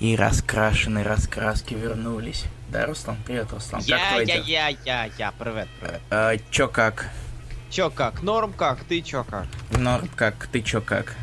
И 0.00 0.14
раскрашенные 0.14 1.04
раскраски 1.04 1.74
вернулись. 1.74 2.44
Да, 2.70 2.86
Руслан? 2.86 3.16
Привет, 3.26 3.52
Руслан. 3.52 3.82
Я, 3.84 3.98
как 4.18 4.28
я, 4.28 4.36
я, 4.36 4.68
я, 4.84 5.10
я, 5.18 5.32
привет, 5.32 5.68
привет. 5.80 6.00
А, 6.10 6.36
чё 6.50 6.68
как? 6.68 7.08
Чё 7.70 7.90
как? 7.90 8.22
Норм 8.22 8.52
как? 8.52 8.84
Ты 8.84 9.00
чё 9.00 9.24
как? 9.24 9.46
Норм 9.72 10.08
как? 10.14 10.46
Ты 10.52 10.62
чё 10.62 10.80
как? 10.80 11.16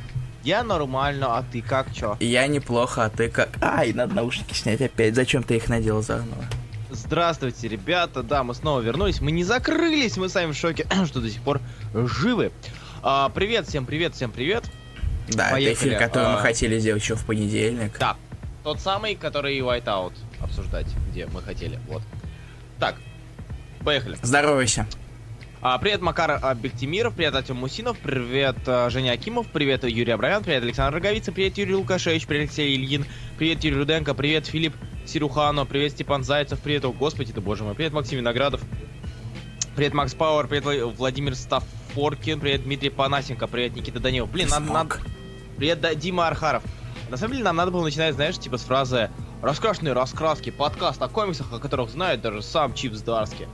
Я 0.44 0.64
нормально, 0.64 1.38
а 1.38 1.44
ты 1.44 1.62
как 1.62 1.94
чё? 1.94 2.18
Я 2.20 2.48
неплохо, 2.48 3.06
а 3.06 3.10
ты 3.10 3.30
как? 3.30 3.50
Ай, 3.62 3.94
надо 3.94 4.14
наушники 4.16 4.54
снять 4.54 4.82
опять. 4.82 5.16
Зачем 5.16 5.44
ты 5.44 5.56
их 5.56 5.70
надел 5.70 6.02
заново? 6.02 6.46
Здравствуйте, 6.92 7.68
ребята, 7.68 8.24
да, 8.24 8.44
мы 8.44 8.54
снова 8.54 8.80
вернулись, 8.82 9.20
мы 9.22 9.32
не 9.32 9.44
закрылись, 9.44 10.18
мы 10.18 10.30
сами 10.30 10.52
в 10.52 10.56
шоке, 10.56 10.86
что 11.06 11.20
до 11.22 11.30
сих 11.30 11.42
пор 11.42 11.62
живы. 11.94 12.52
А, 13.02 13.30
привет, 13.30 13.68
всем 13.68 13.86
привет, 13.86 14.16
всем 14.16 14.32
привет. 14.32 14.66
Да, 15.30 15.50
Поехали. 15.52 15.72
это 15.72 15.80
эфир, 15.98 16.00
который 16.00 16.28
мы 16.34 16.40
А. 16.40 16.42
хотели 16.42 16.78
сделать 16.80 17.02
еще 17.02 17.16
в 17.16 17.26
понедельник. 17.26 17.98
Да, 18.00 18.16
тот 18.66 18.82
самый, 18.82 19.14
который 19.14 19.60
Whiteout 19.60 20.14
обсуждать, 20.42 20.88
где 21.12 21.28
мы 21.28 21.44
хотели, 21.44 21.80
вот. 21.88 22.02
Так, 22.80 22.96
поехали. 23.84 24.18
Здоровайся. 24.24 24.88
А, 25.62 25.78
привет, 25.78 26.02
Макар 26.02 26.42
Бектимиров, 26.56 27.14
привет, 27.14 27.36
Артем 27.36 27.58
Мусинов, 27.58 27.98
привет, 28.00 28.58
а, 28.66 28.90
Женя 28.90 29.12
Акимов, 29.12 29.48
привет, 29.52 29.84
Юрий 29.84 30.12
Абрамян, 30.12 30.44
привет, 30.44 30.64
Александр 30.64 30.96
Роговица, 30.96 31.32
привет, 31.32 31.60
Юрий 31.60 31.76
Лукашевич, 31.76 32.26
привет, 32.26 32.50
Алексей 32.50 32.76
Ильин, 32.76 33.06
привет, 33.38 33.64
Юрий 33.64 33.78
Руденко, 33.78 34.16
привет, 34.16 34.48
Филипп 34.48 34.74
Сирухано, 35.06 35.66
привет, 35.66 35.92
Степан 35.92 36.24
Зайцев, 36.24 36.60
привет, 36.60 36.86
о, 36.86 36.92
господи 36.92 37.34
ты, 37.34 37.42
боже 37.42 37.64
мой, 37.64 37.76
привет, 37.76 37.94
Максим 37.94 38.18
Виноградов, 38.18 38.62
привет, 39.76 39.94
Макс 39.94 40.16
Пауэр, 40.16 40.48
привет, 40.48 40.64
Вла- 40.66 40.96
Владимир 40.96 41.36
Стафоркин, 41.36 42.40
привет, 42.40 42.64
Дмитрий 42.64 42.90
Панасенко, 42.90 43.46
привет, 43.46 43.76
Никита 43.76 44.00
Данилов. 44.00 44.32
Блин, 44.32 44.50
надо. 44.50 44.98
Привет, 45.56 45.82
да, 45.82 45.94
Дима 45.94 46.28
Архаров. 46.28 46.64
На 47.10 47.18
самом 47.18 47.34
деле 47.34 47.46
нам 47.46 47.56
надо 47.56 47.72
было 47.72 47.84
начинать, 47.84 48.16
знаешь, 48.16 48.38
типа 48.38 48.58
с 48.58 48.64
фразы 48.64 49.12
«Раскрашенные 49.44 49.94
раскраски», 49.94 50.50
подкаст 50.50 51.02
о 51.02 51.08
комиксах, 51.08 51.54
о 51.54 51.60
которых 51.60 51.90
знает 51.90 52.22
даже 52.22 52.42
сам 52.42 52.74
Чипс 52.74 53.02
Дарски. 53.02 53.48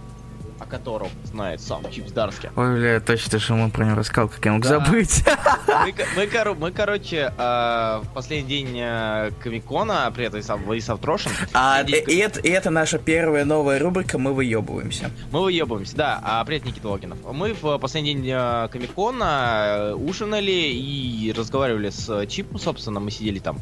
О 0.62 0.66
котором 0.68 1.10
знает 1.24 1.60
сам 1.60 1.90
Чипс 1.92 2.12
Дарски. 2.12 2.52
Ой, 2.56 2.76
бля, 2.76 3.00
точно, 3.00 3.40
что 3.40 3.56
мы 3.56 3.72
про 3.72 3.84
него 3.84 3.96
рассказал, 3.98 4.30
как 4.30 4.46
я 4.46 4.52
мог 4.54 4.62
Да. 4.62 4.70
забыть. 4.70 5.24
Мы, 5.68 5.94
мы, 6.16 6.24
коро- 6.26 6.56
мы, 6.56 6.72
короче, 6.72 7.34
э, 7.36 8.02
в 8.04 8.08
последний 8.14 8.48
день 8.48 8.78
э, 8.80 9.32
Комикона, 9.42 10.12
привет, 10.14 10.32
Владислав, 10.34 10.62
Владислав 10.62 11.00
Трошин, 11.00 11.32
А, 11.54 11.82
и, 11.82 11.92
и 11.92 12.18
это, 12.18 12.40
и 12.42 12.50
это 12.50 12.70
наша 12.70 13.00
первая 13.00 13.44
новая 13.44 13.80
рубрика 13.80 14.20
«Мы 14.20 14.34
выебываемся». 14.34 15.10
мы 15.32 15.42
выебываемся, 15.42 15.96
да, 15.96 16.20
а, 16.24 16.46
привет, 16.46 16.64
Никита 16.66 16.90
Логинов. 16.90 17.18
Мы 17.32 17.54
в 17.60 17.80
последний 17.80 18.14
день 18.14 18.30
э, 18.32 18.68
Комикона 18.72 19.94
ужинали 19.96 20.52
и 20.52 21.34
разговаривали 21.36 21.90
с 21.90 22.28
Чипом, 22.28 22.60
собственно, 22.60 23.00
мы 23.00 23.10
сидели 23.10 23.40
там 23.40 23.58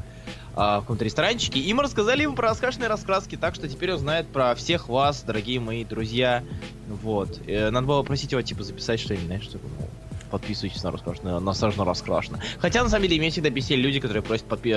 а, 0.55 0.79
в 0.79 0.81
каком-то 0.81 1.05
ресторанчике, 1.05 1.59
и 1.59 1.73
мы 1.73 1.83
рассказали 1.83 2.23
ему 2.23 2.35
про 2.35 2.49
раскрашенные 2.49 2.87
раскраски, 2.89 3.35
так 3.35 3.55
что 3.55 3.67
теперь 3.67 3.93
он 3.93 3.99
знает 3.99 4.27
про 4.27 4.55
всех 4.55 4.89
вас, 4.89 5.23
дорогие 5.23 5.59
мои 5.59 5.83
друзья. 5.85 6.43
Вот. 6.87 7.39
Э, 7.47 7.69
Надо 7.69 7.87
было 7.87 8.03
просить 8.03 8.31
его, 8.31 8.41
типа, 8.41 8.63
записать 8.63 8.99
что-нибудь, 8.99 9.25
знаешь, 9.27 9.43
чтобы, 9.43 9.67
мол, 9.77 9.89
подписывайтесь 10.31 10.83
на 10.83 10.91
раскрашенное, 10.91 11.39
на 11.39 11.53
сражно 11.53 11.85
раскрашено. 11.85 12.39
Хотя, 12.59 12.83
на 12.83 12.89
самом 12.89 13.03
деле, 13.07 13.19
меня 13.19 13.31
всегда 13.31 13.49
бесили 13.49 13.81
люди, 13.81 13.99
которые 13.99 14.21
просят 14.23 14.45
подпи- 14.47 14.73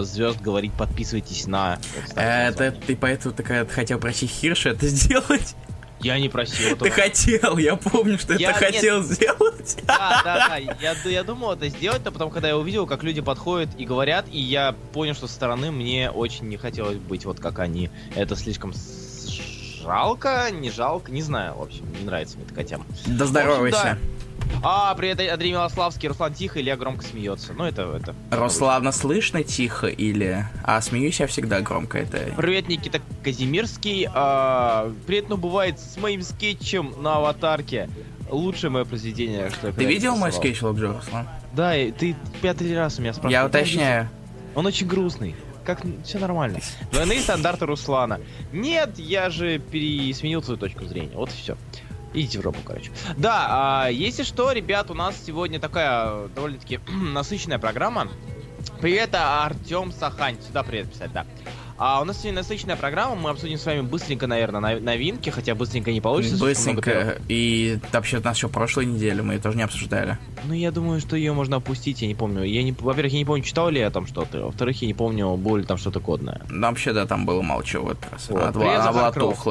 э, 0.00 0.02
звезд 0.04 0.40
говорить, 0.40 0.72
подписывайтесь 0.72 1.46
на... 1.46 1.78
Э, 2.16 2.48
Это 2.48 2.70
ты 2.72 2.96
поэтому 2.96 3.34
такая 3.34 3.66
хотел 3.66 3.98
просить 3.98 4.30
Хирша 4.30 4.70
это 4.70 4.86
сделать? 4.88 5.54
Я 6.00 6.18
не 6.18 6.28
просил 6.28 6.76
Ты 6.76 6.86
этого. 6.88 6.90
хотел, 6.90 7.56
я 7.56 7.76
помню, 7.76 8.18
что 8.18 8.34
Я- 8.34 8.50
это 8.50 8.58
хотел 8.58 9.02
сделать. 9.02 9.78
Да, 9.86 10.20
да, 10.24 10.48
да. 10.48 10.56
Я, 10.56 10.94
я 11.04 11.24
думал 11.24 11.52
это 11.52 11.68
сделать, 11.68 12.02
но 12.04 12.12
потом, 12.12 12.30
когда 12.30 12.48
я 12.48 12.58
увидел, 12.58 12.86
как 12.86 13.02
люди 13.02 13.20
подходят 13.22 13.70
и 13.78 13.84
говорят, 13.86 14.26
и 14.30 14.38
я 14.38 14.74
понял, 14.92 15.14
что 15.14 15.26
со 15.26 15.34
стороны 15.34 15.70
мне 15.70 16.10
очень 16.10 16.46
не 16.48 16.56
хотелось 16.58 16.98
быть 16.98 17.24
вот 17.24 17.40
как 17.40 17.58
они. 17.60 17.90
Это 18.14 18.36
слишком 18.36 18.74
с- 18.74 19.28
жалко, 19.82 20.48
не 20.50 20.70
жалко, 20.70 21.10
не 21.12 21.22
знаю, 21.22 21.54
в 21.56 21.62
общем, 21.62 21.84
не 21.98 22.04
нравится 22.04 22.36
мне 22.36 22.46
такая 22.46 22.64
тема. 22.64 22.84
Да 23.06 23.24
здоровайся. 23.26 23.98
А, 24.62 24.94
привет, 24.94 25.20
Андрей 25.20 25.52
Милославский, 25.52 26.08
Руслан 26.08 26.32
тихо, 26.32 26.60
Илья 26.60 26.76
громко 26.76 27.04
смеется. 27.04 27.52
Ну, 27.52 27.64
это, 27.64 27.82
это... 27.82 28.14
Руслана 28.30 28.92
слышно 28.92 29.42
тихо 29.42 29.88
или... 29.88 30.46
А, 30.62 30.80
смеюсь 30.80 31.20
я 31.20 31.26
всегда 31.26 31.60
громко, 31.60 31.98
это... 31.98 32.32
Привет, 32.36 32.68
Никита 32.68 33.00
Казимирский. 33.22 34.08
А, 34.12 34.90
привет, 35.06 35.28
ну 35.28 35.36
бывает 35.36 35.78
с 35.78 35.96
моим 35.98 36.22
скетчем 36.22 36.94
на 37.02 37.16
аватарке. 37.16 37.90
Лучшее 38.30 38.70
мое 38.70 38.84
произведение, 38.84 39.50
что 39.50 39.66
я 39.66 39.72
Ты 39.74 39.84
видел 39.84 40.16
мой 40.16 40.32
скетч, 40.32 40.62
Локджо, 40.62 40.94
Руслан? 40.94 41.28
Да, 41.52 41.76
и 41.76 41.92
ты 41.92 42.16
пятый 42.40 42.74
раз 42.74 42.98
у 42.98 43.02
меня 43.02 43.12
спрашиваешь. 43.12 43.42
Я 43.42 43.46
уточняю. 43.46 44.08
Он 44.54 44.66
очень 44.66 44.86
грустный. 44.86 45.34
Как 45.64 45.80
все 46.04 46.18
нормально. 46.18 46.60
Двойные 46.92 47.20
стандарты 47.20 47.66
Руслана. 47.66 48.20
Нет, 48.52 48.98
я 48.98 49.30
же 49.30 49.58
пересменил 49.58 50.42
свою 50.42 50.58
точку 50.58 50.84
зрения. 50.84 51.14
Вот 51.14 51.30
и 51.30 51.32
все. 51.32 51.56
Идите 52.14 52.38
в 52.38 52.42
жопу, 52.42 52.60
короче. 52.64 52.90
Да, 53.16 53.46
а, 53.84 53.88
если 53.88 54.22
что, 54.22 54.52
ребят, 54.52 54.90
у 54.90 54.94
нас 54.94 55.16
сегодня 55.26 55.58
такая 55.58 56.06
э, 56.06 56.28
довольно-таки 56.34 56.78
насыщенная 56.88 57.58
программа. 57.58 58.08
Привет, 58.80 59.10
а, 59.14 59.44
Артем 59.44 59.92
Сахань. 59.92 60.36
Сюда 60.46 60.62
привет 60.62 60.90
писать, 60.92 61.12
да. 61.12 61.26
А 61.76 62.00
у 62.00 62.04
нас 62.04 62.18
сегодня 62.18 62.38
насыщенная 62.42 62.76
программа. 62.76 63.16
Мы 63.16 63.30
обсудим 63.30 63.58
с 63.58 63.66
вами 63.66 63.80
быстренько, 63.80 64.28
наверное, 64.28 64.60
на- 64.60 64.80
новинки, 64.80 65.30
хотя 65.30 65.56
быстренько 65.56 65.90
не 65.90 66.00
получится. 66.00 66.38
Быстренько. 66.38 67.18
И 67.28 67.80
вообще 67.92 68.18
у 68.18 68.22
нас 68.22 68.36
еще 68.36 68.48
прошлой 68.48 68.86
неделе 68.86 69.22
мы 69.22 69.34
ее 69.34 69.40
тоже 69.40 69.56
не 69.56 69.64
обсуждали. 69.64 70.16
Ну, 70.44 70.54
я 70.54 70.70
думаю, 70.70 71.00
что 71.00 71.16
ее 71.16 71.32
можно 71.32 71.56
опустить, 71.56 72.00
я 72.02 72.06
не 72.06 72.14
помню. 72.14 72.44
Я 72.44 72.62
не, 72.62 72.70
во-первых, 72.70 73.12
я 73.12 73.18
не 73.18 73.24
помню, 73.24 73.42
читал 73.42 73.70
ли 73.70 73.80
я 73.80 73.90
там 73.90 74.06
что-то. 74.06 74.44
Во-вторых, 74.44 74.80
я 74.82 74.86
не 74.86 74.94
помню, 74.94 75.34
было 75.36 75.56
ли 75.56 75.64
там 75.64 75.76
что-то 75.78 75.98
кодное. 75.98 76.42
Ну, 76.48 76.68
вообще, 76.68 76.92
да, 76.92 77.06
там 77.06 77.26
было 77.26 77.42
мало 77.42 77.64
чего 77.64 77.86
в 77.86 77.90
этот 77.90 78.12
раз. 78.12 78.28
Вот. 78.28 78.40
Она, 78.40 78.52
Привет, 78.52 78.78
она 78.78 78.92
была 78.92 79.00
Захар 79.06 79.12
Кров. 79.14 79.44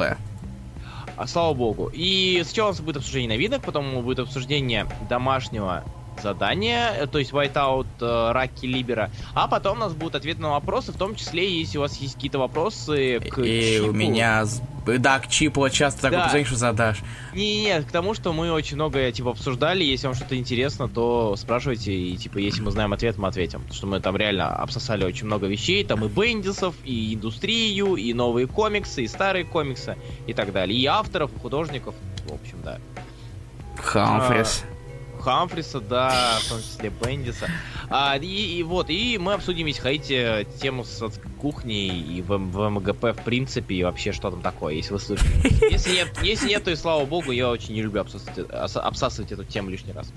А 1.16 1.26
слава 1.26 1.54
богу. 1.54 1.88
И 1.92 2.42
сначала 2.44 2.68
у 2.68 2.70
нас 2.72 2.80
будет 2.80 2.96
обсуждение 2.96 3.28
новинок, 3.28 3.64
потом 3.64 4.02
будет 4.02 4.18
обсуждение 4.18 4.88
домашнего 4.98 5.84
задания, 6.22 6.92
э, 6.92 7.06
то 7.06 7.18
есть 7.18 7.32
Whiteout 7.32 7.86
э, 8.00 8.32
Раки 8.32 8.66
Либера, 8.66 9.10
а 9.34 9.48
потом 9.48 9.78
у 9.78 9.80
нас 9.80 9.92
будут 9.92 10.14
ответы 10.16 10.40
на 10.40 10.50
вопросы, 10.50 10.92
в 10.92 10.96
том 10.96 11.14
числе, 11.14 11.60
если 11.60 11.78
у 11.78 11.82
вас 11.82 11.96
есть 11.96 12.14
какие-то 12.14 12.38
вопросы 12.38 13.20
к 13.20 13.38
И 13.40 13.76
Чипу. 13.78 13.88
у 13.90 13.92
меня... 13.92 14.44
Да, 14.86 15.18
к 15.18 15.28
чипу 15.28 15.60
вот 15.60 15.72
часто 15.72 16.02
такое 16.02 16.18
Да. 16.18 16.24
позвонишь, 16.24 16.48
что 16.48 16.56
задашь. 16.58 16.98
Не-не, 17.32 17.80
к 17.80 17.90
тому, 17.90 18.12
что 18.12 18.34
мы 18.34 18.52
очень 18.52 18.74
много, 18.74 19.10
типа, 19.12 19.30
обсуждали, 19.30 19.82
если 19.82 20.08
вам 20.08 20.14
что-то 20.14 20.36
интересно, 20.36 20.88
то 20.90 21.36
спрашивайте, 21.38 21.90
и, 21.94 22.14
типа, 22.18 22.36
если 22.36 22.60
мы 22.60 22.70
знаем 22.70 22.92
ответ, 22.92 23.16
мы 23.16 23.28
ответим. 23.28 23.60
Потому 23.60 23.74
что 23.74 23.86
мы 23.86 24.00
там 24.00 24.14
реально 24.14 24.54
обсосали 24.54 25.04
очень 25.06 25.24
много 25.24 25.46
вещей, 25.46 25.84
там 25.84 26.04
и 26.04 26.08
бендисов, 26.08 26.74
и 26.84 27.14
индустрию, 27.14 27.94
и 27.96 28.12
новые 28.12 28.46
комиксы, 28.46 29.04
и 29.04 29.08
старые 29.08 29.46
комиксы, 29.46 29.96
и 30.26 30.34
так 30.34 30.52
далее. 30.52 30.78
И 30.78 30.84
авторов, 30.84 31.34
и 31.34 31.38
художников, 31.38 31.94
в 32.28 32.34
общем, 32.34 32.58
да. 32.62 32.78
Хамфрис. 33.76 34.64
Хамфриса, 35.24 35.80
да, 35.80 36.38
в 36.42 36.48
том 36.48 36.60
числе 36.60 36.90
Бендиса. 36.90 37.48
А, 37.88 38.16
и, 38.16 38.58
и 38.58 38.62
вот, 38.62 38.90
и 38.90 39.16
мы 39.18 39.32
обсудим, 39.32 39.66
если 39.66 39.80
хотите, 39.80 40.46
тему 40.60 40.84
с 40.84 41.02
кухней 41.40 41.88
и 41.88 42.20
в, 42.20 42.36
в 42.36 42.68
МГП 42.68 43.18
в 43.18 43.24
принципе, 43.24 43.76
и 43.76 43.84
вообще 43.84 44.12
что 44.12 44.30
там 44.30 44.42
такое, 44.42 44.74
если 44.74 44.92
вы 44.92 45.00
слышите. 45.00 45.30
Если 45.70 45.92
нет, 45.92 46.08
если 46.22 46.48
нет, 46.48 46.64
то 46.64 46.70
и 46.70 46.76
слава 46.76 47.04
богу, 47.06 47.32
я 47.32 47.50
очень 47.50 47.74
не 47.74 47.82
люблю 47.82 48.02
обсасывать, 48.02 48.50
обсасывать 48.50 49.32
эту 49.32 49.44
тему 49.44 49.70
лишний 49.70 49.92
раз. 49.92 50.12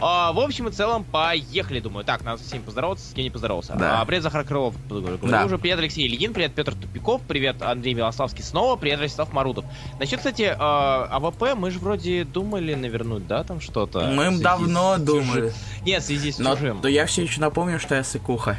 А, 0.00 0.32
в 0.32 0.38
общем 0.38 0.68
и 0.68 0.70
целом, 0.70 1.02
поехали, 1.02 1.80
думаю. 1.80 2.04
Так, 2.04 2.22
надо 2.22 2.38
со 2.40 2.48
всеми 2.48 2.62
поздороваться, 2.62 3.04
с 3.04 3.12
кем 3.12 3.24
не 3.24 3.30
поздоровался. 3.30 3.74
Да. 3.74 4.00
А, 4.00 4.04
привет, 4.04 4.22
Захар 4.22 4.44
Крылов, 4.44 4.74
говорю, 4.88 5.18
Да. 5.22 5.44
уже. 5.44 5.58
Привет, 5.58 5.78
Алексей 5.80 6.06
Ильин, 6.06 6.32
привет, 6.32 6.54
Петр 6.54 6.74
Тупиков, 6.74 7.20
привет, 7.26 7.62
Андрей 7.62 7.94
Милославский 7.94 8.44
снова, 8.44 8.76
привет, 8.76 9.00
Ростислав 9.00 9.32
Марудов. 9.32 9.64
Насчет, 9.98 10.18
кстати, 10.18 10.42
э, 10.42 10.54
АВП 10.56 11.54
мы 11.56 11.72
же 11.72 11.80
вроде 11.80 12.24
думали 12.24 12.74
навернуть, 12.74 13.26
да, 13.26 13.42
там 13.42 13.60
что-то? 13.60 14.06
Мы 14.12 14.38
давно 14.38 14.98
с 14.98 15.00
думали. 15.00 15.52
Нет, 15.84 16.02
в 16.02 16.06
связи 16.06 16.30
с 16.30 16.38
Но 16.38 16.54
чужим. 16.54 16.80
то 16.80 16.86
я 16.88 17.04
все 17.06 17.22
еще 17.22 17.40
напомню, 17.40 17.80
что 17.80 17.96
я 17.96 18.04
сыкуха. 18.04 18.56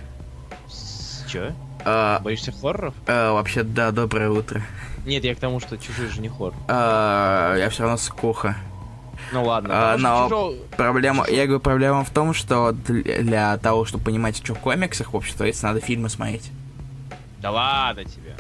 С... 0.67 1.23
Чё? 1.31 1.53
А, 1.85 2.19
Боишься 2.19 2.51
хорроров? 2.51 2.93
а, 3.07 3.31
вообще, 3.31 3.63
да, 3.63 3.91
доброе 3.91 4.29
утро. 4.29 4.61
Нет, 5.05 5.23
я 5.23 5.33
к 5.33 5.39
тому, 5.39 5.61
что 5.61 5.77
чужие 5.77 6.09
же 6.09 6.19
не 6.19 6.27
хоррор. 6.27 6.53
А, 6.67 7.55
я 7.55 7.69
все 7.69 7.83
равно 7.83 7.95
сыкуха. 7.95 8.57
Ну 9.31 9.43
ладно. 9.43 9.69
А, 9.71 9.97
но 9.97 10.23
«Чужого» 10.25 10.55
Проблема, 10.77 11.25
я 11.27 11.45
говорю, 11.45 11.59
проблема 11.59 12.03
в 12.03 12.09
том, 12.09 12.33
что 12.33 12.71
для, 12.71 13.21
для 13.21 13.57
того, 13.57 13.85
чтобы 13.85 14.05
понимать, 14.05 14.37
что 14.37 14.55
в 14.55 14.59
комиксах, 14.59 15.13
в 15.13 15.17
общем-то, 15.17 15.49
надо 15.61 15.79
фильмы 15.79 16.09
смотреть. 16.09 16.51
Да 17.41 17.51
ладно 17.51 18.03
тебе. 18.03 18.35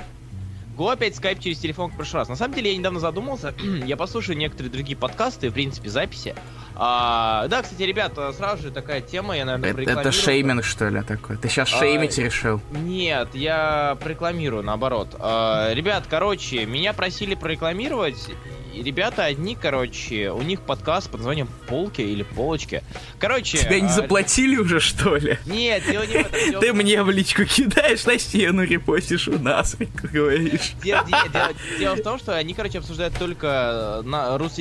Го 0.75 0.89
опять 0.89 1.15
скайп 1.15 1.39
через 1.39 1.59
телефон, 1.59 1.87
как 1.87 1.95
в 1.95 1.97
прошлый 1.97 2.21
раз. 2.21 2.29
На 2.29 2.35
самом 2.35 2.55
деле, 2.55 2.71
я 2.71 2.77
недавно 2.77 2.99
задумался, 2.99 3.53
я 3.85 3.97
послушаю 3.97 4.37
некоторые 4.37 4.71
другие 4.71 4.97
подкасты, 4.97 5.49
в 5.49 5.53
принципе, 5.53 5.89
записи. 5.89 6.35
А, 6.81 7.47
да, 7.49 7.61
кстати, 7.61 7.81
ребята, 7.83 8.31
сразу 8.31 8.63
же 8.63 8.71
такая 8.71 9.01
тема, 9.01 9.35
я, 9.35 9.43
наверное, 9.43 9.71
Это, 9.71 9.81
это 9.81 9.83
прорекламирую. 9.83 10.13
шейминг, 10.13 10.63
что 10.63 10.87
ли, 10.87 11.01
такой? 11.01 11.35
Ты 11.35 11.49
сейчас 11.49 11.73
А, 11.73 11.77
шеймить 11.77 12.17
решил? 12.17 12.61
Нет, 12.71 13.27
я 13.33 13.97
прорекламирую, 14.01 14.63
наоборот. 14.63 15.13
А, 15.19 15.73
ребят, 15.73 16.05
короче, 16.09 16.65
меня 16.65 16.93
просили 16.93 17.35
прорекламировать, 17.35 18.29
ребята 18.73 19.25
одни, 19.25 19.55
короче, 19.55 20.31
у 20.31 20.41
них 20.41 20.61
подкаст 20.61 21.09
под 21.09 21.19
названием 21.19 21.49
«Полки» 21.67 22.01
или 22.01 22.23
«Полочки». 22.23 22.81
Короче... 23.19 23.57
Тебя 23.57 23.81
не 23.81 23.87
а, 23.87 23.89
заплатили 23.89 24.55
уже, 24.55 24.79
что 24.79 25.17
ли? 25.17 25.37
Нет, 25.45 25.83
дело 25.85 26.03
не 26.03 26.23
в 26.23 26.33
этом. 26.33 26.61
Ты 26.61 26.73
мне 26.73 27.03
в 27.03 27.09
личку 27.09 27.43
кидаешь, 27.43 28.05
на 28.05 28.17
стену 28.17 28.63
репостишь 28.63 29.27
у 29.27 29.37
нас, 29.37 29.75
говоришь. 30.01 30.73
Дело, 30.81 31.95
в 31.95 32.01
том, 32.03 32.19
что 32.19 32.35
они, 32.37 32.53
короче, 32.53 32.77
обсуждают 32.77 33.15
только 33.17 34.01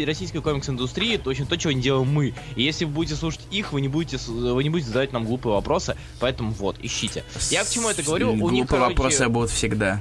российскую 0.04 0.42
комикс-индустрию, 0.42 1.20
точно 1.20 1.46
то, 1.46 1.56
чего 1.56 1.72
не 1.72 1.80
делаем 1.80 2.07
мы. 2.08 2.34
И 2.56 2.62
если 2.62 2.84
вы 2.84 2.92
будете 2.92 3.16
слушать 3.16 3.42
их, 3.50 3.72
вы 3.72 3.80
не 3.80 3.88
будете, 3.88 4.18
вы 4.30 4.62
не 4.62 4.70
будете 4.70 4.88
задавать 4.88 5.12
нам 5.12 5.24
глупые 5.24 5.54
вопросы, 5.54 5.96
поэтому 6.20 6.50
вот, 6.52 6.76
ищите. 6.80 7.24
Я 7.50 7.64
к 7.64 7.70
чему 7.70 7.88
это 7.88 8.02
говорю? 8.02 8.30
У 8.30 8.32
них, 8.32 8.40
Глупые 8.40 8.66
короче, 8.66 8.88
вопросы 8.90 9.28
будут 9.28 9.50
всегда. 9.50 10.00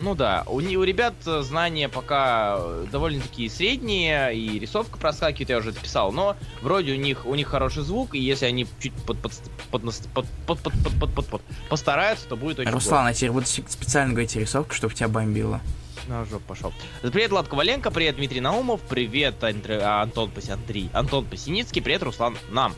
Ну 0.00 0.14
да, 0.14 0.44
у, 0.46 0.56
у 0.56 0.82
ребят 0.82 1.14
э, 1.24 1.42
знания 1.42 1.88
пока 1.88 2.56
э, 2.58 2.86
довольно-таки 2.90 3.48
средние, 3.48 4.34
и 4.36 4.58
рисовка 4.58 4.98
проскакивает, 4.98 5.50
я 5.50 5.58
уже 5.58 5.70
это 5.70 5.80
писал, 5.80 6.10
но 6.10 6.36
вроде 6.62 6.92
у 6.92 6.96
них 6.96 7.24
у 7.24 7.34
них 7.34 7.46
хороший 7.48 7.84
звук, 7.84 8.14
и 8.14 8.18
если 8.18 8.46
они 8.46 8.66
чуть 8.80 8.92
под, 8.92 9.18
под, 9.20 9.32
под, 9.70 9.82
под, 9.82 10.28
под, 10.46 10.58
под, 10.58 10.72
под, 11.00 11.14
под, 11.14 11.26
под- 11.26 11.42
постараются, 11.68 12.26
то 12.26 12.36
будет 12.36 12.58
очень 12.58 12.70
Руслан, 12.70 13.06
а 13.06 13.14
теперь 13.14 13.30
буду 13.30 13.46
специально 13.46 14.12
говорить 14.12 14.34
рисовку, 14.34 14.74
чтобы 14.74 14.94
тебя 14.94 15.08
бомбило. 15.08 15.60
На 16.08 16.24
жопу 16.24 16.44
пошел. 16.48 16.72
Привет, 17.02 17.30
Влад 17.30 17.48
Коваленко, 17.48 17.90
привет, 17.90 18.16
Дмитрий 18.16 18.40
Наумов, 18.40 18.80
привет, 18.82 19.42
Андре- 19.42 19.80
а, 19.80 20.02
Антон, 20.02 20.30
Андрей, 20.50 20.90
Антон 20.92 21.24
Пасиницкий, 21.24 21.82
привет, 21.82 22.02
Руслан 22.02 22.36
нам. 22.50 22.74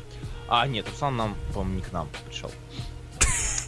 А, 0.48 0.66
нет, 0.66 0.86
Руслан 0.88 1.16
нам, 1.16 1.36
по-моему, 1.52 1.76
не 1.76 1.82
к 1.82 1.92
нам 1.92 2.08
пришел. 2.28 2.50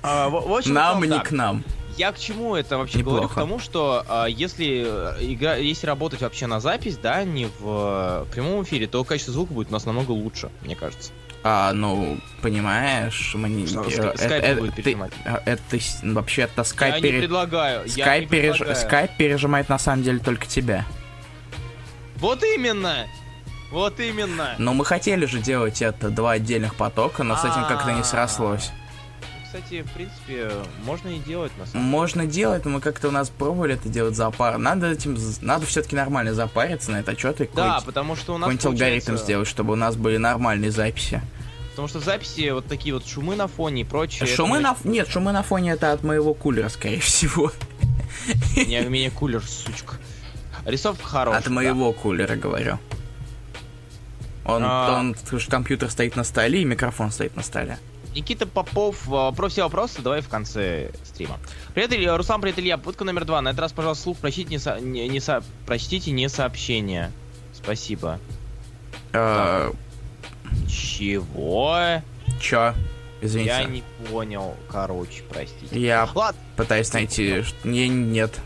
А, 0.00 0.28
в, 0.28 0.48
в 0.48 0.54
общем, 0.54 0.74
Нам, 0.74 1.02
не 1.02 1.18
к 1.18 1.32
нам. 1.32 1.64
Я 1.96 2.12
к 2.12 2.18
чему 2.20 2.54
это 2.54 2.78
вообще 2.78 3.02
говорю? 3.02 3.22
К 3.22 3.30
Неплохо. 3.30 3.40
тому, 3.40 3.58
что 3.58 4.04
а, 4.08 4.26
если 4.26 4.84
э, 4.86 5.16
игра, 5.32 5.56
если 5.56 5.88
работать 5.88 6.20
вообще 6.20 6.46
на 6.46 6.60
запись, 6.60 6.96
да, 6.96 7.24
не 7.24 7.46
в 7.46 7.62
э, 7.64 8.26
прямом 8.32 8.62
эфире, 8.62 8.86
то 8.86 9.02
качество 9.02 9.32
звука 9.34 9.52
будет 9.52 9.70
у 9.70 9.72
нас 9.72 9.86
намного 9.86 10.12
лучше, 10.12 10.50
мне 10.62 10.76
кажется. 10.76 11.10
А, 11.44 11.72
ну, 11.72 12.18
понимаешь, 12.42 13.32
мне... 13.34 13.66
Что, 13.66 13.82
э, 13.84 14.12
э, 14.14 14.16
скайп 14.16 14.44
э, 14.44 14.54
будет 14.56 14.74
пережимать? 14.74 15.12
э, 15.24 15.36
Это 15.44 15.78
с- 15.80 16.00
вообще-то 16.02 16.52
я 16.58 16.64
скайп 16.64 16.94
не 16.96 17.00
пере- 17.02 17.18
предлагаю. 17.20 17.80
я 17.80 17.84
не 17.84 17.90
Скайп, 18.02 18.30
переж- 18.30 18.50
предлагаю. 18.58 18.76
скайп 18.76 19.10
пережимает 19.16 19.68
на 19.68 19.78
самом 19.78 20.02
деле 20.02 20.18
только 20.18 20.46
тебя. 20.46 20.84
Вот 22.16 22.42
именно! 22.42 23.06
Вот 23.70 24.00
именно! 24.00 24.54
Но 24.58 24.74
мы 24.74 24.84
хотели 24.84 25.26
же 25.26 25.38
делать 25.38 25.80
это 25.82 26.10
два 26.10 26.32
отдельных 26.32 26.74
потока, 26.74 27.22
но 27.22 27.36
с 27.36 27.44
этим 27.44 27.64
как-то 27.68 27.92
не 27.92 28.02
срослось. 28.02 28.72
Кстати, 29.48 29.80
в 29.82 29.90
принципе, 29.92 30.50
можно 30.84 31.08
и 31.08 31.18
делать 31.20 31.52
на 31.58 31.64
самом 31.64 31.86
Можно 31.86 32.26
делать, 32.26 32.66
но 32.66 32.70
мы 32.72 32.80
как-то 32.80 33.08
у 33.08 33.10
нас 33.10 33.30
пробовали 33.30 33.74
это 33.76 33.88
делать 33.88 34.14
за 34.14 34.30
пар. 34.30 34.58
Надо 34.58 34.90
этим, 34.92 35.16
надо 35.40 35.64
все-таки 35.64 35.96
нормально 35.96 36.34
запариться 36.34 36.90
на 36.90 37.00
это, 37.00 37.18
что 37.18 37.32
ты 37.32 37.48
Да, 37.54 37.80
потому 37.84 38.14
что 38.14 38.34
у 38.34 38.38
нас 38.38 38.46
какой-нибудь 38.50 38.66
алгоритм 38.66 39.06
получается- 39.06 39.24
сделать, 39.24 39.48
чтобы 39.48 39.72
у 39.72 39.76
нас 39.76 39.96
были 39.96 40.18
нормальные 40.18 40.70
записи. 40.70 41.22
Потому 41.70 41.88
что 41.88 42.00
в 42.00 42.04
записи 42.04 42.50
вот 42.50 42.66
такие 42.66 42.92
вот 42.92 43.06
шумы 43.06 43.36
на 43.36 43.46
фоне 43.48 43.82
и 43.82 43.84
прочее. 43.84 44.26
Шумы 44.26 44.56
мы- 44.56 44.60
на... 44.60 44.72
ф- 44.72 44.84
Нет, 44.84 45.08
шумы 45.08 45.32
на 45.32 45.42
фоне 45.42 45.70
это 45.72 45.92
от 45.92 46.02
моего 46.02 46.34
кулера, 46.34 46.68
скорее 46.68 47.00
всего. 47.00 47.50
Не, 48.54 48.82
у 48.86 48.90
меня 48.90 49.10
кулер, 49.10 49.42
сучка. 49.42 49.94
Рисовка 50.66 51.06
хорошая. 51.06 51.40
От 51.40 51.48
моего 51.48 51.92
кулера, 51.94 52.36
говорю. 52.36 52.78
Он, 54.44 54.62
А. 54.64 54.98
он, 54.98 55.16
что 55.40 55.50
компьютер 55.50 55.90
стоит 55.90 56.16
на 56.16 56.24
столе 56.24 56.60
и 56.60 56.64
микрофон 56.66 57.10
стоит 57.10 57.34
на 57.36 57.42
столе. 57.42 57.78
Никита 58.14 58.46
Попов, 58.46 59.08
э, 59.12 59.32
про 59.36 59.48
все 59.48 59.62
вопросы 59.62 60.00
давай 60.02 60.20
в 60.20 60.28
конце 60.28 60.90
стрима. 61.04 61.38
Привет, 61.74 61.92
Илья, 61.92 62.16
Руслан, 62.16 62.40
привет, 62.40 62.58
Илья. 62.58 62.78
Путка 62.78 63.04
номер 63.04 63.24
два. 63.24 63.40
На 63.40 63.50
этот 63.50 63.60
раз, 63.60 63.72
пожалуйста, 63.72 64.04
слух 64.04 64.18
прочтите 64.18 64.50
не, 64.50 64.58
со- 64.58 64.80
не- 64.80 65.08
не 65.08 65.20
со- 65.20 65.42
прочтите 65.66 66.10
не 66.10 66.28
сообщение. 66.28 67.12
Спасибо. 67.54 68.18
Э, 69.12 69.72
Чего? 70.68 72.02
Чё? 72.40 72.74
Я 73.20 73.26
Извините. 73.26 73.64
не 73.66 73.82
понял. 74.08 74.56
Короче, 74.70 75.22
простите. 75.28 75.78
Я 75.80 76.08
Ладно, 76.14 76.40
пытаюсь 76.56 76.92
найти... 76.92 77.44
Не, 77.64 77.88
нет. 77.88 78.38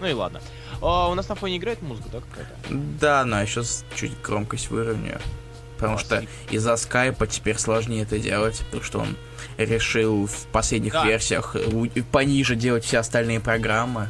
ну 0.00 0.06
и 0.06 0.12
ладно. 0.12 0.40
А, 0.80 1.08
у 1.08 1.14
нас 1.14 1.28
на 1.28 1.34
фоне 1.34 1.56
играет 1.58 1.82
музыка, 1.82 2.08
да, 2.12 2.20
какая-то? 2.20 2.54
Да, 3.00 3.24
но 3.24 3.40
я 3.40 3.46
сейчас 3.46 3.84
чуть 3.96 4.18
громкость 4.22 4.70
выровняю. 4.70 5.20
Потому 5.78 5.98
что 5.98 6.24
из-за 6.50 6.76
скайпа 6.76 7.26
теперь 7.26 7.56
сложнее 7.58 8.02
это 8.02 8.18
делать, 8.18 8.60
потому 8.66 8.82
что 8.82 8.98
он 8.98 9.16
решил 9.56 10.26
в 10.26 10.46
последних 10.52 10.92
Да. 10.92 11.06
версиях 11.06 11.54
пониже 12.10 12.56
делать 12.56 12.84
все 12.84 12.98
остальные 12.98 13.40
программы. 13.40 14.08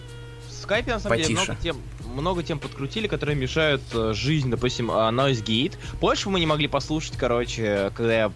В 0.48 0.52
скайпе, 0.62 0.92
на 0.94 1.00
самом 1.00 1.18
деле, 1.18 1.28
Потише. 1.36 1.44
много 1.52 1.62
тем, 1.62 1.76
много 2.14 2.42
тем 2.42 2.58
подкрутили, 2.58 3.06
которые 3.06 3.36
мешают 3.36 3.82
э, 3.92 4.12
жизнь, 4.14 4.50
допустим, 4.50 4.90
а, 4.90 5.10
Noise 5.10 5.44
Gate. 5.44 5.74
Помнишь, 6.00 6.24
мы 6.26 6.40
не 6.40 6.46
могли 6.46 6.68
послушать, 6.68 7.16
короче, 7.16 7.90
когда 7.94 8.14
я 8.14 8.32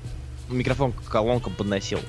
микрофон 0.51 0.93
к 0.93 1.05
колонкам 1.05 1.55
подносил? 1.55 2.01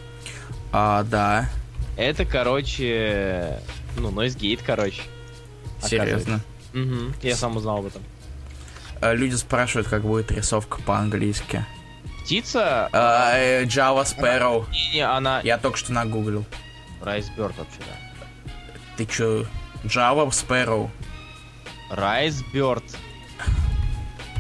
А, 0.72 1.04
да, 1.04 1.50
Это, 1.98 2.26
короче, 2.26 3.60
ну, 3.98 4.10
Noise 4.12 4.38
Gate, 4.38 4.60
короче. 4.66 5.02
серьезно. 5.82 6.42
Угу, 6.74 7.14
я 7.22 7.36
сам 7.36 7.56
узнал 7.58 7.78
об 7.80 7.86
этом. 7.88 8.02
А, 9.04 9.14
Люди 9.14 9.36
спрашивают, 9.36 9.90
как 9.90 10.04
будет 10.04 10.32
рисовка 10.32 10.82
по-английски. 10.82 11.66
Птица... 12.22 12.90
Э, 12.94 13.64
Java 13.66 14.04
Sparrow. 14.06 14.66
Не, 14.94 15.02
она... 15.02 15.42
Я 15.42 15.58
только 15.58 15.78
что 15.78 15.92
нагуглил. 15.92 16.46
Райсберт 17.02 17.58
вообще, 17.58 17.80
да. 17.80 18.52
Ты 18.96 19.06
чё? 19.06 19.46
Java 19.84 20.30
Sparrow. 20.30 20.90
Райсберт. 21.90 22.84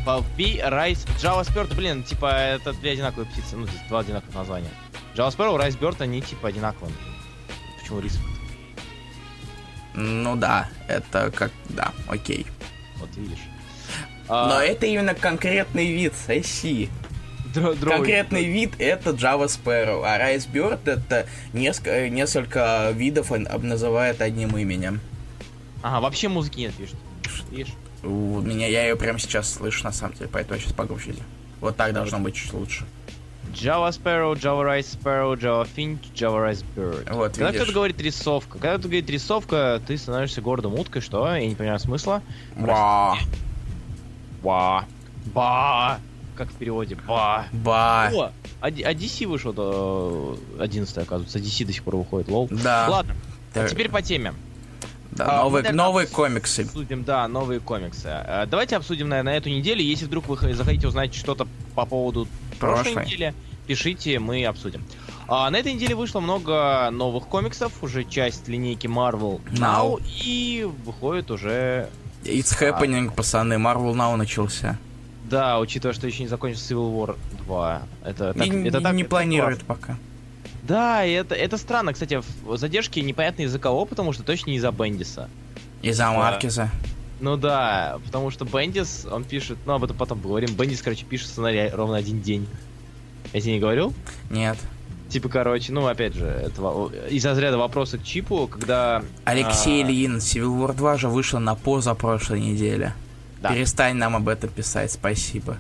Вбей 0.05 0.61
Райс... 0.63 1.05
Java 1.21 1.41
Sparrow, 1.41 1.75
блин, 1.75 2.03
типа, 2.03 2.27
это 2.27 2.71
две 2.71 2.91
одинаковые 2.91 3.29
птицы. 3.29 3.57
Ну, 3.57 3.67
здесь 3.67 3.81
два 3.89 3.99
одинаковых 3.99 4.33
названия. 4.33 4.71
Java 5.13 5.29
Sparrow, 5.35 5.57
Райсберт, 5.57 5.99
они 5.99 6.21
типа 6.21 6.47
одинаковые. 6.47 6.95
Почему 7.81 7.99
риск? 7.99 8.19
Ну 9.93 10.37
да, 10.37 10.69
это 10.87 11.31
как... 11.31 11.51
Да, 11.67 11.91
окей. 12.07 12.47
Вот 12.97 13.13
видишь. 13.17 13.39
Но 14.29 14.57
А, 14.57 14.63
это 14.63 14.85
именно 14.85 15.13
конкретный 15.13 15.91
вид, 15.91 16.13
соси. 16.15 16.89
дро-. 17.53 17.75
Конкретный 17.75 18.45
вид 18.45 18.73
это 18.79 19.11
Java 19.11 19.45
Sparrow, 19.47 20.03
а 20.05 20.17
Ricebird 20.19 20.79
это 20.89 21.27
несколько, 21.51 22.09
несколько 22.09 22.91
видов 22.93 23.31
он 23.31 23.47
называет 23.61 24.21
одним 24.21 24.57
именем. 24.57 25.01
Ага, 25.81 25.99
вообще 26.01 26.29
музыки 26.29 26.59
нет, 26.59 26.73
видишь. 26.79 26.95
Видишь? 27.51 27.73
У 28.01 28.39
меня, 28.41 28.67
я 28.67 28.83
ее 28.87 28.95
прямо 28.95 29.19
сейчас 29.19 29.53
слышу, 29.53 29.83
на 29.83 29.91
самом 29.91 30.15
деле, 30.15 30.29
поэтому 30.31 30.55
я 30.55 30.61
сейчас 30.61 30.73
погромче 30.73 31.11
сделаю. 31.11 31.25
Вот 31.61 31.75
так 31.77 31.93
должно 31.93 32.19
быть 32.19 32.35
чуть 32.35 32.53
лучше. 32.53 32.85
Java 33.53 33.89
Sparrow, 33.89 34.33
Java 34.33 34.63
Rice 34.63 34.97
Sparrow, 34.99 35.37
Java 35.39 35.67
Finch, 35.75 35.99
Java 36.15 36.49
Rice 36.49 36.65
Bird. 36.75 37.13
Вот, 37.13 37.33
Когда 37.37 37.51
кто-то 37.51 37.71
говорит 37.71 38.01
рисовка, 38.01 38.53
когда 38.53 38.71
кто-то 38.71 38.87
говорит 38.87 39.09
рисовка, 39.09 39.81
ты 39.85 39.97
становишься 39.97 40.41
гордым 40.41 40.73
уткой, 40.73 41.01
что? 41.01 41.27
Я 41.33 41.45
не 41.45 41.53
понимаю 41.55 41.79
смысла. 41.79 42.23
Ба, 42.55 43.17
Ба. 44.43 44.85
Ба. 45.33 45.99
Как 46.35 46.49
в 46.49 46.55
переводе? 46.55 46.97
Ба. 47.07 47.45
ба. 47.51 48.09
О, 48.13 48.21
а, 48.61 48.67
а 48.67 48.69
DC 48.69 49.27
вышел 49.27 49.53
до 49.53 50.37
11 50.59 50.97
оказывается. 50.97 51.39
DC 51.39 51.65
до 51.65 51.73
сих 51.73 51.83
пор 51.83 51.95
выходит, 51.97 52.27
лол. 52.27 52.47
Да, 52.51 52.87
Ладно, 52.89 53.15
а 53.51 53.53
Так. 53.53 53.69
теперь 53.69 53.89
по 53.89 54.01
теме. 54.01 54.33
да, 55.11 55.41
а, 55.41 55.43
новые, 55.43 55.71
новые 55.71 56.07
комиксы. 56.07 56.61
Обсудим, 56.61 57.03
да, 57.03 57.27
новые 57.27 57.59
комиксы. 57.59 58.07
А, 58.07 58.45
Давайте 58.47 58.75
обсудим, 58.77 59.09
наверное, 59.09 59.37
эту 59.37 59.49
неделю. 59.49 59.81
Если 59.83 60.05
вдруг 60.05 60.27
вы 60.27 60.53
захотите 60.53 60.87
узнать 60.87 61.13
что-то 61.13 61.47
по 61.75 61.85
поводу 61.85 62.27
прошлой 62.59 62.93
Прошлой. 62.93 63.05
недели, 63.05 63.33
пишите, 63.67 64.17
мы 64.19 64.43
обсудим. 64.45 64.83
А, 65.27 65.49
на 65.51 65.57
этой 65.57 65.73
неделе 65.73 65.93
вышло 65.95 66.19
много 66.19 66.89
новых 66.91 67.27
комиксов, 67.27 67.71
уже 67.83 68.03
часть 68.03 68.47
линейки 68.47 68.87
Marvel 68.87 69.39
Now, 69.51 69.97
Now. 69.97 70.03
и 70.25 70.67
выходит 70.83 71.29
уже... 71.31 71.89
It's 72.23 72.53
happening, 72.59 73.13
пацаны, 73.13 73.53
Marvel 73.55 73.93
Now 73.93 74.15
начался. 74.15 74.77
Да, 75.29 75.59
учитывая, 75.59 75.93
что 75.93 76.07
еще 76.07 76.23
не 76.23 76.29
закончился 76.29 76.73
Civil 76.73 76.93
War 76.95 77.17
2. 77.45 77.81
Это 78.05 78.33
так, 78.33 78.45
И 78.45 78.49
это 78.49 78.55
не- 78.57 78.71
так- 78.71 78.93
не 78.93 79.01
это 79.01 79.09
планирует 79.09 79.63
классно. 79.63 79.75
пока. 79.75 79.97
Да, 80.63 81.03
и 81.05 81.11
это, 81.11 81.35
это 81.35 81.57
странно, 81.57 81.91
кстати, 81.93 82.21
в 82.45 82.57
задержке 82.57 83.01
непонятно 83.01 83.41
из-за 83.43 83.59
кого, 83.59 83.85
потому 83.85 84.13
что 84.13 84.23
точно 84.23 84.51
не 84.51 84.57
из-за 84.57 84.71
Бендиса. 84.71 85.29
Из-за 85.81 86.03
Да. 86.03 86.13
Маркиза. 86.13 86.69
Ну 87.19 87.35
да, 87.37 87.99
потому 88.05 88.31
что 88.31 88.45
Бендис, 88.45 89.05
он 89.09 89.23
пишет, 89.23 89.57
ну 89.65 89.73
об 89.73 89.83
этом 89.83 89.95
потом 89.97 90.19
поговорим, 90.19 90.53
Бендис, 90.55 90.81
короче, 90.81 91.05
пишет 91.05 91.27
сценарий 91.29 91.69
ровно 91.69 91.97
один 91.97 92.21
день. 92.21 92.47
Я 93.33 93.41
тебе 93.41 93.53
не 93.53 93.59
говорил? 93.59 93.93
Нет. 94.29 94.57
Типа, 95.13 95.29
короче, 95.29 95.71
ну 95.71 95.85
опять 95.85 96.15
же, 96.15 96.25
это 96.25 96.89
из 97.07 97.23
разряда 97.23 97.59
вопроса 97.59 97.99
к 97.99 98.03
чипу, 98.03 98.47
когда... 98.47 99.03
Алексей 99.25 99.83
а, 99.83 99.85
Ильин, 99.85 100.17
Civil 100.17 100.59
War 100.59 100.73
2 100.73 100.97
же 100.97 101.07
вышла 101.07 101.37
на 101.37 101.53
позапрошлой 101.53 102.39
неделе. 102.39 102.95
Да. 103.39 103.49
Перестань 103.49 103.97
нам 103.97 104.15
об 104.15 104.27
этом 104.27 104.49
писать, 104.49 104.91
спасибо. 104.91 105.57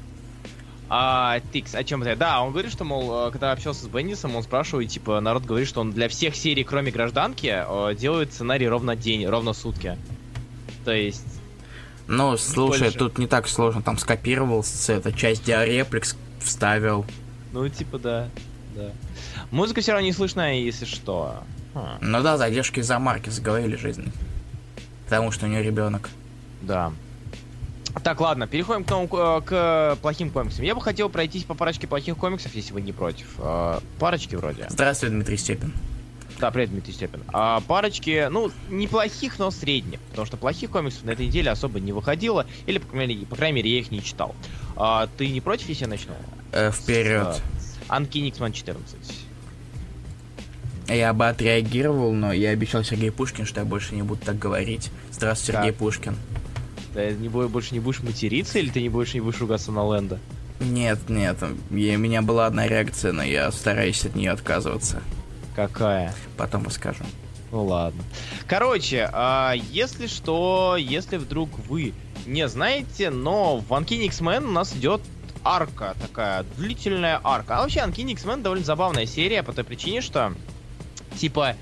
А, 0.89 1.39
Тикс, 1.51 1.75
о 1.75 1.83
чем 1.83 2.01
это? 2.01 2.15
Да, 2.15 2.41
он 2.41 2.51
говорит, 2.51 2.71
что, 2.71 2.83
мол, 2.83 3.27
э, 3.27 3.31
когда 3.31 3.51
общался 3.51 3.83
с 3.83 3.87
Бендисом, 3.87 4.35
он 4.35 4.41
спрашивает, 4.41 4.89
типа, 4.89 5.19
народ 5.19 5.43
говорит, 5.45 5.67
что 5.67 5.81
он 5.81 5.91
для 5.91 6.09
всех 6.09 6.35
серий, 6.35 6.63
кроме 6.63 6.89
гражданки, 6.91 7.53
э, 7.55 7.93
делает 7.93 8.33
сценарий 8.33 8.67
ровно 8.67 8.95
день, 8.95 9.27
ровно 9.27 9.53
сутки. 9.53 9.99
То 10.83 10.93
есть, 10.93 11.27
Ну, 12.07 12.37
слушай, 12.37 12.85
больше. 12.85 12.97
тут 12.97 13.19
не 13.19 13.27
так 13.27 13.47
сложно, 13.47 13.83
там 13.83 13.99
скопировал 13.99 14.65
эта 14.87 15.13
часть 15.13 15.45
диарепликс, 15.45 16.15
вставил. 16.39 17.05
Ну, 17.51 17.69
типа, 17.69 17.99
да, 17.99 18.29
да. 18.75 18.91
Музыка 19.53 19.81
все 19.81 19.91
равно 19.91 20.07
не 20.07 20.13
слышна, 20.13 20.59
если 20.59 20.85
что. 20.85 21.43
Хм, 21.75 21.97
Ну 22.01 22.23
да, 22.23 22.37
задержки 22.37 22.79
из-за 22.79 22.97
марки 22.97 23.29
заговорили 23.29 23.75
жизнь. 23.75 24.11
Потому 25.05 25.31
что 25.31 25.45
у 25.45 25.49
нее 25.49 25.61
ребенок. 25.61 26.09
да. 26.61 26.91
Так, 28.03 28.19
ладно, 28.19 28.47
переходим 28.47 28.83
к, 28.83 28.89
новым, 28.89 29.07
э, 29.11 29.41
к 29.45 29.97
плохим 30.01 30.31
комиксам. 30.31 30.65
Я 30.65 30.73
бы 30.73 30.81
хотел 30.81 31.09
пройтись 31.09 31.43
по 31.43 31.53
парочке 31.53 31.85
плохих 31.85 32.17
комиксов, 32.17 32.55
если 32.55 32.73
вы 32.73 32.81
не 32.81 32.91
против. 32.91 33.27
Э, 33.37 33.79
Парочки 33.99 34.33
вроде. 34.33 34.65
Здравствуй, 34.69 35.09
Дмитрий 35.09 35.37
Степин. 35.37 35.71
Да, 36.39 36.49
привет, 36.49 36.71
Дмитрий 36.71 36.91
Степин. 36.93 37.21
А 37.31 37.59
парочки, 37.59 38.27
ну, 38.31 38.49
неплохих, 38.71 39.37
но 39.37 39.51
средних. 39.51 39.99
Потому 40.09 40.25
что 40.25 40.37
плохих 40.37 40.71
комиксов 40.71 41.03
на 41.03 41.11
этой 41.11 41.27
неделе 41.27 41.51
особо 41.51 41.79
не 41.79 41.91
выходило. 41.93 42.47
Или, 42.65 42.79
по 42.79 42.87
крайней 42.87 43.13
мере, 43.13 43.27
по 43.27 43.35
крайней 43.35 43.57
мере 43.57 43.71
я 43.71 43.79
их 43.81 43.91
не 43.91 44.01
читал. 44.01 44.33
А, 44.75 45.07
ты 45.19 45.27
не 45.27 45.39
против, 45.39 45.69
если 45.69 45.83
я 45.83 45.89
начну? 45.89 46.13
Э, 46.51 46.71
вперед. 46.71 47.39
Анки 47.89 48.17
Никсман 48.17 48.53
14. 48.53 49.22
Я 50.87 51.13
бы 51.13 51.27
отреагировал, 51.27 52.11
но 52.13 52.33
я 52.33 52.49
обещал 52.49 52.83
Сергей 52.83 53.11
Пушкин, 53.11 53.45
что 53.45 53.61
я 53.61 53.65
больше 53.65 53.95
не 53.95 54.01
буду 54.03 54.21
так 54.25 54.37
говорить. 54.37 54.91
Здравствуй, 55.11 55.53
Сергей 55.53 55.71
Так. 55.71 55.79
Пушкин. 55.79 56.15
Ты 56.93 57.15
не 57.19 57.29
бо- 57.29 57.47
больше 57.47 57.73
не 57.73 57.79
будешь 57.79 58.01
материться, 58.01 58.59
или 58.59 58.69
ты 58.69 58.81
не 58.81 58.89
больше 58.89 59.15
не 59.15 59.21
будешь 59.21 59.39
ругаться 59.39 59.71
на 59.71 59.83
Лэнда? 59.83 60.19
Нет, 60.59 61.09
нет, 61.09 61.37
я- 61.71 61.95
у 61.95 61.97
меня 61.97 62.21
была 62.21 62.45
одна 62.45 62.67
реакция, 62.67 63.11
но 63.13 63.23
я 63.23 63.51
стараюсь 63.51 64.05
от 64.05 64.15
нее 64.15 64.31
отказываться. 64.31 65.01
Какая? 65.55 66.13
Потом 66.37 66.65
расскажу. 66.65 67.03
Ну 67.51 67.65
ладно. 67.65 68.03
Короче, 68.47 69.09
а, 69.11 69.53
если 69.53 70.07
что, 70.07 70.75
если 70.77 71.17
вдруг 71.17 71.49
вы 71.67 71.93
не 72.25 72.47
знаете, 72.47 73.09
но 73.09 73.57
в 73.57 73.71
Uncanny 73.71 74.05
X-Men 74.05 74.45
у 74.45 74.51
нас 74.51 74.73
идет 74.75 75.01
арка 75.43 75.95
такая, 76.01 76.45
длительная 76.57 77.19
арка. 77.23 77.57
А 77.57 77.61
вообще 77.61 77.79
Uncanny 77.81 78.13
X-Men 78.13 78.41
довольно 78.41 78.65
забавная 78.65 79.05
серия 79.05 79.43
по 79.43 79.53
той 79.53 79.63
причине, 79.63 80.01
что 80.01 80.33
типа 81.17 81.55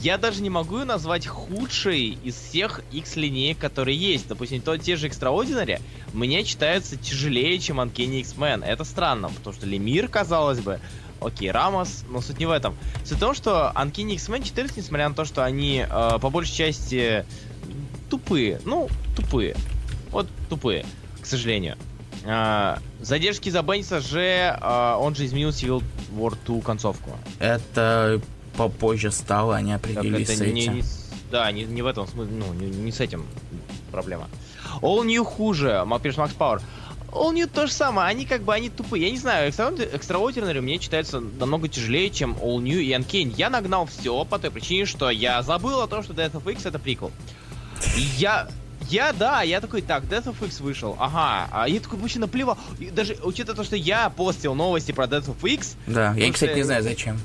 я 0.00 0.18
даже 0.18 0.42
не 0.42 0.50
могу 0.50 0.78
ее 0.78 0.84
назвать 0.84 1.26
худшей 1.26 2.18
из 2.22 2.34
всех 2.34 2.82
X-линеек, 2.92 3.58
которые 3.58 3.96
есть. 3.96 4.28
Допустим, 4.28 4.60
то 4.60 4.76
те 4.76 4.96
же 4.96 5.08
Extraordinary 5.08 5.80
мне 6.12 6.44
читаются 6.44 6.96
тяжелее, 6.96 7.58
чем 7.58 7.80
Uncanny 7.80 8.20
X-Men. 8.20 8.64
Это 8.64 8.84
странно, 8.84 9.30
потому 9.30 9.54
что 9.54 9.66
Лемир, 9.66 10.08
казалось 10.08 10.60
бы, 10.60 10.80
окей, 11.20 11.50
Рамос, 11.50 12.04
но 12.10 12.20
суть 12.20 12.38
не 12.38 12.46
в 12.46 12.50
этом. 12.50 12.76
Суть 13.04 13.18
в 13.18 13.20
том, 13.20 13.34
что 13.34 13.72
Uncanny 13.74 14.14
X-Men 14.14 14.42
14, 14.42 14.76
несмотря 14.76 15.08
на 15.08 15.14
то, 15.14 15.24
что 15.24 15.44
они 15.44 15.86
э, 15.88 16.18
по 16.20 16.28
большей 16.30 16.54
части 16.54 17.24
тупые, 18.10 18.60
ну, 18.64 18.88
тупые. 19.16 19.56
Вот 20.10 20.28
тупые, 20.48 20.84
к 21.20 21.26
сожалению. 21.26 21.76
А, 22.26 22.78
задержки 23.00 23.50
за 23.50 23.62
Бенниса 23.62 24.00
же, 24.00 24.56
а, 24.60 24.96
он 24.98 25.14
же 25.14 25.26
изменил 25.26 25.50
Civil 25.50 25.82
War 26.12 26.36
2 26.46 26.60
концовку. 26.60 27.10
Это 27.38 28.20
попозже 28.56 29.10
стало, 29.10 29.56
они 29.56 29.72
Так 29.72 29.80
определились 29.84 30.28
это 30.28 30.38
с 30.38 30.40
не, 30.40 30.62
этим. 30.62 30.74
не 30.76 30.82
с- 30.82 31.10
да, 31.30 31.50
не, 31.52 31.64
не 31.64 31.82
в 31.82 31.86
этом 31.86 32.06
смысле, 32.06 32.34
ну, 32.34 32.52
не, 32.54 32.66
не 32.66 32.92
с 32.92 33.00
этим 33.00 33.24
проблема. 33.90 34.28
All 34.82 35.04
New 35.04 35.24
хуже, 35.24 35.84
пишет 36.02 36.18
Макс 36.18 36.34
Пауэр. 36.34 36.60
All 37.12 37.32
New 37.32 37.46
то 37.46 37.66
же 37.66 37.72
самое, 37.72 38.08
они 38.08 38.24
как 38.26 38.42
бы, 38.42 38.52
они 38.54 38.70
тупые. 38.70 39.04
Я 39.04 39.10
не 39.12 39.18
знаю, 39.18 39.48
Extra- 39.50 39.92
Extraordinary 39.92 40.60
мне 40.60 40.78
читается 40.78 41.20
намного 41.20 41.68
тяжелее, 41.68 42.10
чем 42.10 42.32
All 42.42 42.58
New 42.60 42.80
и 42.80 42.88
Uncanny. 42.90 43.34
Я 43.36 43.50
нагнал 43.50 43.86
все 43.86 44.24
по 44.24 44.38
той 44.38 44.50
причине, 44.50 44.84
что 44.86 45.10
я 45.10 45.42
забыл 45.42 45.80
о 45.80 45.86
том, 45.86 46.02
что 46.02 46.12
Death 46.12 46.32
of 46.32 46.50
X 46.50 46.66
это 46.66 46.78
прикол. 46.78 47.12
И 47.96 48.00
я... 48.18 48.48
Я, 48.90 49.14
да, 49.14 49.40
я 49.40 49.62
такой, 49.62 49.80
так, 49.80 50.04
Death 50.04 50.24
of 50.24 50.44
X 50.46 50.60
вышел, 50.60 50.94
ага, 51.00 51.48
а 51.50 51.66
я 51.66 51.80
такой 51.80 51.98
вообще 51.98 52.18
наплевал, 52.18 52.58
даже 52.92 53.16
учитывая 53.22 53.56
то, 53.56 53.64
что 53.64 53.76
я 53.76 54.10
постил 54.10 54.54
новости 54.54 54.92
про 54.92 55.06
Death 55.06 55.34
of 55.34 55.48
X, 55.48 55.76
Да, 55.86 56.12
я, 56.14 56.30
кстати, 56.30 56.50
что- 56.50 56.58
не 56.58 56.64
знаю 56.64 56.82
зачем. 56.82 57.18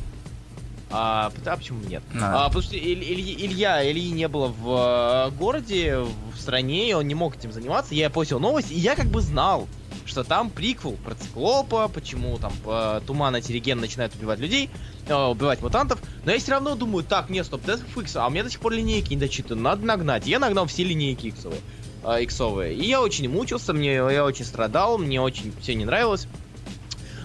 А, 0.91 1.31
а 1.45 1.55
почему 1.57 1.81
нет? 1.87 2.01
Надо. 2.13 2.45
А, 2.45 2.47
потому 2.47 2.63
что 2.63 2.75
Иль- 2.75 3.03
Иль- 3.03 3.45
Илья, 3.45 3.89
Ильи 3.89 4.09
не 4.11 4.27
было 4.27 4.47
в 4.47 5.27
э, 5.31 5.37
городе, 5.37 5.97
в 5.99 6.39
стране, 6.39 6.89
и 6.89 6.93
он 6.93 7.07
не 7.07 7.15
мог 7.15 7.35
этим 7.37 7.51
заниматься. 7.51 7.93
Я 7.95 8.09
постил 8.09 8.39
новость, 8.39 8.71
и 8.71 8.75
я 8.75 8.95
как 8.95 9.07
бы 9.07 9.21
знал, 9.21 9.67
что 10.05 10.23
там 10.23 10.49
приквел 10.49 10.93
про 11.05 11.13
циклопа, 11.13 11.87
почему 11.87 12.37
там 12.39 12.51
э, 12.65 13.01
туман 13.05 13.35
и 13.35 13.41
Тириген 13.41 13.79
начинают 13.79 14.15
убивать 14.15 14.39
людей, 14.39 14.69
э, 15.07 15.13
убивать 15.13 15.61
мутантов. 15.61 15.99
Но 16.25 16.31
я 16.31 16.39
все 16.39 16.51
равно 16.53 16.75
думаю, 16.75 17.03
так, 17.03 17.29
нет, 17.29 17.45
стоп, 17.45 17.61
Death 17.65 17.83
of 17.95 18.01
X, 18.01 18.15
а 18.15 18.25
у 18.25 18.29
меня 18.31 18.43
до 18.43 18.49
сих 18.49 18.59
пор 18.59 18.71
линейки 18.73 19.13
не 19.13 19.19
дочитаны, 19.19 19.61
надо 19.61 19.85
нагнать. 19.85 20.25
Я 20.25 20.39
нагнал 20.39 20.65
все 20.65 20.83
линейки 20.83 21.27
иксовые. 21.27 21.61
э, 22.03 22.23
иксовые. 22.23 22.73
И 22.75 22.87
я 22.87 23.01
очень 23.01 23.29
мучился, 23.29 23.73
мне 23.73 23.93
я 23.93 24.25
очень 24.25 24.45
страдал, 24.45 24.97
мне 24.97 25.21
очень 25.21 25.53
все 25.61 25.75
не 25.75 25.85
нравилось. 25.85 26.27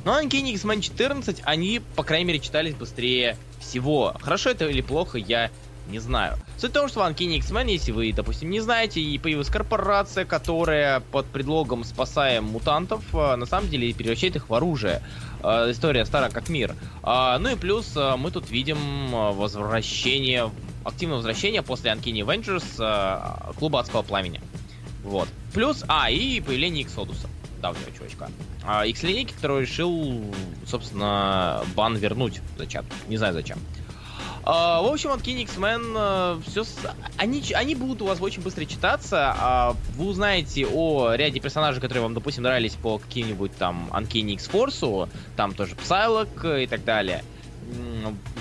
Но 0.05 0.21
Uncanny 0.21 0.53
X-Men 0.53 0.81
14, 0.81 1.41
они, 1.45 1.81
по 1.97 2.03
крайней 2.03 2.27
мере, 2.27 2.39
читались 2.41 2.75
быстрее 2.75 3.37
всего. 3.61 4.15
Хорошо 4.21 4.51
это 4.51 4.67
или 4.67 4.83
плохо, 4.83 5.19
я 5.19 5.51
не 5.89 5.99
знаю. 5.99 6.39
Суть 6.59 6.71
в 6.71 6.75
том, 6.75 6.89
что 6.89 7.01
в 7.01 7.03
Uncanny 7.03 7.37
X-Men, 7.37 7.71
если 7.71 7.93
вы, 7.93 8.13
допустим, 8.13 8.51
не 8.51 8.61
знаете, 8.61 9.01
и 9.01 9.19
появилась 9.19 9.49
корпорация, 9.49 10.25
которая 10.25 11.01
под 11.01 11.27
предлогом 11.27 11.85
спасаем 11.85 12.45
мутантов, 12.45 13.03
э, 13.15 13.37
на 13.37 13.45
самом 13.47 13.69
деле 13.69 13.95
превращает 13.95 14.37
их 14.37 14.49
в 14.49 14.55
оружие. 14.55 15.03
Э, 15.43 15.71
История 15.71 16.05
стара 16.07 16.31
как 16.31 16.49
мир. 16.49 16.75
А, 17.03 17.39
Ну 17.39 17.51
и 17.51 17.57
плюс 17.57 17.95
мы 17.97 18.31
тут 18.31 18.51
видим 18.51 18.79
возвращение, 19.11 20.51
активное 20.85 21.17
возвращение 21.17 21.63
после 21.63 21.91
Uncanny 21.93 22.21
Avengers 22.25 23.55
клуба 23.59 23.81
Адского 23.81 24.03
Пламени. 24.03 24.41
Вот. 25.03 25.29
Плюс, 25.53 25.85
а, 25.89 26.11
и 26.11 26.41
появление 26.41 26.85
Иксодуса, 26.85 27.29
давнего 27.65 27.91
чувачка. 27.97 28.31
А, 28.63 28.85
X-линейки, 28.85 29.33
который 29.33 29.63
решил, 29.63 30.23
собственно, 30.67 31.65
бан 31.75 31.97
вернуть 31.97 32.43
зачем. 32.59 32.85
Не 33.09 33.17
знаю 33.17 33.33
зачем. 33.33 33.59
А, 34.43 34.83
в 34.83 34.87
общем, 34.87 35.11
от 35.13 35.23
King 35.23 35.41
X-Men 35.45 36.43
все... 36.47 36.65
Они, 37.17 37.43
они 37.55 37.75
будут 37.75 38.03
у 38.03 38.05
вас 38.05 38.21
очень 38.21 38.43
быстро 38.43 38.67
читаться. 38.67 39.35
а 39.35 39.77
вы 39.97 40.05
узнаете 40.05 40.67
о 40.67 41.15
ряде 41.15 41.41
персонажей, 41.41 41.81
которые 41.81 42.03
вам, 42.03 42.13
допустим, 42.13 42.43
нравились 42.43 42.75
по 42.75 42.99
каким-нибудь 42.99 43.57
там 43.57 43.89
Uncanny 43.93 44.35
X-Force, 44.35 45.09
там 45.37 45.55
тоже 45.55 45.75
Psylocke 45.75 46.65
и 46.65 46.67
так 46.67 46.85
далее. 46.85 47.25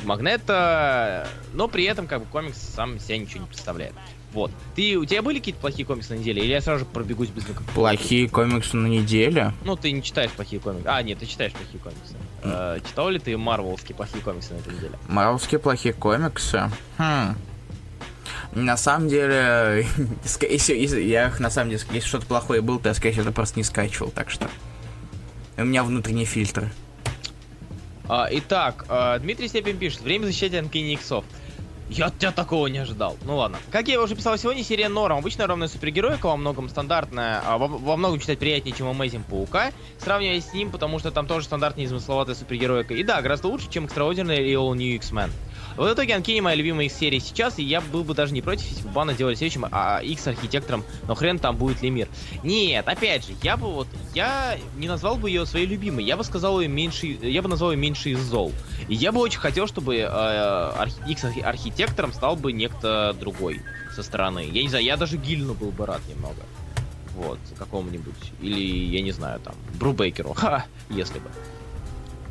Магнета, 0.03 1.29
но 1.53 1.69
при 1.69 1.85
этом 1.85 2.07
как 2.07 2.19
бы 2.19 2.25
комикс 2.25 2.57
сам 2.57 2.99
себя 2.99 3.17
ничего 3.17 3.39
не 3.43 3.47
представляет. 3.47 3.93
Вот. 4.33 4.51
Ты, 4.75 4.97
у 4.97 5.05
тебя 5.05 5.21
были 5.21 5.37
какие-то 5.37 5.61
плохие 5.61 5.85
комиксы 5.85 6.13
на 6.13 6.19
неделе? 6.19 6.43
Или 6.43 6.51
я 6.51 6.61
сразу 6.61 6.79
же 6.79 6.85
пробегусь 6.85 7.29
без 7.29 7.47
никаких? 7.47 7.67
Плохие 7.73 8.27
комиксы 8.27 8.75
на 8.75 8.87
неделю. 8.87 9.53
Ну, 9.63 9.75
ты 9.75 9.91
не 9.91 10.01
читаешь 10.01 10.31
плохие 10.31 10.59
комиксы. 10.59 10.87
А, 10.87 11.01
нет, 11.03 11.19
ты 11.19 11.25
читаешь 11.25 11.53
плохие 11.53 11.79
комиксы. 11.79 12.15
Э, 12.41 12.79
читал 12.85 13.09
ли 13.09 13.19
ты 13.19 13.37
марвелские 13.37 13.95
плохие 13.95 14.23
комиксы 14.23 14.53
на 14.53 14.57
этой 14.57 14.73
неделе? 14.73 14.97
Марвелские 15.07 15.59
плохие 15.59 15.93
комиксы. 15.93 16.69
Хм. 16.97 17.35
На 18.55 18.77
самом 18.77 19.07
деле, 19.07 19.85
если, 20.23 20.75
если 20.75 21.01
я 21.01 21.27
их 21.27 21.39
на 21.39 21.49
самом 21.49 21.69
деле, 21.69 21.83
если 21.91 22.07
что-то 22.07 22.25
плохое 22.25 22.61
было, 22.61 22.79
то 22.79 22.89
я, 22.89 22.95
скорее 22.95 23.13
всего, 23.13 23.23
это 23.23 23.31
просто 23.31 23.59
не 23.59 23.63
скачивал, 23.63 24.11
так 24.11 24.29
что. 24.29 24.49
У 25.57 25.63
меня 25.63 25.83
внутренние 25.83 26.25
фильтры. 26.25 26.71
А, 28.09 28.27
итак, 28.31 28.85
э, 28.89 29.19
Дмитрий 29.19 29.47
Степин 29.47 29.77
пишет, 29.77 30.01
время 30.01 30.25
защищать 30.25 30.53
Uncanny 30.53 30.93
Иксов. 30.93 31.23
Я 31.89 32.07
от 32.07 32.17
тебя 32.17 32.31
такого 32.31 32.67
не 32.67 32.79
ожидал. 32.79 33.17
Ну 33.25 33.37
ладно. 33.37 33.57
Как 33.71 33.87
я 33.87 34.01
уже 34.01 34.15
писал 34.15 34.37
сегодня, 34.37 34.63
серия 34.63 34.89
Норм. 34.89 35.17
Обычная 35.17 35.47
ровная 35.47 35.67
супергеройка, 35.67 36.27
во 36.27 36.37
многом 36.37 36.69
стандартная, 36.69 37.41
а 37.45 37.57
во, 37.57 37.67
во 37.67 37.97
многом 37.97 38.19
читать 38.19 38.39
приятнее, 38.39 38.75
чем 38.75 38.87
Amazing 38.87 39.23
Паука. 39.29 39.71
Сравнивая 39.99 40.39
с 40.41 40.53
ним, 40.53 40.71
потому 40.71 40.99
что 40.99 41.11
там 41.11 41.27
тоже 41.27 41.45
стандартная 41.45 41.85
незамысловатая 41.85 42.35
супергеройка. 42.35 42.93
И 42.93 43.03
да, 43.03 43.21
гораздо 43.21 43.47
лучше, 43.47 43.69
чем 43.69 43.85
Extraordinary 43.85 44.45
и 44.45 44.53
All 44.53 44.75
New 44.75 44.95
X-Men. 44.95 45.29
В 45.75 45.91
итоге 45.91 46.13
Uncanny 46.13 46.41
моя 46.41 46.55
любимая 46.55 46.85
их 46.85 46.91
серия 46.91 47.19
сейчас, 47.19 47.57
и 47.57 47.63
я 47.63 47.81
был 47.81 48.03
бы 48.03 48.13
даже 48.13 48.33
не 48.33 48.41
против, 48.41 48.67
если 48.69 48.83
бы 48.83 48.89
бана 48.89 49.13
делали 49.13 49.35
следующим 49.35 49.65
а, 49.71 49.99
X 49.99 50.27
архитектором, 50.27 50.83
но 51.07 51.15
хрен 51.15 51.39
там 51.39 51.57
будет 51.57 51.81
Лемир. 51.81 52.07
Нет, 52.43 52.87
опять 52.87 53.25
же, 53.25 53.33
я 53.41 53.57
бы 53.57 53.67
вот, 53.71 53.87
я 54.13 54.57
не 54.77 54.87
назвал 54.87 55.15
бы 55.15 55.29
ее 55.29 55.45
своей 55.45 55.65
любимой, 55.65 56.03
я 56.03 56.15
бы 56.15 56.23
сказал 56.23 56.61
ее 56.61 56.67
меньше, 56.67 57.07
я 57.07 57.41
бы 57.41 57.49
назвал 57.49 57.71
ее 57.71 57.77
меньше 57.77 58.11
из 58.11 58.19
зол. 58.19 58.51
И 58.87 58.93
я 58.93 59.11
бы 59.11 59.19
очень 59.19 59.39
хотел, 59.39 59.67
чтобы 59.67 59.95
э, 59.95 60.05
архи- 60.05 61.09
X 61.11 61.23
архи- 61.23 61.41
архитектором 61.41 62.13
стал 62.13 62.35
бы 62.35 62.51
некто 62.51 63.15
другой 63.19 63.61
со 63.95 64.03
стороны. 64.03 64.47
Я 64.51 64.61
не 64.61 64.69
знаю, 64.69 64.83
я 64.83 64.97
даже 64.97 65.17
Гильну 65.17 65.53
был 65.53 65.71
бы 65.71 65.85
рад 65.85 66.01
немного. 66.07 66.41
Вот, 67.15 67.39
какому-нибудь. 67.57 68.15
Или, 68.41 68.85
я 68.95 69.01
не 69.01 69.11
знаю, 69.11 69.39
там, 69.39 69.53
Брубейкеру. 69.75 70.33
Ха, 70.33 70.65
если 70.89 71.19
бы. 71.19 71.29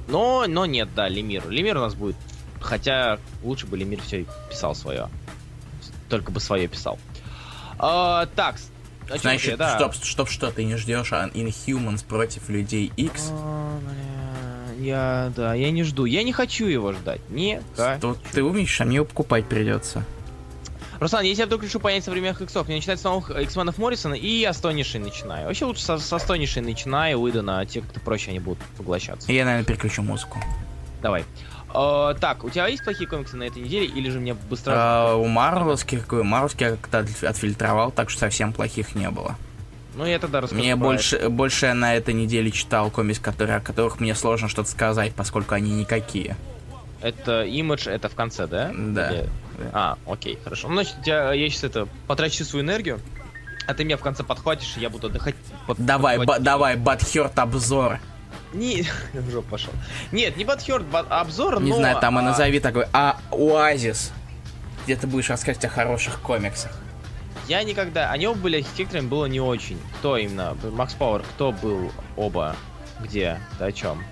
Но, 0.09 0.45
но 0.49 0.67
нет, 0.67 0.89
да, 0.95 1.09
Лемир. 1.09 1.49
Лемир 1.49 1.77
у 1.77 1.81
нас 1.81 1.95
будет. 1.95 2.17
Хотя 2.63 3.19
лучше 3.43 3.67
бы 3.67 3.77
Лемир 3.77 4.01
все 4.01 4.25
писал 4.51 4.75
свое. 4.75 5.09
Только 6.09 6.31
бы 6.31 6.41
свое 6.41 6.69
писал. 6.69 6.99
А, 7.79 8.27
так, 8.37 8.57
о 9.07 9.13
чём 9.13 9.21
Значит, 9.21 9.51
я, 9.53 9.57
да. 9.57 9.77
чтоб, 9.77 9.95
чтоб 9.95 10.29
что, 10.29 10.51
ты 10.51 10.65
не 10.65 10.77
ждешь 10.77 11.13
а 11.13 11.29
Inhumans 11.29 12.05
против 12.07 12.49
людей 12.49 12.93
X? 12.97 13.31
А, 13.33 13.79
бля, 13.81 14.85
Я, 14.85 15.33
да, 15.37 15.55
я 15.55 15.71
не 15.71 15.83
жду. 15.83 16.05
Я 16.05 16.23
не 16.23 16.33
хочу 16.33 16.67
его 16.67 16.93
ждать. 16.93 17.21
Не 17.31 17.61
То 17.77 18.17
ты 18.33 18.43
умеешь, 18.43 18.81
а 18.81 18.85
мне 18.85 18.97
его 18.97 19.05
покупать 19.05 19.47
придется. 19.47 20.05
Руслан, 21.01 21.25
если 21.25 21.43
я 21.43 21.47
вдруг 21.47 21.65
решу 21.65 21.81
понять 21.81 22.05
современных 22.05 22.43
иксов, 22.43 22.69
мне 22.69 22.77
начинать 22.77 23.01
с 23.01 23.03
новых 23.03 23.31
X-менов 23.31 23.77
Моррисона 23.77 24.15
и 24.15 24.45
Астонишей 24.45 25.01
начинаю. 25.01 25.47
Вообще 25.47 25.65
лучше 25.65 25.83
со, 25.83 25.99
со 25.99 26.15
Астонишей 26.15 26.63
начинаю, 26.63 27.19
Уидона, 27.19 27.59
а 27.59 27.67
те, 27.67 27.81
кто 27.81 27.99
проще, 27.99 28.31
они 28.31 28.39
будут 28.39 28.63
поглощаться. 28.77 29.33
Я, 29.33 29.45
наверное, 29.45 29.67
переключу 29.67 30.03
музыку. 30.03 30.39
Давай. 31.03 31.25
Э, 31.75 32.15
так, 32.21 32.45
у 32.45 32.51
тебя 32.51 32.67
есть 32.67 32.85
плохие 32.85 33.09
комиксы 33.09 33.37
на 33.37 33.45
этой 33.45 33.63
неделе, 33.63 33.87
или 33.87 34.11
же 34.11 34.21
мне 34.21 34.35
быстро... 34.35 34.73
А, 34.77 35.15
у 35.17 35.27
Марвелских, 35.27 36.11
Марвелских 36.11 36.61
я 36.61 36.71
как-то 36.77 36.99
от- 37.01 37.25
отфильтровал, 37.25 37.91
так 37.91 38.11
что 38.11 38.21
совсем 38.21 38.53
плохих 38.53 38.95
не 38.95 39.11
было. 39.11 39.37
Ну, 39.95 40.07
я 40.07 40.19
тогда 40.19 40.41
расскажу 40.41 40.63
Мне 40.63 40.75
больше, 40.77 41.29
больше 41.29 41.67
я 41.67 41.75
на 41.75 41.95
этой 41.95 42.15
неделе 42.15 42.51
читал 42.51 42.91
комикс, 42.91 43.19
которые, 43.19 43.57
о 43.57 43.61
которых 43.61 44.01
мне 44.01 44.15
сложно 44.15 44.49
что-то 44.49 44.71
сказать, 44.71 45.13
поскольку 45.15 45.55
они 45.55 45.71
никакие. 45.73 46.37
Это 47.03 47.43
имидж, 47.45 47.89
это 47.89 48.09
в 48.09 48.15
конце, 48.15 48.47
да? 48.47 48.71
Да. 48.75 49.11
Или- 49.13 49.29
А, 49.73 49.99
окей, 50.07 50.39
хорошо. 50.43 50.69
Ну, 50.69 50.75
значит, 50.75 50.95
тебя, 51.05 51.33
я 51.33 51.49
сейчас 51.51 51.65
это 51.65 51.87
потрачу 52.07 52.45
свою 52.45 52.65
энергию, 52.65 53.01
а 53.67 53.75
ты 53.75 53.85
меня 53.85 53.97
в 53.97 54.01
конце 54.01 54.23
подхватишь, 54.25 54.75
и 54.77 54.81
я 54.81 54.89
буду 54.89 55.09
отдыхать. 55.09 55.35
под- 55.67 55.79
Давай, 55.79 56.25
ба- 56.25 56.39
давай, 56.41 56.77
Батхерт 56.77 57.39
обзор. 57.39 57.99
Не, 58.53 58.85
в 59.13 59.31
жопу 59.31 59.51
пошел. 59.51 59.73
Нет, 60.11 60.37
не 60.37 60.45
подхерт, 60.45 60.85
обзор, 60.93 61.61
Не 61.63 61.71
но... 61.71 61.77
знаю, 61.77 61.99
там 62.01 62.17
и 62.19 62.23
а, 62.23 62.25
назови 62.25 62.61
такой, 62.61 62.87
а 62.93 63.19
Оазис. 63.31 64.13
Где 64.85 64.97
ты 64.97 65.07
будешь 65.07 65.31
рассказывать 65.31 65.65
о 65.65 65.69
хороших 65.69 66.21
комиксах. 66.21 66.73
Я 67.49 67.63
никогда... 67.63 68.11
Они 68.11 68.27
оба 68.27 68.39
были 68.39 68.59
архитекторами, 68.59 69.07
было 69.07 69.27
не 69.27 69.41
очень. 69.41 69.79
Кто 69.99 70.17
именно? 70.17 70.57
Макс 70.73 70.95
Пауэр, 70.95 71.23
кто 71.23 71.53
был 71.53 71.93
оба? 72.17 72.57
Где? 73.01 73.39
Ты 73.59 73.65
о 73.65 73.73
чем? 73.73 74.03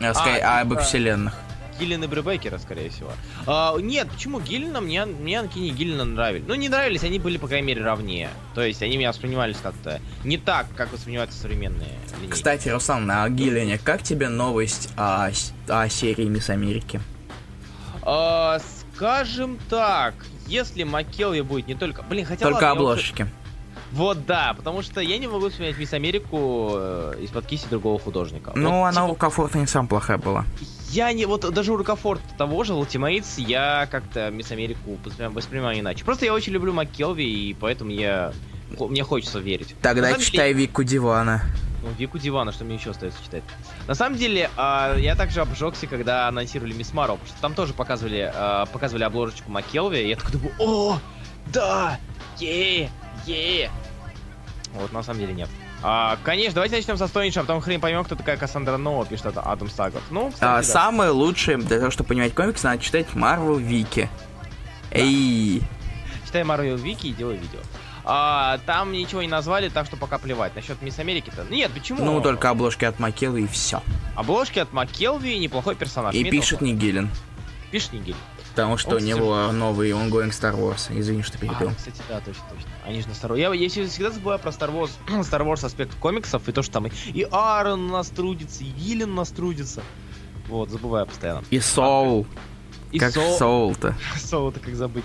Рассказать 0.00 0.42
А, 0.42 0.60
об 0.60 0.68
их 0.68 0.78
типа- 0.78 0.82
вселенных. 0.84 1.34
Гиллен 1.82 2.04
и 2.04 2.06
Брюбекера, 2.06 2.58
скорее 2.58 2.90
всего. 2.90 3.10
А, 3.46 3.76
нет, 3.76 4.08
почему 4.08 4.38
Гиллена? 4.40 4.80
Мне, 4.80 5.04
мне 5.04 5.40
Анкини 5.40 5.68
и 5.68 5.70
Гиллена 5.72 6.04
нравились. 6.04 6.44
Ну, 6.46 6.54
не 6.54 6.68
нравились, 6.68 7.02
они 7.02 7.18
были, 7.18 7.38
по 7.38 7.48
крайней 7.48 7.66
мере, 7.66 7.82
равнее. 7.82 8.30
То 8.54 8.62
есть, 8.62 8.82
они 8.82 8.96
меня 8.96 9.08
воспринимались 9.08 9.56
как-то 9.60 10.00
не 10.22 10.38
так, 10.38 10.66
как 10.76 10.92
воспринимаются 10.92 11.38
современные 11.40 11.88
линейки. 12.18 12.30
Кстати, 12.32 12.68
Руслан, 12.68 13.04
на 13.06 13.28
Гиллине, 13.28 13.78
как 13.78 14.02
тебе 14.04 14.28
новость 14.28 14.90
о, 14.96 15.30
о 15.68 15.88
серии 15.88 16.26
Мисс 16.26 16.50
Америки? 16.50 17.00
А, 18.02 18.60
скажем 18.94 19.58
так, 19.68 20.14
если 20.46 20.84
Маккелви 20.84 21.40
будет 21.42 21.66
не 21.66 21.74
только... 21.74 22.02
Блин, 22.02 22.26
хотя 22.26 22.44
Только 22.44 22.54
ладно, 22.54 22.66
я 22.66 22.72
уже- 22.74 22.80
обложки. 22.82 23.26
Вот 23.92 24.24
да, 24.24 24.54
потому 24.56 24.82
что 24.82 25.00
я 25.00 25.18
не 25.18 25.26
могу 25.26 25.50
вспомнить 25.50 25.76
Мисс 25.78 25.92
Америку 25.92 26.70
э, 26.74 27.14
из-под 27.20 27.46
кисти 27.46 27.68
другого 27.68 27.98
художника. 27.98 28.52
Ну, 28.54 28.70
Вот, 28.70 28.84
она 28.86 29.02
типа, 29.02 29.12
у 29.12 29.14
Комфорта 29.14 29.58
не 29.58 29.66
самая 29.66 29.88
плохая 29.88 30.18
была. 30.18 30.44
Я 30.90 31.12
не, 31.12 31.26
вот 31.26 31.52
даже 31.52 31.72
у 31.72 31.76
Рукофорта 31.76 32.24
того 32.36 32.64
же, 32.64 32.72
Ultimates, 32.72 33.40
я 33.40 33.86
как-то 33.90 34.30
Мисс 34.30 34.50
Америку 34.50 34.98
воспринимаю, 35.04 35.34
воспринимаю 35.34 35.80
иначе. 35.80 36.04
Просто 36.04 36.24
я 36.24 36.32
очень 36.34 36.52
люблю 36.52 36.72
МакКелви, 36.72 37.24
и 37.24 37.54
поэтому 37.54 37.90
я... 37.90 38.32
Мне 38.78 39.02
хочется 39.02 39.38
верить. 39.38 39.74
Тогда 39.82 40.12
деле- 40.12 40.24
читай 40.24 40.52
Вику 40.54 40.82
Дивана. 40.84 41.42
Ну, 41.82 41.88
Вику 41.98 42.18
Дивана, 42.18 42.52
что 42.52 42.64
мне 42.64 42.76
еще 42.76 42.90
остается 42.90 43.22
читать. 43.22 43.42
На 43.88 43.94
самом 43.94 44.16
деле, 44.16 44.48
а, 44.56 44.96
я 44.96 45.16
также 45.16 45.40
обжегся, 45.40 45.86
когда 45.86 46.28
анонсировали 46.28 46.72
Мисс 46.72 46.94
Марвел, 46.94 47.16
потому 47.16 47.32
что 47.32 47.40
там 47.42 47.54
тоже 47.54 47.74
показывали, 47.74 48.32
а, 48.34 48.66
показывали 48.66 49.02
обложечку 49.04 49.50
МакКелви, 49.50 49.98
и 49.98 50.08
я 50.08 50.16
такой 50.16 50.32
думаю, 50.32 50.54
о, 50.58 50.98
да, 51.52 51.98
е, 52.38 52.84
е. 52.84 52.90
Вот, 54.74 54.92
на 54.92 55.02
самом 55.02 55.20
деле 55.20 55.34
нет. 55.34 55.48
А, 55.82 56.16
конечно, 56.22 56.54
давайте 56.54 56.76
начнем 56.76 56.96
со 56.96 57.08
Стонича, 57.08 57.40
а 57.40 57.42
потом 57.42 57.60
хрен 57.60 57.80
поймем, 57.80 58.04
кто 58.04 58.14
такая 58.14 58.36
Кассандра 58.36 58.76
Нова, 58.76 59.04
пишет 59.04 59.26
это 59.26 59.40
Адам 59.40 59.68
Сагов. 59.68 60.02
Ну, 60.10 60.30
кстати, 60.30 60.50
А, 60.50 60.56
да. 60.58 60.62
Самое 60.62 61.10
лучшее 61.10 61.58
для 61.58 61.78
того, 61.78 61.90
чтобы 61.90 62.08
понимать 62.08 62.34
комикс, 62.34 62.62
надо 62.62 62.80
читать 62.82 63.14
Марвел 63.14 63.56
Вики. 63.56 64.08
Эй, 64.92 65.62
Читай 66.24 66.44
Марвел 66.44 66.76
Вики 66.76 67.08
и 67.08 67.12
делай 67.12 67.36
видео. 67.36 67.58
А, 68.04 68.58
там 68.66 68.92
ничего 68.92 69.22
не 69.22 69.28
назвали, 69.28 69.68
так 69.68 69.86
что 69.86 69.96
пока 69.96 70.18
плевать. 70.18 70.56
Насчет 70.56 70.80
Мисс 70.82 70.98
Америки-то. 70.98 71.44
Нет, 71.50 71.70
почему? 71.72 72.04
ну 72.04 72.20
только 72.20 72.50
обложки 72.50 72.84
от 72.84 72.98
Макела 72.98 73.36
и 73.36 73.46
все. 73.46 73.82
Обложки 74.16 74.58
от 74.58 74.72
МакКелви, 74.72 75.38
неплохой 75.38 75.74
персонаж. 75.74 76.14
И 76.14 76.22
Имеет 76.22 76.30
пишет 76.30 76.60
Гиллен. 76.62 77.10
Пишет 77.70 77.92
Нигель. 77.92 78.16
Потому 78.52 78.76
что 78.76 78.90
Он, 78.90 78.96
у 78.96 78.98
него 79.00 79.50
новый 79.52 79.90
ongoing 79.92 80.28
Star 80.28 80.54
Wars. 80.54 80.88
Извини, 80.96 81.22
что 81.22 81.38
перебил. 81.38 81.70
А, 81.70 81.74
кстати, 81.74 82.02
да, 82.08 82.20
точно, 82.20 82.42
точно. 82.50 82.68
Они 82.86 83.00
же 83.00 83.08
на 83.08 83.12
Star 83.12 83.30
Wars. 83.30 83.38
Я, 83.38 83.52
я 83.54 83.68
всегда 83.68 84.10
забываю 84.10 84.38
про 84.38 84.50
Star 84.50 84.70
Wars, 84.70 84.90
Star 85.06 85.40
Wars 85.46 85.64
аспект 85.64 85.94
комиксов, 85.94 86.46
и 86.48 86.52
то, 86.52 86.62
что 86.62 86.72
там 86.74 86.86
и, 86.86 86.90
и 87.14 87.26
Аарон 87.30 87.88
у 87.88 87.92
нас 87.92 88.08
трудится, 88.08 88.62
и 88.62 88.68
Виллен 88.72 89.12
у 89.12 89.14
нас 89.14 89.30
трудится. 89.30 89.82
Вот, 90.48 90.68
забываю 90.68 91.06
постоянно. 91.06 91.42
И 91.50 91.60
Соул. 91.60 92.26
И 92.90 92.98
как 92.98 93.14
Соул- 93.14 93.38
Соул-то. 93.38 93.94
Соул-то 94.18 94.60
как 94.60 94.74
забыть. 94.74 95.04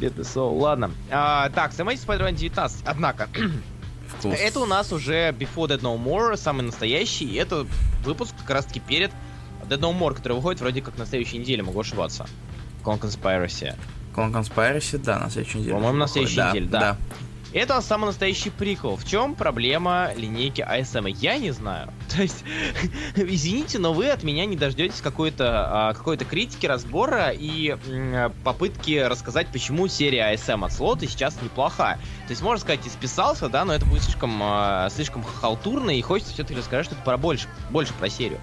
Бедный 0.00 0.24
Соул. 0.24 0.58
Ладно. 0.58 0.90
А, 1.10 1.50
так, 1.50 1.72
занимайтесь 1.72 2.04
Spider-Man 2.04 2.32
19. 2.32 2.82
Однако, 2.84 3.28
Вкус. 4.08 4.34
это 4.38 4.58
у 4.58 4.66
нас 4.66 4.92
уже 4.92 5.30
Before 5.30 5.68
Dead 5.68 5.80
No 5.80 5.96
More, 6.02 6.36
самый 6.36 6.62
настоящий. 6.62 7.26
И 7.26 7.34
это 7.36 7.64
выпуск 8.04 8.34
как 8.40 8.50
раз-таки 8.50 8.80
перед 8.80 9.12
Dead 9.70 9.78
No 9.78 9.96
More, 9.96 10.14
который 10.14 10.34
выходит 10.34 10.60
вроде 10.60 10.82
как 10.82 10.98
на 10.98 11.06
следующей 11.06 11.38
неделе, 11.38 11.62
могу 11.62 11.80
ошибаться. 11.80 12.26
Con 12.84 12.98
Conspiracy. 12.98 13.74
Con 14.14 14.32
Conspiracy, 14.32 14.98
да, 14.98 15.20
на 15.20 15.30
следующей 15.30 15.58
неделе. 15.58 15.74
По-моему, 15.74 15.98
на 15.98 16.08
следующей 16.08 16.42
неделе, 16.42 16.66
да. 16.66 16.96
Это 17.52 17.80
самый 17.80 18.06
настоящий 18.06 18.50
прикол. 18.50 18.96
В 18.96 19.04
чем 19.04 19.34
проблема 19.34 20.10
линейки 20.16 20.60
ASM? 20.60 21.10
Я 21.20 21.36
не 21.38 21.50
знаю. 21.50 21.92
То 22.08 22.22
есть, 22.22 22.44
извините, 23.16 23.80
но 23.80 23.92
вы 23.92 24.08
от 24.08 24.22
меня 24.22 24.46
не 24.46 24.56
дождетесь 24.56 25.00
какой-то 25.00 25.88
а, 25.88 25.94
какой-то 25.94 26.24
критики, 26.24 26.66
разбора 26.66 27.30
и 27.30 27.76
попытки 28.44 29.00
рассказать, 29.00 29.48
почему 29.48 29.88
серия 29.88 30.32
ASM 30.32 30.64
от 30.64 30.72
слота 30.72 31.06
сейчас 31.06 31.42
неплоха. 31.42 31.98
То 32.26 32.30
есть, 32.30 32.42
можно 32.42 32.60
сказать, 32.60 32.86
и 32.86 32.88
списался, 32.88 33.48
да, 33.48 33.64
но 33.64 33.74
это 33.74 33.84
будет 33.84 34.04
слишком, 34.04 34.38
а, 34.42 34.88
слишком 34.90 35.24
халтурно, 35.24 35.90
и 35.90 36.00
хочется 36.02 36.32
все-таки 36.32 36.58
рассказать 36.58 36.86
что-то 36.86 37.02
про 37.02 37.16
больше, 37.16 37.48
больше 37.70 37.92
про 37.94 38.08
серию. 38.08 38.38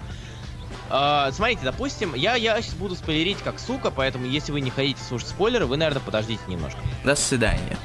А, 0.90 1.30
смотрите, 1.32 1.62
допустим, 1.64 2.14
я, 2.14 2.34
я 2.34 2.60
сейчас 2.62 2.74
буду 2.74 2.94
спойлерить 2.94 3.38
как 3.38 3.58
сука, 3.58 3.90
поэтому 3.90 4.26
если 4.26 4.52
вы 4.52 4.60
не 4.60 4.70
хотите 4.70 5.02
слушать 5.02 5.28
спойлеры, 5.28 5.66
вы, 5.66 5.76
наверное, 5.76 6.00
подождите 6.00 6.42
немножко. 6.48 6.80
До 7.04 7.14
свидания. 7.14 7.76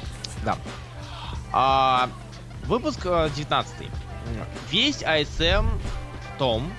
Да. 0.44 0.56
А, 1.52 2.08
выпуск 2.64 3.00
э, 3.04 3.30
19. 3.34 3.88
Весь 4.70 5.02
ASM 5.02 5.66
том 6.38 6.72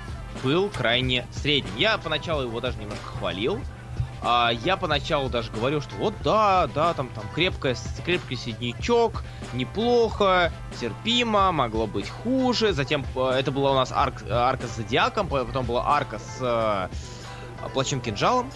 был 0.43 0.69
крайне 0.69 1.25
средним. 1.31 1.75
Я 1.77 1.97
поначалу 1.97 2.43
его 2.43 2.59
даже 2.59 2.77
немножко 2.77 3.05
хвалил. 3.05 3.59
А, 4.27 4.49
я 4.51 4.75
поначалу 4.75 5.29
даже 5.29 5.51
говорил, 5.51 5.81
что 5.81 5.93
вот 5.97 6.15
да, 6.23 6.67
да, 6.73 6.93
там, 6.95 7.09
там 7.09 7.23
крепкая, 7.35 7.75
с- 7.75 8.01
крепкий 8.03 8.35
среднячок, 8.35 9.23
неплохо, 9.53 10.51
терпимо, 10.79 11.51
могло 11.51 11.85
быть 11.85 12.09
хуже. 12.09 12.73
Затем 12.73 13.05
э, 13.15 13.29
это 13.39 13.51
была 13.51 13.71
у 13.71 13.75
нас 13.75 13.91
арк, 13.91 14.23
арка 14.29 14.65
с 14.67 14.77
Зодиаком, 14.77 15.27
по- 15.27 15.45
потом 15.45 15.65
была 15.67 15.83
арка 15.87 16.17
с 16.19 16.39
э, 16.41 17.69
Плачем 17.73 18.01
кинжалом, 18.01 18.51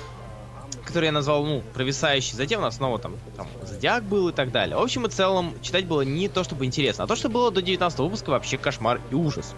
который 0.86 1.06
я 1.06 1.12
назвал, 1.12 1.46
ну, 1.46 1.62
провисающий. 1.74 2.36
Затем 2.36 2.62
у 2.62 2.64
нас 2.64 2.78
снова 2.78 2.98
там, 2.98 3.16
там 3.38 3.48
Зодиак 3.62 4.04
был 4.04 4.30
и 4.30 4.32
так 4.34 4.52
далее. 4.52 4.76
В 4.76 4.82
общем 4.82 5.06
и 5.06 5.10
целом, 5.10 5.54
читать 5.62 5.86
было 5.86 6.02
не 6.02 6.30
то, 6.30 6.44
чтобы 6.44 6.66
интересно, 6.66 7.04
а 7.04 7.08
то, 7.08 7.16
что 7.16 7.30
было 7.30 7.52
до 7.52 7.62
19 7.62 8.00
выпуска, 8.00 8.32
вообще 8.32 8.58
кошмар 8.58 9.00
и 9.12 9.16
ужас. 9.16 9.54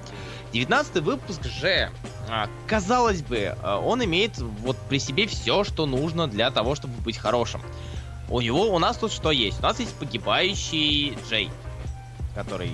19 0.52 0.98
выпуск 1.04 1.46
же, 1.46 1.90
а, 2.30 2.50
казалось 2.68 3.22
бы, 3.22 3.56
а, 3.62 3.80
он 3.80 4.04
имеет 4.04 4.38
вот 4.38 4.78
при 4.90 5.00
себе 5.00 5.28
все, 5.28 5.64
что 5.64 5.86
нужно 5.86 6.28
для 6.28 6.52
того, 6.52 6.76
чтобы 6.76 6.94
быть 7.02 7.18
хорошим. 7.18 7.62
У 8.30 8.42
него, 8.42 8.74
у 8.74 8.80
нас 8.80 8.98
тут 8.98 9.12
что 9.12 9.32
есть? 9.32 9.60
У 9.60 9.64
нас 9.64 9.80
есть 9.80 9.94
погибающий 9.96 11.18
Джей, 11.30 11.50
который 12.36 12.74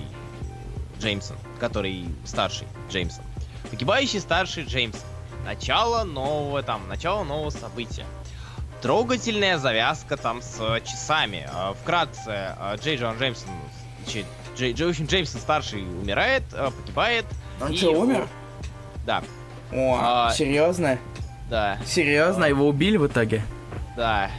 Джеймсон, 0.99 1.37
который 1.59 2.05
старший 2.25 2.67
Джеймсон. 2.91 3.23
Погибающий 3.69 4.19
старший 4.19 4.65
Джеймсон. 4.65 5.01
Начало 5.45 6.03
нового 6.03 6.63
там, 6.63 6.87
начало 6.87 7.23
нового 7.23 7.51
события. 7.51 8.05
Трогательная 8.81 9.57
завязка 9.57 10.17
там 10.17 10.41
с 10.41 10.81
часами. 10.81 11.49
Э, 11.51 11.73
Вкратце, 11.81 12.55
Джей 12.83 12.97
Джон 12.97 13.17
Джеймсон, 13.17 13.49
Джей, 14.07 14.25
Джей, 14.55 14.73
Джеймсон 14.73 15.41
старший 15.41 15.81
умирает, 15.81 16.43
погибает. 16.49 17.25
Он 17.61 17.71
И 17.71 17.77
что, 17.77 17.91
его- 17.91 18.01
умер? 18.01 18.27
Да, 19.05 19.23
О, 19.71 19.97
А- 19.99 20.33
серьезно? 20.33 20.97
да, 21.49 21.77
Серьезно? 21.85 22.45
Его 22.45 22.67
убили 22.67 22.97
в 22.97 23.07
итоге? 23.07 23.41
да. 23.95 24.29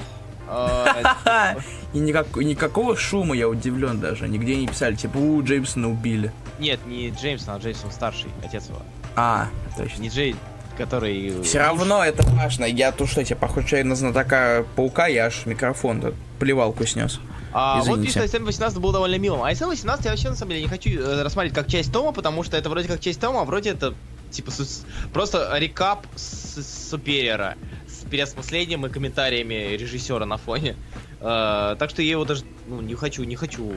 Ха! 0.47 1.57
И 1.93 1.99
никак, 1.99 2.35
никакого 2.37 2.97
шума, 2.97 3.35
я 3.37 3.49
удивлен 3.49 4.01
даже. 4.01 4.29
Нигде 4.29 4.57
не 4.57 4.67
писали, 4.67 4.95
типа, 4.95 5.19
у, 5.19 5.43
Джеймсона 5.43 5.91
убили. 5.91 6.33
Нет, 6.59 6.81
не 6.87 7.11
Джеймсон, 7.11 7.55
а 7.55 7.59
Джеймсон 7.59 7.91
старший, 7.93 8.31
отец 8.43 8.69
его. 8.69 8.81
А, 9.17 9.49
точно. 9.77 10.01
Не 10.03 10.09
Джей, 10.09 10.37
который... 10.79 11.43
Все 11.43 11.59
равно 11.59 12.03
это 12.05 12.23
важно. 12.35 12.65
Я 12.65 12.93
тут 12.93 13.09
что, 13.11 13.23
тебе 13.25 13.37
похож 13.37 13.67
что 13.67 13.77
я 13.77 13.85
на 13.85 13.95
знатока 13.95 14.65
паука, 14.77 15.07
я 15.07 15.27
аж 15.27 15.45
микрофон 15.45 16.15
плевалку 16.39 16.87
снес. 16.87 17.21
А, 17.53 17.79
вот 17.83 17.99
Извините. 18.01 18.21
пишет, 18.21 18.35
SM18 18.35 18.79
был 18.81 18.93
довольно 18.93 19.17
милым. 19.19 19.43
А 19.43 19.51
SM18 19.53 20.01
я 20.05 20.11
вообще 20.11 20.31
на 20.31 20.37
самом 20.37 20.51
деле 20.51 20.63
не 20.63 20.69
хочу 20.69 20.91
э, 20.91 21.23
рассматривать 21.23 21.55
как 21.55 21.69
часть 21.69 21.93
тома, 21.93 22.13
потому 22.13 22.43
что 22.43 22.57
это 22.57 22.69
вроде 22.69 22.89
как 22.89 23.01
часть 23.01 23.21
тома, 23.21 23.43
а 23.43 23.45
вроде 23.45 23.71
это 23.71 23.95
типа 24.31 24.51
су- 24.51 24.85
просто 25.13 25.57
рекап 25.59 26.07
с, 26.15 26.57
с 26.63 26.91
Супериора 26.91 27.57
с 27.87 28.05
переосмыслением 28.11 28.85
и 28.87 28.91
комментариями 28.91 29.77
режиссера 29.77 30.27
на 30.27 30.37
фоне. 30.37 30.77
Э, 31.21 31.77
так 31.79 31.91
что 31.91 32.03
я 32.03 32.11
его 32.13 32.25
даже, 32.25 32.45
ну, 32.67 32.81
не 32.81 32.95
хочу, 32.95 33.25
не 33.25 33.37
хочу, 33.37 33.73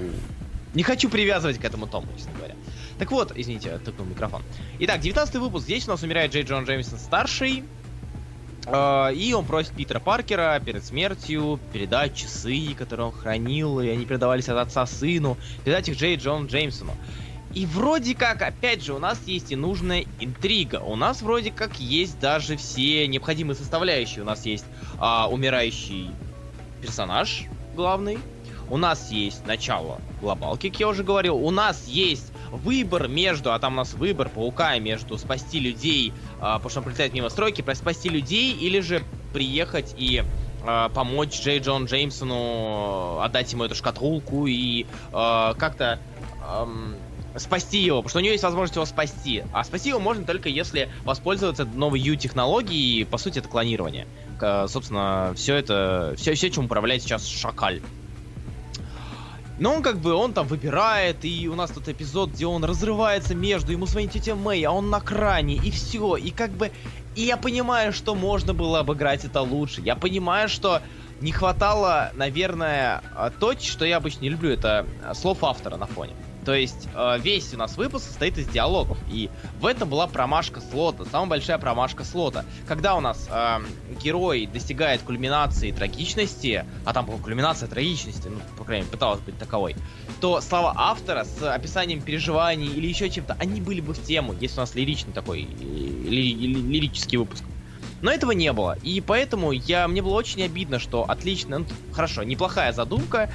не 0.73 0.83
хочу 0.83 1.09
привязывать 1.09 1.57
к 1.57 1.65
этому 1.65 1.87
тому, 1.87 2.07
честно 2.17 2.33
говоря. 2.33 2.55
Так 2.99 3.11
вот, 3.11 3.31
извините, 3.35 3.79
тыкнул 3.79 4.05
микрофон. 4.05 4.43
Итак, 4.79 4.99
19 4.99 5.35
выпуск. 5.37 5.65
Здесь 5.65 5.87
у 5.87 5.91
нас 5.91 6.03
умирает 6.03 6.31
Джей 6.33 6.43
Джон 6.43 6.65
Джеймсон 6.65 6.99
старший. 6.99 7.63
Э, 8.65 9.13
и 9.13 9.33
он 9.33 9.45
просит 9.45 9.73
Питера 9.73 9.99
Паркера 9.99 10.59
перед 10.63 10.83
смертью 10.85 11.59
передать 11.73 12.15
часы, 12.15 12.75
которые 12.77 13.07
он 13.07 13.13
хранил, 13.13 13.79
и 13.79 13.87
они 13.87 14.05
передавались 14.05 14.49
от 14.49 14.57
отца 14.57 14.85
сыну, 14.85 15.37
передать 15.63 15.89
их 15.89 15.97
Джей 15.97 16.15
Джон 16.15 16.47
Джеймсону. 16.47 16.95
И 17.53 17.65
вроде 17.65 18.15
как, 18.15 18.41
опять 18.41 18.81
же, 18.83 18.93
у 18.93 18.99
нас 18.99 19.19
есть 19.25 19.51
и 19.51 19.55
нужная 19.57 20.05
интрига. 20.19 20.77
У 20.77 20.95
нас 20.95 21.21
вроде 21.21 21.51
как 21.51 21.79
есть 21.79 22.17
даже 22.19 22.55
все 22.55 23.07
необходимые 23.07 23.57
составляющие. 23.57 24.21
У 24.21 24.25
нас 24.25 24.45
есть 24.45 24.65
а, 24.99 25.27
умирающий 25.29 26.11
персонаж 26.81 27.43
главный. 27.75 28.19
У 28.69 28.77
нас 28.77 29.11
есть 29.11 29.45
начало 29.45 29.99
глобалки, 30.21 30.69
как 30.69 30.79
я 30.79 30.87
уже 30.87 31.03
говорил. 31.03 31.35
У 31.35 31.51
нас 31.51 31.87
есть 31.87 32.30
выбор 32.51 33.07
между, 33.07 33.53
а 33.53 33.59
там 33.59 33.73
у 33.73 33.77
нас 33.77 33.93
выбор 33.93 34.29
паука 34.29 34.77
между 34.79 35.17
спасти 35.17 35.59
людей, 35.59 36.13
а, 36.39 36.55
потому 36.55 36.69
что 36.69 36.79
он 36.79 36.85
прилетает 36.85 37.13
мимо 37.13 37.29
стройки, 37.29 37.63
спасти 37.73 38.09
людей 38.09 38.53
или 38.53 38.79
же 38.79 39.03
приехать 39.33 39.95
и 39.97 40.23
а, 40.65 40.89
помочь 40.89 41.39
Джей 41.39 41.59
Джон 41.59 41.85
Джеймсону, 41.85 43.21
отдать 43.21 43.51
ему 43.51 43.63
эту 43.63 43.75
шкатулку 43.75 44.45
и 44.47 44.85
а, 45.11 45.53
как-то 45.55 45.99
спасти 47.37 47.77
его, 47.77 48.01
потому 48.01 48.09
что 48.09 48.19
у 48.19 48.21
нее 48.21 48.33
есть 48.33 48.43
возможность 48.43 48.75
его 48.75 48.85
спасти. 48.85 49.43
А 49.53 49.63
спасти 49.63 49.89
его 49.89 49.99
можно 49.99 50.25
только 50.25 50.49
если 50.49 50.89
воспользоваться 51.05 51.63
новой 51.63 52.01
U-технологией, 52.01 53.05
по 53.05 53.17
сути, 53.17 53.39
это 53.39 53.47
клонирование. 53.47 54.05
Собственно, 54.67 55.31
все 55.37 55.55
это, 55.55 56.15
все, 56.17 56.33
все, 56.33 56.49
чем 56.49 56.65
управляет 56.65 57.03
сейчас 57.03 57.25
Шакаль. 57.25 57.81
Но 59.61 59.75
он 59.75 59.83
как 59.83 59.99
бы, 59.99 60.15
он 60.15 60.33
там 60.33 60.47
выбирает, 60.47 61.23
и 61.23 61.47
у 61.47 61.53
нас 61.53 61.69
тут 61.69 61.87
эпизод, 61.87 62.31
где 62.31 62.47
он 62.47 62.65
разрывается 62.65 63.35
между, 63.35 63.71
ему 63.71 63.85
звонит 63.85 64.11
тетя 64.11 64.33
Мэй, 64.33 64.63
а 64.63 64.71
он 64.71 64.89
на 64.89 64.99
кране, 64.99 65.53
и 65.53 65.69
все, 65.69 66.15
и 66.15 66.31
как 66.31 66.49
бы... 66.49 66.71
И 67.13 67.21
я 67.21 67.37
понимаю, 67.37 67.93
что 67.93 68.15
можно 68.15 68.55
было 68.55 68.79
обыграть 68.79 69.23
это 69.23 69.41
лучше. 69.41 69.81
Я 69.81 69.95
понимаю, 69.95 70.49
что 70.49 70.81
не 71.19 71.31
хватало, 71.31 72.09
наверное, 72.15 73.03
то, 73.39 73.53
что 73.59 73.85
я 73.85 73.97
обычно 73.97 74.21
не 74.21 74.29
люблю, 74.29 74.49
это 74.49 74.87
слов 75.13 75.43
автора 75.43 75.77
на 75.77 75.85
фоне. 75.85 76.15
То 76.45 76.55
есть 76.55 76.87
э, 76.93 77.19
весь 77.19 77.53
у 77.53 77.57
нас 77.57 77.77
выпуск 77.77 78.07
состоит 78.07 78.37
из 78.37 78.47
диалогов, 78.47 78.97
и 79.09 79.29
в 79.59 79.65
этом 79.65 79.89
была 79.89 80.07
промашка 80.07 80.59
слота, 80.59 81.05
самая 81.05 81.29
большая 81.29 81.57
промашка 81.59 82.03
слота. 82.03 82.45
Когда 82.67 82.95
у 82.95 82.99
нас 82.99 83.27
э, 83.29 83.59
герой 84.01 84.47
достигает 84.47 85.01
кульминации 85.01 85.71
трагичности, 85.71 86.65
а 86.83 86.93
там 86.93 87.05
была 87.05 87.19
кульминация 87.19 87.69
трагичности, 87.69 88.27
ну, 88.27 88.39
по 88.57 88.63
крайней 88.63 88.83
мере, 88.83 88.91
пыталась 88.91 89.19
быть 89.21 89.37
таковой, 89.37 89.75
то 90.19 90.41
слова 90.41 90.73
автора 90.75 91.25
с 91.25 91.43
описанием 91.43 92.01
переживаний 92.01 92.67
или 92.67 92.87
еще 92.87 93.09
чем-то, 93.09 93.35
они 93.39 93.61
были 93.61 93.81
бы 93.81 93.93
в 93.93 94.01
тему, 94.01 94.33
если 94.39 94.57
у 94.57 94.61
нас 94.61 94.73
лиричный 94.73 95.13
такой, 95.13 95.41
ли, 95.41 96.33
ли, 96.33 96.53
лирический 96.53 97.17
выпуск. 97.17 97.43
Но 98.01 98.09
этого 98.11 98.31
не 98.31 98.51
было, 98.51 98.77
и 98.81 98.99
поэтому 98.99 99.51
я, 99.51 99.87
мне 99.87 100.01
было 100.01 100.15
очень 100.15 100.41
обидно, 100.43 100.79
что 100.79 101.03
отлично, 101.03 101.59
ну, 101.59 101.65
хорошо, 101.91 102.23
неплохая 102.23 102.73
задумка, 102.73 103.29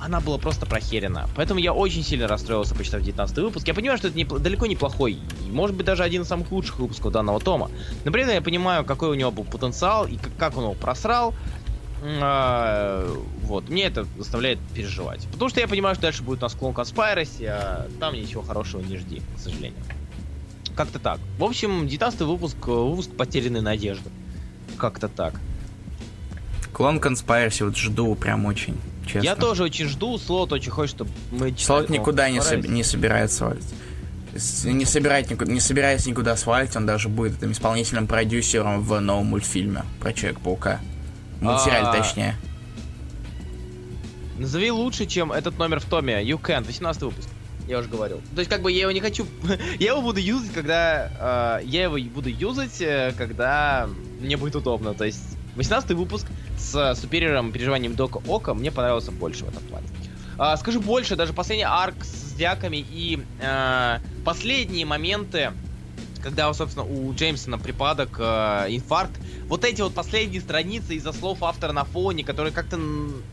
она 0.00 0.20
была 0.20 0.38
просто 0.38 0.66
прохерена. 0.66 1.28
Поэтому 1.36 1.60
я 1.60 1.72
очень 1.72 2.02
сильно 2.02 2.26
расстроился, 2.26 2.74
почитав 2.74 3.02
19 3.02 3.36
выпуск. 3.38 3.68
Я 3.68 3.74
понимаю, 3.74 3.98
что 3.98 4.08
это 4.08 4.16
не, 4.16 4.24
далеко 4.24 4.66
неплохой, 4.66 5.18
и, 5.46 5.50
может 5.50 5.76
быть, 5.76 5.86
даже 5.86 6.02
один 6.02 6.22
из 6.22 6.28
самых 6.28 6.50
лучших 6.50 6.78
выпусков 6.78 7.12
данного 7.12 7.40
тома. 7.40 7.70
Но 8.04 8.12
при 8.12 8.22
этом 8.22 8.34
я 8.34 8.42
понимаю, 8.42 8.84
какой 8.84 9.10
у 9.10 9.14
него 9.14 9.30
был 9.30 9.44
потенциал 9.44 10.06
и 10.06 10.18
как, 10.38 10.56
он 10.56 10.64
его 10.64 10.74
просрал. 10.74 11.34
А, 12.02 13.06
вот, 13.42 13.68
мне 13.68 13.84
это 13.84 14.06
заставляет 14.16 14.58
переживать. 14.74 15.26
Потому 15.32 15.50
что 15.50 15.60
я 15.60 15.68
понимаю, 15.68 15.94
что 15.94 16.02
дальше 16.02 16.22
будет 16.22 16.38
у 16.38 16.42
нас 16.42 16.54
клон 16.54 16.72
Conspiracy, 16.72 17.44
а 17.46 17.86
там 18.00 18.14
ничего 18.14 18.42
хорошего 18.42 18.80
не 18.80 18.96
жди, 18.96 19.20
к 19.36 19.38
сожалению. 19.38 19.78
Как-то 20.74 20.98
так. 20.98 21.18
В 21.38 21.44
общем, 21.44 21.86
19 21.86 22.20
выпуск, 22.22 22.56
выпуск 22.66 23.10
потерянной 23.10 23.60
надежды. 23.60 24.08
Как-то 24.78 25.08
так. 25.08 25.34
Клон 26.72 26.98
Conspiracy 26.98 27.66
вот 27.66 27.76
жду 27.76 28.14
прям 28.14 28.46
очень 28.46 28.78
честно. 29.06 29.26
Я 29.26 29.36
тоже 29.36 29.64
очень 29.64 29.88
жду, 29.88 30.18
Слот 30.18 30.52
очень 30.52 30.70
хочет, 30.70 30.96
чтобы 30.96 31.10
мы 31.30 31.54
Слот 31.56 31.88
никуда 31.90 32.30
не, 32.30 32.38
соб- 32.38 32.66
не 32.66 32.82
собирается 32.82 33.36
свалить. 33.36 33.64
Не, 34.64 34.84
собирает 34.84 35.28
никуда, 35.30 35.50
не 35.50 35.60
собирается 35.60 36.08
никуда 36.08 36.36
свалить, 36.36 36.76
он 36.76 36.86
даже 36.86 37.08
будет 37.08 37.38
этим 37.38 37.52
исполнительным 37.52 38.06
продюсером 38.06 38.82
в 38.82 39.00
новом 39.00 39.26
мультфильме 39.26 39.84
про 39.98 40.12
Человека-паука. 40.12 40.80
Мультсериале, 41.40 41.88
а... 41.88 41.92
точнее. 41.92 42.36
Назови 44.38 44.70
лучше, 44.70 45.06
чем 45.06 45.32
этот 45.32 45.58
номер 45.58 45.80
в 45.80 45.84
томе. 45.84 46.22
You 46.22 46.40
Can, 46.40 46.64
18 46.64 47.02
выпуск. 47.02 47.28
Я 47.68 47.78
уже 47.78 47.88
говорил. 47.88 48.20
То 48.34 48.40
есть, 48.40 48.50
как 48.50 48.62
бы 48.62 48.72
я 48.72 48.82
его 48.82 48.90
не 48.90 49.00
хочу... 49.00 49.26
я 49.78 49.92
его 49.92 50.02
буду 50.02 50.18
юзать, 50.18 50.52
когда... 50.52 51.60
Э, 51.60 51.64
я 51.64 51.84
его 51.84 51.98
буду 51.98 52.28
юзать, 52.28 52.80
э, 52.80 53.12
когда 53.16 53.88
мне 54.20 54.36
будет 54.36 54.56
удобно. 54.56 54.94
То 54.94 55.04
есть, 55.04 55.36
18 55.56 55.90
выпуск 55.92 56.26
с 56.58 56.94
супериором 56.94 57.52
переживанием 57.52 57.94
Дока 57.94 58.20
Ока 58.26 58.54
мне 58.54 58.70
понравился 58.70 59.10
больше 59.10 59.44
в 59.44 59.48
этом 59.48 59.62
плане. 59.64 59.86
А, 60.38 60.56
скажу 60.56 60.80
больше, 60.80 61.16
даже 61.16 61.32
последний 61.32 61.64
арк 61.64 62.04
с 62.04 62.32
дяками 62.32 62.78
и 62.78 63.22
э, 63.40 63.98
последние 64.24 64.86
моменты, 64.86 65.52
когда, 66.22 66.52
собственно, 66.54 66.86
у 66.86 67.12
Джеймсона 67.14 67.58
припадок, 67.58 68.16
э, 68.18 68.66
инфаркт, 68.70 69.20
вот 69.48 69.64
эти 69.66 69.82
вот 69.82 69.92
последние 69.92 70.40
страницы 70.40 70.94
из-за 70.94 71.12
слов 71.12 71.42
автора 71.42 71.72
на 71.72 71.84
фоне, 71.84 72.24
которые 72.24 72.54
как-то 72.54 72.80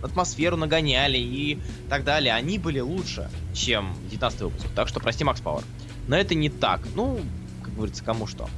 атмосферу 0.01 0.57
нагоняли 0.57 1.17
и 1.17 1.59
так 1.89 2.03
далее, 2.03 2.33
они 2.33 2.59
были 2.59 2.81
лучше, 2.81 3.29
чем 3.53 3.95
19 4.09 4.41
выпуск. 4.41 4.65
Так 4.75 4.89
что 4.89 4.99
прости, 4.99 5.23
Макс 5.23 5.39
Пауэр. 5.39 5.63
Но 6.07 6.17
это 6.17 6.35
не 6.35 6.49
так. 6.49 6.81
Ну, 6.95 7.21
как 7.63 7.73
говорится, 7.73 8.03
кому 8.03 8.27
что. 8.27 8.49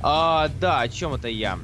А, 0.00 0.50
да, 0.60 0.80
о 0.80 0.88
чем 0.88 1.14
это 1.14 1.28
я? 1.28 1.58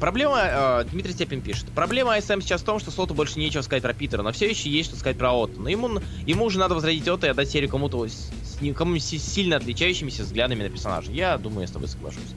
Проблема, 0.00 0.40
э, 0.42 0.84
Дмитрий 0.90 1.12
Степин 1.12 1.40
пишет, 1.40 1.66
проблема 1.74 2.14
АСМ 2.14 2.40
сейчас 2.40 2.62
в 2.62 2.64
том, 2.64 2.78
что 2.78 2.90
Слоту 2.90 3.14
больше 3.14 3.38
нечего 3.38 3.62
сказать 3.62 3.82
про 3.82 3.92
Питера, 3.92 4.22
но 4.22 4.32
все 4.32 4.48
еще 4.48 4.68
есть 4.68 4.88
что 4.90 4.98
сказать 4.98 5.18
про 5.18 5.32
Отто. 5.32 5.60
Но 5.60 5.68
ему, 5.68 6.00
ему 6.26 6.44
уже 6.44 6.58
надо 6.58 6.74
возродить 6.74 7.06
Отто 7.08 7.26
и 7.26 7.30
отдать 7.30 7.50
серию 7.50 7.70
кому-то 7.70 8.06
с, 8.06 8.30
с 8.44 8.74
кому 8.74 8.98
сильно 8.98 9.56
отличающимися 9.56 10.24
взглядами 10.24 10.62
на 10.62 10.70
персонажа. 10.70 11.12
Я 11.12 11.38
думаю, 11.38 11.62
я 11.62 11.68
с 11.68 11.70
тобой 11.70 11.88
соглашусь. 11.88 12.34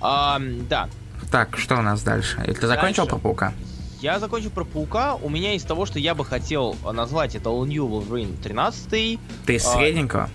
А, 0.00 0.40
да. 0.68 0.88
Так, 1.30 1.56
что 1.56 1.76
у 1.76 1.82
нас 1.82 2.02
дальше? 2.02 2.42
Или 2.44 2.54
ты 2.54 2.66
закончил 2.66 3.04
дальше. 3.04 3.10
про 3.10 3.18
Паука? 3.18 3.52
Я 4.00 4.18
закончил 4.18 4.50
про 4.50 4.64
Паука. 4.64 5.14
У 5.14 5.28
меня 5.28 5.54
из 5.54 5.62
того, 5.62 5.86
что 5.86 5.98
я 5.98 6.14
бы 6.14 6.24
хотел 6.24 6.76
назвать, 6.92 7.36
это 7.36 7.50
All 7.50 7.66
New 7.66 7.86
Wolverine 7.86 8.36
13. 8.42 9.18
Ты 9.46 9.54
из 9.54 9.64
а, 9.64 9.76
средненького? 9.76 10.28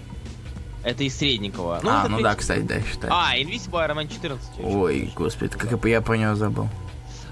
Это 0.87 1.03
из 1.03 1.17
средненького. 1.17 1.81
Ну, 1.83 1.89
а, 1.89 1.99
это, 1.99 2.09
ну 2.09 2.21
да, 2.21 2.33
кстати, 2.33 2.61
да, 2.61 2.79
считай. 2.79 3.09
А, 3.11 3.37
Invisible 3.37 3.85
Iron 3.85 3.97
Man 3.97 4.07
14. 4.07 4.51
Ой, 4.63 5.11
господи, 5.13 5.57
как 5.57 5.69
я, 5.69 5.89
я 5.89 6.01
про 6.01 6.15
него 6.15 6.35
забыл. 6.35 6.69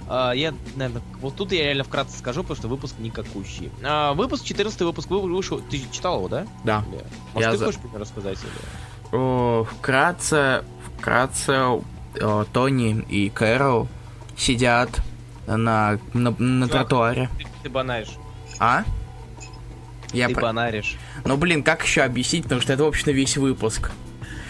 Uh, 0.09 0.37
я, 0.37 0.53
наверное, 0.75 1.01
вот 1.21 1.35
тут 1.35 1.53
я 1.53 1.63
реально 1.63 1.85
вкратце 1.85 2.17
скажу, 2.17 2.41
потому 2.41 2.57
что 2.57 2.67
выпуск 2.67 2.95
никакущий. 2.99 3.71
Uh, 3.81 4.13
выпуск, 4.13 4.43
14 4.43 4.81
выпуск 4.81 5.09
вышел. 5.09 5.61
Ты 5.61 5.81
читал 5.89 6.17
его, 6.17 6.27
да? 6.27 6.45
Да. 6.65 6.83
Может, 7.33 7.47
я 7.47 7.51
ты 7.51 7.57
за... 7.57 7.65
хочешь 7.67 7.79
мне 7.81 7.97
рассказать? 7.97 8.37
Или... 8.43 9.17
О, 9.17 9.63
вкратце, 9.63 10.65
вкратце, 10.97 11.81
Тони 12.51 13.05
и 13.07 13.29
Кэрол 13.29 13.87
сидят 14.35 14.89
на, 15.47 15.97
на, 16.13 16.31
на 16.37 16.67
Чувак, 16.67 16.71
тротуаре. 16.71 17.29
Ты, 17.37 17.47
ты 17.63 17.69
банаешь. 17.69 18.17
А? 18.59 18.83
Я 20.15 20.27
Ты 20.27 20.33
про... 20.33 20.43
банаришь. 20.43 20.95
Ну, 21.23 21.37
блин, 21.37 21.63
как 21.63 21.83
еще 21.83 22.01
объяснить, 22.01 22.43
потому 22.43 22.61
что 22.61 22.73
это, 22.73 22.83
в 22.83 22.87
общем-то, 22.87 23.11
весь 23.11 23.37
выпуск. 23.37 23.91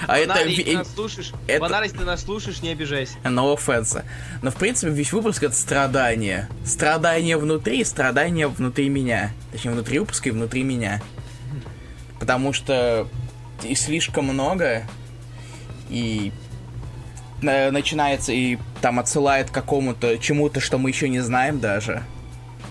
А 0.08 0.20
Банарий, 0.20 0.56
это... 0.62 0.64
Ты 0.64 0.78
нас 0.78 0.94
слушаешь, 0.94 1.32
это... 1.48 1.60
Банарий, 1.62 1.90
ты 1.90 2.04
нас 2.04 2.24
слушаешь, 2.24 2.62
не 2.62 2.70
обижайся. 2.70 3.18
No 3.24 3.56
offense. 3.56 4.04
Но, 4.42 4.52
в 4.52 4.56
принципе, 4.56 4.92
весь 4.92 5.12
выпуск— 5.14 5.44
это 5.44 5.56
страдание. 5.56 6.48
Страдание 6.66 7.38
внутри, 7.38 7.84
страдание 7.84 8.48
внутри 8.48 8.90
меня. 8.90 9.32
Точнее, 9.52 9.72
внутри 9.72 10.00
выпуска 10.00 10.30
и 10.30 10.32
внутри 10.32 10.64
меня. 10.64 11.02
Потому 12.20 12.54
что 12.54 13.08
и 13.64 13.74
слишком 13.74 14.26
много, 14.26 14.84
и 15.90 16.32
начинается 17.42 18.32
и 18.32 18.58
там 18.82 19.00
отсылает 19.00 19.50
к 19.50 19.54
какому-то 19.54 20.18
чему-то, 20.18 20.60
что 20.60 20.78
мы 20.78 20.90
еще 20.90 21.10
не 21.10 21.22
знаем 21.22 21.60
даже. 21.60 22.04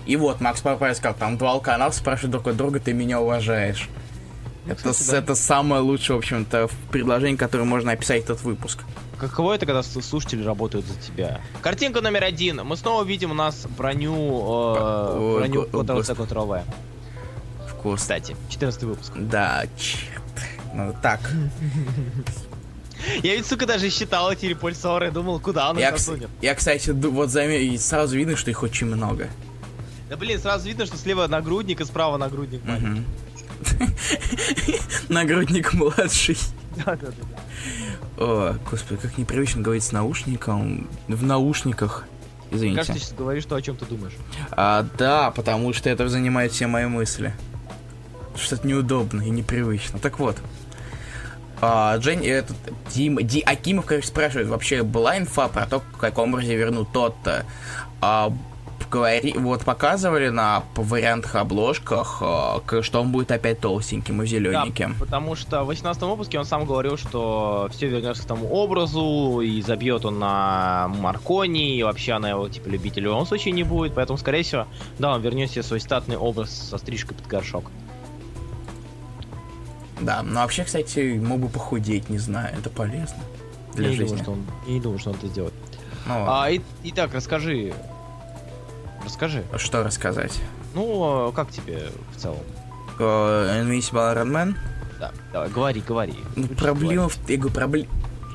И 0.05 0.15
вот 0.15 0.41
Макс 0.41 0.61
Папай 0.61 0.93
сказал, 0.95 1.15
там 1.17 1.37
два 1.37 1.51
алканав 1.51 1.95
спрашивают 1.95 2.31
друг 2.31 2.47
у 2.47 2.51
друга, 2.51 2.79
ты 2.79 2.93
меня 2.93 3.19
уважаешь. 3.19 3.89
Ну, 4.65 4.73
это, 4.73 4.89
кстати, 4.91 5.11
да. 5.11 5.17
это 5.17 5.35
самое 5.35 5.81
лучшее, 5.81 6.15
в 6.15 6.19
общем-то, 6.19 6.69
предложение, 6.91 7.37
которое 7.37 7.63
можно 7.63 7.91
описать 7.91 8.23
этот 8.23 8.41
выпуск. 8.41 8.83
Каково 9.19 9.53
это, 9.53 9.65
когда 9.65 9.81
слушатели 9.83 10.43
работают 10.43 10.85
за 10.85 10.95
тебя? 10.99 11.41
Картинка 11.61 12.01
номер 12.01 12.23
один. 12.23 12.61
Мы 12.63 12.75
снова 12.75 13.03
видим 13.03 13.31
у 13.31 13.33
нас 13.33 13.65
броню... 13.77 14.75
Э, 14.77 15.37
броню 15.39 15.63
Ctrl-C, 15.65 16.63
Вкус. 17.69 18.01
Кстати, 18.01 18.35
14 18.49 18.83
выпуск. 18.83 19.13
Да, 19.15 19.63
черт. 19.77 20.23
Ну, 20.73 20.93
так. 21.01 21.21
Я 23.23 23.35
ведь, 23.35 23.45
сука, 23.45 23.65
даже 23.65 23.89
считал 23.89 24.31
эти 24.31 24.47
репульсоры, 24.47 25.11
думал, 25.11 25.39
куда 25.39 25.69
он 25.69 25.77
их 25.77 25.83
Я, 26.41 26.55
кстати, 26.55 26.89
вот 26.89 27.29
заметил, 27.29 27.79
сразу 27.79 28.17
видно, 28.17 28.35
что 28.35 28.49
их 28.49 28.63
очень 28.63 28.87
много. 28.87 29.29
Да 30.09 30.17
блин, 30.17 30.39
сразу 30.39 30.67
видно, 30.67 30.85
что 30.85 30.97
слева 30.97 31.27
нагрудник 31.27 31.81
и 31.81 31.85
справа 31.85 32.17
нагрудник. 32.17 32.63
Мгм. 32.63 33.05
Нагрудник 35.09 35.73
младший. 35.73 36.37
Да-да-да. 36.85 37.13
О, 38.17 38.55
господи, 38.69 39.01
как 39.01 39.17
непривычно 39.17 39.61
говорить 39.61 39.83
с 39.83 39.91
наушником. 39.91 40.87
В 41.07 41.23
наушниках. 41.23 42.05
Извините. 42.51 42.77
Кажется, 42.77 42.93
ты 42.93 42.99
сейчас 42.99 43.17
говоришь 43.17 43.45
то, 43.45 43.55
о 43.55 43.61
чем 43.61 43.75
ты 43.75 43.85
думаешь. 43.85 44.13
А, 44.51 44.85
да, 44.97 45.31
потому 45.31 45.73
что 45.73 45.89
это 45.89 46.07
занимает 46.07 46.51
все 46.51 46.67
мои 46.67 46.85
мысли. 46.85 47.33
Что-то 48.35 48.67
неудобно 48.67 49.21
и 49.21 49.29
непривычно. 49.29 49.99
Так 49.99 50.19
вот. 50.19 50.37
А, 51.61 51.97
Джен, 51.97 52.21
этот, 52.21 52.55
Дим, 52.93 53.17
Ди, 53.25 53.41
Акимов, 53.41 53.85
короче, 53.85 54.07
спрашивает, 54.07 54.47
вообще 54.47 54.83
была 54.83 55.17
инфа 55.17 55.47
про 55.47 55.65
то, 55.65 55.79
в 55.79 55.97
каком 55.97 56.33
образе 56.33 56.55
вернут 56.55 56.91
тот-то? 56.91 57.45
А, 58.01 58.31
говори, 58.89 59.33
вот 59.37 59.63
показывали 59.63 60.29
на 60.29 60.63
вариантах 60.75 61.35
обложках, 61.35 62.21
к- 62.65 62.81
что 62.83 63.01
он 63.01 63.11
будет 63.11 63.31
опять 63.31 63.59
толстеньким 63.59 64.21
и 64.21 64.25
зелененьким. 64.27 64.93
Да, 64.93 64.99
потому 65.05 65.35
что 65.35 65.63
в 65.63 65.67
18 65.67 66.01
выпуске 66.03 66.39
он 66.39 66.45
сам 66.45 66.65
говорил, 66.65 66.97
что 66.97 67.69
все 67.71 67.87
вернется 67.87 68.23
к 68.23 68.25
тому 68.25 68.47
образу, 68.53 69.41
и 69.41 69.61
забьет 69.61 70.05
он 70.05 70.19
на 70.19 70.87
Маркони, 70.99 71.77
и 71.77 71.83
вообще 71.83 72.13
она 72.13 72.29
его, 72.29 72.47
типа, 72.49 72.67
любитель 72.69 73.01
в 73.03 73.05
любом 73.05 73.25
случае 73.25 73.53
не 73.53 73.63
будет, 73.63 73.93
поэтому, 73.95 74.17
скорее 74.17 74.43
всего, 74.43 74.67
да, 74.99 75.13
он 75.15 75.21
вернет 75.21 75.51
себе 75.51 75.63
свой 75.63 75.79
статный 75.79 76.17
образ 76.17 76.49
со 76.51 76.77
стрижкой 76.77 77.15
под 77.17 77.27
горшок. 77.27 77.65
Да, 80.01 80.21
но 80.23 80.41
вообще, 80.41 80.63
кстати, 80.65 81.17
мог 81.17 81.39
бы 81.39 81.47
похудеть, 81.47 82.09
не 82.09 82.17
знаю, 82.17 82.53
это 82.57 82.69
полезно 82.69 83.17
для 83.73 83.85
я, 83.85 83.91
не 83.91 83.95
жизни. 83.97 84.07
думаю, 84.17 84.23
что 84.23 84.31
он, 84.33 84.39
я 84.67 84.73
не 84.73 84.79
думаю, 84.81 84.99
что 84.99 85.09
он 85.11 85.15
это 85.17 85.27
сделает. 85.27 85.53
Ну, 86.05 86.13
ладно. 86.13 86.43
А, 86.43 86.51
и, 86.51 86.61
итак, 86.83 87.11
расскажи. 87.13 87.73
Расскажи. 89.05 89.43
Что 89.57 89.83
рассказать? 89.83 90.33
Ну, 90.73 91.31
как 91.35 91.51
тебе 91.51 91.89
в 92.15 92.19
целом? 92.19 92.39
Э, 92.99 93.61
Invincible 93.63 94.13
Iron 94.13 94.31
Man? 94.31 94.55
Да, 94.99 95.11
давай, 95.31 95.49
говори, 95.49 95.81
говори. 95.81 96.13
Ну, 96.35 96.47
проблема, 96.47 97.09
в... 97.09 97.17
я 97.29 97.37
говорю, 97.37 97.53
проблема... 97.53 97.87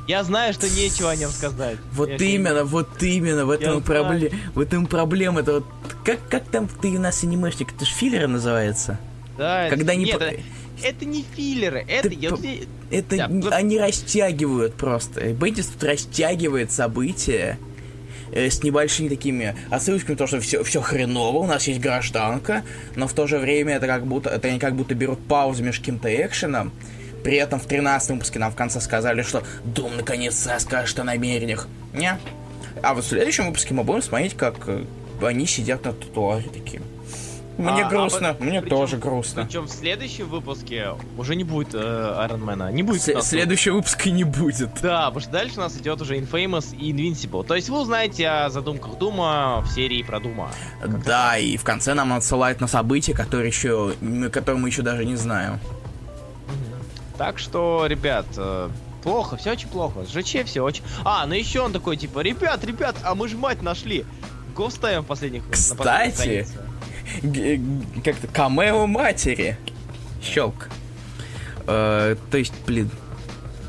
Я 0.06 0.24
знаю, 0.24 0.52
что 0.52 0.68
нечего 0.68 1.10
о 1.10 1.16
нем 1.16 1.30
сказать. 1.30 1.78
Вот 1.92 2.08
Я 2.08 2.16
именно, 2.16 2.64
вот 2.64 3.00
именно, 3.02 3.46
в 3.46 3.50
этом 3.50 3.82
проблема. 3.82 4.36
В 4.54 4.60
этом 4.60 4.86
проблема. 4.86 5.40
Это 5.40 5.54
вот 5.54 5.66
как, 6.04 6.18
как 6.28 6.44
там 6.48 6.66
ты 6.68 6.88
у 6.88 6.98
нас 7.00 7.22
анимешник, 7.22 7.72
это 7.74 7.84
же 7.84 7.92
филлеры 7.92 8.26
называется. 8.26 8.98
Да, 9.38 9.66
это- 9.66 9.76
Когда 9.76 9.94
не 9.94 10.06
Нет, 10.06 10.18
по- 10.18 10.24
это, 10.24 10.40
это 10.82 11.04
не 11.04 11.24
филлеры, 11.36 11.84
это... 11.86 12.08
Ты 12.08 12.14
я 12.16 12.30
Это 12.90 13.16
Да, 13.28 13.56
они 13.56 13.78
растягивают 13.78 14.74
просто. 14.74 15.32
Бендис 15.32 15.66
тут 15.66 15.84
растягивает 15.84 16.72
события 16.72 17.56
э, 17.60 17.69
с 18.32 18.62
небольшими 18.62 19.08
такими 19.08 19.54
отсылочками, 19.70 20.16
то, 20.16 20.26
что 20.26 20.40
все, 20.40 20.62
все 20.62 20.80
хреново, 20.80 21.38
у 21.38 21.46
нас 21.46 21.66
есть 21.66 21.80
гражданка, 21.80 22.62
но 22.96 23.06
в 23.06 23.12
то 23.12 23.26
же 23.26 23.38
время 23.38 23.76
это 23.76 23.86
как 23.86 24.06
будто, 24.06 24.30
это 24.30 24.48
они 24.48 24.58
как 24.58 24.74
будто 24.74 24.94
берут 24.94 25.18
паузу 25.26 25.62
между 25.62 25.80
каким-то 25.80 26.08
экшеном, 26.08 26.72
при 27.22 27.36
этом 27.36 27.60
в 27.60 27.66
13 27.66 28.10
выпуске 28.10 28.38
нам 28.38 28.52
в 28.52 28.56
конце 28.56 28.80
сказали, 28.80 29.22
что 29.22 29.42
Дом 29.64 29.96
наконец-то 29.96 30.58
скажет 30.58 30.98
о 30.98 31.04
намерениях. 31.04 31.68
Не. 31.92 32.18
А 32.82 32.94
вот 32.94 33.04
в 33.04 33.08
следующем 33.08 33.46
выпуске 33.46 33.74
мы 33.74 33.84
будем 33.84 34.02
смотреть, 34.02 34.34
как 34.36 34.56
э, 34.68 34.84
они 35.22 35.46
сидят 35.46 35.84
на 35.84 35.92
тротуаре 35.92 36.48
такие. 36.48 36.80
Мне 37.60 37.82
А, 37.84 37.86
а 37.86 37.90
грустно, 37.90 38.28
вот 38.28 38.40
мне 38.40 38.60
причем- 38.60 38.76
тоже 38.76 38.96
грустно. 38.96 39.44
Причем 39.44 39.64
в 39.66 39.70
следующем 39.70 40.28
выпуске 40.28 40.88
уже 41.18 41.36
не 41.36 41.44
будет 41.44 41.74
э, 41.74 42.14
Айронмена, 42.18 42.72
не 42.72 42.82
будет 42.82 43.06
нас- 43.14 43.28
следующего 43.28 43.76
выпуска 43.76 44.10
не 44.10 44.24
будет. 44.24 44.70
Да, 44.82 45.06
потому 45.06 45.20
что 45.20 45.30
дальше 45.30 45.56
у 45.58 45.60
нас 45.60 45.76
идет 45.76 46.00
уже 46.00 46.16
Infamous 46.18 46.74
и 46.76 46.92
Invincible. 46.92 47.44
То 47.44 47.54
есть 47.54 47.68
вы 47.68 47.80
узнаете 47.80 48.28
о 48.28 48.50
задумках 48.50 48.98
Дума 48.98 49.62
в 49.64 49.70
серии 49.72 50.02
про 50.02 50.20
Дума. 50.20 50.50
Да, 51.04 51.36
и 51.38 51.56
в 51.56 51.64
конце 51.64 51.94
нам 51.94 52.12
отсылают 52.12 52.60
на 52.60 52.66
события, 52.66 53.14
которые 53.14 53.48
еще, 53.48 53.94
которые 54.32 54.60
мы 54.60 54.68
еще 54.68 54.82
даже 54.82 55.04
не 55.04 55.16
знаем. 55.16 55.58
Так 57.18 57.38
что, 57.38 57.84
ребят, 57.86 58.24
э, 58.38 58.68
плохо, 59.02 59.36
все 59.36 59.52
очень 59.52 59.68
плохо. 59.68 60.04
С 60.06 60.10
ЖЧ 60.12 60.46
все 60.46 60.62
очень... 60.62 60.82
А, 61.04 61.26
ну 61.26 61.34
еще 61.34 61.60
он 61.60 61.72
такой, 61.72 61.96
типа, 61.98 62.20
ребят, 62.20 62.64
ребят, 62.64 62.96
а 63.04 63.14
мы 63.14 63.28
ж 63.28 63.34
мать 63.34 63.60
нашли. 63.62 64.06
Го 64.54 64.68
вставим 64.68 65.02
в 65.02 65.06
последних... 65.06 65.44
на 65.46 65.52
Кстати. 65.52 66.28
Г- 66.28 66.42
г- 66.44 66.69
Как-то 68.04 68.26
камео 68.28 68.86
матери. 68.86 69.58
Щелк. 70.22 70.68
Э, 71.66 72.16
то 72.30 72.38
есть, 72.38 72.54
блин, 72.66 72.90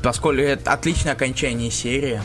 поскольку 0.02 0.42
это 0.42 0.72
отличное 0.72 1.12
окончание 1.12 1.70
серии. 1.70 2.20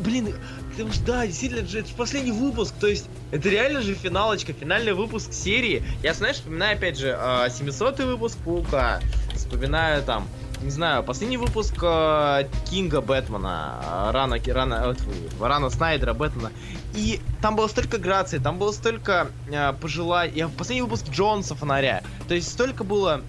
Блин, 0.00 0.34
потому 0.70 0.92
что, 0.92 1.04
да, 1.04 1.26
действительно, 1.26 1.60
это 1.60 1.68
же 1.68 1.80
это 1.80 1.88
же 1.88 1.94
последний 1.94 2.32
выпуск, 2.32 2.74
то 2.78 2.86
есть 2.86 3.06
это 3.32 3.48
реально 3.48 3.82
же 3.82 3.94
финалочка, 3.94 4.52
финальный 4.52 4.92
выпуск 4.92 5.32
серии. 5.32 5.82
Я, 6.02 6.14
знаешь, 6.14 6.36
вспоминаю, 6.36 6.76
опять 6.76 6.98
же, 6.98 7.18
700 7.50 8.00
выпуск 8.00 8.38
Паука, 8.44 9.00
вспоминаю 9.34 10.02
там, 10.04 10.28
не 10.64 10.70
знаю, 10.70 11.02
последний 11.02 11.36
выпуск 11.36 11.74
э, 11.82 12.48
Кинга 12.70 13.02
Бэтмена, 13.02 13.80
э, 13.82 14.10
Рана, 14.12 14.38
Рана, 14.46 14.96
э, 14.96 15.44
Рана 15.44 15.68
Снайдера 15.68 16.14
Бэтмена, 16.14 16.52
и 16.94 17.20
там 17.42 17.54
было 17.54 17.68
столько 17.68 17.98
грации, 17.98 18.38
там 18.38 18.58
было 18.58 18.72
столько 18.72 19.28
э, 19.50 19.74
пожеланий, 19.74 20.32
я 20.36 20.48
последний 20.48 20.80
выпуск 20.80 21.10
Джонса 21.10 21.54
Фонаря, 21.54 22.02
то 22.28 22.34
есть 22.34 22.50
столько 22.50 22.82
было, 22.82 23.20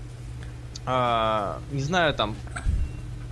э, 0.85 1.57
не 1.73 1.81
знаю, 1.81 2.13
там, 2.13 2.37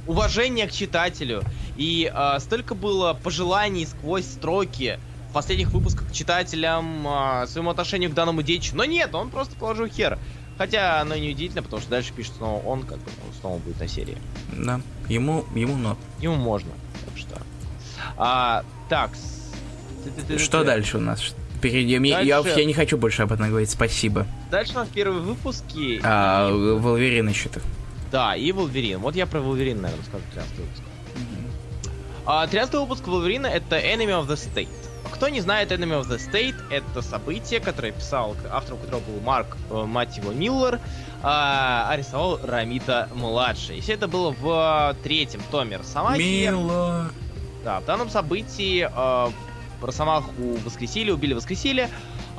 уважения 0.05 0.67
к 0.67 0.73
читателю, 0.73 1.41
и 1.77 2.11
э, 2.13 2.39
столько 2.39 2.75
было 2.75 3.13
пожеланий 3.13 3.87
сквозь 3.87 4.25
строки 4.25 4.99
в 5.29 5.33
последних 5.33 5.69
выпусках 5.69 6.09
к 6.09 6.11
читателям, 6.11 7.07
э, 7.07 7.47
своему 7.47 7.69
отношению 7.69 8.11
к 8.11 8.13
данному 8.13 8.41
дичь. 8.41 8.73
Но 8.73 8.83
нет, 8.83 9.15
он 9.15 9.29
просто 9.29 9.55
положил 9.55 9.87
хер. 9.87 10.19
Хотя 10.57 11.01
оно 11.01 11.15
не 11.15 11.31
удивительно, 11.31 11.63
потому 11.63 11.81
что 11.81 11.89
дальше 11.89 12.13
пишет 12.13 12.35
снова 12.37 12.63
он, 12.63 12.83
как 12.83 12.99
бы, 12.99 13.09
он 13.43 13.59
снова 13.59 13.59
будет 13.59 13.79
на 13.79 13.87
серии. 13.87 14.17
Да, 14.57 14.81
ему, 15.09 15.45
ему 15.55 15.75
но. 15.77 15.97
Ему 16.19 16.35
можно. 16.35 16.71
Так 17.05 17.17
что. 17.17 17.41
А, 18.17 18.63
так. 18.89 19.11
Что 20.37 20.63
дальше 20.63 20.97
у 20.97 21.01
нас? 21.01 21.19
Ш- 21.21 21.33
Впереди. 21.57 21.93
Я, 21.93 22.19
я 22.19 22.35
Дальше- 22.35 22.49
вообще 22.49 22.65
не 22.65 22.73
хочу 22.73 22.97
больше 22.97 23.21
об 23.23 23.31
этом 23.31 23.47
говорить, 23.47 23.69
спасибо. 23.69 24.25
Дальше 24.51 24.73
у 24.73 24.75
нас 24.75 24.89
первые 24.89 25.21
выпуски. 25.21 26.01
А, 26.03 26.49
и- 26.49 26.79
Волверин 26.79 27.29
еще-то. 27.29 27.61
Да, 28.11 28.35
и 28.35 28.51
Волверин. 28.51 28.99
Вот 28.99 29.15
я 29.15 29.25
про 29.25 29.39
Волверин, 29.39 29.81
наверное, 29.81 30.03
скажу 30.05 30.23
13 30.33 30.57
выпуск. 30.57 30.81
А, 32.25 32.47
13 32.47 32.75
выпуск 32.75 33.07
Волверина 33.07 33.47
это 33.47 33.77
Enemy 33.77 34.21
of 34.23 34.27
the 34.27 34.35
State. 34.35 34.67
Кто 35.13 35.29
не 35.29 35.41
знает 35.41 35.71
Enemy 35.71 36.01
of 36.01 36.07
the 36.09 36.17
State, 36.17 36.55
это 36.69 37.01
событие, 37.01 37.59
которое 37.59 37.91
писал, 37.91 38.35
автором 38.51 38.79
которого 38.79 39.01
был 39.01 39.21
Марк, 39.21 39.55
э, 39.69 39.83
мать 39.85 40.17
его, 40.17 40.31
Миллер, 40.31 40.79
а, 41.21 41.93
рисовал 41.95 42.39
Рамита 42.43 43.07
младший. 43.13 43.79
Все 43.81 43.93
это 43.93 44.07
было 44.07 44.31
в 44.31 44.93
э, 44.97 45.03
третьем 45.03 45.41
томе 45.51 45.77
Росомахи. 45.77 46.19
Мило. 46.21 47.09
Да, 47.63 47.79
в 47.79 47.85
данном 47.85 48.09
событии 48.09 48.89
э, 48.91 49.31
Росомаху 49.81 50.31
воскресили, 50.65 51.11
убили, 51.11 51.33
воскресили. 51.33 51.89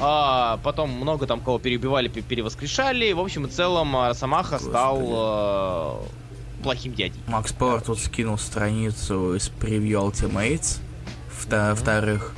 А, 0.01 0.59
потом 0.65 0.91
много 0.91 1.27
там 1.27 1.41
кого 1.41 1.59
переубивали, 1.59 2.09
пе- 2.09 2.21
перевоскрешали. 2.23 3.13
В 3.13 3.21
общем 3.21 3.47
и 3.47 3.49
целом 3.51 3.97
э, 3.97 4.09
Росомаха 4.09 4.59
стал 4.59 6.03
э, 6.61 6.63
плохим 6.63 6.93
дядей. 6.95 7.21
Макс 7.29 7.53
Пауэр 7.53 7.81
тут 7.81 7.99
скинул 8.01 8.37
страницу 8.37 9.35
из 9.37 9.49
превью 9.49 10.01
Ultimates. 10.01 10.81
Вто- 11.31 11.69
Мгм. 11.73 11.77
Вторых. 11.77 12.35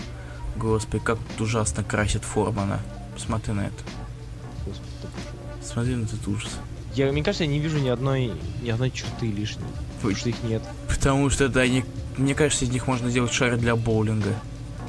Господи, 0.56 1.02
как 1.02 1.18
тут 1.18 1.42
ужасно 1.42 1.84
красит 1.84 2.24
Формана. 2.24 2.80
Посмотри 3.14 3.52
на 3.52 3.66
это. 3.66 3.84
Господи. 4.64 4.90
Смотри 5.62 5.96
на 5.96 6.04
этот 6.04 6.26
ужас. 6.28 6.50
Я, 6.94 7.12
мне 7.12 7.22
кажется, 7.22 7.44
я 7.44 7.50
не 7.50 7.58
вижу 7.58 7.78
ни 7.78 7.88
одной, 7.88 8.32
ни 8.62 8.70
одной 8.70 8.90
черты 8.90 9.26
лишней. 9.26 9.66
Потому 9.96 10.16
что 10.16 10.28
их 10.30 10.42
нет. 10.42 10.62
Потому 10.88 11.30
что 11.30 11.44
это 11.44 11.60
они... 11.60 11.84
Мне 12.16 12.34
кажется, 12.34 12.64
из 12.64 12.70
них 12.70 12.86
можно 12.86 13.10
сделать 13.10 13.32
шары 13.32 13.58
для 13.58 13.76
боулинга. 13.76 14.34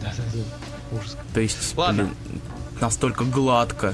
Да, 0.02 0.14
да, 0.16 0.24
да. 0.34 0.98
Ужас. 0.98 1.18
То 1.34 1.42
есть, 1.42 1.76
Ладно. 1.76 2.04
блин, 2.04 2.42
настолько 2.80 3.26
гладко. 3.26 3.94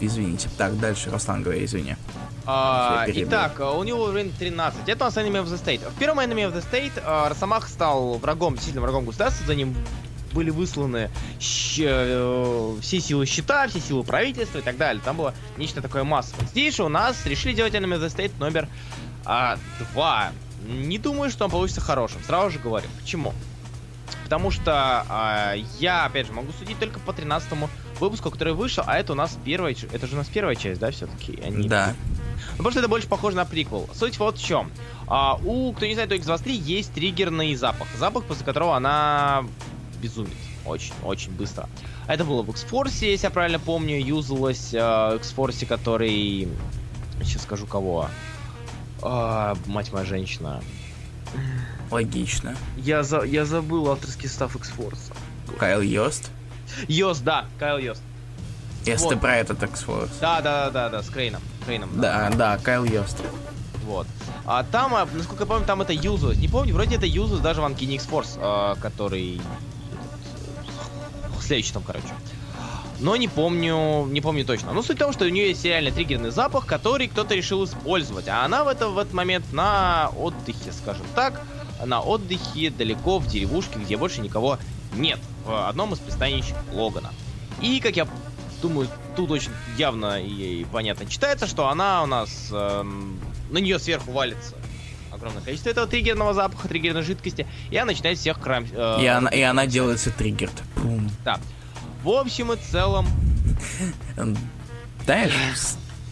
Извините. 0.00 0.48
Так, 0.58 0.78
дальше, 0.78 1.10
Руслан, 1.10 1.42
говори, 1.42 1.64
извини. 1.64 1.96
А, 2.44 3.04
итак, 3.08 3.60
у 3.60 3.82
него 3.82 4.04
уровень 4.04 4.32
13. 4.38 4.88
Это 4.88 5.04
у 5.04 5.08
нас 5.08 5.16
Enemy 5.16 5.44
of 5.44 5.46
the 5.46 5.62
State. 5.62 5.88
В 5.88 5.98
первом 5.98 6.20
Enemy 6.20 6.50
of 6.50 6.54
the 6.54 6.64
State 6.64 6.92
а, 7.04 7.28
Росомах 7.28 7.68
стал 7.68 8.18
врагом, 8.18 8.54
действительно 8.54 8.82
врагом 8.82 9.04
государства. 9.04 9.46
За 9.46 9.54
ним 9.54 9.74
были 10.36 10.50
высланы 10.50 11.10
щ- 11.40 11.82
э, 11.88 12.76
все 12.82 13.00
силы 13.00 13.24
щита, 13.26 13.66
все 13.68 13.80
силы 13.80 14.04
правительства 14.04 14.58
и 14.58 14.62
так 14.62 14.76
далее. 14.76 15.02
Там 15.04 15.16
было 15.16 15.34
нечто 15.56 15.80
такое 15.80 16.04
массовое. 16.04 16.46
Здесь 16.46 16.76
же 16.76 16.84
у 16.84 16.88
нас 16.88 17.24
решили 17.24 17.54
делать 17.54 17.72
Enemy 17.74 17.98
the 17.98 18.14
State 18.14 18.32
номер 18.38 18.68
2. 19.24 20.32
Не 20.68 20.98
думаю, 20.98 21.30
что 21.30 21.44
он 21.46 21.50
получится 21.50 21.80
хорошим. 21.80 22.20
Сразу 22.26 22.50
же 22.50 22.58
говорю. 22.58 22.86
Почему? 23.00 23.32
Потому 24.24 24.50
что 24.50 25.04
а, 25.08 25.54
я, 25.78 26.04
опять 26.04 26.26
же, 26.26 26.32
могу 26.32 26.52
судить 26.58 26.78
только 26.78 26.98
по 27.00 27.12
13 27.12 27.48
выпуску, 28.00 28.30
который 28.30 28.54
вышел, 28.54 28.82
а 28.86 28.98
это 28.98 29.12
у 29.12 29.14
нас 29.14 29.38
первая, 29.44 29.74
это 29.92 30.06
же 30.06 30.14
у 30.14 30.16
нас 30.16 30.26
первая 30.26 30.56
часть, 30.56 30.80
да, 30.80 30.90
все-таки? 30.90 31.38
Да. 31.68 31.94
Ну, 32.50 32.56
потому 32.58 32.70
что 32.72 32.80
это 32.80 32.88
больше 32.88 33.08
похоже 33.08 33.36
на 33.36 33.44
приквел. 33.44 33.88
Суть 33.94 34.18
вот 34.18 34.38
в 34.38 34.44
чем. 34.44 34.70
А, 35.06 35.36
у, 35.44 35.72
кто 35.72 35.86
не 35.86 35.94
знает, 35.94 36.10
у 36.10 36.14
X23 36.16 36.50
есть 36.50 36.92
триггерный 36.92 37.54
запах. 37.54 37.86
Запах, 37.98 38.24
после 38.24 38.44
которого 38.44 38.76
она 38.76 39.44
безумит. 39.96 40.32
очень-очень 40.64 41.32
быстро. 41.32 41.68
Это 42.06 42.24
было 42.24 42.42
в 42.42 42.50
X-Force, 42.50 43.04
если 43.04 43.26
я 43.26 43.30
правильно 43.30 43.58
помню, 43.58 43.98
юзалось 44.00 44.72
э, 44.72 45.16
X-Force, 45.16 45.66
который... 45.66 46.48
Сейчас 47.22 47.42
скажу 47.42 47.66
кого. 47.66 48.08
А, 49.02 49.56
мать 49.66 49.92
моя 49.92 50.04
женщина. 50.04 50.62
Логично. 51.90 52.56
Я, 52.76 53.02
за, 53.02 53.22
я 53.22 53.44
забыл 53.44 53.90
авторский 53.90 54.28
состав 54.28 54.56
X-Force. 54.56 55.12
Кайл 55.58 55.80
Йост? 55.80 56.30
Йост, 56.88 57.22
да, 57.24 57.46
Кайл 57.58 57.78
Йост. 57.78 58.02
Если 58.84 59.04
Вот. 59.04 59.14
ты 59.14 59.16
про 59.20 59.36
этот 59.36 59.62
X-Force. 59.62 60.10
Да, 60.20 60.40
да, 60.40 60.66
да, 60.66 60.70
да, 60.70 60.88
да, 60.90 61.02
с 61.02 61.08
Крейном. 61.08 61.42
Крейном 61.64 62.00
Да, 62.00 62.30
да, 62.30 62.58
Кайл 62.58 62.84
Йост. 62.84 63.18
Вот. 63.84 64.06
А 64.44 64.64
там, 64.64 64.94
а, 64.94 65.06
насколько 65.12 65.44
я 65.44 65.46
помню, 65.46 65.66
там 65.66 65.80
это 65.80 65.92
юзалось. 65.92 66.38
Не 66.38 66.48
помню, 66.48 66.74
вроде 66.74 66.96
это 66.96 67.06
юзалось 67.06 67.42
даже 67.42 67.60
в 67.60 67.64
Uncanny 67.64 67.94
X-Force, 67.94 68.38
а, 68.38 68.74
который... 68.76 69.40
Следующий 71.46 71.72
там, 71.72 71.82
короче. 71.82 72.06
Но 72.98 73.14
не 73.16 73.28
помню, 73.28 74.06
не 74.06 74.20
помню 74.20 74.44
точно. 74.44 74.72
Но 74.72 74.82
суть 74.82 74.96
в 74.96 75.00
том, 75.00 75.12
что 75.12 75.26
у 75.26 75.28
нее 75.28 75.48
есть 75.48 75.64
реально 75.64 75.90
триггерный 75.90 76.30
запах, 76.30 76.66
который 76.66 77.08
кто-то 77.08 77.34
решил 77.34 77.64
использовать. 77.64 78.26
А 78.28 78.44
она 78.44 78.64
в, 78.64 78.68
это, 78.68 78.88
в 78.88 78.98
этот 78.98 79.12
момент 79.12 79.52
на 79.52 80.10
отдыхе, 80.16 80.72
скажем 80.72 81.06
так. 81.14 81.42
На 81.84 82.00
отдыхе 82.00 82.70
далеко 82.70 83.18
в 83.18 83.26
деревушке, 83.26 83.78
где 83.78 83.96
больше 83.96 84.22
никого 84.22 84.58
нет. 84.94 85.20
В 85.44 85.68
одном 85.68 85.92
из 85.92 85.98
пристанищ 85.98 86.46
Логана. 86.72 87.12
И, 87.60 87.80
как 87.80 87.96
я 87.96 88.08
думаю, 88.62 88.88
тут 89.14 89.30
очень 89.30 89.52
явно 89.76 90.20
и 90.20 90.64
понятно 90.64 91.06
читается, 91.06 91.46
что 91.46 91.68
она 91.68 92.02
у 92.02 92.06
нас... 92.06 92.48
эм, 92.50 93.20
на 93.50 93.58
нее 93.58 93.78
сверху 93.78 94.10
валится 94.10 94.55
огромное 95.16 95.42
количество 95.42 95.70
этого 95.70 95.86
триггерного 95.86 96.32
запаха, 96.34 96.68
триггерной 96.68 97.02
жидкости, 97.02 97.46
и 97.70 97.76
она 97.76 97.92
начинает 97.92 98.18
всех 98.18 98.38
крам... 98.40 98.66
э, 98.72 98.98
И 99.02 99.06
она, 99.06 99.28
и 99.30 99.40
она 99.40 99.66
делается 99.66 100.10
триггерд. 100.10 100.52
Пум. 100.76 101.10
Да. 101.24 101.38
В 102.02 102.10
общем 102.10 102.52
и 102.52 102.56
целом, 102.56 103.06
Эм, 104.16 104.36
Знаешь, 105.04 105.32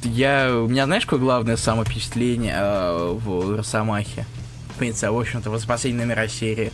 я, 0.02 0.54
у 0.56 0.68
меня, 0.68 0.84
знаешь, 0.86 1.04
какое 1.04 1.20
главное 1.20 1.56
самовпечатление 1.56 2.54
э, 2.56 3.12
в 3.18 3.56
Росомахе? 3.56 4.26
В 4.74 4.78
принципе, 4.78 5.10
в 5.10 5.18
общем-то, 5.18 5.50
в 5.50 5.66
последние 5.66 6.04
номера 6.06 6.26
серии. 6.28 6.72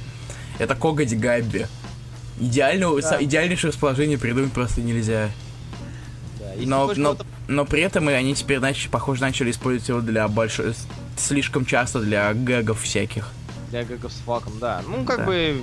Это 0.58 0.74
Коготь 0.74 1.14
Габби. 1.14 1.66
Идеального, 2.40 3.00
Да. 3.02 3.22
идеальнейшее 3.22 3.70
расположение 3.70 4.16
придумать 4.18 4.52
просто 4.52 4.80
нельзя. 4.80 5.28
да, 6.38 6.46
Но, 6.64 6.92
но, 6.96 7.16
но 7.48 7.64
при 7.66 7.82
этом 7.82 8.08
и 8.08 8.12
они 8.14 8.34
теперь, 8.34 8.58
нач- 8.58 8.88
похоже, 8.90 9.20
начали 9.20 9.50
использовать 9.50 9.88
его 9.88 10.00
для 10.00 10.26
большой... 10.28 10.72
Слишком 11.20 11.64
часто 11.66 12.00
для 12.00 12.32
гэгов 12.32 12.80
всяких. 12.82 13.28
для 13.70 13.84
гэгов 13.84 14.12
с 14.12 14.16
факом, 14.20 14.54
да. 14.60 14.82
Ну, 14.88 15.04
как 15.04 15.18
Да. 15.18 15.24
бы, 15.26 15.62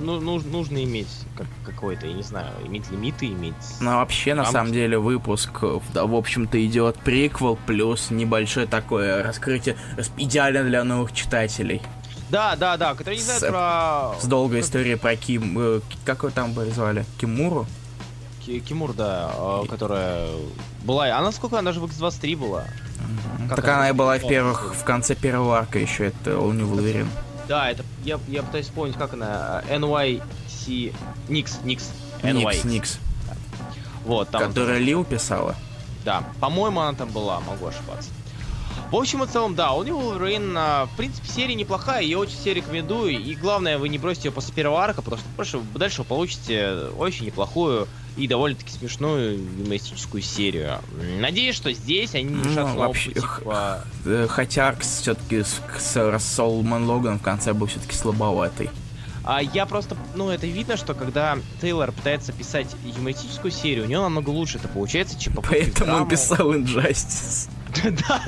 ну, 0.00 0.20
нуж- 0.20 0.44
нужно 0.44 0.84
иметь 0.84 1.08
как, 1.36 1.46
какой-то, 1.66 2.06
я 2.06 2.12
не 2.12 2.22
знаю, 2.22 2.52
иметь 2.64 2.88
лимиты, 2.90 3.26
иметь... 3.26 3.54
Но 3.80 3.96
вообще, 3.96 4.34
на 4.34 4.42
Рамки. 4.42 4.52
самом 4.52 4.72
деле, 4.72 4.98
выпуск, 4.98 5.50
да, 5.94 6.04
в 6.06 6.14
общем-то, 6.14 6.64
идет 6.64 6.96
приквел 7.00 7.58
плюс 7.66 8.10
небольшое 8.10 8.66
такое 8.68 9.22
раскрытие 9.24 9.76
рас- 9.96 10.12
идеально 10.16 10.62
для 10.62 10.84
новых 10.84 11.12
читателей. 11.12 11.82
Да, 12.28 12.54
да, 12.54 12.76
да, 12.76 12.94
которые 12.94 13.16
не 13.18 13.24
знают 13.24 13.42
С- 13.42 13.48
про... 13.48 14.14
С 14.20 14.26
долгой 14.26 14.58
как- 14.58 14.66
историей 14.66 14.94
про 14.94 15.16
Ким... 15.16 15.58
э, 15.58 15.80
как 16.04 16.18
его 16.22 16.30
там 16.30 16.52
бы 16.52 16.66
звали? 16.70 17.04
Кимуру? 17.20 17.66
Ки- 18.46 18.60
Кимур, 18.60 18.92
да, 18.92 19.32
э, 19.34 19.62
которая 19.68 20.28
была... 20.84 21.06
Она 21.18 21.32
сколько? 21.32 21.58
Она 21.58 21.72
же 21.72 21.80
в 21.80 21.84
X23 21.86 22.36
была. 22.36 22.64
Как 23.48 23.56
так 23.56 23.68
она 23.68 23.88
и 23.88 23.92
была 23.92 24.18
в 24.18 24.26
первых, 24.28 24.74
в 24.74 24.84
конце 24.84 25.14
первого 25.14 25.58
арка 25.58 25.78
еще, 25.78 26.06
это 26.06 26.30
All 26.30 26.52
New 26.52 26.66
Wolverine. 26.66 27.08
Да, 27.48 27.70
это... 27.70 27.84
Я, 28.04 28.20
я 28.28 28.42
пытаюсь 28.42 28.66
вспомнить, 28.66 28.96
как 28.96 29.14
она... 29.14 29.62
э, 29.68 29.76
NYC... 29.76 30.94
Никс, 31.28 31.58
Никс. 31.64 31.90
NY. 32.22 32.32
Никс, 32.32 32.64
Никс. 32.64 32.98
Вот, 34.04 34.30
там... 34.30 34.42
Которая 34.42 34.78
Лил 34.78 35.04
писала. 35.04 35.56
Да, 36.04 36.22
по-моему, 36.40 36.80
она 36.80 36.96
там 36.96 37.10
была, 37.10 37.40
могу 37.40 37.66
ошибаться. 37.66 38.10
В 38.90 38.96
общем 38.96 39.22
и 39.22 39.26
целом, 39.26 39.54
да, 39.54 39.72
у 39.72 39.84
него 39.84 40.16
а, 40.56 40.86
в 40.86 40.96
принципе, 40.96 41.28
серия 41.28 41.54
неплохая, 41.54 42.02
я 42.02 42.18
очень 42.18 42.36
все 42.36 42.54
рекомендую. 42.54 43.20
И 43.20 43.34
главное, 43.34 43.78
вы 43.78 43.88
не 43.88 43.98
бросите 43.98 44.28
ее 44.28 44.32
после 44.32 44.52
первого 44.52 44.82
арка, 44.82 45.02
потому 45.02 45.20
что 45.20 45.28
дальше, 45.36 45.60
дальше 45.74 46.02
вы 46.02 46.04
получите 46.06 46.72
очень 46.96 47.26
неплохую 47.26 47.86
и 48.16 48.26
довольно-таки 48.26 48.70
смешную 48.72 49.38
юмористическую 49.58 50.22
серию. 50.22 50.78
Надеюсь, 51.18 51.56
что 51.56 51.72
здесь 51.72 52.14
они 52.14 52.24
не 52.24 52.42
Ну, 52.54 52.76
вообще, 52.76 53.10
пойти 53.10 53.20
х- 53.26 53.40
по- 53.42 53.84
Э, 54.04 54.26
Хотя 54.28 54.74
все-таки 54.76 55.42
с, 55.42 55.60
с, 55.78 55.96
с 56.18 56.22
Соломон 56.24 56.84
Логан 56.88 57.18
в 57.18 57.22
конце 57.22 57.52
был 57.52 57.66
все-таки 57.66 57.94
слабоватый. 57.94 58.70
А 59.22 59.42
я 59.42 59.66
просто, 59.66 59.96
ну, 60.14 60.30
это 60.30 60.46
видно, 60.46 60.76
что 60.78 60.94
когда 60.94 61.36
Тейлор 61.60 61.92
пытается 61.92 62.32
писать 62.32 62.68
юмористическую 62.96 63.50
серию, 63.50 63.84
у 63.84 63.86
него 63.86 64.02
намного 64.04 64.30
лучше 64.30 64.56
это 64.58 64.66
получается, 64.68 65.18
чем 65.20 65.34
в 65.34 65.42
Поэтому 65.48 65.94
он 65.96 66.08
писал 66.08 66.52
Injustice. 66.54 67.48
Да, 68.08 68.22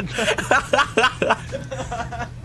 да. 1.20 1.38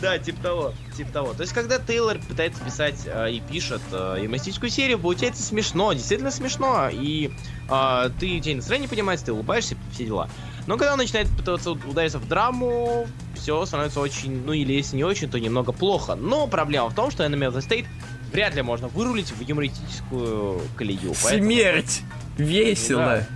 Да, 0.00 0.18
типа 0.18 0.42
того, 0.42 0.74
типа 0.96 1.12
того. 1.12 1.32
То 1.34 1.42
есть, 1.42 1.52
когда 1.52 1.78
Тейлор 1.78 2.18
пытается 2.18 2.62
писать 2.64 3.02
э, 3.06 3.32
и 3.32 3.40
пишет 3.40 3.80
э, 3.92 4.18
юмористическую 4.22 4.68
серию, 4.68 4.98
получается 4.98 5.42
смешно, 5.44 5.92
действительно 5.92 6.32
смешно, 6.32 6.88
и 6.90 7.30
э, 7.70 8.10
ты, 8.18 8.40
тебя 8.40 8.56
настроение 8.56 8.88
поднимается, 8.88 9.26
ты 9.26 9.32
улыбаешься, 9.32 9.76
все 9.92 10.04
дела. 10.06 10.28
Но 10.66 10.76
когда 10.76 10.92
он 10.94 10.98
начинает 10.98 11.28
пытаться 11.36 11.70
уд- 11.70 11.84
удариться 11.88 12.18
в 12.18 12.26
драму, 12.26 13.06
все 13.36 13.64
становится 13.64 14.00
очень, 14.00 14.44
ну 14.44 14.52
или 14.52 14.72
если 14.72 14.96
не 14.96 15.04
очень, 15.04 15.28
то 15.30 15.38
немного 15.38 15.70
плохо. 15.72 16.16
Но 16.16 16.48
проблема 16.48 16.88
в 16.88 16.94
том, 16.94 17.10
что 17.12 17.24
Enemy 17.24 17.52
of 17.52 17.56
the 17.56 17.60
State 17.68 17.86
вряд 18.32 18.56
ли 18.56 18.62
можно 18.62 18.88
вырулить 18.88 19.30
в 19.30 19.40
юмористическую 19.40 20.62
колею. 20.76 21.14
поэтому- 21.22 21.44
Смерть! 21.44 22.02
Весело! 22.38 23.04
Да. 23.04 23.26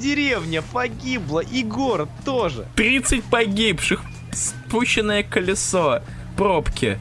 Деревня 0.00 0.62
погибла, 0.62 1.40
и 1.40 1.62
город 1.62 2.08
тоже. 2.24 2.66
30 2.76 3.22
погибших, 3.24 4.00
спущенное 4.36 5.22
колесо, 5.22 6.02
пробки. 6.36 6.98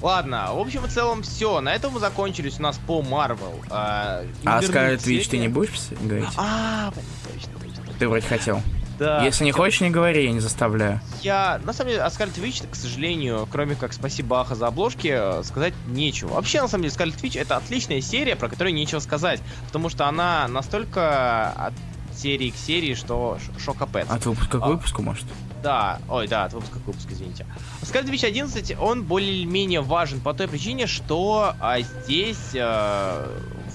Ладно, 0.00 0.48
в 0.52 0.58
общем 0.58 0.84
и 0.84 0.88
целом 0.88 1.22
все. 1.22 1.60
На 1.60 1.72
этом 1.74 1.92
мы 1.92 2.00
закончились 2.00 2.58
у 2.58 2.62
нас 2.62 2.78
по 2.86 3.00
Marvel. 3.02 3.64
А, 3.70 4.24
А 4.44 4.60
Скарлет 4.60 5.06
Вич 5.06 5.28
ты 5.28 5.38
не 5.38 5.46
будешь 5.46 5.70
говорить? 6.00 6.28
А, 6.36 6.92
точно. 7.32 7.52
Ты 8.00 8.08
вроде 8.08 8.26
хотел. 8.26 8.60
Да. 8.98 9.24
Если 9.24 9.44
не 9.44 9.52
хочешь, 9.52 9.80
не 9.80 9.90
говори, 9.90 10.24
я 10.24 10.32
не 10.32 10.40
заставляю. 10.40 11.00
Я, 11.22 11.60
на 11.64 11.72
самом 11.72 11.90
деле, 11.90 12.02
о 12.02 12.10
Скарлет 12.10 12.36
Вич, 12.38 12.62
к 12.70 12.74
сожалению, 12.74 13.48
кроме 13.50 13.74
как 13.74 13.92
спасибо 13.92 14.40
Аха 14.40 14.54
за 14.54 14.66
обложки, 14.66 15.08
э, 15.12 15.42
сказать 15.44 15.74
нечего. 15.86 16.34
Вообще, 16.34 16.60
на 16.60 16.68
самом 16.68 16.82
деле, 16.82 16.94
Скарлет 16.94 17.20
Вич 17.22 17.36
это 17.36 17.56
отличная 17.56 18.00
серия, 18.00 18.36
про 18.36 18.48
которую 18.48 18.74
нечего 18.74 18.98
сказать. 19.00 19.40
Потому 19.66 19.88
что 19.88 20.06
она 20.06 20.46
настолько 20.48 21.72
серии 22.18 22.50
к 22.50 22.56
серии, 22.56 22.94
что 22.94 23.38
ш- 23.44 23.60
шокопец. 23.60 24.06
От 24.10 24.26
выпуска 24.26 24.58
к 24.58 24.62
А. 24.62 24.66
выпуску, 24.68 25.02
может? 25.02 25.24
Да, 25.62 25.98
ой, 26.08 26.26
да, 26.28 26.44
от 26.44 26.52
выпуска 26.54 26.80
к 26.80 26.86
выпуску, 26.86 27.12
извините. 27.12 27.46
Скарлет 27.82 28.10
Вич 28.10 28.24
11, 28.24 28.76
он 28.80 29.04
более-менее 29.04 29.80
важен 29.80 30.20
по 30.20 30.34
той 30.34 30.48
причине, 30.48 30.86
что 30.88 31.54
а, 31.60 31.80
здесь 31.80 32.50
э, 32.54 33.26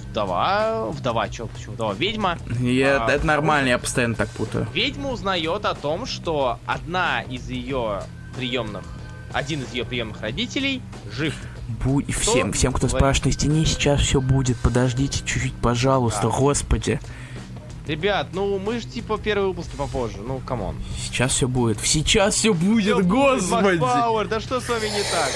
вдова, 0.09 0.85
вдова, 0.91 1.29
чё, 1.29 1.47
почему 1.47 1.73
вдова, 1.75 1.93
ведьма, 1.93 2.37
Я- 2.59 3.05
А, 3.05 3.09
это 3.11 3.25
нормально, 3.25 3.69
я 3.69 3.77
постоянно 3.77 4.15
так 4.15 4.29
путаю. 4.29 4.67
ведьма 4.73 5.11
узнает 5.11 5.65
о 5.65 5.75
том, 5.75 6.05
что 6.05 6.59
одна 6.65 7.21
из 7.21 7.49
ее 7.49 8.01
приемных, 8.35 8.83
один 9.33 9.61
из 9.63 9.73
ее 9.73 9.85
приемных 9.85 10.21
родителей 10.21 10.81
жив. 11.11 11.35
Будь 11.83 12.13
всем, 12.15 12.53
всем, 12.53 12.71
кто 12.73 12.87
спрашивает, 12.87 13.25
на 13.25 13.31
стене 13.33 13.65
сейчас 13.65 14.01
все 14.01 14.21
будет, 14.21 14.57
подождите 14.57 15.19
чуть-чуть, 15.25 15.53
пожалуйста, 15.55 16.23
Да. 16.23 16.29
господи. 16.29 16.99
Ребят, 17.87 18.27
ну 18.33 18.59
мы 18.59 18.79
же 18.79 18.85
типа 18.87 19.17
первые 19.17 19.47
выпуски 19.47 19.75
попозже, 19.77 20.17
ну 20.17 20.39
come 20.39 20.60
on. 20.60 20.75
Сейчас 20.97 21.31
все 21.31 21.47
будет. 21.47 21.79
Сейчас 21.79 22.35
все 22.35 22.53
будет, 22.53 22.95
будет, 22.95 23.07
господи. 23.07 23.79
Пауэр, 23.79 24.27
да 24.27 24.41
что 24.41 24.59
с 24.59 24.67
вами 24.67 24.87
не 24.87 25.03
так? 25.03 25.31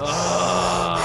А. 0.00 0.98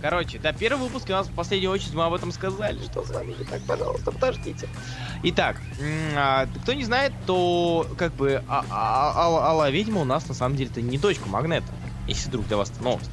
Короче, 0.00 0.38
да, 0.38 0.52
первый 0.52 0.84
выпуск 0.84 1.06
у 1.08 1.12
нас 1.12 1.26
в 1.26 1.32
последнюю 1.32 1.72
очередь 1.72 1.92
мы 1.92 2.04
об 2.04 2.14
этом 2.14 2.32
сказали. 2.32 2.78
Что 2.84 3.04
с 3.04 3.10
вами 3.10 3.34
не 3.38 3.44
так, 3.44 3.60
пожалуйста, 3.62 4.12
подождите. 4.12 4.68
Итак, 5.24 5.56
а, 6.16 6.46
кто 6.62 6.72
не 6.72 6.84
знает, 6.84 7.12
то 7.26 7.86
как 7.98 8.14
бы 8.14 8.42
а- 8.48 8.64
Алла 8.70 9.70
Ведьма 9.70 10.00
у 10.00 10.04
нас 10.04 10.26
на 10.28 10.34
самом 10.34 10.56
деле 10.56 10.70
это 10.70 10.80
не 10.80 10.96
дочка 10.96 11.28
Магнета. 11.28 11.66
Если 12.06 12.28
вдруг 12.28 12.46
для 12.46 12.56
вас 12.56 12.70
это 12.70 12.82
новость. 12.82 13.10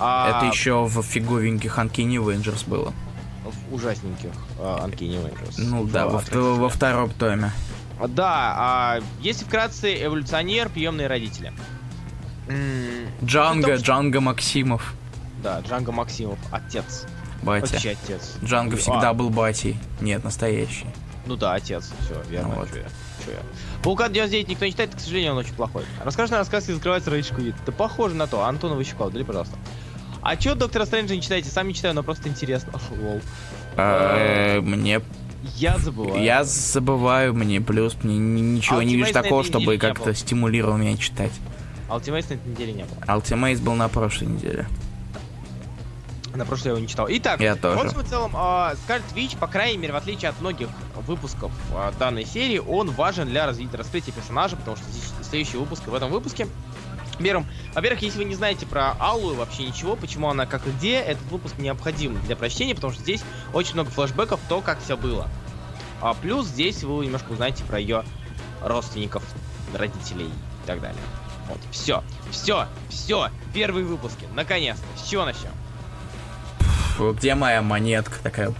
А 0.00 0.38
Это 0.42 0.46
еще 0.46 0.84
в 0.86 1.02
фиговеньких 1.02 1.78
Uncanny 1.78 2.16
Avengers 2.16 2.68
было. 2.68 2.92
В 3.50 3.74
ужасненьких 3.74 4.30
а, 4.58 4.86
Uncanny 4.86 5.16
Avengers. 5.22 5.54
Ну 5.58 5.82
В 5.84 5.90
да, 5.92 6.06
во, 6.06 6.18
отвратительных. 6.18 6.58
во 6.58 6.68
втором 6.68 7.10
томе. 7.10 7.52
Да, 8.08 8.54
а, 8.56 9.00
если 9.20 9.44
вкратце, 9.44 10.04
эволюционер, 10.04 10.68
приемные 10.68 11.06
родители. 11.06 11.52
Джанго, 13.24 13.68
том, 13.68 13.76
Джанго 13.76 14.20
Максимов. 14.20 14.94
Да, 15.42 15.60
Джанго 15.60 15.92
Максимов, 15.92 16.38
отец. 16.50 17.06
Батя. 17.42 17.72
Вообще 17.72 17.90
отец. 18.02 18.36
Джанго 18.42 18.76
А, 18.76 18.78
всегда 18.78 19.12
был 19.12 19.30
батей. 19.30 19.78
Нет, 20.00 20.24
настоящий. 20.24 20.86
Ну 21.26 21.36
да, 21.36 21.54
отец, 21.54 21.90
все, 22.00 22.22
верно. 22.30 22.50
Ну 22.50 22.54
вот. 22.60 22.70
чё 22.70 22.76
я, 22.76 22.84
чё 23.24 23.32
я. 23.32 23.38
Вулкан 23.82 24.12
99 24.12 24.48
никто 24.48 24.64
не 24.64 24.70
читает, 24.70 24.94
к 24.94 25.00
сожалению, 25.00 25.32
он 25.32 25.38
очень 25.38 25.54
плохой. 25.54 25.84
Расскажи 26.04 26.32
на 26.32 26.38
рассказ, 26.38 26.66
как 26.66 26.76
скрывается 26.76 27.10
Рейдж 27.10 27.32
Квит. 27.34 27.54
Да 27.66 27.72
похоже 27.72 28.14
на 28.14 28.26
то. 28.26 28.44
Антон 28.44 28.76
Ващуков, 28.76 29.12
дали, 29.12 29.24
пожалуйста. 29.24 29.56
А 30.28 30.36
чё 30.36 30.56
Доктора 30.56 30.86
Стрэнджа 30.86 31.14
не 31.14 31.22
читаете? 31.22 31.50
Сам 31.50 31.68
не 31.68 31.74
читаю, 31.74 31.94
но 31.94 32.02
просто 32.02 32.28
интересно. 32.28 32.72
Лол. 33.00 33.20
Э, 33.76 34.60
Мне 34.60 35.00
Я 35.54 35.78
забываю. 35.78 36.20
я 36.20 36.42
забываю, 36.42 37.32
мне 37.32 37.60
плюс 37.60 37.96
мне 38.02 38.18
ни- 38.18 38.40
ничего 38.40 38.82
не 38.82 38.96
вижу 38.96 39.12
такого, 39.12 39.44
чтобы 39.44 39.78
как-то 39.78 40.12
стимулировал 40.14 40.78
меня 40.78 40.96
читать. 40.96 41.30
Ultimate 41.88 42.10
на 42.30 42.34
этой 42.34 42.50
неделе 42.50 42.72
не 42.72 42.82
было. 42.84 42.96
Ultimate 43.06 43.62
был 43.62 43.74
на 43.74 43.88
прошлой 43.88 44.26
неделе. 44.26 44.66
На 46.34 46.44
прошлой 46.44 46.64
я 46.66 46.70
его 46.72 46.80
не 46.80 46.88
читал. 46.88 47.06
Итак, 47.08 47.40
Я 47.40 47.54
тоже. 47.54 47.78
в 47.78 47.82
общем 47.86 48.00
и 48.00 48.04
целом, 48.04 48.32
а, 48.34 48.74
Scarlet 48.74 49.14
Witch, 49.14 49.38
по 49.38 49.46
крайней 49.46 49.78
мере, 49.78 49.92
в 49.92 49.96
отличие 49.96 50.30
от 50.30 50.40
многих 50.40 50.68
выпусков 51.06 51.52
а, 51.72 51.92
данной 52.00 52.26
серии, 52.26 52.58
он 52.58 52.90
важен 52.90 53.28
для 53.28 53.46
развития, 53.46 53.76
раскрытия 53.76 54.12
персонажа, 54.12 54.56
потому 54.56 54.76
что 54.76 54.90
здесь 54.90 55.04
следующий 55.22 55.56
выпуск, 55.56 55.84
и 55.86 55.90
в 55.90 55.94
этом 55.94 56.10
выпуске 56.10 56.48
Первым, 57.18 57.46
во-первых, 57.74 58.02
если 58.02 58.18
вы 58.18 58.24
не 58.24 58.34
знаете 58.34 58.66
про 58.66 58.92
Аллу 58.98 59.34
вообще 59.34 59.64
ничего, 59.64 59.96
почему 59.96 60.28
она 60.28 60.46
как 60.46 60.66
и 60.66 60.70
где, 60.70 60.96
этот 60.98 61.24
выпуск 61.30 61.54
необходим 61.58 62.20
для 62.22 62.36
прочтения, 62.36 62.74
потому 62.74 62.92
что 62.92 63.02
здесь 63.02 63.22
очень 63.52 63.74
много 63.74 63.90
флешбеков, 63.90 64.38
то, 64.48 64.60
как 64.60 64.80
все 64.82 64.96
было. 64.96 65.28
А 66.00 66.12
плюс 66.14 66.46
здесь 66.46 66.82
вы 66.84 67.06
немножко 67.06 67.32
узнаете 67.32 67.64
про 67.64 67.78
ее 67.78 68.04
родственников, 68.62 69.22
родителей 69.74 70.26
и 70.26 70.66
так 70.66 70.80
далее. 70.80 71.00
Вот, 71.48 71.58
все, 71.70 72.02
все, 72.30 72.66
все, 72.90 73.30
первые 73.54 73.86
выпуски, 73.86 74.26
наконец-то, 74.34 74.84
с 75.00 75.08
чего 75.08 75.24
начнем? 75.24 75.52
Где 76.98 77.34
моя 77.34 77.62
монетка 77.62 78.18
такая, 78.22 78.52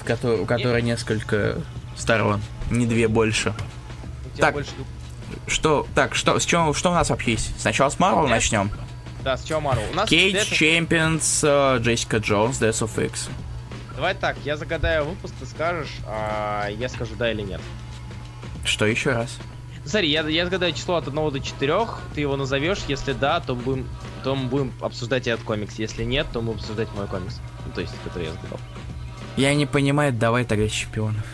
в 0.00 0.04
которой- 0.04 0.40
у 0.40 0.46
которой 0.46 0.82
несколько 0.82 1.56
сторон, 1.96 2.42
не 2.70 2.86
две 2.86 3.08
больше. 3.08 3.54
У 4.24 4.36
тебя 4.36 4.46
Так. 4.46 4.54
больше... 4.54 4.70
Что, 5.46 5.86
так, 5.94 6.14
что, 6.14 6.38
с 6.38 6.44
чего, 6.44 6.72
что 6.72 6.90
у 6.90 6.94
нас 6.94 7.10
вообще 7.10 7.32
есть? 7.32 7.60
Сначала 7.60 7.90
с 7.90 7.98
Марвел 7.98 8.26
начнем. 8.26 8.70
Да, 9.22 9.36
с 9.36 9.44
чего 9.44 9.60
Марвел? 9.60 9.88
У 9.90 9.94
нас 9.94 10.08
Кейдж, 10.08 10.52
Death 10.52 11.78
э, 11.78 11.82
Джессика 11.82 12.18
Джонс, 12.18 12.60
Death 12.60 12.86
of 12.86 13.04
X. 13.04 13.28
Давай 13.94 14.14
так, 14.14 14.36
я 14.44 14.56
загадаю 14.56 15.04
выпуск, 15.06 15.34
ты 15.40 15.46
скажешь, 15.46 15.90
а 16.06 16.68
я 16.68 16.88
скажу 16.88 17.14
да 17.16 17.32
или 17.32 17.42
нет. 17.42 17.60
Что 18.64 18.86
еще 18.86 19.12
раз? 19.12 19.38
Смотри, 19.86 20.10
я, 20.10 20.22
я 20.28 20.44
загадаю 20.44 20.72
число 20.72 20.96
от 20.96 21.06
1 21.06 21.30
до 21.30 21.40
4, 21.40 21.86
ты 22.14 22.20
его 22.20 22.36
назовешь, 22.36 22.80
если 22.88 23.12
да, 23.12 23.40
то 23.40 23.54
будем, 23.54 23.88
то 24.24 24.34
мы 24.34 24.48
будем 24.48 24.72
обсуждать 24.80 25.28
этот 25.28 25.44
комикс, 25.44 25.76
если 25.78 26.02
нет, 26.02 26.26
то 26.32 26.40
мы 26.40 26.46
будем 26.46 26.58
обсуждать 26.58 26.88
мой 26.94 27.06
комикс. 27.06 27.40
Ну, 27.64 27.72
то 27.72 27.80
есть, 27.80 27.94
который 28.04 28.26
я 28.26 28.32
загадал. 28.32 28.58
Я 29.36 29.54
не 29.54 29.64
понимаю, 29.64 30.12
давай 30.12 30.44
тогда 30.44 30.68
чемпионов. 30.68 31.24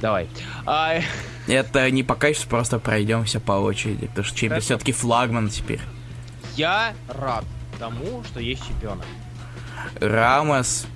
Давай. 0.00 0.28
А, 0.66 1.00
Это 1.46 1.90
не 1.90 2.02
по 2.02 2.14
качеству, 2.14 2.48
просто 2.50 2.78
пройдемся 2.78 3.40
по 3.40 3.52
очереди, 3.52 4.06
потому 4.06 4.24
что 4.26 4.36
чемпион 4.36 4.60
все-таки 4.60 4.92
флагман 4.92 5.48
теперь. 5.48 5.80
я 6.56 6.94
рад 7.08 7.44
тому, 7.78 8.22
что 8.24 8.40
есть 8.40 8.66
чемпионы. 8.66 9.04
Рамос, 10.00 10.86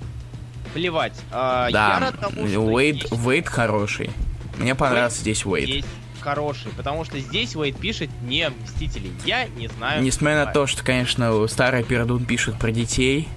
Плевать. 0.73 1.13
а, 1.31 1.67
я 1.67 1.71
да, 1.73 1.99
рад 1.99 2.19
тому, 2.19 2.47
что 2.47 2.59
Уэйд, 2.61 2.95
есть, 2.95 3.11
Уэйд 3.11 3.47
хороший. 3.47 4.11
Мне 4.57 4.75
понравился 4.75 5.21
здесь 5.21 5.45
Уэйд. 5.45 5.67
есть 5.67 5.87
хороший, 6.19 6.71
потому 6.71 7.05
что 7.05 7.17
здесь 7.19 7.55
Уэйд 7.55 7.77
пишет 7.77 8.09
не 8.23 8.49
Мстители. 8.49 9.11
Я 9.25 9.45
не 9.47 9.67
знаю. 9.67 10.03
Несмотря 10.03 10.45
на 10.45 10.51
то, 10.51 10.67
что, 10.67 10.83
конечно, 10.83 11.47
старый 11.47 11.83
пердун 11.83 12.25
пишет 12.25 12.59
про 12.59 12.71
детей. 12.71 13.27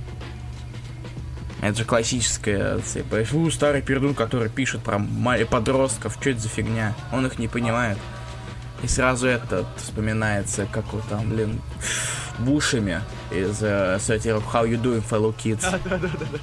Это 1.63 1.79
же 1.79 1.85
классическая, 1.85 2.81
типа, 2.81 3.25
«Фу, 3.25 3.49
старый 3.53 3.83
пердун, 3.83 4.17
который 4.17 4.49
пишет 4.51 4.83
про 4.83 5.01
подростков, 5.49 6.19
что 6.21 6.31
это 6.31 6.41
за 6.41 6.49
фигня? 6.49 6.95
Он 7.13 7.25
их 7.25 7.39
не 7.39 7.47
понимает. 7.47 7.99
И 8.83 8.89
сразу 8.89 9.29
этот 9.29 9.67
вспоминается, 9.77 10.67
как 10.67 10.87
его 10.89 11.01
там, 11.09 11.31
блин, 11.31 11.63
Бушами 12.41 13.01
из 13.31 13.63
uh, 13.63 13.97
How 13.99 14.69
You 14.69 14.83
Doing, 14.83 15.09
Fellow 15.09 15.33
Kids. 15.33 15.61
Да, 15.63 15.79
да, 15.85 15.99
да, 15.99 16.09
да, 16.09 16.27
да. 16.33 16.39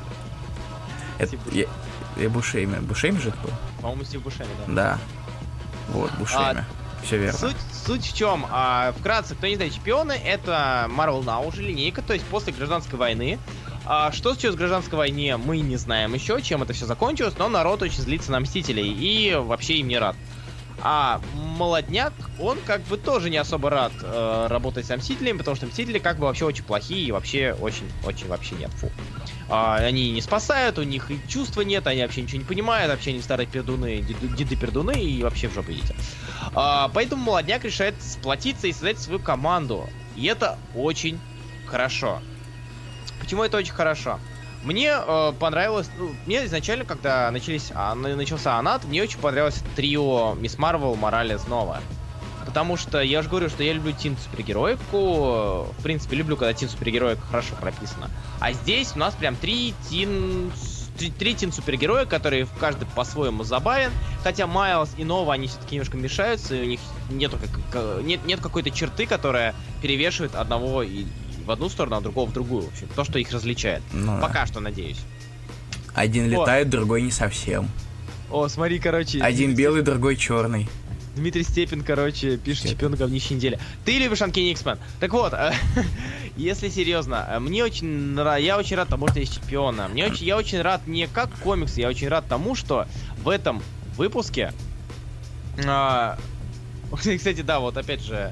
Это, 1.18 1.36
я, 1.52 1.66
я 2.16 2.30
Бушеми. 2.30 2.80
Бушеми 2.80 3.20
же 3.20 3.30
это 3.30 3.38
был? 3.40 3.52
По-моему, 3.82 4.06
Стив 4.06 4.24
Бушеми, 4.24 4.48
да. 4.68 4.74
Да. 4.74 5.00
Вот, 5.90 6.12
Бушеми. 6.14 6.64
Все 7.04 7.18
верно. 7.18 7.38
Суть, 7.38 7.58
суть 7.86 8.06
в 8.06 8.16
чем? 8.16 8.46
А, 8.50 8.94
вкратце, 8.98 9.36
кто 9.36 9.48
не 9.48 9.56
знает, 9.56 9.74
чемпионы 9.74 10.14
это 10.14 10.88
Marvel 10.90 11.24
Now 11.26 11.46
уже 11.46 11.62
линейка, 11.62 12.02
то 12.02 12.14
есть 12.14 12.26
после 12.26 12.54
гражданской 12.54 12.98
войны. 12.98 13.38
А, 13.86 14.12
что 14.12 14.34
случилось 14.34 14.56
в 14.56 14.60
гражданской 14.60 14.98
войне, 14.98 15.38
мы 15.38 15.60
не 15.60 15.78
знаем 15.78 16.14
еще, 16.14 16.42
чем 16.42 16.64
это 16.64 16.74
все 16.74 16.86
закончилось, 16.86 17.34
но 17.38 17.50
народ 17.50 17.82
очень 17.82 18.02
злится 18.02 18.32
на 18.32 18.40
Мстителей 18.40 18.92
и 18.92 19.36
вообще 19.36 19.76
им 19.76 19.88
не 19.88 19.98
рад. 19.98 20.16
А 20.82 21.22
молодняк, 21.36 22.14
он 22.40 22.58
как 22.66 22.82
бы 22.84 22.98
тоже 22.98 23.30
не 23.30 23.36
особо 23.36 23.70
рад 23.70 23.92
э, 24.02 24.48
работать 24.50 24.86
с 24.86 24.96
Мстителями, 24.96 25.38
потому 25.38 25.56
что 25.58 25.66
Мстители 25.66 26.00
как 26.00 26.18
бы 26.18 26.26
вообще 26.26 26.46
очень 26.46 26.64
плохие 26.64 27.08
и 27.08 27.12
вообще 27.12 27.56
очень-очень 27.60 28.28
вообще 28.28 28.56
нет, 28.56 28.72
фу. 28.72 28.90
А, 29.50 29.76
они 29.76 30.12
не 30.12 30.22
спасают, 30.22 30.78
у 30.78 30.84
них 30.84 31.12
и 31.12 31.20
чувства 31.28 31.62
нет, 31.62 31.86
они 31.88 32.02
вообще 32.02 32.22
ничего 32.22 32.40
не 32.40 32.46
понимают, 32.46 32.92
вообще 32.92 33.10
они 33.10 33.22
старые 33.22 33.48
пердуны, 33.48 34.02
деды- 34.02 34.36
деды-пердуны 34.36 35.04
и 35.04 35.22
вообще 35.22 35.50
в 35.50 35.54
жопу 35.54 35.72
идите. 35.72 35.96
А, 36.54 36.90
поэтому 36.94 37.24
молодняк 37.24 37.66
решает 37.66 37.96
сплотиться 38.02 38.68
и 38.68 38.72
создать 38.72 39.00
свою 39.00 39.20
команду. 39.20 39.90
И 40.16 40.26
это 40.26 40.58
очень 40.76 41.20
хорошо. 41.66 42.22
Почему 43.30 43.44
это 43.44 43.58
очень 43.58 43.74
хорошо? 43.74 44.20
Мне 44.64 44.92
э, 44.92 45.34
понравилось, 45.40 45.88
ну, 46.00 46.16
мне 46.26 46.44
изначально, 46.48 46.84
когда 46.84 47.30
начались, 47.30 47.72
а, 47.76 47.94
на- 47.94 48.16
начался 48.16 48.56
Анат, 48.58 48.86
мне 48.86 49.04
очень 49.04 49.20
понравилось 49.20 49.64
трио 49.76 50.34
Мисс 50.34 50.58
Марвел, 50.58 50.96
Моралес, 50.96 51.46
Нова. 51.46 51.80
Потому 52.44 52.76
что 52.76 53.00
я 53.02 53.22
же 53.22 53.30
говорю, 53.30 53.50
что 53.50 53.62
я 53.62 53.74
люблю 53.74 53.92
тин 53.92 54.18
супергероику. 54.18 55.68
В 55.78 55.84
принципе, 55.84 56.16
люблю, 56.16 56.38
когда 56.38 56.56
тин 56.56 56.70
супергероика 56.70 57.22
хорошо 57.22 57.54
прописано. 57.62 58.10
А 58.40 58.52
здесь 58.52 58.94
у 58.96 58.98
нас 58.98 59.14
прям 59.14 59.36
три 59.36 59.76
тин 59.92 60.52
три, 60.98 61.12
три 61.12 61.36
тин 61.36 61.52
супергероя, 61.52 62.08
которые 62.08 62.46
в 62.46 62.54
каждый 62.54 62.88
по-своему 62.88 63.44
забавен. 63.44 63.92
Хотя 64.24 64.48
Майлз 64.48 64.90
и 64.98 65.04
Нова, 65.04 65.36
они 65.36 65.48
все-таки 65.48 65.76
немножко 65.76 65.98
мешаются, 65.98 66.56
и 66.56 66.64
у 66.64 66.66
них 66.66 66.80
нету 67.12 67.38
как, 67.72 68.02
нет, 68.02 68.26
нет 68.26 68.40
какой-то 68.42 68.72
черты, 68.72 69.06
которая 69.06 69.54
перевешивает 69.84 70.34
одного 70.34 70.82
и 70.82 71.06
в 71.50 71.52
одну 71.52 71.68
сторону, 71.68 71.98
а 71.98 72.02
другого 72.02 72.30
в 72.30 72.34
другую. 72.34 72.66
В 72.66 72.72
общем, 72.72 72.88
то, 72.96 73.04
что 73.04 73.18
их 73.18 73.32
различает. 73.32 73.82
Ну 73.92 74.06
да. 74.06 74.20
Пока 74.22 74.46
что, 74.46 74.60
надеюсь. 74.60 75.00
Один 75.96 76.26
Вот. 76.34 76.42
летает, 76.44 76.70
другой 76.70 77.02
не 77.02 77.10
совсем. 77.10 77.68
О, 78.30 78.48
смотри, 78.48 78.78
короче. 78.80 79.20
Один 79.20 79.56
белый, 79.56 79.82
другой 79.82 80.16
черный. 80.16 80.70
Дмитрий 81.16 81.42
Степин, 81.44 81.84
короче, 81.84 82.38
пишет 82.38 82.66
Степин. 82.66 82.78
чемпион 82.78 82.96
говнище 82.96 83.34
недели. 83.34 83.60
Ты 83.84 83.98
любишь 83.98 84.22
Анкини 84.22 84.54
Иксмен. 84.54 84.78
Так 85.00 85.12
вот, 85.12 85.34
э, 85.34 85.52
если 86.38 86.70
серьезно, 86.70 87.28
э, 87.28 87.40
мне 87.40 87.64
очень 87.64 87.88
нра- 87.88 88.40
я 88.40 88.56
очень 88.60 88.76
рад 88.78 88.88
тому, 88.88 89.08
что 89.08 89.20
есть 89.20 89.34
чемпиона. 89.36 89.88
Мне 89.88 90.06
очень, 90.06 90.28
я 90.28 90.38
очень 90.38 90.62
рад 90.62 90.86
не 90.86 91.08
как 91.08 91.32
комикс, 91.40 91.78
я 91.78 91.90
очень 91.90 92.10
рад 92.10 92.26
тому, 92.30 92.54
что 92.54 92.86
в 93.24 93.28
этом 93.30 93.64
выпуске... 93.98 94.54
а, 95.66 96.16
Кстати, 96.96 97.42
да, 97.42 97.60
вот 97.60 97.76
опять 97.76 98.02
же, 98.02 98.32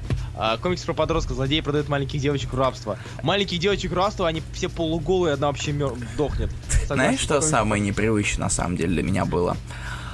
комикс 0.62 0.82
про 0.82 0.94
подростка, 0.94 1.34
злодей 1.34 1.62
продает 1.62 1.88
маленьких 1.88 2.20
девочек 2.20 2.52
в 2.52 2.58
рабство. 2.58 2.98
Маленьких 3.22 3.58
девочек 3.58 3.90
в 3.90 3.94
рабство, 3.94 4.26
они 4.28 4.42
все 4.52 4.68
полуголые, 4.68 5.34
одна 5.34 5.48
вообще 5.48 5.72
мер- 5.72 5.94
дохнет. 6.16 6.50
Согласен, 6.68 6.94
Знаешь, 6.94 7.20
что 7.20 7.34
такой- 7.34 7.48
самое 7.48 7.82
непривычное 7.82 8.44
на 8.44 8.50
самом 8.50 8.76
деле 8.76 8.94
для 8.94 9.02
меня 9.02 9.24
было? 9.24 9.56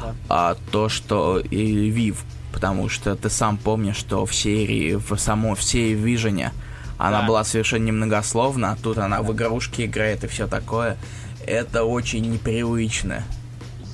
Да. 0.03 0.15
А, 0.29 0.57
то, 0.71 0.89
что 0.89 1.39
и 1.39 1.91
Вив, 1.91 2.25
потому 2.53 2.89
что 2.89 3.15
ты 3.17 3.29
сам 3.31 3.57
помнишь, 3.59 3.97
что 3.97 4.25
в 4.27 4.35
серии, 4.35 4.95
в 4.95 5.17
само, 5.19 5.55
в 5.55 5.63
серии 5.63 5.95
Вижене 5.95 6.53
она 6.99 7.21
Да. 7.23 7.27
была 7.27 7.45
совершенно 7.45 7.85
немногословна, 7.85 8.73
а 8.73 8.77
тут 8.83 8.99
она 8.99 9.21
в 9.23 9.33
игрушки 9.33 9.83
играет 9.83 10.25
и 10.25 10.27
все 10.27 10.47
такое. 10.47 10.97
Это 11.47 11.85
очень 11.85 12.31
непривычно. 12.31 13.25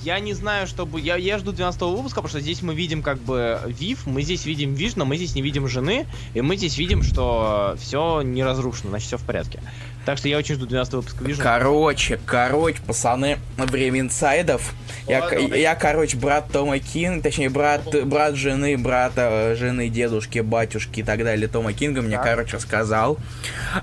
Я 0.03 0.19
не 0.19 0.33
знаю, 0.33 0.67
чтобы... 0.67 1.01
Я, 1.01 1.17
я 1.17 1.39
жду 1.39 1.53
12 1.53 1.81
выпуска, 1.83 2.23
потому 2.23 2.29
что 2.29 2.41
здесь 2.41 2.63
мы 2.63 2.75
видим 2.75 3.03
как 3.03 3.19
бы 3.19 3.61
Вив, 3.67 4.07
мы 4.07 4.23
здесь 4.23 4.47
видим 4.47 4.75
Вижна, 4.75 5.05
мы 5.05 5.17
здесь 5.17 5.35
не 5.35 5.43
видим 5.43 5.69
жены, 5.69 6.07
и 6.33 6.41
мы 6.41 6.57
здесь 6.57 6.79
видим, 6.79 7.03
что 7.03 7.77
все 7.79 8.23
не 8.23 8.43
разрушено, 8.43 8.91
значит 8.91 9.09
все 9.09 9.19
в 9.19 9.23
порядке. 9.23 9.61
Так 10.07 10.17
что 10.17 10.29
я 10.29 10.39
очень 10.39 10.55
жду 10.55 10.67
12 10.67 10.95
выпуска 10.95 11.23
Вижна. 11.23 11.45
Короче, 11.45 12.19
короче, 12.25 12.79
пацаны, 12.87 13.39
время 13.59 14.01
инсайдов. 14.01 14.73
Я, 15.07 15.21
Ладно. 15.23 15.55
я, 15.55 15.75
короче, 15.75 16.17
брат 16.17 16.51
Тома 16.51 16.79
Кинга, 16.79 17.23
точнее, 17.23 17.51
брат, 17.51 17.83
брат 18.07 18.35
жены, 18.35 18.79
брата, 18.79 19.29
э, 19.31 19.57
жены, 19.57 19.91
дедушки, 19.91 20.39
батюшки 20.39 21.01
и 21.01 21.03
так 21.03 21.23
далее 21.23 21.49
Тома 21.49 21.75
Кинга 21.75 22.01
мне, 22.01 22.17
Так. 22.17 22.25
короче, 22.25 22.59
сказал, 22.59 23.19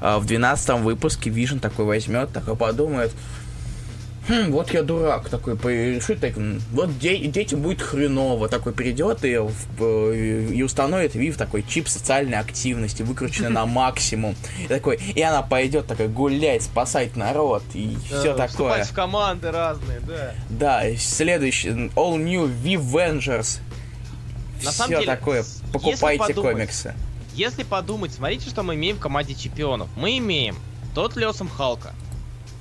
э, 0.02 0.18
в 0.18 0.26
12 0.26 0.82
выпуске 0.82 1.30
Vision 1.30 1.60
такой 1.60 1.86
возьмет, 1.86 2.34
такой 2.34 2.56
подумает, 2.56 3.12
хм, 4.28 4.52
вот 4.52 4.74
я 4.74 4.84
дурак 4.84 5.30
такой, 5.30 5.56
решит 5.96 6.20
так, 6.20 6.34
вот 6.72 6.98
де- 7.00 7.26
детям 7.28 7.62
будет 7.62 7.82
хреново, 7.82 8.48
такой 8.50 8.74
придет 8.74 9.24
и, 9.24 9.38
в- 9.38 10.12
и 10.14 10.62
установит 10.64 11.16
Viv 11.16 11.38
такой 11.38 11.64
чип 11.64 11.88
социальной 11.88 12.38
активности, 12.38 13.04
выкрученный 13.04 13.50
на 13.50 13.66
максимум. 13.66 14.36
И 14.64 14.68
такой, 14.68 14.98
и 14.98 15.22
она 15.22 15.42
пойдет 15.42 15.88
такой 15.88 16.08
гулять, 16.08 16.64
спасать 16.64 17.16
народ 17.16 17.64
и 17.74 17.98
все 18.06 18.24
Да, 18.36 18.48
такое. 18.48 18.48
вступать 18.48 18.88
в 18.88 18.94
команды 18.94 19.52
разные, 19.52 20.00
да. 20.02 20.34
Да, 20.50 20.84
следующий, 20.98 21.70
All 21.96 22.18
New 22.18 22.48
Vivengers. 22.48 23.60
На 24.64 24.72
Все 24.72 24.72
самом 24.72 24.90
деле, 25.02 25.06
такое, 25.06 25.46
покупайте 25.72 26.34
подумать, 26.34 26.54
комиксы. 26.54 26.94
Если 27.36 27.62
подумать, 27.64 28.12
смотрите, 28.14 28.50
что 28.50 28.64
мы 28.64 28.74
имеем 28.74 28.96
в 28.98 29.00
команде 29.00 29.36
чемпионов. 29.36 29.88
Мы 29.96 30.18
имеем 30.18 30.56
тот 30.96 31.16
Лесом 31.16 31.48
Халка, 31.48 31.94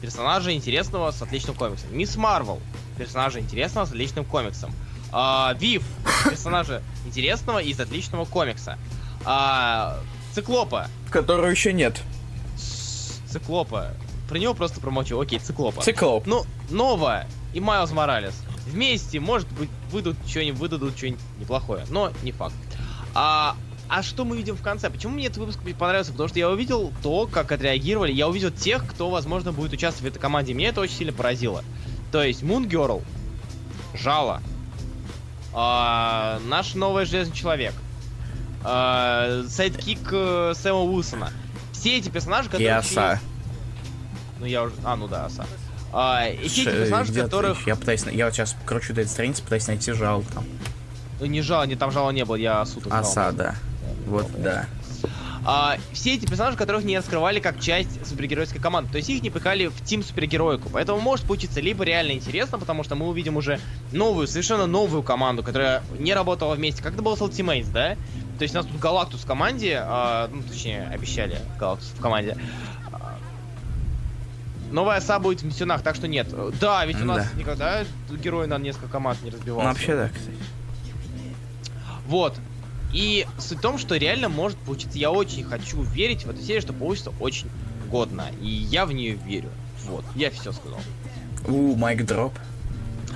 персонажа 0.06 0.52
интересного 0.52 1.10
с 1.10 1.20
отличным 1.20 1.56
комиксом. 1.56 1.88
Мисс 1.92 2.14
Марвел, 2.14 2.60
персонажа 2.96 3.40
интересного 3.40 3.86
с 3.86 3.90
отличным 3.90 4.24
комиксом. 4.24 4.72
А, 5.10 5.52
Вив, 5.58 5.82
персонажа 6.24 6.80
интересного 7.04 7.58
из 7.58 7.80
отличного 7.80 8.24
комикса. 8.24 8.78
А, 9.24 9.98
Циклопа. 10.32 10.86
Которого 11.10 11.46
еще 11.46 11.72
нет. 11.72 12.00
Циклопа. 13.26 13.94
Про 14.28 14.38
него 14.38 14.54
просто 14.54 14.80
промолчу. 14.80 15.18
Окей, 15.18 15.40
Циклопа. 15.40 15.82
Циклоп. 15.82 16.24
Ну, 16.26 16.44
Нова 16.70 17.24
и 17.52 17.58
Майлз 17.58 17.90
Моралес. 17.90 18.34
Вместе, 18.68 19.18
может 19.18 19.48
быть, 19.54 19.70
выйдут 19.90 20.16
что-нибудь, 20.28 20.60
выдадут 20.60 20.96
что-нибудь 20.96 21.20
неплохое, 21.40 21.84
но 21.90 22.12
не 22.22 22.30
факт. 22.30 22.54
А, 23.12 23.56
а 23.88 24.02
что 24.02 24.24
мы 24.24 24.36
видим 24.36 24.56
в 24.56 24.62
конце? 24.62 24.90
Почему 24.90 25.14
мне 25.14 25.26
этот 25.26 25.38
выпуск 25.38 25.60
понравился? 25.78 26.12
Потому 26.12 26.28
что 26.28 26.38
я 26.38 26.48
увидел 26.50 26.92
то, 27.02 27.26
как 27.26 27.52
отреагировали. 27.52 28.12
Я 28.12 28.28
увидел 28.28 28.50
тех, 28.50 28.86
кто, 28.86 29.10
возможно, 29.10 29.52
будет 29.52 29.72
участвовать 29.72 30.12
в 30.12 30.16
этой 30.16 30.20
команде. 30.20 30.54
Меня 30.54 30.70
это 30.70 30.80
очень 30.80 30.96
сильно 30.96 31.12
поразило. 31.12 31.62
То 32.12 32.22
есть 32.22 32.42
Moon 32.42 32.68
Girl, 32.68 33.02
Жало, 33.94 34.42
а, 35.52 36.38
наш 36.46 36.74
новый 36.74 37.04
Железный 37.06 37.34
Человек, 37.34 37.74
а, 38.62 39.44
sidekick 39.48 40.00
э, 40.12 40.52
Сэма 40.54 40.80
Уилсона. 40.80 41.30
Все 41.72 41.98
эти 41.98 42.08
персонажи, 42.08 42.48
И 42.48 42.50
которые... 42.50 42.76
оса. 42.76 43.20
Ну 44.38 44.46
я 44.46 44.64
уже... 44.64 44.74
А, 44.84 44.96
ну 44.96 45.08
да, 45.08 45.26
оса. 45.26 45.46
А, 45.92 46.26
и 46.28 46.48
все 46.48 46.62
эти 46.62 46.70
Ш- 46.70 46.76
персонажи, 46.76 47.12
где-то 47.12 47.26
которых... 47.28 47.66
Я 47.66 47.76
пытаюсь, 47.76 48.04
я 48.12 48.26
вот 48.26 48.34
сейчас 48.34 48.56
кручу 48.64 48.92
до 48.92 49.02
этой 49.02 49.10
страницы, 49.10 49.42
пытаюсь 49.42 49.66
найти 49.68 49.92
жал 49.92 50.24
там. 50.34 50.44
Ну, 51.20 51.26
не 51.26 51.40
жало, 51.40 51.64
не 51.64 51.76
там 51.76 51.90
жало 51.90 52.10
не 52.10 52.24
было, 52.24 52.36
я 52.36 52.64
суток. 52.66 52.92
Оса, 52.92 53.32
да. 53.32 53.54
Вот, 54.06 54.26
да. 54.40 54.66
А, 55.48 55.76
все 55.92 56.14
эти 56.14 56.26
персонажи, 56.26 56.56
которых 56.56 56.82
не 56.84 56.96
раскрывали 56.98 57.38
как 57.38 57.60
часть 57.60 58.04
супергеройской 58.06 58.60
команды. 58.60 58.90
То 58.90 58.96
есть 58.96 59.08
их 59.10 59.22
не 59.22 59.30
пихали 59.30 59.66
в 59.68 59.80
team 59.84 60.02
супергероику. 60.02 60.68
Поэтому 60.72 61.00
может 61.00 61.24
получиться 61.26 61.60
либо 61.60 61.84
реально 61.84 62.12
интересно, 62.12 62.58
потому 62.58 62.82
что 62.82 62.96
мы 62.96 63.06
увидим 63.06 63.36
уже 63.36 63.60
новую, 63.92 64.26
совершенно 64.26 64.66
новую 64.66 65.04
команду, 65.04 65.44
которая 65.44 65.82
не 66.00 66.14
работала 66.14 66.54
вместе. 66.56 66.82
Как 66.82 66.94
это 66.94 67.02
было 67.02 67.14
с 67.14 67.20
Ultimates, 67.20 67.70
да? 67.72 67.96
То 68.38 68.42
есть 68.42 68.54
у 68.54 68.58
нас 68.58 68.66
тут 68.66 68.78
Галактус 68.80 69.20
в 69.22 69.26
команде, 69.26 69.78
а, 69.80 70.28
ну, 70.32 70.42
точнее, 70.42 70.88
обещали 70.92 71.38
Галактус 71.60 71.92
в 71.96 72.00
команде. 72.00 72.36
А, 72.92 73.16
Новая 74.72 74.96
оса 74.96 75.20
будет 75.20 75.42
в 75.42 75.44
миссионах, 75.44 75.82
так 75.82 75.94
что 75.94 76.08
нет. 76.08 76.26
Да, 76.60 76.84
ведь 76.86 77.00
у 77.00 77.04
нас 77.04 77.18
Да. 77.32 77.38
никогда 77.38 77.84
герой 78.10 78.48
на 78.48 78.58
несколько 78.58 78.88
команд 78.88 79.22
не 79.22 79.30
Ну, 79.30 79.36
разбивался. 79.36 79.68
вообще, 79.68 79.94
да, 79.94 80.08
кстати. 80.08 80.36
Вот. 82.08 82.34
И 82.92 83.26
суть 83.38 83.58
в 83.58 83.60
том, 83.60 83.78
что 83.78 83.96
реально 83.96 84.28
может 84.28 84.58
получиться. 84.58 84.98
Я 84.98 85.10
очень 85.10 85.44
хочу 85.44 85.82
верить 85.82 86.24
в 86.24 86.30
эту 86.30 86.42
серию, 86.42 86.62
что 86.62 86.72
получится 86.72 87.12
очень 87.20 87.48
годно. 87.90 88.26
И 88.40 88.48
я 88.48 88.86
в 88.86 88.92
нее 88.92 89.14
верю. 89.14 89.50
Вот, 89.84 90.04
я 90.14 90.30
все 90.30 90.52
сказал. 90.52 90.80
У, 91.46 91.76
майк 91.76 92.04
дроп. 92.04 92.32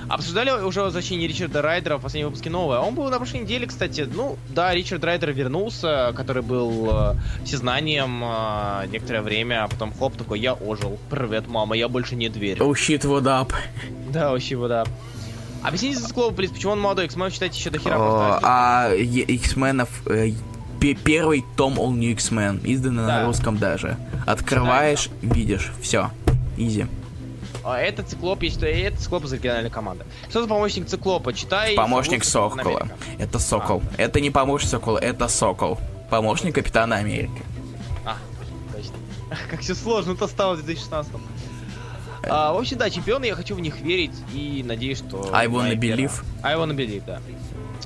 Обсуждали 0.09 0.51
уже 0.51 0.81
возвращение 0.81 1.25
Ричарда 1.25 1.61
Райдера 1.61 1.97
в 1.97 2.01
последнем 2.01 2.27
выпуске 2.27 2.49
новое. 2.49 2.79
Он 2.79 2.93
был 2.95 3.09
на 3.09 3.17
прошлой 3.17 3.41
неделе, 3.41 3.65
кстати. 3.65 4.07
Ну, 4.13 4.37
да, 4.49 4.73
Ричард 4.73 5.03
Райдер 5.05 5.31
вернулся, 5.31 6.13
который 6.17 6.43
был 6.43 6.89
э, 6.91 7.15
всезнанием 7.45 8.21
э, 8.21 8.87
некоторое 8.91 9.21
время, 9.21 9.63
а 9.63 9.67
потом 9.69 9.93
хоп, 9.97 10.17
такой, 10.17 10.41
я 10.41 10.53
ожил. 10.53 10.99
Привет, 11.09 11.47
мама, 11.47 11.77
я 11.77 11.87
больше 11.87 12.15
не 12.15 12.27
дверь. 12.27 12.57
Oh 12.57 12.71
shit, 12.71 13.03
what 13.03 13.23
up? 13.23 13.53
Да, 14.09 14.31
вообще, 14.31 14.57
вот, 14.57 14.67
да. 14.67 14.83
Объясните 15.63 15.99
за 15.99 16.07
Склова, 16.07 16.31
плиз, 16.33 16.51
почему 16.51 16.73
он 16.73 16.79
молодой? 16.79 17.05
X-Men 17.05 17.29
считайте 17.31 17.57
еще 17.57 17.69
до 17.69 17.79
хера 17.79 17.95
О. 17.97 18.39
А 18.41 18.91
X-менов 18.93 19.89
э, 20.07 20.31
пе- 20.79 20.95
первый 20.95 21.45
том 21.55 21.75
All 21.75 21.91
New 21.93 22.11
X-Men, 22.11 22.65
изданный 22.65 23.05
Да. 23.05 23.19
на 23.21 23.25
русском 23.27 23.57
даже. 23.57 23.97
Открываешь, 24.25 25.09
видишь, 25.21 25.71
все, 25.81 26.09
изи. 26.57 26.87
А 27.63 27.77
это 27.77 28.01
циклоп, 28.01 28.41
есть, 28.41 28.61
это 28.63 28.97
циклоп 28.99 29.25
из 29.25 29.33
оригинальной 29.33 29.69
команды. 29.69 30.03
Что 30.29 30.41
за 30.41 30.47
помощник 30.47 30.87
циклопа? 30.87 31.31
Читай. 31.31 31.75
Помощник 31.75 32.23
Сокола. 32.23 32.87
Это 33.19 33.37
Сокол. 33.37 33.83
Это 33.97 34.19
не 34.19 34.31
помощник 34.31 34.69
Сокола, 34.71 34.97
это 34.97 35.27
Сокол. 35.27 35.77
Помощник 36.09 36.55
Капитана 36.55 36.95
Америки. 36.95 37.43
А, 38.03 38.17
точно. 38.73 38.95
Как 39.51 39.59
все 39.59 39.75
сложно-то 39.75 40.27
стало 40.27 40.55
в 40.55 40.63
2016 40.63 41.11
а, 42.29 42.53
В 42.53 42.57
общем, 42.57 42.77
да, 42.77 42.89
чемпионы, 42.89 43.25
я 43.25 43.35
хочу 43.35 43.55
в 43.55 43.59
них 43.59 43.79
верить 43.81 44.11
и 44.33 44.63
надеюсь, 44.65 44.99
что... 44.99 45.29
I 45.33 45.47
wanna 45.47 45.75
believe. 45.75 46.11
I 46.43 46.55
wanna 46.55 46.75
believe, 46.75 47.03
да. 47.05 47.19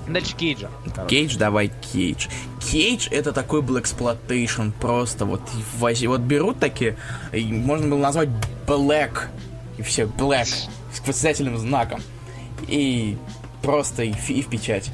Дальше 0.07 0.35
Кейджа. 0.35 0.69
короче. 0.93 1.15
Кейдж, 1.15 1.35
давай 1.37 1.71
Кейдж. 1.91 2.27
Кейдж 2.61 3.07
это 3.09 3.31
такой 3.33 3.61
Blaxploitation, 3.61 4.71
просто 4.79 5.25
вот 5.25 5.41
вот 6.07 6.21
берут 6.21 6.59
такие, 6.59 6.95
можно 7.33 7.87
было 7.87 7.99
назвать 7.99 8.29
Black, 8.67 9.27
и 9.77 9.81
все, 9.81 10.03
Black, 10.03 10.45
с 10.45 10.67
восклицательным 10.91 11.57
знаком. 11.57 12.01
И 12.67 13.17
просто 13.63 14.03
и, 14.03 14.11
в- 14.13 14.29
и 14.29 14.41
в 14.43 14.47
печать. 14.47 14.91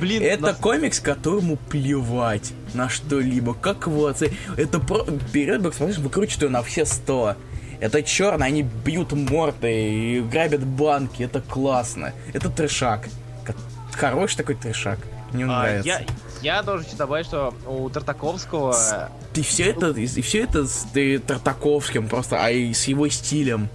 Блин, 0.00 0.22
Это 0.22 0.42
нас- 0.42 0.56
комикс, 0.56 0.98
которому 1.00 1.56
плевать 1.56 2.52
на 2.74 2.88
что-либо. 2.88 3.54
Как 3.54 3.86
оценить? 4.08 4.34
Это 4.56 4.80
про... 4.80 5.04
берет 5.32 5.62
Blaxploitation, 5.62 6.00
выкручивает 6.00 6.42
ее 6.42 6.48
на 6.48 6.62
все 6.62 6.84
сто. 6.84 7.36
Это 7.80 8.02
черно, 8.02 8.44
они 8.44 8.62
бьют 8.62 9.12
морды 9.12 9.72
и 10.16 10.20
грабят 10.20 10.64
банки. 10.64 11.22
Это 11.22 11.40
классно. 11.40 12.12
Это 12.32 12.48
трешак. 12.50 13.08
Хороший 13.92 14.36
такой 14.36 14.54
трешак. 14.56 14.98
Мне 15.32 15.44
он 15.44 15.50
а, 15.50 15.58
нравится. 15.62 15.88
я, 15.88 16.56
я 16.56 16.62
должен 16.62 16.86
добавить, 16.96 17.26
что 17.26 17.52
у 17.66 17.88
Тартаковского... 17.90 18.72
С- 18.72 19.08
И 19.34 19.42
все 19.42 19.64
это, 19.70 19.90
и 19.90 20.06
все 20.22 20.42
это 20.44 20.66
с 20.66 20.86
э, 20.94 21.18
Тартаковским 21.18 22.08
просто, 22.08 22.42
а 22.42 22.50
и 22.50 22.72
с 22.72 22.84
его 22.84 23.08
стилем, 23.08 23.68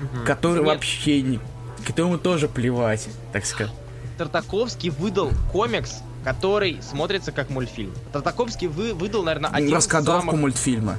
Мгм. 0.00 0.24
который 0.24 0.58
Нет, 0.58 0.66
вообще 0.66 1.22
не, 1.22 1.40
которому 1.86 2.18
тоже 2.18 2.48
плевать, 2.48 3.08
так 3.32 3.44
сказать. 3.46 3.72
Тартаковский 4.18 4.90
выдал 4.90 5.30
комикс, 5.52 6.02
который 6.24 6.78
смотрится 6.82 7.32
как 7.32 7.50
мультфильм. 7.50 7.92
Тартаковский 8.12 8.68
вы, 8.68 8.94
выдал, 8.94 9.22
наверное, 9.24 9.50
один 9.50 9.70
из 9.70 9.74
Раскадровку 9.74 10.26
самых... 10.26 10.40
мультфильма. 10.40 10.98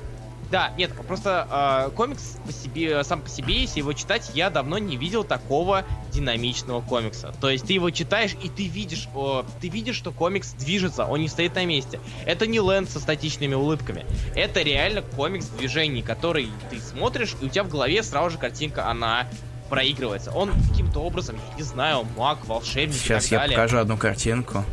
Да, 0.54 0.72
нет, 0.78 0.94
просто 1.08 1.48
э, 1.90 1.96
комикс 1.96 2.38
по 2.46 2.52
себе, 2.52 3.04
сам 3.04 3.22
по 3.22 3.28
себе, 3.28 3.62
если 3.62 3.80
его 3.80 3.92
читать, 3.94 4.30
я 4.36 4.52
давно 4.52 4.78
не 4.78 4.98
видел 4.98 5.24
такого 5.24 5.84
динамичного 6.12 6.82
комикса. 6.82 7.34
То 7.42 7.50
есть 7.50 7.66
ты 7.66 7.74
его 7.74 7.90
читаешь 7.90 8.36
и 8.40 8.50
ты 8.50 8.68
видишь, 8.68 9.10
о, 9.16 9.46
ты 9.62 9.70
видишь, 9.70 9.96
что 9.96 10.12
комикс 10.12 10.54
движется, 10.54 11.06
он 11.06 11.22
не 11.22 11.28
стоит 11.28 11.56
на 11.56 11.66
месте. 11.66 12.00
Это 12.28 12.46
не 12.46 12.60
ленд 12.60 12.88
со 12.88 13.00
статичными 13.00 13.56
улыбками. 13.56 14.06
Это 14.36 14.62
реально 14.62 15.02
комикс 15.02 15.48
движений, 15.48 16.04
который 16.04 16.50
ты 16.70 16.80
смотришь, 16.80 17.34
и 17.42 17.46
у 17.46 17.50
тебя 17.50 17.64
в 17.64 17.70
голове 17.70 18.04
сразу 18.04 18.30
же 18.30 18.38
картинка, 18.38 18.88
она 18.88 19.28
проигрывается. 19.70 20.30
Он 20.34 20.52
каким-то 20.70 21.00
образом, 21.00 21.36
я 21.54 21.58
не 21.58 21.64
знаю, 21.64 22.06
маг, 22.16 22.46
волшебник 22.46 22.96
Сейчас 22.96 23.26
и 23.26 23.30
так 23.30 23.32
я 23.32 23.40
далее. 23.40 23.58
покажу 23.58 23.78
одну 23.80 23.98
картинку. 23.98 24.64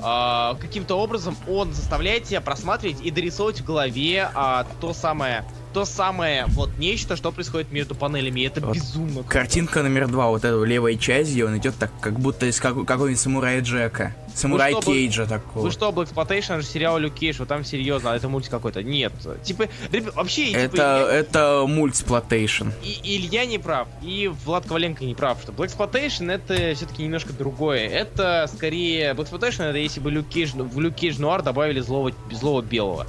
А, 0.00 0.56
каким-то 0.56 0.96
образом 0.96 1.36
он 1.46 1.72
заставляет 1.72 2.24
тебя 2.24 2.40
просматривать 2.40 3.00
и 3.00 3.10
дорисовывать 3.10 3.60
в 3.60 3.64
голове 3.64 4.30
а, 4.34 4.64
то 4.80 4.92
самое, 4.92 5.44
то 5.74 5.84
самое 5.84 6.46
вот 6.48 6.70
нечто, 6.78 7.16
что 7.16 7.32
происходит 7.32 7.72
между 7.72 7.94
панелями. 7.94 8.40
И 8.40 8.44
это 8.44 8.60
Вот 8.60 8.74
безумно. 8.76 9.12
круто. 9.14 9.28
Картинка 9.28 9.82
номер 9.82 10.08
два, 10.08 10.28
вот 10.28 10.44
эта 10.44 10.62
левая 10.62 10.94
часть, 10.94 11.32
где 11.32 11.44
он 11.44 11.58
идет 11.58 11.74
так, 11.76 11.90
как 12.00 12.18
будто 12.20 12.46
из 12.46 12.60
как- 12.60 12.84
какого-нибудь 12.86 13.20
самурая 13.20 13.60
Джека. 13.60 14.14
Самурай 14.34 14.72
что, 14.72 14.80
вы- 14.80 14.94
Кейджа 14.96 15.26
такого. 15.26 15.64
Вы 15.64 15.70
что, 15.70 15.90
blaxploitation, 15.90 16.60
же 16.60 16.66
сериал 16.66 16.98
Люк 16.98 17.14
Кейдж, 17.14 17.36
вот 17.38 17.48
там 17.48 17.64
серьезно, 17.64 18.12
а 18.12 18.16
это 18.16 18.28
мультик 18.28 18.50
какой-то. 18.50 18.82
Нет. 18.82 19.12
Типа, 19.44 19.68
ребят, 19.92 20.14
вообще, 20.16 20.46
типа, 20.46 20.58
Это, 20.58 20.76
Илья- 20.76 21.08
это 21.12 21.64
мультсплотейшн. 21.66 22.68
и, 22.82 22.90
и 23.02 23.16
Илья 23.18 23.44
не 23.46 23.58
прав, 23.58 23.88
и 24.02 24.28
Влад 24.44 24.66
Коваленко 24.66 25.04
не 25.04 25.14
прав, 25.14 25.38
что 25.42 25.52
blaxploitation 25.52 26.30
это 26.32 26.74
все-таки 26.74 27.02
немножко 27.02 27.32
другое. 27.32 27.88
Это 27.88 28.48
скорее 28.54 29.12
blaxploitation 29.14 29.64
это 29.64 29.78
если 29.78 30.00
бы 30.00 30.10
Люк 30.10 30.28
Кейдж, 30.28 30.52
в 30.54 30.80
Люк 30.80 30.94
Кейдж 30.94 31.18
Нуар 31.20 31.42
добавили 31.42 31.80
злого, 31.80 32.12
злого 32.32 32.62
белого. 32.62 33.06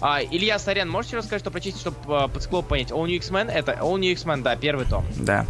А, 0.00 0.20
Илья 0.22 0.58
Сорян, 0.58 0.88
можете 0.90 1.16
рассказать, 1.16 1.40
что 1.40 1.50
прочесть, 1.50 1.80
чтобы 1.80 1.96
uh, 2.06 2.28
под 2.28 2.42
склоп 2.42 2.68
понять? 2.68 2.90
All 2.90 3.06
New 3.06 3.16
X-Men 3.16 3.50
это 3.50 3.72
All 3.72 3.98
New 3.98 4.10
X-Men, 4.12 4.42
да, 4.42 4.56
первый 4.56 4.86
том. 4.86 5.04
Да. 5.16 5.46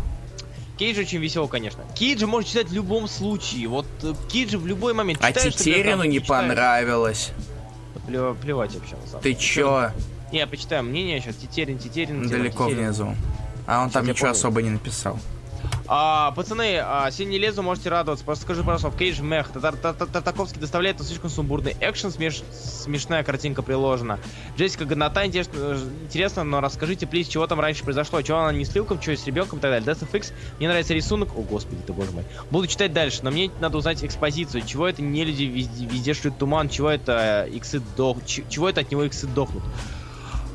Кейдж 0.78 0.98
очень 0.98 1.18
веселый, 1.18 1.48
конечно. 1.48 1.84
Кейджа 1.94 2.26
можно 2.26 2.48
читать 2.48 2.68
в 2.68 2.72
любом 2.72 3.06
случае. 3.06 3.68
Вот 3.68 3.86
э, 4.02 4.12
Кейджа 4.28 4.58
в 4.58 4.66
любой 4.66 4.92
момент 4.92 5.20
А 5.22 5.32
читаешь, 5.32 5.54
Тетерину 5.54 6.02
не 6.02 6.20
читаешь. 6.20 6.48
понравилось. 6.48 7.30
Плё- 8.08 8.34
плевать 8.34 8.74
вообще 8.74 8.96
на 8.96 9.06
самом 9.06 9.22
Ты 9.22 9.34
чё? 9.34 9.90
Не, 10.32 10.44
почитаем 10.48 10.86
мнение 10.88 11.20
сейчас. 11.20 11.36
Тетерин, 11.36 11.78
Тетерин. 11.78 12.28
Далеко 12.28 12.64
Тетерин. 12.66 12.86
внизу. 12.86 13.14
А 13.68 13.82
он 13.82 13.84
Сейчас 13.86 13.92
там 13.92 14.04
я 14.06 14.10
ничего 14.12 14.26
помню. 14.26 14.38
особо 14.38 14.62
не 14.62 14.70
написал. 14.70 15.18
А, 15.86 16.30
пацаны, 16.32 16.78
а, 16.78 17.10
не 17.18 17.38
лезу, 17.38 17.62
можете 17.62 17.90
радоваться. 17.90 18.24
Просто 18.24 18.44
скажи 18.44 18.64
пару 18.64 18.78
слов. 18.78 18.96
Кейдж 18.96 19.20
Мех. 19.20 19.50
Тартаковский 19.50 20.60
доставляет, 20.60 21.02
слишком 21.02 21.28
сумбурный 21.28 21.76
экшен, 21.80 22.08
смеш- 22.10 22.42
смешная 22.52 23.22
картинка 23.22 23.62
приложена. 23.62 24.18
Джессика 24.56 24.86
Годнота, 24.86 25.26
интересно, 25.26 25.78
интересно, 26.02 26.44
но 26.44 26.60
расскажите, 26.60 27.06
плиз, 27.06 27.28
чего 27.28 27.46
там 27.46 27.60
раньше 27.60 27.84
произошло, 27.84 28.22
чего 28.22 28.38
она 28.38 28.52
не 28.52 28.64
с 28.64 28.74
Люком, 28.74 29.00
что 29.00 29.14
с 29.14 29.26
ребенком 29.26 29.58
и 29.58 29.62
так 29.62 29.70
далее. 29.70 29.94
Death 29.94 30.08
of 30.08 30.16
X, 30.16 30.32
мне 30.58 30.68
нравится 30.68 30.94
рисунок. 30.94 31.36
О, 31.36 31.42
господи, 31.42 31.82
ты 31.86 31.92
боже 31.92 32.12
мой. 32.12 32.24
Буду 32.50 32.66
читать 32.66 32.92
дальше, 32.92 33.20
но 33.22 33.30
мне 33.30 33.50
надо 33.60 33.76
узнать 33.76 34.02
экспозицию. 34.02 34.64
Чего 34.64 34.88
это 34.88 35.02
не 35.02 35.24
люди 35.24 35.44
везде, 35.44 35.84
везде 35.84 36.14
шлют 36.14 36.38
туман, 36.38 36.70
чего 36.70 36.88
это 36.90 37.46
э, 37.46 37.50
иксы 37.50 37.82
дох... 37.96 38.24
Чего 38.24 38.70
это 38.70 38.80
от 38.80 38.90
него 38.90 39.04
иксы 39.04 39.26
дохнут? 39.26 39.62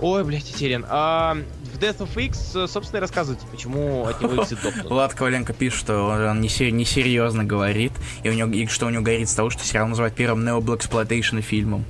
Ой, 0.01 0.23
блядь, 0.23 0.45
Терен. 0.55 0.85
А, 0.87 1.37
в 1.73 1.77
Death 1.79 1.97
of 1.99 2.21
X, 2.25 2.55
э, 2.55 2.67
собственно, 2.67 2.97
и 2.99 3.01
рассказывайте, 3.01 3.45
почему 3.51 4.05
от 4.05 4.21
него 4.21 4.41
иксы 4.41 4.55
дохнут. 4.63 4.85
Влад 4.89 5.13
Коваленко 5.13 5.53
пишет, 5.53 5.79
что 5.79 6.07
он 6.07 6.41
несе- 6.41 6.71
несерьезно 6.71 7.43
говорит, 7.43 7.91
и, 8.23 8.29
у 8.29 8.33
него, 8.33 8.51
и 8.51 8.65
что 8.67 8.85
у 8.87 8.89
него 8.89 9.03
горит 9.03 9.29
с 9.29 9.33
того, 9.33 9.49
что 9.49 9.63
сериал 9.63 9.87
называют 9.87 10.15
первым 10.15 10.43
необлэксплуатейшн 10.45 11.39
фильмом. 11.39 11.85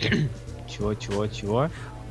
Чего, 0.68 0.94
чего, 0.94 1.26
чего? 1.26 1.70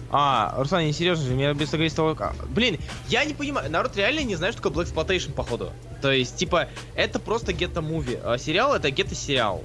А, 0.09 0.55
Руслан, 0.57 0.84
не 0.86 0.93
серьезно 0.93 1.26
же, 1.26 1.34
мне 1.34 1.53
без 1.53 1.70
говорить 1.70 1.93
того... 1.95 2.15
как- 2.15 2.34
Блин, 2.49 2.78
я 3.07 3.24
не 3.26 3.34
понимаю, 3.34 3.70
народ 3.72 3.95
реально 3.95 4.22
не 4.22 4.36
знает, 4.36 4.53
что 4.55 4.63
такое 4.63 4.86
Black 4.86 4.93
Exploitation, 4.93 5.32
походу. 5.34 5.72
То 6.01 6.11
есть, 6.11 6.36
типа, 6.38 6.68
это 6.95 7.20
просто 7.20 7.53
гетто 7.53 7.82
муви. 7.82 8.18
А 8.24 8.38
сериал 8.38 8.74
это 8.76 8.89
гетто 8.89 9.15
сериал. 9.15 9.63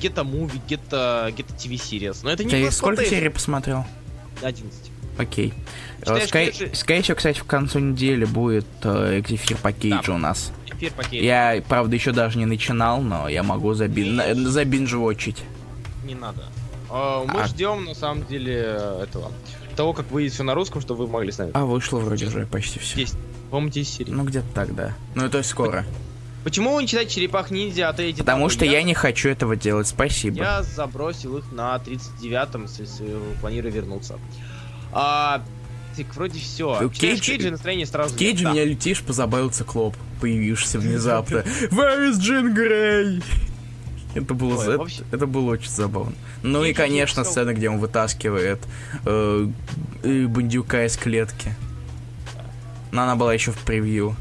Гетто 0.00 0.24
муви, 0.24 0.60
гетто 0.68 1.30
гетто 1.36 1.52
ТВ 1.54 1.66
series. 1.72 2.18
Но 2.22 2.30
это 2.30 2.44
не 2.44 2.50
Ты 2.50 2.70
сколько 2.70 3.04
серий 3.04 3.28
посмотрел? 3.28 3.84
11. 4.42 4.90
Окей. 5.18 5.48
Считаешь, 5.50 5.54
Скай- 6.02 6.74
Скорее 6.74 7.02
всего, 7.02 7.16
кстати, 7.16 7.38
в 7.38 7.44
концу 7.44 7.78
недели 7.78 8.24
будет 8.24 8.66
эфир 8.84 9.56
по 9.58 9.72
Кейджу 9.72 10.14
у 10.14 10.18
нас. 10.18 10.52
Эфир 10.66 10.92
по 10.92 11.04
Кейджу. 11.04 11.24
Я, 11.24 11.62
правда, 11.68 11.94
еще 11.94 12.12
даже 12.12 12.38
не 12.38 12.46
начинал, 12.46 13.00
но 13.00 13.28
я 13.28 13.42
могу 13.42 13.74
забин... 13.74 14.16
на- 14.16 14.34
забинжевочить. 14.34 15.42
Не 16.04 16.14
надо. 16.14 16.42
А, 16.90 17.24
мы 17.24 17.42
А. 17.42 17.46
ждем, 17.46 17.84
на 17.84 17.94
самом 17.94 18.26
деле, 18.26 18.78
этого. 19.02 19.30
Того, 19.76 19.92
как 19.94 20.10
выйдет 20.10 20.32
все 20.34 20.42
на 20.42 20.54
русском, 20.54 20.82
чтобы 20.82 21.06
вы 21.06 21.12
могли 21.12 21.32
с 21.32 21.38
нами. 21.38 21.52
А 21.54 21.64
вышло 21.64 21.98
вроде 21.98 22.26
уже 22.26 22.46
почти 22.46 22.78
все. 22.78 22.96
10. 22.96 23.16
По-моему, 23.50 23.70
10 23.70 23.94
серий. 23.94 24.12
Ну, 24.12 24.24
где-то 24.24 24.46
так, 24.54 24.74
да. 24.74 24.94
Ну, 25.14 25.28
то 25.30 25.38
есть 25.38 25.50
скоро. 25.50 25.84
Почему 26.44 26.74
вы 26.74 26.82
не 26.82 26.88
читаете 26.88 27.14
Черепах 27.14 27.50
Ниндзя 27.52 27.88
от 27.88 28.00
эти 28.00 28.18
Потому 28.18 28.48
что 28.48 28.64
я 28.64 28.82
не 28.82 28.94
хочу 28.94 29.28
этого 29.28 29.54
делать, 29.54 29.86
спасибо. 29.86 30.38
Я 30.38 30.62
забросил 30.64 31.38
их 31.38 31.52
на 31.52 31.76
39-м, 31.76 32.64
если, 32.64 32.82
если 32.82 33.16
планирую 33.40 33.72
вернуться. 33.72 34.18
А, 34.92 35.42
так, 35.96 36.14
вроде 36.14 36.38
все. 36.40 36.88
Читаешь 36.92 37.18
Кейдж- 37.18 37.22
Кейджа, 37.24 37.50
настроение 37.50 37.86
сразу 37.86 38.14
В 38.14 38.18
Кейджи 38.18 38.44
меня 38.46 38.64
летишь, 38.64 39.02
позабавился 39.02 39.64
Клоп, 39.64 39.96
появившийся 40.20 40.78
внезапно. 40.78 41.36
Where 41.70 42.10
is 42.10 42.18
Джин 42.18 42.54
Грей? 42.54 43.22
Это 44.14 44.34
было, 44.34 44.56
Ой, 44.58 44.64
за- 44.66 44.78
вообще- 44.78 45.04
это 45.10 45.26
было 45.26 45.52
очень 45.52 45.70
забавно. 45.70 46.12
Ну 46.42 46.64
и, 46.64 46.72
конечно, 46.72 47.24
сцена, 47.24 47.54
где 47.54 47.70
он 47.70 47.78
вытаскивает 47.78 48.60
э, 49.06 49.48
э, 50.02 50.26
бандюка 50.26 50.84
из 50.84 50.96
клетки. 50.96 51.54
Но 52.90 53.02
она 53.04 53.16
была 53.16 53.32
еще 53.32 53.52
в 53.52 53.58
превью. 53.58 54.14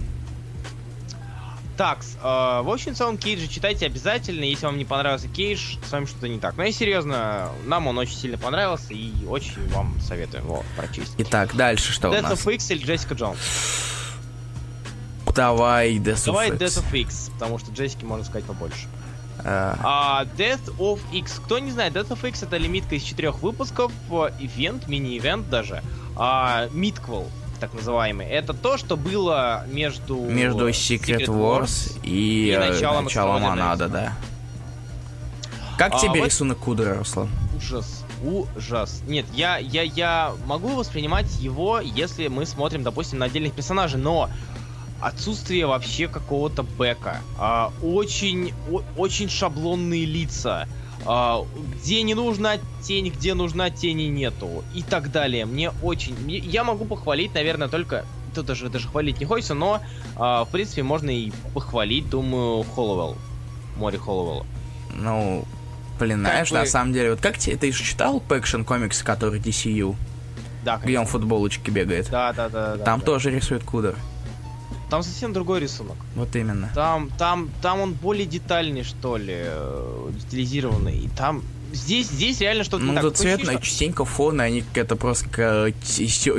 Так, 1.81 1.97
в 2.21 2.71
общем, 2.71 2.93
в 2.93 2.97
целом 2.99 3.17
Кейджа 3.17 3.47
читайте 3.47 3.87
обязательно. 3.87 4.43
Если 4.43 4.67
вам 4.67 4.77
не 4.77 4.85
понравился 4.85 5.27
Кейдж, 5.27 5.77
с 5.83 5.91
вами 5.91 6.05
что-то 6.05 6.27
не 6.27 6.37
так. 6.39 6.55
Но 6.55 6.63
и 6.63 6.71
серьезно, 6.71 7.49
нам 7.65 7.87
он 7.87 7.97
очень 7.97 8.15
сильно 8.15 8.37
понравился 8.37 8.93
и 8.93 9.11
очень 9.25 9.67
вам 9.69 9.99
советуем 9.99 10.43
его 10.43 10.63
прочесть. 10.77 11.15
Итак, 11.17 11.55
дальше 11.55 11.91
что 11.91 12.11
у 12.11 12.13
Death 12.13 12.21
нас? 12.21 12.33
of 12.33 12.53
X 12.53 12.69
или 12.69 12.85
Джессика 12.85 13.15
Джонс? 13.15 13.39
Давай, 15.33 15.97
Death 15.97 16.23
Давай 16.27 16.51
of 16.51 16.61
X. 16.61 16.61
Death 16.61 16.83
of 16.83 16.95
X, 16.99 17.31
потому 17.33 17.57
что 17.57 17.71
Джессики 17.71 18.05
можно 18.05 18.25
сказать 18.25 18.45
побольше. 18.45 18.85
А, 19.43 19.75
А, 19.81 20.25
Death 20.37 20.77
of 20.77 20.99
X. 21.11 21.41
Кто 21.43 21.57
не 21.57 21.71
знает, 21.71 21.95
Death 21.95 22.09
of 22.09 22.29
X 22.29 22.43
это 22.43 22.57
лимитка 22.57 22.93
из 22.93 23.01
четырех 23.01 23.41
выпусков, 23.41 23.91
э, 24.11 24.29
ивент, 24.39 24.87
мини-ивент 24.87 25.49
даже. 25.49 25.81
А, 26.15 26.67
Мидквел, 26.73 27.27
так 27.61 27.73
называемый. 27.73 28.25
Это 28.27 28.53
то, 28.53 28.77
что 28.77 28.97
было 28.97 29.63
между... 29.67 30.17
Между 30.17 30.67
Secret 30.69 31.27
Wars 31.27 31.97
и, 32.03 32.47
и 32.47 32.49
э, 32.49 32.71
началом 32.71 33.05
началом 33.05 33.45
Анада, 33.45 33.87
да. 33.87 34.13
Как 35.77 35.93
А, 35.93 35.99
тебе 35.99 36.19
вот- 36.19 36.25
рисунок 36.25 36.57
Кудра, 36.57 36.95
Руслан? 36.97 37.29
Ужас. 37.55 38.03
Ужас. 38.23 39.01
Нет, 39.07 39.25
я, 39.33 39.57
я, 39.57 39.83
я 39.83 40.33
могу 40.45 40.69
воспринимать 40.75 41.39
его, 41.39 41.79
если 41.79 42.27
мы 42.27 42.45
смотрим, 42.45 42.83
допустим, 42.83 43.19
на 43.19 43.25
отдельных 43.25 43.53
персонажей, 43.53 43.99
но 43.99 44.29
отсутствие 44.99 45.65
вообще 45.67 46.07
какого-то 46.07 46.63
бэка. 46.63 47.21
А, 47.37 47.71
очень, 47.83 48.53
о- 48.71 48.81
очень 48.97 49.29
шаблонные 49.29 50.05
лица. 50.05 50.67
А, 51.05 51.43
где 51.75 52.03
не 52.03 52.13
нужна 52.13 52.57
тень, 52.83 53.09
где 53.09 53.33
нужна 53.33 53.69
тени 53.69 54.03
нету. 54.03 54.63
И 54.73 54.83
так 54.83 55.11
далее. 55.11 55.45
Мне 55.45 55.71
очень... 55.81 56.15
Я 56.29 56.63
могу 56.63 56.85
похвалить, 56.85 57.33
наверное, 57.33 57.67
только... 57.67 58.05
Тут 58.33 58.45
даже, 58.45 58.69
даже 58.69 58.87
хвалить 58.87 59.19
не 59.19 59.25
хочется, 59.25 59.53
но, 59.53 59.81
а, 60.15 60.45
в 60.45 60.49
принципе, 60.49 60.83
можно 60.83 61.09
и 61.09 61.31
похвалить, 61.53 62.09
думаю, 62.09 62.63
Холлоуэлл. 62.63 63.17
Море 63.75 63.97
Холлоуэлла. 63.97 64.45
Ну, 64.93 65.43
блин, 65.99 66.23
Как 66.23 66.31
знаешь, 66.31 66.51
бы- 66.51 66.57
на 66.59 66.65
самом 66.65 66.93
деле, 66.93 67.11
вот 67.11 67.19
как 67.21 67.37
тебе, 67.37 67.57
ты 67.57 67.71
же 67.73 67.83
читал 67.83 68.21
Пэкшн 68.21 68.61
комикс, 68.63 69.03
который 69.03 69.39
DCU, 69.41 69.95
Да, 70.63 70.77
где 70.77 70.97
он 70.97 71.07
в 71.07 71.09
футболочке 71.09 71.71
бегает? 71.71 72.09
Да, 72.09 72.31
да, 72.31 72.47
да. 72.47 72.75
да, 72.77 72.83
Там 72.85 72.99
да. 73.01 73.05
тоже 73.05 73.31
рисует 73.31 73.63
Кудр. 73.65 73.95
Там 74.91 75.01
совсем 75.03 75.31
другой 75.33 75.61
рисунок. 75.61 75.95
Вот 76.15 76.35
именно. 76.35 76.69
Там, 76.75 77.09
там, 77.17 77.49
там 77.61 77.79
он 77.79 77.93
более 77.93 78.25
детальный, 78.27 78.83
что 78.83 79.15
ли, 79.17 79.33
э, 79.37 80.09
детализированный. 80.19 80.97
И 80.99 81.07
там 81.17 81.43
здесь, 81.71 82.07
здесь 82.09 82.41
реально 82.41 82.65
что-то 82.65 82.83
Ну, 82.83 82.93
так. 82.93 83.01
тут 83.03 83.13
Такое 83.15 83.35
цветно, 83.37 83.51
ощущение, 83.53 83.63
частенько 83.71 84.03
фоны, 84.05 84.41
они 84.41 84.63
это 84.75 84.97
просто 84.97 85.71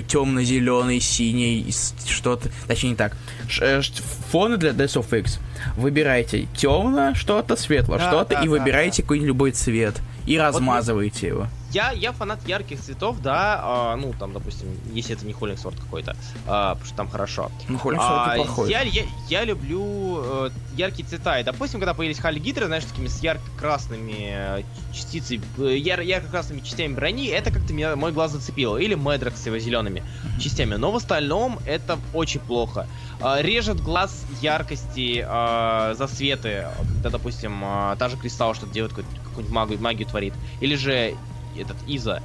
темно-зеленый, 0.07 1.00
синий, 1.00 1.72
что-то, 2.07 2.50
точнее 2.66 2.90
не 2.90 2.96
так. 2.96 3.16
Ш- 3.48 3.64
э, 3.64 3.82
ш- 3.82 4.03
фоны 4.30 4.57
для 4.59 4.70
Death 4.70 5.03
of 5.03 5.18
X. 5.18 5.38
Выбирайте 5.76 6.46
темно, 6.57 7.14
что-то, 7.14 7.57
светло, 7.57 7.96
Да, 7.96 8.09
что-то, 8.09 8.34
да, 8.34 8.40
и 8.42 8.44
да, 8.44 8.50
выбирайте 8.50 9.03
какой-нибудь 9.03 9.28
любой 9.28 9.50
цвет. 9.53 10.00
И 10.26 10.38
размазываете 10.38 11.26
его. 11.28 11.46
Я, 11.73 11.93
я 11.93 12.12
фанат 12.12 12.47
ярких 12.47 12.81
цветов, 12.81 13.20
да, 13.20 13.61
а, 13.62 13.97
ну, 13.97 14.12
там, 14.18 14.33
допустим, 14.33 14.68
если 14.93 15.14
это 15.16 15.25
не 15.25 15.33
Холлингсворт 15.33 15.79
какой-то, 15.81 16.14
а, 16.47 16.75
потому 16.75 16.87
что 16.87 16.97
там 16.97 17.09
хорошо. 17.09 17.51
Ну, 17.68 17.79
Холлинг 17.79 18.03
А, 18.05 18.35
плохой. 18.37 18.70
я, 18.70 18.83
я, 18.83 19.05
я 19.29 19.45
люблю 19.45 20.18
э, 20.23 20.51
яркие 20.77 21.09
цвета. 21.09 21.39
И, 21.41 21.45
допустим, 21.45 21.81
когда 21.81 21.95
появились 21.95 22.18
Халли 22.20 22.39
Гидры, 22.39 22.66
знаешь, 22.66 22.85
такими 22.85 23.07
с 23.09 23.20
ярко-красными 23.23 24.14
э, 24.61 24.62
частицей, 24.93 25.41
э, 25.59 25.77
яр- 25.79 26.01
ярко-красными 26.03 26.61
частями 26.61 26.95
брони, 26.95 27.29
это 27.29 27.51
как-то 27.51 27.73
меня, 27.73 27.97
мой 27.97 28.12
глаз 28.12 28.33
зацепило. 28.33 28.77
Или 28.77 28.95
Медрок 28.95 29.37
с 29.37 29.47
его 29.47 29.59
зелеными 29.59 30.03
частями. 30.41 30.75
Но 30.75 30.93
в 30.93 30.97
остальном 30.97 31.59
это 31.64 31.99
очень 32.12 32.41
плохо. 32.41 32.87
А, 33.20 33.41
режет 33.41 33.81
глаз 33.81 34.25
яркости, 34.43 35.25
э, 35.27 35.95
засветы, 35.97 36.66
когда, 36.79 37.11
допустим, 37.11 37.62
э, 37.64 37.97
та 37.99 38.09
же 38.09 38.16
Кристалл 38.18 38.55
что-то 38.55 38.73
делает, 38.73 38.93
какую- 38.93 39.07
какую-нибудь 39.25 39.55
магию, 39.55 39.81
магию 39.81 40.07
творит. 40.09 40.35
Или 40.61 40.75
же 40.77 41.14
этот 41.59 41.76
Иза. 41.86 42.22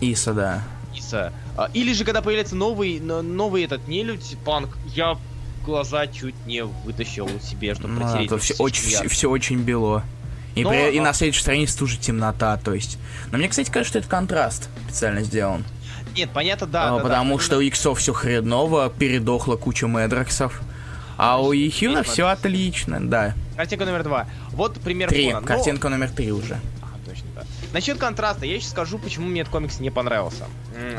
Иса, 0.00 0.32
да. 0.34 0.62
Иса. 0.94 1.32
А, 1.56 1.70
Или 1.74 1.92
же, 1.92 2.04
когда 2.04 2.22
появляется 2.22 2.56
новый, 2.56 3.00
новый 3.00 3.64
этот 3.64 3.86
нелюдь, 3.88 4.36
панк, 4.44 4.76
я 4.94 5.16
глаза 5.64 6.06
чуть 6.06 6.34
не 6.46 6.64
вытащил 6.64 7.28
себе, 7.40 7.74
чтобы 7.74 7.94
Ну, 7.94 8.00
да, 8.00 8.06
протереть. 8.06 8.32
их 8.32 8.40
все 8.42 8.54
очень, 8.58 8.88
ярко. 8.90 9.08
все, 9.08 9.30
очень 9.30 9.58
бело. 9.60 10.04
И, 10.54 10.62
Но, 10.62 10.70
при- 10.70 10.94
и 10.94 10.98
а- 10.98 11.02
на 11.02 11.12
следующей 11.12 11.42
странице 11.42 11.76
тоже 11.78 11.98
темнота, 11.98 12.56
то 12.56 12.72
есть. 12.72 12.98
Но 13.30 13.36
мне, 13.38 13.48
кстати, 13.48 13.68
кажется, 13.70 13.90
что 13.90 13.98
это 13.98 14.08
контраст 14.08 14.68
специально 14.88 15.22
сделан. 15.22 15.64
Нет, 16.14 16.30
понятно, 16.32 16.66
да. 16.66 16.84
А, 16.84 16.90
да, 16.92 16.96
да, 16.96 17.02
потому 17.02 17.36
да. 17.36 17.42
что 17.42 17.56
у 17.58 17.60
иксов 17.60 17.98
все 17.98 18.14
хреново, 18.14 18.88
передохла 18.88 19.56
куча 19.56 19.86
Медроксов. 19.86 20.62
А 21.18 21.42
у 21.42 21.52
есть 21.52 21.76
все 22.04 22.26
отлично, 22.28 22.98
да. 23.00 23.34
Картинка 23.56 23.84
номер 23.86 24.02
два. 24.04 24.26
Вот 24.50 24.80
пример 24.80 25.08
Три. 25.08 25.26
фона. 25.30 25.40
Но- 25.40 25.46
Картинка 25.46 25.88
номер 25.88 26.10
три 26.10 26.30
уже. 26.32 26.58
А. 27.76 27.78
Насчет 27.78 27.98
контраста, 27.98 28.46
я 28.46 28.58
сейчас 28.58 28.70
скажу, 28.70 28.98
почему 28.98 29.26
мне 29.26 29.42
этот 29.42 29.52
комикс 29.52 29.80
не 29.80 29.90
понравился. 29.90 30.46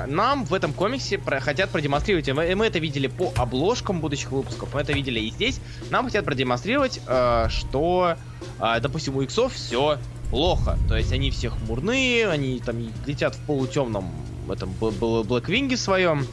Нам 0.08 0.46
в 0.46 0.54
этом 0.54 0.74
комиксе 0.74 1.18
про- 1.18 1.40
хотят 1.40 1.72
продемонстрировать, 1.72 2.30
мы, 2.30 2.56
мы 2.56 2.68
это 2.68 2.78
видели 2.78 3.08
по 3.08 3.34
обложкам 3.36 4.00
будущих 4.00 4.32
выпусков, 4.32 4.76
мы 4.76 4.82
это 4.82 4.94
видели 4.94 5.20
и 5.20 5.32
здесь, 5.32 5.60
нам 5.90 6.06
хотят 6.06 6.24
продемонстрировать, 6.24 7.02
э, 7.08 7.48
что, 7.50 8.16
э, 8.60 8.80
допустим, 8.80 9.18
у 9.18 9.22
иксов 9.24 9.54
все 9.54 9.98
плохо. 10.30 10.78
То 10.88 10.96
есть 10.96 11.12
они 11.12 11.32
все 11.32 11.50
хмурные, 11.50 12.30
они 12.30 12.60
там 12.60 12.78
летят 13.08 13.34
в 13.34 13.40
полутемном 13.46 14.12
этом 14.48 14.72
Блэквинге 14.74 15.78
своем. 15.78 16.28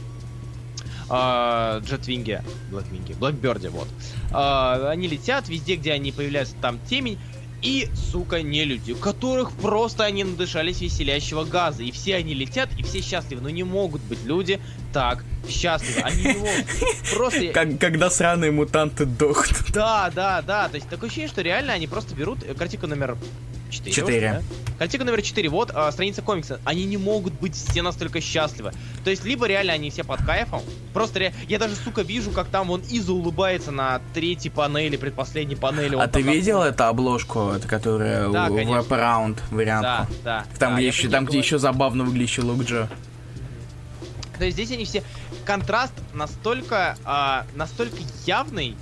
Джетвинге, 1.07 2.43
Блэквинге, 2.71 3.13
Блэкберде, 3.13 3.69
вот. 3.69 3.87
А, 4.31 4.89
они 4.89 5.07
летят, 5.07 5.47
везде, 5.49 5.75
где 5.75 5.93
они 5.93 6.11
появляются, 6.11 6.55
там 6.61 6.79
темень. 6.89 7.19
И, 7.65 7.89
сука, 8.11 8.43
не 8.43 8.63
люди, 8.63 8.91
у 8.91 8.95
которых 8.95 9.51
просто 9.51 10.05
они 10.05 10.23
надышались 10.23 10.81
веселящего 10.81 11.43
газа. 11.43 11.81
И 11.81 11.91
все 11.91 12.15
они 12.15 12.35
летят, 12.35 12.69
и 12.77 12.83
все 12.83 13.01
счастливы. 13.01 13.41
Но 13.41 13.49
не 13.49 13.63
могут 13.63 14.01
быть 14.03 14.23
люди 14.23 14.59
так 14.93 15.25
счастливы. 15.49 16.01
Они 16.01 16.23
не 16.23 16.33
могут. 16.33 16.65
Просто... 17.13 17.47
Как, 17.47 17.79
когда 17.79 18.09
сраные 18.09 18.51
мутанты 18.51 19.05
дохнут. 19.05 19.71
Да, 19.73 20.11
да, 20.13 20.43
да. 20.43 20.69
То 20.69 20.75
есть 20.75 20.87
такое 20.89 21.09
ощущение, 21.09 21.29
что 21.29 21.41
реально 21.41 21.73
они 21.73 21.87
просто 21.87 22.13
берут 22.13 22.39
картинку 22.57 22.85
номер 22.85 23.17
4. 23.75 23.93
Четыре. 23.93 24.43
Да? 24.49 24.77
Картинка 24.79 25.05
номер 25.05 25.21
4. 25.21 25.49
Вот 25.49 25.71
а, 25.73 25.91
страница 25.91 26.21
комикса. 26.21 26.59
Они 26.65 26.85
не 26.85 26.97
могут 26.97 27.33
быть 27.33 27.55
все 27.55 27.81
настолько 27.81 28.21
счастливы. 28.21 28.71
То 29.03 29.09
есть, 29.09 29.23
либо 29.23 29.47
реально 29.47 29.73
они 29.73 29.89
все 29.89 30.03
под 30.03 30.23
кайфом. 30.23 30.61
Просто 30.93 31.19
ре... 31.19 31.33
я 31.47 31.59
даже, 31.59 31.75
сука, 31.75 32.01
вижу, 32.01 32.31
как 32.31 32.47
там 32.47 32.67
вон 32.67 32.81
Иза 32.89 33.13
улыбается 33.13 33.71
на 33.71 34.01
третьей 34.13 34.51
панели, 34.51 34.97
предпоследней 34.97 35.55
панели. 35.55 35.95
А 35.95 36.07
ты 36.07 36.23
там 36.23 36.31
видел 36.33 36.61
эту 36.61 36.85
обложку, 36.85 37.51
это 37.51 37.67
которая 37.67 38.29
Да, 38.29 38.47
у- 38.47 38.55
конечно. 38.55 38.75
wraparound 38.75 39.39
вариантку? 39.51 40.13
Да, 40.23 40.43
да. 40.49 40.57
Там, 40.59 40.73
да, 40.73 40.77
где 40.77 40.87
еще, 40.87 41.09
там, 41.09 41.25
где 41.25 41.37
еще 41.37 41.57
забавно 41.57 42.03
выглядящий 42.03 42.43
лук 42.43 42.63
Джо. 42.63 42.89
То 44.37 44.45
есть 44.45 44.57
здесь 44.57 44.71
они 44.71 44.85
все... 44.85 45.03
Контраст 45.45 45.93
настолько, 46.13 46.97
а, 47.05 47.45
настолько 47.55 47.97
явный, 48.25 48.75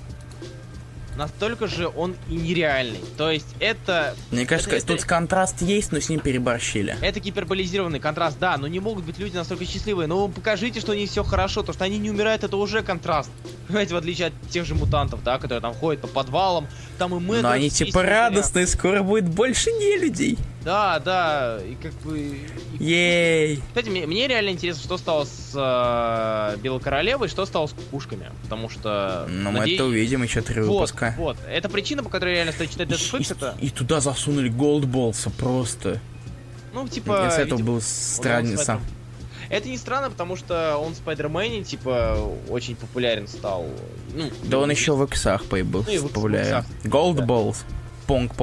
настолько 1.16 1.66
же 1.66 1.88
он 1.88 2.16
и 2.28 2.34
нереальный. 2.34 3.00
То 3.16 3.30
есть 3.30 3.46
это... 3.60 4.14
Мне 4.30 4.46
кажется, 4.46 4.74
это- 4.76 4.86
тут 4.86 4.98
это- 4.98 5.06
контраст 5.06 5.62
есть, 5.62 5.92
но 5.92 6.00
с 6.00 6.08
ним 6.08 6.20
переборщили. 6.20 6.96
Это 7.00 7.20
гиперболизированный 7.20 8.00
контраст, 8.00 8.38
да, 8.38 8.56
но 8.56 8.66
не 8.66 8.80
могут 8.80 9.04
быть 9.04 9.18
люди 9.18 9.36
настолько 9.36 9.64
счастливые. 9.66 10.06
Но 10.06 10.28
покажите, 10.28 10.80
что 10.80 10.92
у 10.92 10.94
них 10.94 11.10
все 11.10 11.22
хорошо, 11.24 11.62
то, 11.62 11.72
что 11.72 11.84
они 11.84 11.98
не 11.98 12.10
умирают, 12.10 12.44
это 12.44 12.56
уже 12.56 12.82
контраст. 12.82 13.30
Понимаете, 13.66 13.94
в 13.94 13.96
отличие 13.96 14.28
от 14.28 14.34
тех 14.50 14.64
же 14.66 14.74
мутантов, 14.74 15.22
да, 15.22 15.38
которые 15.38 15.60
там 15.62 15.74
ходят 15.74 16.00
по 16.02 16.08
подвалам, 16.08 16.66
там 16.98 17.16
и 17.16 17.20
мы... 17.20 17.40
Но 17.40 17.50
они 17.50 17.70
типа 17.70 18.02
радостные, 18.02 18.66
скоро 18.66 19.02
будет 19.02 19.28
больше 19.28 19.70
не 19.72 19.96
людей. 19.98 20.38
Да, 20.64 20.98
да, 20.98 21.58
и 21.62 21.74
как 21.74 21.92
бы... 22.02 22.38
Ей. 22.80 23.60
Кстати, 23.68 23.90
мне, 23.90 24.06
мне 24.06 24.26
реально 24.26 24.48
интересно, 24.50 24.82
что 24.82 24.96
стало 24.96 25.24
с 25.24 25.52
э, 25.54 26.56
Белой 26.60 26.80
Королевой, 26.80 27.28
что 27.28 27.44
стало 27.44 27.66
с 27.66 27.72
кукушками. 27.72 28.30
Потому 28.44 28.70
что... 28.70 29.26
Мы 29.28 29.50
надеюсь- 29.50 29.74
это 29.78 29.84
увидим 29.84 30.22
еще 30.22 30.40
три 30.40 30.62
Вот, 30.62 30.72
выпуска. 30.74 31.14
вот. 31.18 31.36
Это 31.48 31.68
причина, 31.68 32.02
по 32.02 32.08
которой 32.08 32.34
реально 32.34 32.52
стоит 32.52 32.70
читать 32.70 32.88
И, 32.88 32.92
Netflix, 32.92 33.32
это... 33.32 33.54
и 33.60 33.68
туда 33.68 34.00
засунули 34.00 34.48
голдболса 34.48 35.28
просто. 35.30 36.00
Ну, 36.72 36.88
типа... 36.88 37.12
Этого 37.30 37.58
видимо, 37.58 37.72
был 37.74 37.80
странница. 37.82 38.62
Спайдер- 38.72 38.80
Это 39.50 39.68
не 39.68 39.76
странно, 39.76 40.10
потому 40.10 40.34
что 40.36 40.78
он 40.78 40.94
в 40.94 40.96
Спайдермене, 40.96 41.62
типа, 41.62 42.18
очень 42.48 42.74
популярен 42.74 43.28
стал. 43.28 43.66
Ну, 44.14 44.30
Да 44.44 44.58
он 44.58 44.70
еще 44.70 44.96
в 44.96 45.04
иксах 45.04 45.44
был 45.44 45.84
Ну 45.86 46.08
популярен. 46.08 46.64
Голдболс. 46.84 47.64
Понг, 48.06 48.34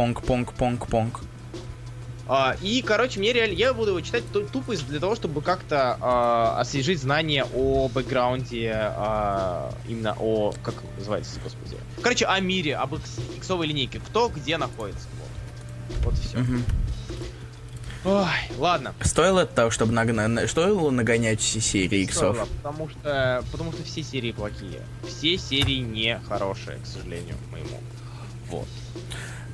А, 2.34 2.56
и, 2.62 2.82
короче, 2.82 3.20
мне 3.20 3.34
реально... 3.34 3.56
Я 3.56 3.74
буду 3.74 3.90
его 3.90 4.00
читать 4.00 4.24
ту- 4.32 4.48
тупо 4.48 4.74
для 4.74 5.02
того, 5.02 5.16
чтобы 5.18 5.42
как-то 5.42 5.98
а, 6.00 6.62
освежить 6.62 7.02
знания 7.02 7.46
о 7.54 7.90
бэкграунде, 7.90 8.72
а, 8.74 9.74
именно 9.86 10.16
о... 10.18 10.54
Как 10.64 10.76
называется, 10.98 11.42
господи? 11.44 11.76
Короче, 12.02 12.26
о 12.28 12.40
мире, 12.40 12.78
об 12.78 12.94
икс- 12.94 13.20
иксовой 13.38 13.68
линейке. 13.68 14.00
Кто 14.00 14.30
где 14.30 14.56
находится. 14.58 15.10
Вот, 15.20 16.06
вот 16.06 16.18
все. 16.20 16.38
Мгм. 16.38 16.64
Ой, 18.06 18.26
ладно. 18.58 18.94
Стоило 19.02 19.46
того, 19.46 19.70
чтобы 19.70 19.92
нагна- 19.92 20.28
на- 20.30 20.48
стоило 20.48 20.90
нагонять 20.90 21.42
все 21.42 21.60
серии 21.60 22.00
иксов? 22.04 22.34
Стоило, 22.38 22.48
Потому 22.64 22.88
что, 22.90 23.44
потому 23.52 23.74
что 23.74 23.84
все 23.84 24.04
серии 24.04 24.32
плохие. 24.32 24.82
Все 25.06 25.38
серии 25.38 25.80
не 25.80 26.18
хорошие, 26.30 26.78
к 26.78 26.86
сожалению, 26.86 27.36
моему. 27.52 27.82
Вот. 28.48 28.68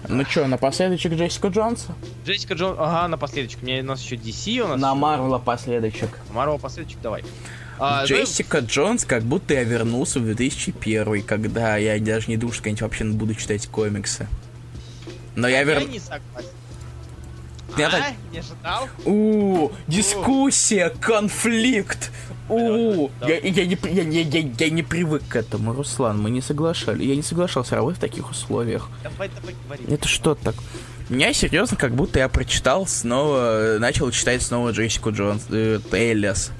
Ну 0.09 0.23
чё, 0.23 0.47
напоследочек 0.47 1.13
Джессика 1.13 1.49
Джонса? 1.49 1.93
Джессика 2.25 2.53
Джон... 2.53 2.75
Ага, 2.79 3.07
напоследочек. 3.09 3.59
У, 3.61 3.65
меня, 3.65 3.81
у 3.81 3.85
нас 3.85 4.01
еще 4.01 4.15
DC, 4.15 4.59
у 4.59 4.67
нас 4.67 4.79
На 4.79 4.89
еще- 4.91 4.99
Марвела 4.99 5.39
последочек. 5.39 6.09
Марвел 6.31 6.57
последочек, 6.59 6.99
давай. 7.01 7.23
А, 7.79 8.05
Джессика 8.05 8.59
Джонс, 8.59 9.05
как 9.05 9.23
будто 9.23 9.53
я 9.53 9.63
вернулся 9.63 10.19
в 10.19 10.23
2001, 10.25 11.23
когда 11.23 11.77
я 11.77 11.99
даже 11.99 12.27
не 12.29 12.37
думал, 12.37 12.53
что 12.53 12.63
когда-нибудь 12.63 12.81
вообще 12.81 13.03
буду 13.05 13.35
читать 13.35 13.67
комиксы. 13.67 14.27
Но 15.35 15.47
я 15.47 15.59
Я 15.59 15.63
вер... 15.65 15.87
не 15.87 15.99
согласен. 15.99 16.49
Я 17.77 17.87
а, 17.87 17.91
так- 17.91 18.13
не 18.31 18.39
ожидал? 18.39 18.87
У, 19.05 19.69
дискуссия, 19.87 20.89
конфликт. 20.89 22.11
У, 22.49 23.09
я, 23.21 23.39
я, 23.39 23.65
не, 23.65 23.77
я, 23.83 24.03
я, 24.03 24.21
я, 24.21 24.49
я 24.57 24.69
не 24.69 24.83
привык 24.83 25.23
к 25.27 25.35
этому, 25.35 25.73
Руслан, 25.73 26.21
мы 26.21 26.29
не 26.29 26.41
соглашали. 26.41 27.03
Я 27.03 27.15
не 27.15 27.21
соглашался 27.21 27.75
работать 27.75 27.97
в 27.97 28.01
таких 28.01 28.31
условиях. 28.31 28.89
Давай, 29.03 29.29
давай, 29.35 29.55
говори. 29.65 29.83
Это 29.93 30.07
что 30.07 30.35
так? 30.35 30.55
Меня 31.09 31.33
серьезно, 31.33 31.77
как 31.77 31.93
будто 31.93 32.19
я 32.19 32.29
прочитал 32.29 32.85
снова, 32.85 33.77
начал 33.79 34.11
читать 34.11 34.41
снова 34.41 34.71
Джессику 34.71 35.11
Джонс, 35.11 35.45
э, 35.49 35.79
Эллиас. 35.91 36.51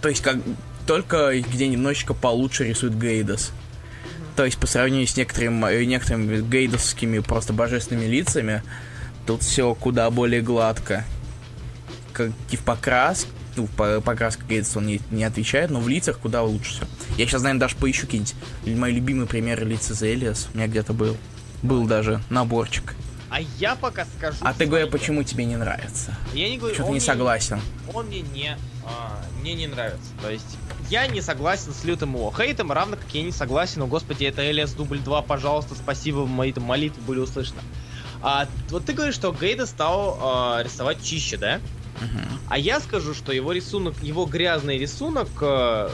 То 0.00 0.08
есть 0.08 0.22
как 0.22 0.36
только 0.86 1.38
где 1.40 1.68
немножечко 1.68 2.14
получше 2.14 2.64
рисует 2.64 2.98
Гейдас. 2.98 3.52
То 4.36 4.44
есть 4.44 4.58
по 4.58 4.66
сравнению 4.66 5.06
с 5.06 5.16
некоторыми, 5.16 5.72
э, 5.72 5.84
некоторыми 5.84 6.40
гейдовскими 6.40 7.20
просто 7.20 7.52
божественными 7.52 8.06
лицами, 8.06 8.62
тут 9.26 9.42
все 9.42 9.74
куда 9.74 10.10
более 10.10 10.42
гладко. 10.42 11.04
Как 12.12 12.30
и 12.50 12.56
в 12.56 12.60
покрас, 12.60 13.26
ну, 13.56 13.66
по, 13.66 14.00
покраска 14.00 14.44
Гейдса 14.44 14.78
он 14.78 14.86
не, 14.86 15.00
не 15.10 15.24
отвечает, 15.24 15.70
но 15.70 15.80
в 15.80 15.88
лицах 15.88 16.18
куда 16.18 16.42
лучше 16.42 16.72
все. 16.72 16.86
Я 17.16 17.26
сейчас, 17.26 17.42
наверное, 17.42 17.60
даже 17.60 17.76
поищу 17.76 18.06
какие-нибудь 18.06 18.34
мои 18.78 18.92
любимые 18.92 19.26
примеры 19.26 19.64
лиц 19.64 19.90
из 19.90 20.02
Элиас. 20.02 20.48
У 20.52 20.56
меня 20.56 20.66
где-то 20.66 20.92
был. 20.92 21.16
Был 21.62 21.86
даже 21.86 22.20
наборчик. 22.28 22.94
А 23.30 23.40
я 23.58 23.74
пока 23.74 24.04
скажу... 24.04 24.36
А 24.42 24.52
ты 24.52 24.66
говори, 24.66 24.84
своё. 24.84 24.92
почему 24.92 25.22
тебе 25.24 25.44
не 25.44 25.56
нравится? 25.56 26.14
Я 26.34 26.48
не 26.48 26.58
говорю... 26.58 26.74
Что 26.74 26.84
ты 26.84 26.92
не 26.92 27.00
согласен? 27.00 27.60
Он 27.92 28.06
мне 28.06 28.20
не... 28.20 28.56
а, 28.84 29.20
мне 29.40 29.54
не 29.54 29.66
нравится. 29.66 30.10
То 30.22 30.30
есть... 30.30 30.56
Я 30.88 31.06
не 31.06 31.20
согласен 31.20 31.72
с 31.72 31.82
лютым 31.82 32.14
его 32.14 32.32
хейтом, 32.36 32.70
равно 32.70 32.96
как 32.96 33.06
я 33.12 33.22
не 33.22 33.32
согласен, 33.32 33.82
о 33.82 33.86
господи, 33.86 34.24
это 34.24 34.42
ЛС 34.42 34.74
дубль 34.74 34.98
2, 34.98 35.22
пожалуйста, 35.22 35.74
спасибо, 35.74 36.26
мои 36.26 36.52
там 36.52 36.64
молитвы 36.64 37.02
были 37.02 37.20
услышаны. 37.20 37.60
А, 38.22 38.46
вот 38.70 38.84
ты 38.84 38.92
говоришь, 38.92 39.14
что 39.14 39.32
Гейда 39.32 39.66
стал 39.66 40.18
а, 40.20 40.62
рисовать 40.62 41.02
чище, 41.02 41.36
да? 41.36 41.60
А 42.48 42.58
я 42.58 42.80
скажу, 42.80 43.14
что 43.14 43.32
его 43.32 43.52
рисунок, 43.52 43.94
его 44.02 44.26
грязный 44.26 44.78
рисунок 44.78 45.28
э, 45.40 45.90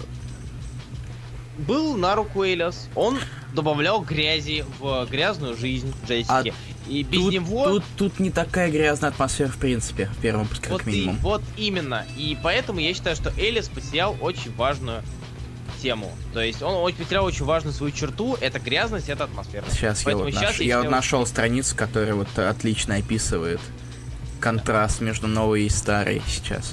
был 1.58 1.96
на 1.96 2.14
руку 2.14 2.44
Элиас. 2.44 2.88
Он 2.94 3.18
добавлял 3.54 4.00
грязи 4.00 4.64
в 4.78 5.06
грязную 5.10 5.56
жизнь 5.56 5.92
Джессики. 6.06 6.54
И 6.88 7.02
без 7.02 7.18
А 7.20 7.22
Тут, 7.24 7.32
него... 7.32 7.64
тут, 7.68 7.84
тут 7.96 8.20
не 8.20 8.30
такая 8.30 8.70
грязная 8.70 9.10
атмосфера, 9.10 9.48
в 9.48 9.58
принципе, 9.58 10.06
в 10.06 10.16
первом 10.20 10.44
выпуске, 10.44 10.70
вот, 10.70 10.78
как 10.82 10.88
и- 10.88 10.92
минимум. 10.92 11.16
вот 11.18 11.42
именно. 11.56 12.06
И 12.16 12.36
поэтому 12.42 12.80
я 12.80 12.92
считаю, 12.94 13.14
что 13.16 13.30
Элис 13.38 13.68
потерял 13.68 14.16
очень 14.20 14.54
важную 14.56 15.02
тему. 15.82 16.10
То 16.32 16.40
есть 16.42 16.62
он 16.62 16.74
очень- 16.74 16.96
потерял 16.98 17.24
очень 17.24 17.44
важную 17.44 17.74
свою 17.74 17.92
черту. 17.92 18.36
Это 18.40 18.58
грязность, 18.58 19.08
это 19.08 19.24
атмосфера. 19.24 19.64
Сейчас 19.70 20.04
я 20.06 20.16
вот, 20.16 20.32
наш- 20.32 20.60
я 20.60 20.64
я 20.66 20.82
вот 20.82 20.90
нашел 20.90 21.26
страницу, 21.26 21.76
которая 21.76 22.14
вот 22.14 22.28
отлично 22.38 22.96
описывает 22.96 23.60
контраст 24.40 25.00
между 25.00 25.26
новой 25.28 25.64
и 25.64 25.68
старой 25.68 26.22
сейчас. 26.26 26.72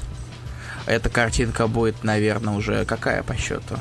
Эта 0.86 1.10
картинка 1.10 1.68
будет, 1.68 2.04
наверное, 2.04 2.54
уже 2.56 2.86
какая 2.86 3.22
по 3.24 3.36
счету? 3.36 3.78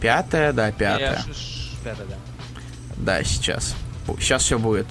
Пятая, 0.00 0.52
да, 0.52 0.72
пятая. 0.72 1.16
Ш- 1.18 1.32
ш- 1.34 1.76
Пятая, 1.84 2.06
да. 2.06 2.14
Да, 2.96 3.24
сейчас. 3.24 3.74
Сейчас 4.18 4.42
все 4.42 4.58
будет. 4.58 4.86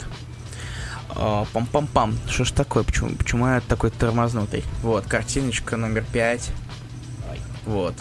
А, 1.09 1.45
Пам-пам-пам. 1.53 2.15
Что 2.29 2.45
ж 2.45 2.51
такое? 2.51 2.83
Почему, 2.83 3.09
почему 3.15 3.47
я 3.47 3.61
такой 3.61 3.89
тормознутый? 3.91 4.63
Вот, 4.81 5.05
картиночка 5.07 5.75
номер 5.75 6.05
пять. 6.13 6.49
Вот. 7.65 7.95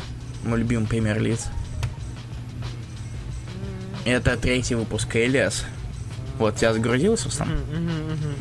Мой 0.45 0.59
любимый 0.61 0.87
пример 0.87 1.20
лиц. 1.20 1.47
Это 4.05 4.37
третий 4.37 4.74
выпуск 4.74 5.14
Элиас. 5.16 5.64
Вот, 6.41 6.62
я 6.62 6.72
загрузился 6.72 7.30
сам. 7.30 7.51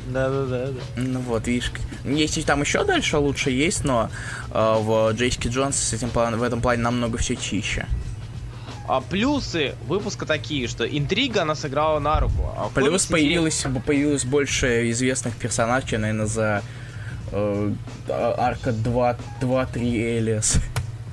Да, 0.08 0.30
да, 0.30 0.46
да, 0.46 0.66
да. 0.68 0.74
Ну 0.96 1.20
вот, 1.20 1.48
видишь, 1.48 1.74
есть 2.06 2.46
там 2.46 2.62
еще 2.62 2.86
дальше 2.86 3.18
лучше 3.18 3.52
есть, 3.52 3.84
но 3.84 4.10
э, 4.52 4.76
в 4.80 5.12
Джессике 5.12 5.50
Джонс 5.50 5.76
с 5.76 5.92
этим 5.92 6.10
план, 6.10 6.38
в 6.38 6.44
этом 6.44 6.62
плане 6.62 6.82
намного 6.82 7.18
все 7.18 7.36
чище. 7.36 7.88
А 8.88 9.02
плюсы 9.02 9.76
выпуска 9.86 10.26
такие, 10.26 10.70
что 10.70 10.86
интрига 10.88 11.42
она 11.42 11.56
сыграла 11.56 12.00
на 12.00 12.22
руку. 12.22 12.52
А 12.58 12.70
Плюс 12.74 13.06
появилось, 13.06 13.66
появилось 13.86 14.24
больше 14.24 14.90
известных 14.92 15.36
персонажей, 15.36 15.98
наверное, 15.98 16.26
за 16.26 16.64
э, 17.34 17.74
а- 18.08 18.36
арка 18.38 18.72
2, 18.72 19.18
2-3 19.42 20.20
Элиас. 20.20 20.56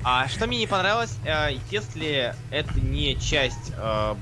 А 0.05 0.25
что 0.29 0.47
мне 0.47 0.59
не 0.59 0.67
понравилось, 0.67 1.17
э, 1.25 1.57
если 1.69 2.33
это 2.49 2.79
не 2.79 3.19
часть 3.19 3.73
э, 3.77 4.15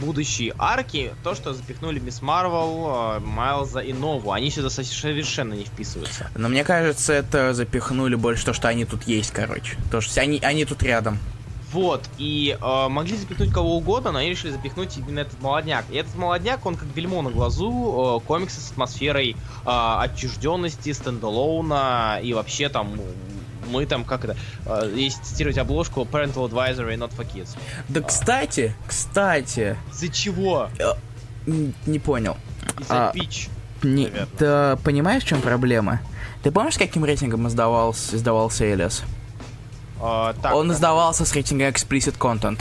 будущей 0.00 0.52
арки, 0.58 1.12
то, 1.22 1.34
что 1.34 1.54
запихнули 1.54 1.98
Мисс 1.98 2.22
Марвел, 2.22 3.16
э, 3.16 3.20
Майлза 3.20 3.80
и 3.80 3.92
Нову, 3.92 4.32
они 4.32 4.50
сюда 4.50 4.70
совершенно 4.70 5.54
не 5.54 5.64
вписываются. 5.64 6.30
Но 6.36 6.48
мне 6.48 6.64
кажется, 6.64 7.12
это 7.12 7.54
запихнули 7.54 8.14
больше 8.14 8.44
то, 8.44 8.52
что 8.52 8.68
они 8.68 8.84
тут 8.84 9.04
есть, 9.04 9.30
короче. 9.30 9.76
То, 9.90 10.00
что 10.00 10.20
они, 10.20 10.38
они 10.42 10.64
тут 10.64 10.82
рядом. 10.82 11.18
Вот, 11.72 12.02
и 12.18 12.56
э, 12.60 12.88
могли 12.88 13.16
запихнуть 13.16 13.50
кого 13.50 13.78
угодно, 13.78 14.12
но 14.12 14.18
они 14.18 14.30
решили 14.30 14.50
запихнуть 14.50 14.98
именно 14.98 15.20
этот 15.20 15.40
молодняк. 15.40 15.86
И 15.90 15.96
этот 15.96 16.14
молодняк, 16.16 16.66
он 16.66 16.76
как 16.76 16.86
бельмо 16.88 17.22
на 17.22 17.30
глазу, 17.30 18.20
э, 18.22 18.26
комиксы 18.26 18.60
с 18.60 18.72
атмосферой 18.72 19.30
э, 19.30 19.34
отчужденности, 19.64 20.92
стендалоуна, 20.92 22.20
и 22.22 22.34
вообще 22.34 22.68
там 22.68 23.00
мы 23.72 23.86
там, 23.86 24.04
как 24.04 24.24
это, 24.24 24.36
э, 24.66 24.92
если 24.94 25.22
цитировать 25.22 25.58
обложку, 25.58 26.02
Parental 26.02 26.48
Advisory 26.50 26.96
Not 26.96 27.12
for 27.16 27.26
Kids. 27.32 27.56
Да, 27.88 28.00
кстати, 28.02 28.74
кстати, 28.86 29.76
За 29.92 30.08
чего? 30.08 30.68
н- 31.46 31.74
не 31.86 31.98
понял. 31.98 32.36
Из-за 32.80 33.08
А, 33.08 33.12
пич. 33.12 33.48
Не, 33.82 34.08
ты 34.38 34.76
понимаешь, 34.84 35.24
в 35.24 35.26
чем 35.26 35.40
проблема? 35.40 36.00
Ты 36.44 36.50
помнишь, 36.52 36.74
с 36.74 36.78
каким 36.78 37.04
рейтингом 37.04 37.48
издавался, 37.48 38.14
издавался 38.16 38.72
Элиас? 38.72 39.02
А, 40.00 40.34
так, 40.40 40.54
Он 40.54 40.68
как- 40.68 40.76
издавался 40.76 41.24
с 41.24 41.32
рейтингом 41.34 41.68
Explicit 41.68 42.16
Content. 42.18 42.60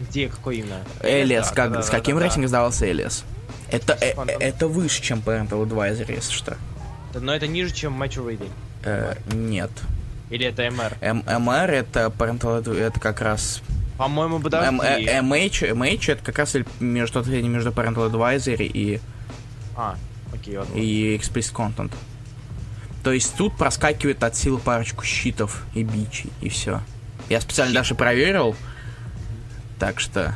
Где, 0.00 0.28
какой 0.28 0.56
именно? 0.58 0.80
Элиас, 1.02 1.50
Да, 1.50 1.54
как, 1.54 1.72
да, 1.72 1.82
с 1.82 1.86
да, 1.86 1.92
каким 1.98 2.16
да, 2.16 2.20
да. 2.20 2.24
рейтингом 2.26 2.46
издавался 2.46 2.90
Элиас? 2.90 3.24
Это, 3.70 3.92
э- 4.00 4.14
это 4.40 4.66
выше, 4.68 5.00
чем 5.02 5.20
Parental 5.20 5.64
Advisory, 5.66 6.14
если 6.16 6.32
что. 6.32 6.56
Но 7.14 7.34
это 7.34 7.46
ниже, 7.46 7.72
чем 7.74 8.02
Mature 8.02 8.26
Reading. 8.26 8.50
Э, 8.84 9.14
нет. 9.32 9.70
Или 10.30 10.46
это 10.46 10.62
MR? 10.66 10.96
М- 11.00 11.20
MR 11.26 11.66
это 11.70 12.06
Parental 12.06 12.74
это 12.74 12.98
как 13.00 13.20
раз... 13.20 13.62
По-моему, 13.98 14.40
подожди. 14.40 14.76
э- 14.82 15.20
MH, 15.20 15.72
MH 15.74 16.12
это 16.12 16.22
как 16.24 16.38
раз 16.38 16.56
между, 16.80 17.22
между 17.24 17.70
Parental 17.70 18.10
Advisory 18.10 18.66
и, 18.66 19.00
А, 19.76 19.96
окей, 20.32 20.56
ладно. 20.56 20.74
и 20.76 21.16
Explicit 21.16 21.52
Content. 21.52 21.92
То 23.04 23.12
есть 23.12 23.36
тут 23.36 23.56
проскакивает 23.56 24.22
от 24.24 24.34
силы 24.36 24.58
парочку 24.58 25.04
щитов 25.04 25.62
и 25.74 25.82
бичей, 25.82 26.30
и 26.40 26.48
все. 26.48 26.80
Я 27.28 27.40
специально 27.40 27.74
даже 27.74 27.94
проверил. 27.94 28.56
Так 29.78 30.00
что 30.00 30.34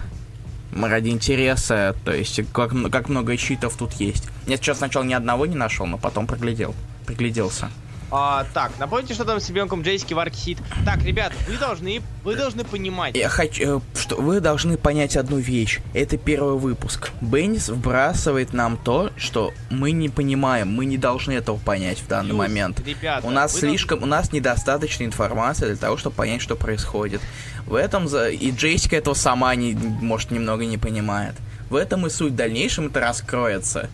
ради 0.77 1.09
интереса, 1.09 1.95
то 2.05 2.13
есть 2.13 2.41
как, 2.53 2.73
как 2.91 3.09
много 3.09 3.37
щитов 3.37 3.77
тут 3.77 3.93
есть. 3.95 4.29
Я 4.47 4.57
сейчас 4.57 4.79
сначала 4.79 5.05
ни 5.05 5.15
одного 5.15 5.47
не 5.47 5.57
нашел, 5.57 5.87
но 5.87 5.97
потом 5.97 6.27
проглядел. 6.27 6.75
Пригляделся. 7.07 7.71
А, 8.11 8.47
так, 8.55 8.73
напомните, 8.79 9.15
что 9.15 9.25
там 9.25 9.41
с 9.41 9.49
ребенком 9.49 9.83
Джейски 9.83 10.15
в 10.15 10.19
Арксид. 10.21 10.59
Так, 10.85 11.03
ребята, 11.03 11.35
вы 11.49 11.57
должны, 11.57 12.03
вы 12.23 12.37
должны 12.37 12.63
понимать. 12.65 13.17
Я 13.17 13.29
хочу, 13.29 13.79
э, 13.79 13.99
что 13.99 14.17
вы 14.17 14.41
должны 14.41 14.77
понять 14.77 15.17
одну 15.17 15.39
вещь. 15.39 15.81
Это 15.93 16.17
первый 16.17 16.57
выпуск. 16.57 17.11
Беннис 17.21 17.69
вбрасывает 17.69 18.53
нам 18.53 18.77
то, 18.77 19.11
что 19.17 19.53
мы 19.71 19.91
не 19.91 20.09
понимаем. 20.09 20.73
Мы 20.73 20.87
не 20.87 20.99
должны 20.99 21.33
этого 21.33 21.59
понять 21.59 21.99
в 21.99 22.07
данный 22.07 22.29
Плюс, 22.31 22.39
момент. 22.39 22.81
Ребята, 22.87 23.27
У 23.27 23.31
нас 23.31 23.57
слишком, 23.59 24.03
у 24.05 24.07
нас 24.07 24.33
недостаточно 24.33 25.03
информации 25.03 25.67
для 25.67 25.77
того, 25.77 25.97
чтобы 25.97 26.15
понять, 26.15 26.41
что 26.43 26.55
происходит. 26.55 27.21
В 27.67 27.75
этом 27.75 28.07
за... 28.07 28.29
и 28.29 28.53
Джессика 28.53 28.95
этого 28.95 29.15
сама 29.15 29.53
не, 29.57 29.75
может 29.75 30.31
немного 30.31 30.65
не 30.65 30.79
понимает. 30.79 31.35
В 31.71 31.75
этом 31.75 32.07
и 32.07 32.11
суть. 32.11 32.33
В 32.35 32.37
дальнейшем 32.37 32.87
это 32.87 33.01
раскроется. 33.01 33.91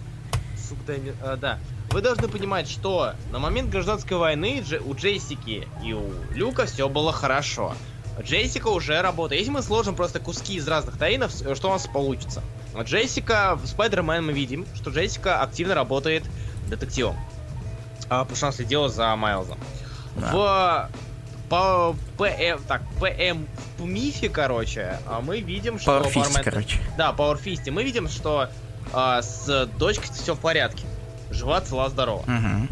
должны- 0.69 0.99
мне- 0.99 1.15
а, 1.23 1.37
да. 1.37 1.59
Вы 1.93 2.01
должны 2.01 2.29
понимать, 2.29 2.69
что 2.71 3.13
на 3.31 3.39
момент 3.39 3.71
гражданской 3.71 4.17
войны 4.17 4.65
у 4.85 4.95
Джессики 4.95 5.69
и 5.85 5.93
у 5.93 6.11
Люка 6.33 6.67
все 6.67 6.89
было 6.89 7.13
хорошо. 7.13 7.75
Джессика 8.23 8.69
уже 8.69 9.01
работает. 9.01 9.41
Если 9.41 9.53
мы 9.53 9.63
сложим 9.63 9.95
просто 9.95 10.21
куски 10.21 10.55
из 10.55 10.67
разных 10.69 10.97
таинов, 10.99 11.33
с- 11.33 11.55
что 11.57 11.69
у 11.69 11.73
нас 11.73 11.87
получится? 11.87 12.43
Джессика, 12.83 13.57
в 13.63 13.67
Спайдермен 13.67 14.25
мы 14.25 14.33
видим, 14.33 14.67
что 14.75 14.91
Джессика 14.91 15.41
активно 15.41 15.75
работает 15.75 16.23
детективом. 16.69 17.17
А, 18.09 18.21
потому 18.21 18.37
что 18.37 18.47
она 18.47 18.53
следила 18.57 18.89
за 18.89 19.15
Майлзом. 19.17 19.59
В 20.17 20.89
по 21.49 21.95
ПМ, 22.17 22.63
так, 22.67 22.81
ПМ 22.99 23.45
в 23.79 23.85
Мифе, 23.85 24.31
короче, 24.31 24.99
а 25.07 25.21
мы 25.21 25.41
видим, 25.41 25.79
что... 25.79 25.99
Power 25.99 26.11
Fist, 26.11 26.33
Бармен- 26.33 26.43
короче. 26.43 26.79
Да, 26.97 27.15
Power 27.17 27.39
Fist. 27.43 27.71
Мы 27.71 27.85
видим, 27.85 28.09
что 28.09 28.49
а, 28.95 29.21
с 29.21 29.67
дочкой 29.79 30.09
все 30.15 30.35
в 30.35 30.39
порядке. 30.41 30.85
Жива, 31.33 31.61
цела, 31.61 31.89
здорова. 31.89 32.23
Мгм. 32.27 32.69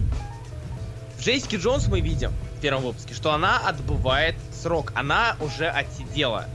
В 1.19 1.23
Джессике 1.23 1.59
Джонс 1.59 1.87
мы 1.89 2.01
видим 2.01 2.33
в 2.57 2.61
первом 2.61 2.83
выпуске, 2.83 3.15
что 3.15 3.33
она 3.33 3.59
отбывает 3.59 4.37
срок. 4.53 4.93
Она 4.95 5.37
уже 5.41 5.69
отсидела. 5.69 6.47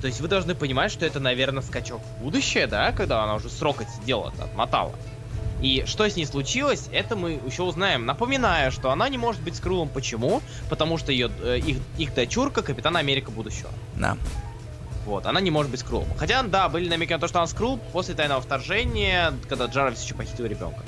То 0.00 0.06
есть 0.06 0.20
вы 0.20 0.28
должны 0.28 0.54
понимать, 0.54 0.90
что 0.90 1.04
это, 1.04 1.20
наверное, 1.20 1.62
скачок 1.62 2.00
в 2.02 2.22
будущее, 2.22 2.66
да, 2.66 2.92
когда 2.92 3.22
она 3.22 3.34
уже 3.34 3.50
срок 3.50 3.82
отсидела, 3.82 4.32
отмотала. 4.38 4.92
И 5.62 5.84
что 5.86 6.08
с 6.08 6.16
ней 6.16 6.24
случилось, 6.24 6.88
это 6.90 7.16
мы 7.16 7.38
еще 7.46 7.62
узнаем. 7.62 8.06
Напоминаю, 8.06 8.72
что 8.72 8.90
она 8.90 9.08
не 9.10 9.18
может 9.18 9.42
быть 9.42 9.56
Скрулом. 9.56 9.90
Почему? 9.90 10.40
Потому 10.70 10.96
что 10.96 11.12
ее, 11.12 11.30
э, 11.42 11.58
их, 11.58 11.76
их 11.98 12.14
дочурка 12.14 12.62
Капитан 12.62 12.96
Америка 12.96 13.30
будущего. 13.30 13.68
Да. 13.94 14.16
Вот, 15.04 15.26
она 15.26 15.40
не 15.40 15.50
может 15.50 15.70
быть 15.70 15.80
Скрулом. 15.80 16.08
Хотя, 16.16 16.42
да, 16.42 16.68
были 16.68 16.88
намеки 16.88 17.12
на 17.12 17.18
то, 17.18 17.28
что 17.28 17.38
она 17.38 17.46
Скрул 17.46 17.78
после 17.92 18.14
тайного 18.14 18.40
вторжения, 18.40 19.34
когда 19.48 19.66
Джарвис 19.66 20.02
еще 20.02 20.14
похитил 20.14 20.46
ребенка. 20.46 20.82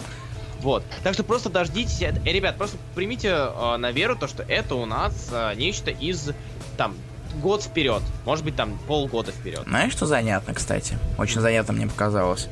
Вот. 0.62 0.84
Так 1.02 1.14
что 1.14 1.24
просто 1.24 1.50
дождитесь. 1.50 2.00
э, 2.02 2.14
э, 2.24 2.32
ребят, 2.32 2.56
просто 2.56 2.76
примите 2.94 3.28
э, 3.28 3.76
на 3.76 3.90
веру 3.90 4.16
то, 4.16 4.28
что 4.28 4.42
это 4.44 4.76
у 4.76 4.86
нас 4.86 5.28
э, 5.32 5.54
нечто 5.56 5.90
из 5.90 6.30
там 6.76 6.94
год 7.42 7.62
вперед. 7.62 8.02
Может 8.24 8.44
быть, 8.44 8.56
там 8.56 8.78
полгода 8.86 9.32
вперед. 9.32 9.62
Знаешь, 9.66 9.92
что 9.92 10.06
занятно, 10.06 10.54
кстати? 10.54 10.98
Очень 11.18 11.40
занятно 11.40 11.72
мне 11.72 11.86
показалось. 11.86 12.48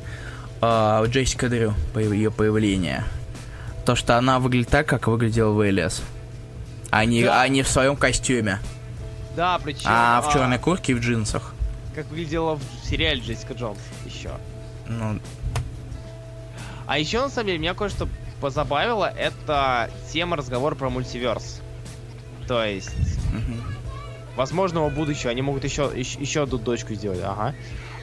А, 0.59 1.01
у 1.01 1.07
Джессика 1.09 1.49
Дрю, 1.49 1.73
ее 1.95 2.31
появление. 2.31 3.03
То, 3.85 3.95
что 3.95 4.17
она 4.17 4.39
выглядит 4.39 4.69
так, 4.69 4.87
как 4.87 5.07
выглядел 5.07 5.53
в 5.53 5.67
Элиас. 5.67 6.01
А 6.91 7.05
не, 7.05 7.23
Да. 7.23 7.41
а 7.41 7.47
не 7.47 7.63
в 7.63 7.67
своем 7.67 7.95
костюме. 7.95 8.59
Да, 9.35 9.57
причем. 9.63 9.85
А 9.85 10.21
в 10.21 10.33
черной 10.33 10.59
куртке 10.59 10.91
и 10.91 10.95
в 10.95 10.99
джинсах. 10.99 11.53
Как 11.95 12.05
выглядела 12.09 12.55
в 12.55 12.87
сериале 12.87 13.21
Джессика 13.21 13.53
Джонс 13.53 13.79
еще. 14.05 14.31
Ну, 14.87 15.19
А 16.91 16.97
еще, 16.99 17.21
на 17.21 17.29
самом 17.29 17.47
деле, 17.47 17.57
меня 17.59 17.73
кое-что 17.73 18.09
позабавило, 18.41 19.05
это 19.05 19.89
тема 20.11 20.35
разговора 20.35 20.75
про 20.75 20.89
мультиверс. 20.89 21.61
То 22.49 22.65
есть, 22.65 22.91
мгм. 23.31 23.63
возможного 24.35 24.89
будущего, 24.89 25.31
они 25.31 25.41
могут 25.41 25.63
еще, 25.63 25.89
еще, 25.95 26.19
еще 26.19 26.43
одну 26.43 26.57
дочку 26.57 26.93
сделать, 26.93 27.21
ага. 27.23 27.55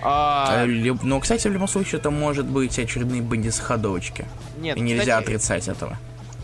А, 0.03 0.63
Э, 0.63 0.67
люб- 0.67 1.03
Ну, 1.03 1.21
кстати, 1.21 1.47
в 1.49 1.53
любом 1.53 1.69
случае, 1.69 1.99
это 1.99 2.11
может 2.11 2.47
быть 2.47 2.79
очередные 2.79 3.21
бандисходовочки. 3.21 4.25
нет, 4.59 4.79
И 4.79 4.81
нельзя 4.81 5.03
кстати, 5.03 5.23
отрицать 5.23 5.69
этого. 5.69 5.99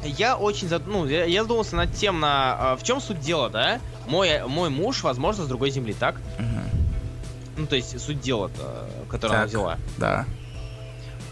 Я 0.04 0.36
очень 0.36 0.68
зад... 0.68 0.86
ну, 0.86 1.06
я, 1.06 1.24
я 1.24 1.44
задумался 1.44 1.76
над 1.76 1.94
тем, 1.94 2.20
на 2.20 2.72
а, 2.72 2.76
в 2.76 2.82
чем 2.82 3.00
суть 3.00 3.20
дела, 3.20 3.48
да? 3.48 3.80
Мой, 4.06 4.46
мой 4.46 4.68
муж, 4.68 5.02
возможно, 5.02 5.44
с 5.44 5.48
другой 5.48 5.70
земли, 5.70 5.94
так? 5.98 6.16
Мгм. 6.38 6.60
Ну, 7.56 7.66
то 7.66 7.76
есть 7.76 7.98
суть 7.98 8.20
дела, 8.20 8.50
которое 9.08 9.36
она 9.36 9.46
взяла. 9.46 9.78
Да. 9.96 10.26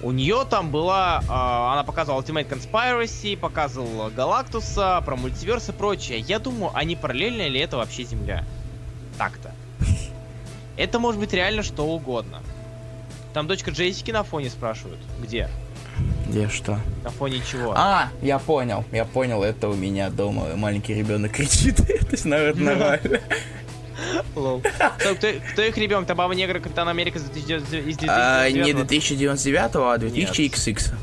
У 0.03 0.11
нее 0.11 0.45
там 0.51 0.71
была, 0.73 1.23
а, 1.29 1.73
она 1.75 1.85
показывала 1.85 2.21
Ultimate 2.21 2.49
Conspiracy, 2.49 3.37
показывала 3.37 4.11
Галактуса, 4.11 5.01
про 5.07 5.15
мультиверс 5.15 5.69
и 5.69 5.73
прочее. 5.73 6.19
Я 6.19 6.41
думаю, 6.41 6.73
а 6.75 6.83
не 6.83 6.97
параллельно 6.97 7.47
ли 7.47 7.61
это 7.61 7.77
вообще 7.77 8.03
Земля? 8.03 8.45
Так-то. 9.17 9.53
Это 10.77 10.99
может 10.99 11.21
быть 11.21 11.33
реально 11.33 11.63
что 11.63 11.87
угодно. 11.87 12.43
Там 13.33 13.47
дочка 13.47 13.71
Джессики 13.71 14.11
на 14.11 14.25
фоне 14.25 14.51
спрашивают. 14.51 14.99
Где? 15.21 15.49
Где 16.27 16.49
что? 16.49 16.81
На 17.05 17.11
фоне 17.11 17.41
чего? 17.49 17.73
А, 17.77 18.09
я 18.23 18.39
понял, 18.39 18.85
я 18.91 19.05
понял, 19.05 19.43
это 19.43 19.69
у 19.69 19.75
меня 19.75 20.11
дома 20.11 20.57
маленький 20.57 20.95
ребенок 20.95 21.33
кричит. 21.33 21.77
То 21.77 22.11
есть, 22.11 22.25
наверное, 22.25 22.75
нормально. 22.75 23.21
Лол. 24.35 24.63
Кто, 24.99 25.15
кто- 25.15 25.33
кто 25.53 25.63
их 25.63 25.77
ребенок? 25.77 26.07
Там 26.07 26.17
Баба 26.17 26.35
Негра, 26.35 26.59
Капитан 26.61 26.89
Америка 26.89 27.19
из 27.19 27.25
2009 27.25 28.03
из 28.03 28.09
А, 28.09 28.49
Не 28.49 28.73
2099? 28.73 28.87
2099, 28.89 29.71
а 29.77 29.97
2000XX. 29.99 30.95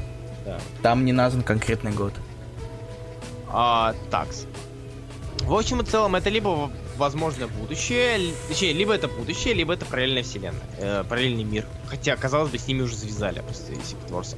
Да. 0.46 0.60
Там 0.82 1.06
не 1.06 1.14
назван 1.14 1.44
конкретный 1.44 1.92
год. 1.92 2.14
А, 3.52 3.94
такс. 4.10 4.46
В 5.42 5.54
общем 5.54 5.82
и 5.82 5.86
целом, 5.86 6.16
это 6.16 6.30
либо 6.30 6.72
в- 7.00 7.10
возможно 7.10 7.48
будущее, 7.48 8.34
точнее, 8.48 8.74
либо 8.74 8.94
это 8.94 9.08
будущее, 9.08 9.54
либо 9.54 9.74
это 9.74 9.86
параллельная 9.86 10.24
вселенная, 10.24 10.62
э, 10.78 11.04
параллельный 11.08 11.44
мир. 11.44 11.66
Хотя, 11.88 12.16
казалось 12.16 12.52
бы, 12.52 12.58
с 12.58 12.68
ними 12.68 12.82
уже 12.82 12.96
завязали 12.96 13.40
просто 13.42 13.72
Secret 13.72 14.10
Wars. 14.12 14.38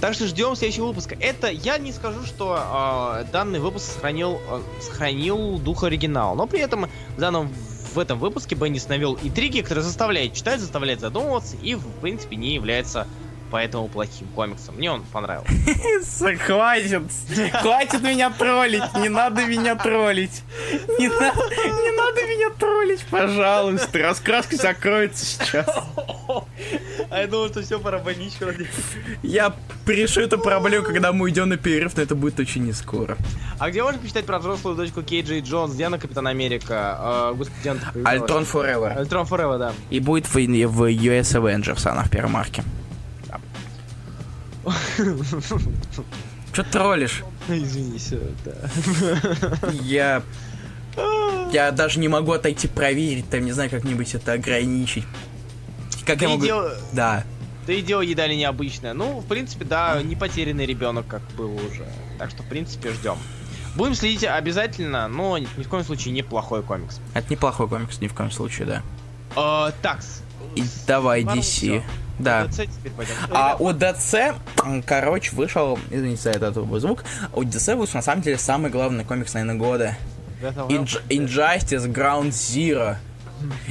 Так 0.00 0.14
что 0.14 0.26
ждем 0.26 0.54
следующего 0.56 0.86
выпуска. 0.86 1.16
Это 1.20 1.48
я 1.48 1.78
не 1.78 1.92
скажу, 1.92 2.24
что 2.24 2.56
а, 2.58 3.24
данный 3.32 3.58
выпуск 3.58 3.86
сохранил, 3.92 4.40
а, 4.48 4.62
сохранил 4.80 5.58
дух 5.58 5.84
оригинала, 5.84 6.34
но 6.34 6.46
при 6.46 6.60
этом 6.60 6.88
в 7.16 7.20
данном 7.20 7.52
в 7.92 7.98
этом 7.98 8.20
выпуске 8.20 8.54
Беннис 8.54 8.86
навел 8.88 9.18
интриги, 9.20 9.62
которые 9.62 9.82
заставляют 9.82 10.32
читать, 10.32 10.60
заставляют 10.60 11.00
задумываться 11.00 11.56
и, 11.56 11.74
в 11.74 11.84
принципе, 12.00 12.36
не 12.36 12.54
является 12.54 13.08
поэтому 13.50 13.88
плохим 13.88 14.28
комиксом. 14.28 14.76
Мне 14.76 14.90
он 14.90 15.02
понравился. 15.02 15.50
Хватит, 16.38 17.02
хватит 17.60 18.02
меня 18.02 18.30
троллить, 18.30 18.94
не 18.96 19.08
надо 19.08 19.44
меня 19.44 19.76
троллить. 19.76 20.42
Не, 20.98 21.08
на- 21.08 21.34
не 21.34 21.96
надо 21.96 22.22
меня 22.22 22.50
троллить, 22.58 23.04
пожалуйста. 23.10 23.98
Раскраска 23.98 24.56
закроется 24.56 25.24
сейчас. 25.24 25.66
А 27.10 27.20
я 27.20 27.26
думал, 27.26 27.48
что 27.48 27.62
все, 27.62 27.78
пора 27.80 27.98
больничку 27.98 28.44
Я 29.22 29.52
решу 29.86 30.20
эту 30.20 30.38
проблему, 30.38 30.84
когда 30.84 31.12
мы 31.12 31.24
уйдем 31.24 31.48
на 31.48 31.56
перерыв, 31.56 31.96
но 31.96 32.02
это 32.02 32.14
будет 32.14 32.38
очень 32.38 32.64
не 32.64 32.72
скоро. 32.72 33.16
А 33.58 33.70
где 33.70 33.82
можно 33.82 34.00
почитать 34.00 34.26
про 34.26 34.38
взрослую 34.38 34.76
дочку 34.76 35.02
Кейджа 35.02 35.34
и 35.34 35.40
Джонс? 35.40 35.74
Где 35.74 35.86
она 35.86 35.98
Капитан 35.98 36.26
Америка? 36.26 36.96
А, 36.98 37.32
господи? 37.32 37.74
Альтрон 38.04 38.44
Forever. 38.44 38.96
Альтрон 38.96 39.26
Forever, 39.26 39.58
да. 39.58 39.72
И 39.90 40.00
будет 40.00 40.26
в, 40.26 40.34
в 40.34 40.38
US 40.38 41.34
Avengers 41.34 41.86
она 41.88 42.04
в 42.04 42.10
первом 42.10 42.36
арке. 42.36 42.62
Че 46.54 46.64
троллишь? 46.64 47.22
Извинись, 47.48 48.12
да. 48.44 49.70
Я... 49.82 50.22
Я 51.52 51.70
даже 51.72 51.98
не 52.00 52.08
могу 52.08 52.32
отойти 52.32 52.68
проверить, 52.68 53.28
там, 53.30 53.44
не 53.44 53.52
знаю, 53.52 53.70
как-нибудь 53.70 54.14
это 54.14 54.32
ограничить. 54.32 55.04
Как 56.04 56.18
Ты 56.18 56.24
я 56.24 56.30
могу... 56.30 56.44
дел- 56.44 56.68
Да. 56.92 57.24
Ты 57.66 57.82
дело 57.82 58.00
едва 58.00 58.26
ли 58.26 58.36
необычное. 58.36 58.94
Ну, 58.94 59.20
в 59.20 59.26
принципе, 59.26 59.64
да, 59.64 60.00
не 60.02 60.16
потерянный 60.16 60.66
ребенок, 60.66 61.06
как 61.06 61.22
был 61.36 61.54
уже. 61.54 61.86
Так 62.18 62.30
что, 62.30 62.42
в 62.42 62.46
принципе, 62.46 62.90
ждем. 62.92 63.16
Будем 63.76 63.94
следить 63.94 64.24
обязательно, 64.24 65.06
но 65.06 65.38
ни, 65.38 65.46
в 65.46 65.68
коем 65.68 65.84
случае 65.84 66.12
неплохой 66.12 66.62
комикс. 66.62 66.98
Это 67.14 67.32
неплохой 67.32 67.68
комикс, 67.68 68.00
ни 68.00 68.08
в 68.08 68.14
коем 68.14 68.30
случае, 68.32 68.66
да. 68.66 68.82
Э, 69.36 69.72
такс. 69.82 70.22
И 70.56 70.64
давай, 70.86 71.22
DC. 71.22 71.40
всё. 71.42 71.82
Да. 72.22 72.46
Теперь 72.48 72.92
пойдем. 72.96 73.14
А 73.30 73.56
у 73.58 73.70
DC, 73.70 74.34
м, 74.64 74.82
короче, 74.82 75.34
вышел, 75.34 75.78
извините 75.90 76.22
за 76.22 76.30
этот 76.30 76.54
звук, 76.54 77.04
у 77.34 77.42
DC 77.42 77.76
вышел 77.76 77.96
на 77.96 78.02
самом 78.02 78.22
деле 78.22 78.38
самый 78.38 78.70
главный 78.70 79.04
комикс, 79.04 79.34
наверное, 79.34 79.56
года. 79.56 79.96
Inj-. 80.42 81.02
Injustice 81.08 81.86
Ground 81.92 82.30
Zero. 82.30 82.96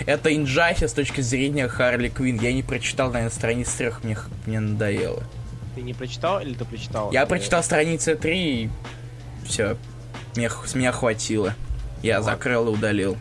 Это 0.05 0.29
Injustice 0.29 0.87
с 0.87 0.93
точки 0.93 1.21
зрения 1.21 1.67
Харли 1.67 2.09
Квин. 2.09 2.39
Я 2.39 2.53
не 2.53 2.63
прочитал, 2.63 3.11
наверное, 3.11 3.33
страниц 3.33 3.69
трех, 3.73 4.03
мне, 4.03 4.17
мне 4.45 4.59
надоело. 4.59 5.23
Ты 5.75 5.81
не 5.81 5.93
прочитал 5.93 6.39
или 6.39 6.53
ты 6.55 6.65
прочитал? 6.65 7.11
Я 7.11 7.23
Ты- 7.25 7.29
прочитал 7.29 7.63
страницы 7.63 8.15
3 8.15 8.63
и 8.63 8.69
все. 9.45 9.77
Мне, 10.35 10.49
с 10.49 10.73
меня 10.75 10.91
хватило. 10.91 11.53
Я 12.01 12.19
Ладно. 12.19 12.33
закрыл 12.33 12.67
и 12.67 12.71
удалил. 12.71 13.17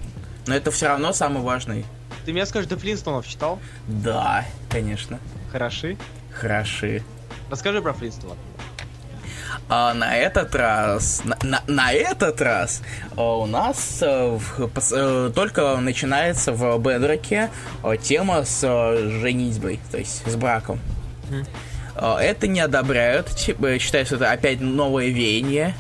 Но 0.46 0.54
это 0.54 0.70
все 0.70 0.88
равно 0.88 1.12
самый 1.12 1.42
важный. 1.42 1.84
Ты 2.24 2.32
мне 2.32 2.44
скажешь, 2.46 2.68
до 2.68 2.78
Флинстонов 2.78 3.26
читал? 3.26 3.58
Да, 3.86 4.44
конечно. 4.70 5.18
Хороши. 5.52 5.96
Хороши. 6.32 7.02
Расскажи 7.50 7.80
про 7.82 7.92
Флинстонов. 7.92 8.36
А 9.70 9.92
на 9.94 10.16
этот 10.16 10.54
раз, 10.54 11.22
на, 11.24 11.36
на- 11.42 11.62
на 11.66 11.92
этот 11.92 12.40
раз 12.40 12.82
а, 13.16 13.36
у 13.38 13.46
нас 13.46 13.98
э, 14.00 14.38
в- 14.38 14.70
э, 14.92 15.30
только 15.34 15.76
начинается 15.76 16.52
в 16.52 16.78
Бедроке 16.78 17.50
э, 17.84 17.96
тема 18.00 18.44
с 18.44 18.60
э, 18.62 19.08
женитьбой, 19.20 19.78
то 19.90 19.98
есть 19.98 20.22
с 20.26 20.36
браком. 20.36 20.80
Э, 21.96 22.16
Это 22.18 22.46
не 22.46 22.60
одобряют, 22.60 23.26
типа, 23.34 23.78
считают, 23.78 24.06
что 24.08 24.16
это 24.16 24.30
опять 24.30 24.60
новое 24.60 25.08
веяние. 25.08 25.74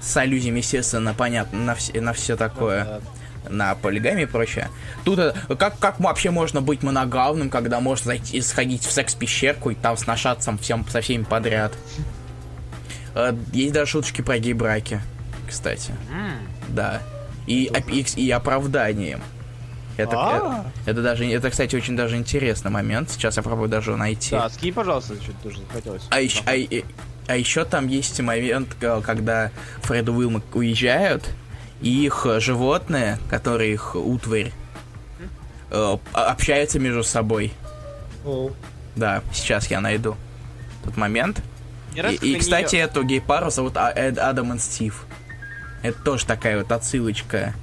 С 0.00 0.16
аллюзиями, 0.16 0.58
естественно, 0.58 1.14
понятно, 1.14 1.58
на, 1.58 1.74
все, 1.74 2.00
на 2.00 2.12
все 2.12 2.36
такое, 2.36 2.84
Да. 2.84 3.00
На 3.52 3.74
полигами 3.74 4.22
и 4.22 4.26
прочее. 4.26 4.68
Тут 5.04 5.18
э, 5.18 5.34
как, 5.58 5.78
как 5.78 6.00
вообще 6.00 6.30
можно 6.30 6.60
быть 6.60 6.82
моногамным, 6.82 7.50
когда 7.50 7.80
можно 7.80 8.06
зайти, 8.06 8.40
сходить 8.40 8.84
в 8.84 8.90
секс-пещерку 8.92 9.70
и 9.70 9.74
там 9.74 9.96
сношаться 9.96 10.56
всем, 10.58 10.86
со 10.88 11.00
всеми 11.00 11.24
подряд? 11.24 11.72
Э, 13.14 13.34
Есть 13.52 13.72
даже 13.74 13.90
шуточки 13.92 14.22
про 14.22 14.38
гей-браки, 14.38 15.00
кстати. 15.48 15.92
Да. 16.68 17.02
И, 17.46 17.70
и, 17.88 18.04
и 18.16 18.30
оправданием. 18.30 19.20
Это, 19.96 20.16
А. 20.16 20.36
это, 20.36 20.90
это 20.90 21.02
даже, 21.02 21.26
это, 21.30 21.50
кстати, 21.50 21.76
очень 21.76 21.96
даже 21.96 22.16
интересный 22.16 22.70
момент. 22.70 23.10
Сейчас 23.10 23.36
я 23.36 23.42
попробую 23.42 23.68
даже 23.68 23.94
найти. 23.96 24.30
Да, 24.30 24.48
скинь, 24.48 24.72
пожалуйста, 24.72 25.14
что-то 25.22 25.42
тоже 25.42 25.58
захотелось. 25.68 26.02
А 26.08 26.20
еще, 26.20 26.40
а, 26.46 26.52
а 27.26 27.36
еще 27.36 27.64
там 27.64 27.88
есть 27.88 28.18
момент, 28.20 28.74
э, 28.80 29.00
когда 29.04 29.50
Фред 29.82 30.08
и 30.08 30.10
Уилмот 30.10 30.44
уезжают, 30.54 31.28
и 31.82 32.04
их 32.06 32.26
животные, 32.38 33.18
которые 33.28 33.72
их 33.74 33.94
утварь, 33.96 34.52
э, 35.70 35.96
общаются 36.12 36.78
между 36.78 37.02
собой. 37.02 37.52
Да, 38.96 39.22
сейчас 39.32 39.66
я 39.70 39.80
найду 39.80 40.16
тот 40.84 40.96
момент. 40.96 41.42
И, 42.12 42.16
и, 42.32 42.36
кстати, 42.38 42.76
эту 42.76 43.02
гей-пару 43.04 43.50
зовут 43.50 43.76
А- 43.76 43.92
Эд- 43.92 44.18
Адам 44.18 44.54
и 44.54 44.58
Стив. 44.58 45.04
Это 45.82 46.00
тоже 46.02 46.24
такая 46.26 46.58
вот 46.58 46.70
отсылочка 46.72 47.54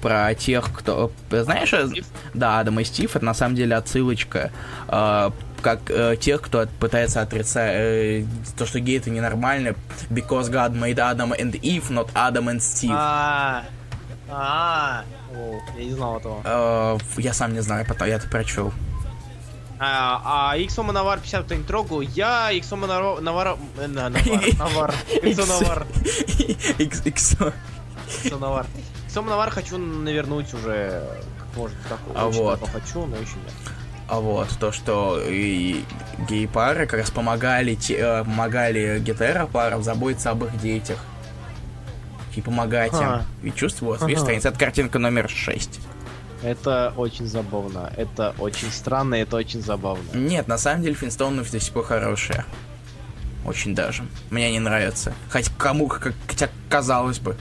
про 0.00 0.34
тех, 0.34 0.72
кто... 0.72 1.12
Знаешь, 1.30 1.72
э, 1.72 1.86
Стив? 1.88 2.06
да, 2.34 2.60
Адам 2.60 2.80
и 2.80 2.84
Стив, 2.84 3.14
это 3.14 3.24
на 3.24 3.34
самом 3.34 3.54
деле 3.56 3.76
отсылочка 3.76 4.50
э, 4.88 5.30
как 5.60 5.90
э, 5.90 6.16
тех, 6.16 6.40
кто 6.40 6.66
пытается 6.80 7.20
отрицать 7.20 7.72
э, 7.74 8.24
то, 8.56 8.66
что 8.66 8.80
гей 8.80 8.98
это 8.98 9.10
ненормально, 9.10 9.74
because 10.10 10.50
God 10.50 10.72
made 10.72 10.96
Adam 10.96 11.36
and 11.38 11.60
Eve, 11.60 11.90
not 11.90 12.10
Adam 12.14 12.46
and 12.46 12.58
Steve. 12.58 12.92
А, 12.92 13.64
а, 14.30 15.04
я 15.76 15.84
не 15.84 15.92
знал 15.92 16.18
этого. 16.18 16.40
Э, 16.44 16.98
я 17.20 17.32
сам 17.32 17.54
не 17.54 17.60
знаю, 17.60 17.86
потом 17.86 18.08
я 18.08 18.16
это 18.16 18.28
прочел. 18.28 18.72
А, 19.80 20.50
а 20.52 20.58
Иксома 20.58 20.92
Навар 20.92 21.20
50 21.20 21.44
кто 21.44 21.54
не 21.54 21.62
трогал, 21.62 22.00
я 22.00 22.50
Наро- 22.52 23.20
Навара... 23.20 23.56
э, 23.78 23.86
на- 23.86 24.08
Навар, 24.08 24.42
Навар, 24.58 24.94
Иксо 25.22 25.46
Навар, 25.46 25.86
иксо. 26.78 27.52
Иксо 28.24 28.38
Навар. 28.38 28.66
Иксома 29.06 29.30
Навар 29.30 29.50
хочу 29.50 29.78
навернуть 29.78 30.52
уже, 30.52 31.04
может, 31.54 31.76
как 31.88 31.98
А 32.14 32.26
вот. 32.26 32.60
хочу, 32.72 33.06
но 33.06 33.16
еще 33.16 33.36
нет. 33.44 33.54
А 34.08 34.20
вот, 34.20 34.48
то, 34.58 34.72
что 34.72 35.20
и 35.22 35.84
гей-пары 36.28 36.86
как 36.86 37.00
раз 37.00 37.10
помогали, 37.10 37.74
те- 37.74 37.98
э, 37.98 38.24
помогали 38.24 38.98
гетеро-парам 39.00 39.82
заботиться 39.82 40.30
об 40.30 40.44
их 40.44 40.58
детях. 40.60 40.98
И 42.34 42.40
помогать 42.40 42.92
им. 42.92 42.98
Ага. 43.00 43.26
И 43.42 43.50
чувствую, 43.50 43.92
вот, 43.98 44.02
видишь, 44.02 44.18
Ага. 44.18 44.26
страница, 44.26 44.48
это 44.48 44.58
картинка 44.58 44.98
номер 44.98 45.28
6. 45.28 45.80
Это 46.42 46.94
очень 46.96 47.26
забавно, 47.26 47.92
это 47.96 48.32
очень 48.38 48.70
странно, 48.70 49.16
это 49.16 49.36
очень 49.36 49.60
забавно. 49.60 50.04
Нет, 50.14 50.46
на 50.48 50.56
самом 50.56 50.82
деле 50.82 50.94
Финстоуны 50.94 51.42
до 51.42 51.60
сих 51.60 51.72
пор 51.72 51.84
хорошие. 51.84 52.44
Очень 53.44 53.74
даже. 53.74 54.04
Мне 54.30 54.46
они 54.46 54.60
нравятся. 54.60 55.12
Хоть 55.32 55.48
кому, 55.58 55.88
как, 55.88 56.14
хотя 56.28 56.48
казалось 56.68 57.18
бы. 57.18 57.36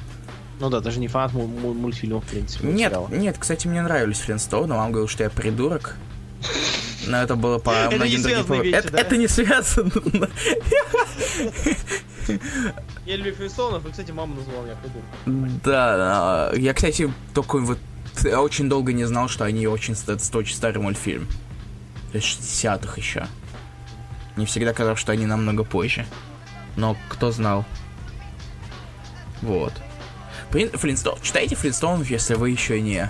Ну 0.59 0.69
да, 0.71 0.79
даже 0.79 0.99
не 0.99 1.07
фанат 1.07 1.33
му- 1.33 1.45
му- 1.47 1.73
мультфильмов, 1.73 2.25
в 2.25 2.27
принципе. 2.29 2.65
Нет, 2.67 2.91
сериала. 2.91 3.07
нет, 3.09 3.35
кстати, 3.37 3.67
мне 3.67 3.81
нравились 3.83 4.19
Флинстоуны, 4.19 4.73
вам 4.73 4.91
говорил, 4.91 5.07
что 5.07 5.23
я 5.23 5.29
придурок. 5.29 5.95
Но 7.07 7.17
это 7.17 7.35
было 7.35 7.57
по 7.57 7.71
Это 7.71 7.95
многим 7.95 8.21
другим 8.21 8.43
поводам. 8.43 8.63
вещи, 8.63 8.75
это, 8.75 8.91
да? 8.91 8.99
это 8.99 9.17
не 9.17 9.27
связано. 9.27 9.91
Я 13.05 13.15
люблю 13.15 13.33
Флинстоунов, 13.35 13.85
и, 13.85 13.91
кстати, 13.91 14.11
мама 14.11 14.35
назвала 14.35 14.63
меня 14.65 14.75
придурком. 14.75 15.61
Да, 15.63 16.51
я, 16.55 16.73
кстати, 16.73 17.11
только 17.33 17.59
вот 17.59 17.79
я 18.23 18.41
очень 18.41 18.67
долго 18.67 18.93
не 18.93 19.05
знал, 19.05 19.29
что 19.29 19.45
они 19.45 19.67
очень 19.67 19.93
это 19.93 20.37
очень 20.37 20.55
старый 20.55 20.81
мультфильм. 20.81 21.27
То 22.11 22.17
есть 22.17 22.27
60-х 22.27 22.93
еще. 22.97 23.27
Не 24.35 24.45
всегда 24.45 24.73
казалось, 24.73 24.99
что 24.99 25.11
они 25.11 25.25
намного 25.25 25.63
позже. 25.63 26.05
Но 26.75 26.97
кто 27.09 27.31
знал. 27.31 27.65
Вот. 29.41 29.73
Флин, 30.51 30.69
Флинстоун. 30.71 31.19
Читайте 31.21 31.55
Флинстоунов, 31.55 32.09
если 32.09 32.35
вы 32.35 32.49
еще 32.49 32.81
не. 32.81 33.09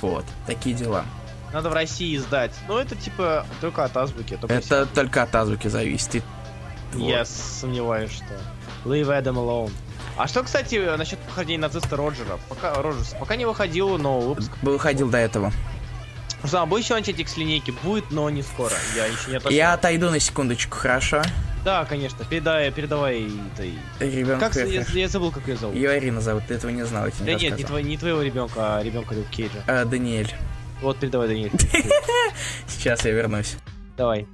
Вот. 0.00 0.24
Такие 0.46 0.74
дела. 0.74 1.04
Надо 1.52 1.70
в 1.70 1.74
России 1.74 2.16
издать. 2.16 2.52
Ну, 2.68 2.78
это 2.78 2.96
типа 2.96 3.46
только 3.60 3.84
от 3.84 3.96
азбуки. 3.96 4.36
Только 4.40 4.54
Это 4.54 4.86
только 4.86 5.22
от 5.22 5.34
азбуки 5.34 5.68
зависит. 5.68 6.16
И- 6.16 6.22
вот. 6.94 7.08
Я 7.08 7.24
сомневаюсь, 7.24 8.10
что. 8.10 8.24
Leave 8.84 9.08
Adam 9.08 9.36
alone. 9.36 9.70
А 10.16 10.28
что, 10.28 10.42
кстати, 10.42 10.76
насчет 10.96 11.18
похождения 11.20 11.60
нациста 11.60 11.96
Роджера? 11.96 12.38
Пока, 12.48 12.74
Роджерса, 12.74 13.16
пока 13.18 13.36
не 13.36 13.46
выходил 13.46 13.96
новый 13.98 14.28
выпуск. 14.28 14.50
Выходил 14.62 15.08
до 15.08 15.18
этого. 15.18 15.52
Руслан, 16.42 16.68
будешь 16.68 16.84
еще 16.84 16.94
начать 16.94 17.28
с 17.28 17.36
линейки? 17.36 17.72
Будет, 17.82 18.10
но 18.10 18.28
не 18.28 18.42
скоро. 18.42 18.74
Я 18.96 19.06
еще 19.06 19.30
не 19.30 19.36
отошел. 19.36 19.56
Я 19.56 19.74
отойду 19.74 20.10
на 20.10 20.18
секундочку, 20.18 20.76
хорошо? 20.76 21.22
Да, 21.64 21.84
конечно. 21.84 22.24
Передай, 22.24 22.72
передавай 22.72 23.28
этой... 23.54 23.74
Ребенка. 24.00 24.50
Как, 24.50 24.56
я, 24.56 24.82
я 24.82 25.08
забыл, 25.08 25.30
как 25.30 25.46
ее 25.46 25.56
зовут. 25.56 25.76
Ее 25.76 25.96
Ирина 25.98 26.20
зовут, 26.20 26.44
ты 26.48 26.54
этого 26.54 26.72
не 26.72 26.84
знал, 26.84 27.06
я 27.06 27.12
Да 27.20 27.34
не 27.34 27.44
нет, 27.44 27.58
не, 27.58 27.64
твой, 27.64 27.84
не 27.84 27.96
твоего 27.96 28.20
ребенка, 28.22 28.78
а 28.78 28.82
ребенка 28.82 29.14
Люк 29.14 29.28
Кейджа. 29.28 29.62
А, 29.68 29.84
Даниэль. 29.84 30.34
Вот, 30.82 30.98
передавай, 30.98 31.28
Даниэль. 31.28 31.52
Сейчас 32.66 33.04
я 33.04 33.12
вернусь. 33.12 33.56
Давай. 33.96 34.26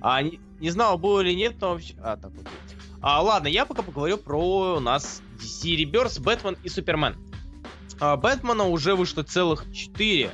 А, 0.00 0.22
не, 0.22 0.38
не 0.60 0.70
знал, 0.70 0.98
было 0.98 1.20
или 1.20 1.34
нет, 1.34 1.56
но 1.60 1.72
вообще... 1.72 1.94
А, 2.00 2.16
так, 2.16 2.30
окей. 2.32 2.78
А, 3.02 3.20
ладно, 3.22 3.48
я 3.48 3.66
пока 3.66 3.82
поговорю 3.82 4.16
про 4.16 4.76
у 4.76 4.80
нас 4.80 5.20
DC 5.38 5.76
Rebirth, 5.76 6.20
Бэтмен 6.20 6.56
и 6.62 6.68
Супермен. 6.68 7.16
А, 8.00 8.16
Бэтмена 8.16 8.64
уже 8.64 8.94
вышло 8.94 9.22
целых 9.22 9.64
4, 9.72 10.30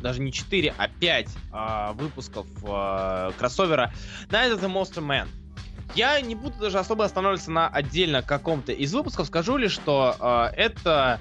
даже 0.00 0.20
не 0.20 0.32
4, 0.32 0.74
а 0.76 0.88
5 0.88 1.28
а, 1.52 1.92
выпусков 1.92 2.46
а, 2.64 3.32
кроссовера 3.38 3.92
Night 4.28 4.54
of 4.54 4.60
the 4.60 4.72
Monster 4.72 5.04
Man. 5.04 5.28
Я 5.94 6.20
не 6.20 6.34
буду 6.34 6.58
даже 6.58 6.78
особо 6.78 7.04
останавливаться 7.04 7.50
на 7.50 7.68
отдельно 7.68 8.22
каком-то 8.22 8.72
из 8.72 8.92
выпусков, 8.92 9.26
скажу 9.26 9.56
лишь, 9.56 9.72
что 9.72 10.16
а, 10.18 10.52
это... 10.56 11.20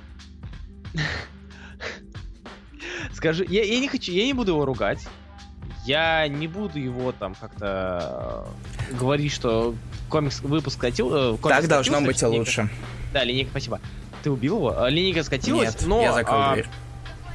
Скажу, 3.13 3.43
я, 3.47 3.63
я 3.63 3.79
не 3.79 3.87
хочу, 3.87 4.11
я 4.11 4.25
не 4.25 4.33
буду 4.33 4.51
его 4.51 4.65
ругать. 4.65 4.99
я 5.85 6.27
не 6.27 6.47
буду 6.47 6.79
его 6.79 7.11
там 7.11 7.35
как-то 7.35 8.45
э, 8.89 8.93
говорить, 8.95 9.31
что 9.33 9.73
комикс 10.09 10.41
выпуск 10.41 10.77
скатил. 10.77 11.13
э, 11.13 11.37
комикс 11.37 11.59
Так 11.59 11.67
должно 11.67 11.97
скатился, 11.99 12.07
быть 12.07 12.21
линейка- 12.21 12.39
лучше. 12.39 12.69
Да, 13.13 13.23
линейка, 13.23 13.49
спасибо. 13.51 13.79
Ты 14.23 14.29
убил 14.31 14.57
его? 14.57 14.79
А, 14.79 14.89
Линейка 14.89 15.23
скатилась, 15.23 15.73
Нет, 15.73 15.83
но 15.87 16.01
я 16.01 16.13
закрыл 16.13 16.37
а, 16.39 16.53
дверь. 16.53 16.67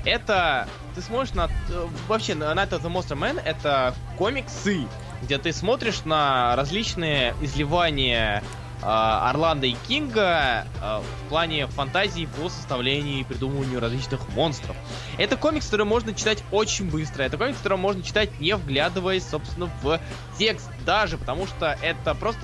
это 0.05 0.69
ты 0.95 1.03
смотришь 1.03 1.35
на 1.35 1.51
э, 1.69 1.87
вообще 2.09 2.35
на 2.37 2.45
of 2.53 2.81
the 2.83 2.93
Monster 2.93 3.19
Man 3.19 3.41
это 3.45 3.93
комиксы, 4.17 4.87
где 5.23 5.39
ты 5.39 5.53
смотришь 5.53 6.05
на 6.05 6.55
различные 6.55 7.35
изливания 7.43 8.45
Орландо 8.83 9.67
и 9.67 9.77
Кинга 9.89 10.67
а, 10.81 11.01
в 11.01 11.29
плане 11.29 11.67
фантазии 11.67 12.29
по 12.41 12.49
составлению 12.49 13.21
и 13.21 13.25
придумыванию 13.25 13.81
различных 13.81 14.29
монстров. 14.31 14.77
Это 15.19 15.37
комикс, 15.37 15.67
который 15.67 15.87
можно 15.87 16.15
читать 16.15 16.43
очень 16.53 16.91
быстро. 16.91 17.23
Это 17.23 17.37
комикс, 17.39 17.59
который 17.59 17.79
можно 17.79 18.03
читать 18.03 18.39
не 18.41 18.55
вглядываясь, 18.55 19.27
собственно, 19.29 19.71
в 19.83 19.99
текст 20.39 20.69
даже, 20.85 21.17
потому 21.19 21.47
что 21.47 21.77
это 21.83 22.15
просто 22.15 22.41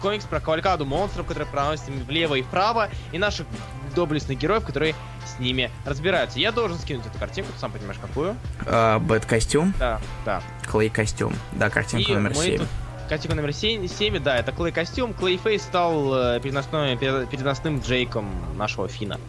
комикс 0.00 0.24
про 0.24 0.40
кавалькаду 0.40 0.84
монстров, 0.84 1.26
которые 1.26 1.48
проносятся 1.48 1.92
влево 1.92 2.34
и 2.34 2.42
вправо, 2.42 2.88
и 3.12 3.18
наших 3.18 3.46
доблестных 3.94 4.38
героев, 4.38 4.64
которые 4.64 4.94
с 5.24 5.38
ними 5.38 5.70
разбираются. 5.84 6.38
Я 6.40 6.50
должен 6.50 6.78
скинуть 6.78 7.06
эту 7.06 7.18
картинку, 7.18 7.52
ты 7.52 7.58
сам 7.58 7.70
понимаешь, 7.70 7.98
какую. 8.00 8.36
А, 8.66 8.98
Bat 8.98 9.26
костюм, 9.26 9.72
Да, 9.78 10.00
да. 10.24 10.42
Clay 10.70 10.88
костюм. 10.90 11.34
Да, 11.52 11.70
картинка 11.70 12.10
И 12.10 12.14
номер 12.14 12.30
мы 12.34 12.42
7. 12.44 12.58
тут- 12.58 12.68
Картинка 13.12 13.36
номер 13.36 13.52
7, 13.52 13.86
7, 13.88 14.20
да, 14.20 14.38
это 14.38 14.52
Clay 14.52 14.72
костюм. 14.72 15.12
Клейфейс 15.12 15.64
стал 15.64 16.14
э, 16.14 16.40
переносной- 16.40 16.96
пере- 16.96 17.26
переносным 17.26 17.80
Джейком 17.80 18.26
нашего 18.56 18.88
Фина. 18.88 19.20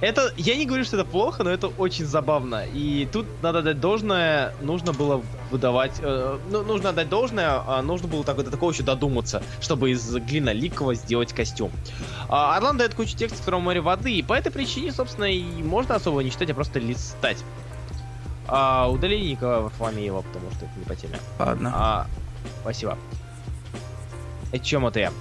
Это, 0.00 0.32
я 0.36 0.54
не 0.54 0.66
говорю, 0.66 0.84
что 0.84 0.96
это 0.96 1.04
плохо, 1.04 1.42
но 1.42 1.50
это 1.50 1.66
очень 1.66 2.04
забавно. 2.04 2.64
И 2.72 3.08
тут 3.12 3.26
надо 3.42 3.62
дать 3.62 3.80
должное, 3.80 4.54
нужно 4.62 4.92
было 4.92 5.20
выдавать, 5.50 5.98
э, 6.00 6.38
ну, 6.48 6.62
нужно 6.62 6.92
дать 6.92 7.08
должное, 7.08 7.60
а 7.66 7.82
нужно 7.82 8.06
было 8.06 8.22
так, 8.22 8.36
до 8.36 8.52
такого 8.52 8.70
еще 8.70 8.84
додуматься, 8.84 9.42
чтобы 9.60 9.90
из 9.90 10.14
глиноликого 10.14 10.94
сделать 10.94 11.32
костюм. 11.32 11.72
А, 12.28 12.56
Орлан 12.56 12.76
дает 12.76 12.94
кучу 12.94 13.16
текста, 13.16 13.38
в 13.38 13.40
котором 13.40 13.62
море 13.62 13.80
воды, 13.80 14.12
и 14.12 14.22
по 14.22 14.34
этой 14.34 14.52
причине, 14.52 14.92
собственно, 14.92 15.24
и 15.24 15.42
можно 15.64 15.96
особо 15.96 16.22
не 16.22 16.30
читать, 16.30 16.50
а 16.50 16.54
просто 16.54 16.78
листать. 16.78 17.38
А, 18.46 18.88
удали 18.90 19.30
Николая 19.30 19.60
Варфоломеева, 19.60 20.22
потому 20.22 20.50
что 20.52 20.66
это 20.66 20.78
не 20.78 20.84
по 20.84 20.94
теме. 20.94 21.18
Ладно. 21.38 21.72
А, 21.74 22.06
спасибо. 22.60 22.98
О 24.52 24.58
чем 24.58 24.86
это 24.86 25.00
я? 25.00 25.12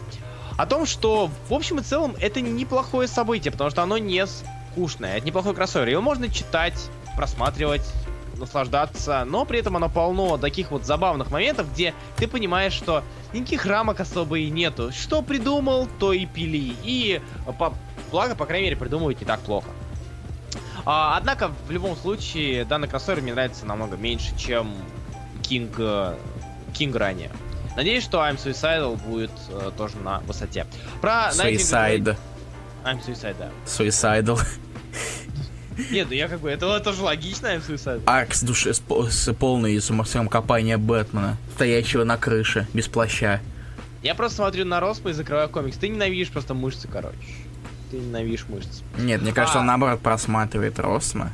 О 0.58 0.66
том, 0.66 0.86
что 0.86 1.30
в 1.50 1.54
общем 1.54 1.80
и 1.80 1.82
целом 1.82 2.16
это 2.20 2.42
неплохое 2.42 3.08
событие, 3.08 3.52
потому 3.52 3.70
что 3.70 3.82
оно 3.82 3.98
не 3.98 4.26
скучное. 4.28 5.18
Это 5.18 5.26
неплохой 5.26 5.56
кроссовер. 5.56 5.88
Его 5.88 6.02
можно 6.02 6.30
читать, 6.30 6.90
просматривать, 7.16 7.82
наслаждаться, 8.38 9.26
но 9.26 9.46
при 9.46 9.60
этом 9.60 9.78
оно 9.78 9.90
полно 9.90 10.38
таких 10.38 10.72
вот 10.72 10.86
забавных 10.86 11.32
моментов, 11.32 11.72
где 11.74 11.94
ты 12.18 12.28
понимаешь, 12.28 12.74
что 12.74 13.04
никаких 13.34 13.66
рамок 13.66 14.00
особо 14.00 14.40
и 14.40 14.50
нету. 14.50 14.92
Что 14.92 15.22
придумал, 15.22 15.88
то 16.00 16.14
и 16.14 16.26
пили. 16.26 16.76
И 16.84 17.22
по... 17.58 17.74
благо, 18.12 18.36
по 18.36 18.46
крайней 18.46 18.66
мере, 18.66 18.78
придумывать 18.78 19.20
не 19.22 19.26
так 19.26 19.40
плохо. 19.40 19.70
А, 20.86 21.18
однако, 21.18 21.52
в 21.68 21.72
любом 21.72 21.96
случае, 21.96 22.66
данный 22.66 22.88
кроссовер 22.88 23.22
мне 23.22 23.34
нравится 23.34 23.66
намного 23.66 23.96
меньше, 23.96 24.36
чем 24.38 24.74
King, 25.42 25.74
э, 25.78 26.16
King 26.74 26.98
ранее. 26.98 27.32
Надеюсь, 27.76 28.04
что 28.04 28.20
I'm 28.20 28.38
Suicidal 28.38 28.98
будет 28.98 29.32
э, 29.50 29.72
тоже 29.78 29.98
на 29.98 30.20
высоте. 30.22 30.66
Про 31.02 31.32
Suicide. 31.32 32.16
I'm 32.84 33.00
Suicide, 33.06 33.36
да. 33.40 33.50
Suicidal. 33.66 34.40
Нет, 35.92 36.08
ну 36.10 36.14
я 36.14 36.28
как 36.28 36.42
бы, 36.42 36.52
это, 36.52 36.68
это 36.76 36.94
же 36.94 37.02
логично, 37.02 37.48
I'm 37.48 37.66
Suicide. 37.66 38.04
Арк 38.06 38.34
с, 38.34 38.44
души, 38.44 38.74
с 38.74 39.34
полной 39.34 39.82
сумасшедшим 39.82 40.28
копания 40.28 40.78
Бэтмена, 40.78 41.38
стоящего 41.56 42.04
на 42.04 42.18
крыше, 42.18 42.68
без 42.74 42.88
плаща. 42.88 43.42
Я 44.04 44.16
просто 44.16 44.38
смотрю 44.38 44.66
на 44.66 44.82
Роспа 44.82 45.10
и 45.10 45.14
закрываю 45.14 45.50
комикс. 45.50 45.78
Ты 45.78 45.88
ненавидишь 45.88 46.30
просто 46.30 46.54
мышцы, 46.54 46.90
короче. 46.90 47.18
Ты 47.94 48.00
ненавидишь 48.00 48.48
мышцы. 48.50 48.82
Нет, 48.98 49.22
мне 49.22 49.32
кажется, 49.34 49.60
А. 49.60 49.62
он 49.62 49.68
наоборот 49.68 50.00
просматривает 50.00 50.80
Росма. 50.80 51.30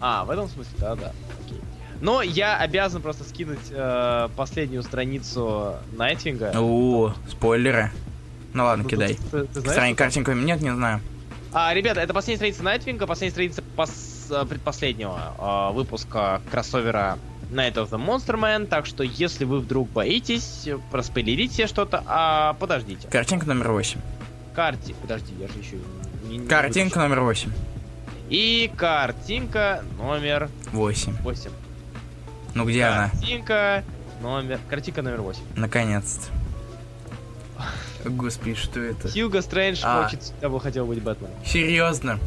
А, 0.00 0.24
в 0.24 0.30
этом 0.30 0.48
смысле, 0.48 0.72
да, 0.78 0.96
да. 0.96 1.12
Окей. 1.46 1.60
Но 2.00 2.20
я 2.20 2.56
обязан 2.56 3.00
просто 3.00 3.22
скинуть 3.22 3.60
э, 3.70 4.28
последнюю 4.34 4.82
страницу 4.82 5.74
Найтвинга. 5.96 6.52
У, 6.60 7.12
спойлеры. 7.28 7.92
Ну 8.54 8.64
ладно, 8.64 8.82
Ну, 8.82 8.88
кидай. 8.90 9.14
ты- 9.14 9.22
ты- 9.30 9.44
ты 9.46 9.60
знаешь, 9.60 9.70
Страни 9.70 9.92
что- 9.94 9.98
картинку 10.02 10.32
нет, 10.32 10.60
не 10.60 10.74
знаю. 10.74 11.00
А, 11.52 11.72
ребята, 11.74 12.00
это 12.00 12.12
последняя 12.12 12.38
страница 12.38 12.64
Найтвинга, 12.64 13.06
последняя 13.06 13.30
страница 13.30 13.62
пос- 13.76 14.42
э, 14.42 14.44
предпоследнего 14.46 15.70
э, 15.70 15.74
выпуска 15.76 16.42
кроссовера 16.50 17.18
Night 17.52 17.74
of 17.74 17.88
the 17.90 18.04
Monster 18.04 18.34
Man, 18.36 18.66
так 18.66 18.84
что 18.86 19.04
если 19.04 19.44
вы 19.44 19.60
вдруг 19.60 19.88
боитесь, 19.90 20.68
проспойлерить 20.90 21.52
себе 21.52 21.68
что-то, 21.68 22.02
а 22.06 22.54
подождите. 22.54 23.06
Картинка 23.06 23.46
номер 23.46 23.70
8. 23.70 24.00
Карти, 24.54 24.96
подожди, 25.00 25.32
я 25.38 25.46
же 25.46 25.54
еще 25.60 25.76
не, 26.30 26.38
не 26.38 26.46
Картинка 26.46 27.00
номер 27.00 27.20
8. 27.20 27.50
И 28.28 28.70
картинка 28.76 29.82
номер 29.98 30.48
8. 30.72 31.16
8. 31.22 31.50
Ну 32.54 32.64
где 32.64 32.84
она? 32.84 33.10
Картинка 33.10 33.84
номер... 34.22 34.58
Картинка 34.68 35.02
номер 35.02 35.20
8. 35.22 35.42
Наконец-то. 35.56 36.32
Господи, 38.08 38.54
что 38.54 38.80
это? 38.80 39.08
Хьюго 39.08 39.42
Стрэндж 39.42 39.80
А. 39.84 40.04
хочет, 40.04 40.32
бы 40.42 40.60
хотел 40.60 40.86
быть 40.86 41.02
Бэтменом. 41.02 41.34
Серьезно? 41.44 42.18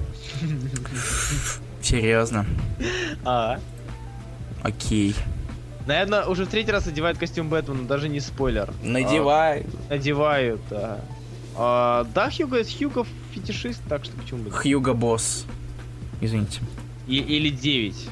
Серьезно. 1.82 2.46
А, 3.26 3.60
Окей. 4.62 5.16
наверное, 5.88 6.26
уже 6.26 6.46
в 6.46 6.50
третий 6.50 6.72
раз 6.72 6.88
одевает 6.88 7.18
костюм 7.18 7.50
Бэтмена, 7.50 7.88
даже 7.88 8.10
не 8.10 8.20
спойлер. 8.20 8.74
Надевай. 8.84 9.66
А, 9.90 9.94
одевают, 9.94 10.62
да. 10.70 11.00
А, 11.56 12.06
да, 12.14 12.30
Хьюго, 12.30 12.64
Хьюго 12.64 13.06
фетишист, 13.34 13.82
так 13.88 14.04
что 14.06 14.16
почему 14.18 14.44
бы? 14.44 14.52
Хьюго 14.52 14.94
Босс. 14.94 15.46
Извините. 16.22 16.62
И- 17.08 17.18
или 17.18 17.50
9. 17.50 18.08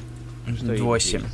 Что 0.56 0.72
или 0.74 0.80
8. 0.80 1.20
9? 1.20 1.32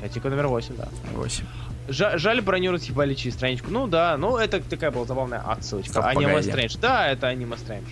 Картинка 0.00 0.30
номер 0.30 0.46
8, 0.48 0.76
да. 0.76 0.88
8. 1.14 1.44
Жа- 1.88 2.18
жаль, 2.18 2.40
броню 2.40 2.72
разъебали 2.72 3.14
через 3.14 3.34
страничку. 3.36 3.70
Ну 3.70 3.86
да, 3.86 4.16
ну 4.16 4.36
это 4.36 4.60
такая 4.60 4.90
была 4.90 5.04
забавная 5.04 5.40
отсылочка. 5.40 5.92
Стоп, 5.92 6.04
Аниме. 6.06 6.42
Стрэндж. 6.42 6.76
Да, 6.80 7.08
это 7.08 7.28
аниме 7.28 7.56
Стрэндж. 7.56 7.86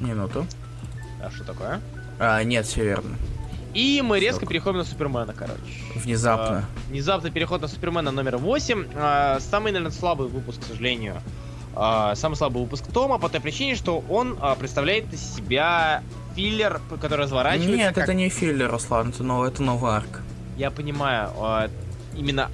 Минуту. 0.00 0.46
А 1.22 1.30
что 1.30 1.44
такое? 1.44 1.80
А, 2.18 2.42
нет, 2.44 2.66
все 2.66 2.84
верно. 2.84 3.16
И 3.74 4.00
мы 4.02 4.20
резко 4.20 4.46
переходим 4.46 4.78
на 4.78 4.84
Супермена, 4.84 5.34
короче. 5.34 5.60
Внезапно. 5.96 6.58
А, 6.58 6.64
внезапный 6.90 7.30
переход 7.30 7.60
на 7.60 7.68
Супермена 7.68 8.10
номер 8.10 8.38
8. 8.38 8.86
А, 8.94 9.38
самый, 9.40 9.70
наверное, 9.72 9.92
слабый 9.92 10.28
выпуск, 10.28 10.60
к 10.62 10.64
сожалению. 10.64 11.20
А, 11.76 12.14
самый 12.14 12.36
слабый 12.36 12.62
выпуск 12.62 12.86
Тома 12.90 13.18
по 13.18 13.28
той 13.28 13.40
причине, 13.40 13.76
что 13.76 14.02
он 14.08 14.36
а, 14.40 14.54
представляет 14.54 15.12
из 15.12 15.20
себя 15.36 16.02
филлер, 16.34 16.80
который 17.00 17.18
разворачивается. 17.18 17.76
Нет, 17.76 17.94
как- 17.94 18.04
это 18.04 18.14
не 18.14 18.28
филлер, 18.30 18.70
Руслан, 18.70 19.10
это, 19.10 19.22
новый, 19.22 19.50
это 19.50 19.62
новый 19.62 19.92
арк. 19.94 20.22
Я 20.56 20.70
понимаю, 20.70 21.30
а, 21.36 21.68
именно 22.16 22.50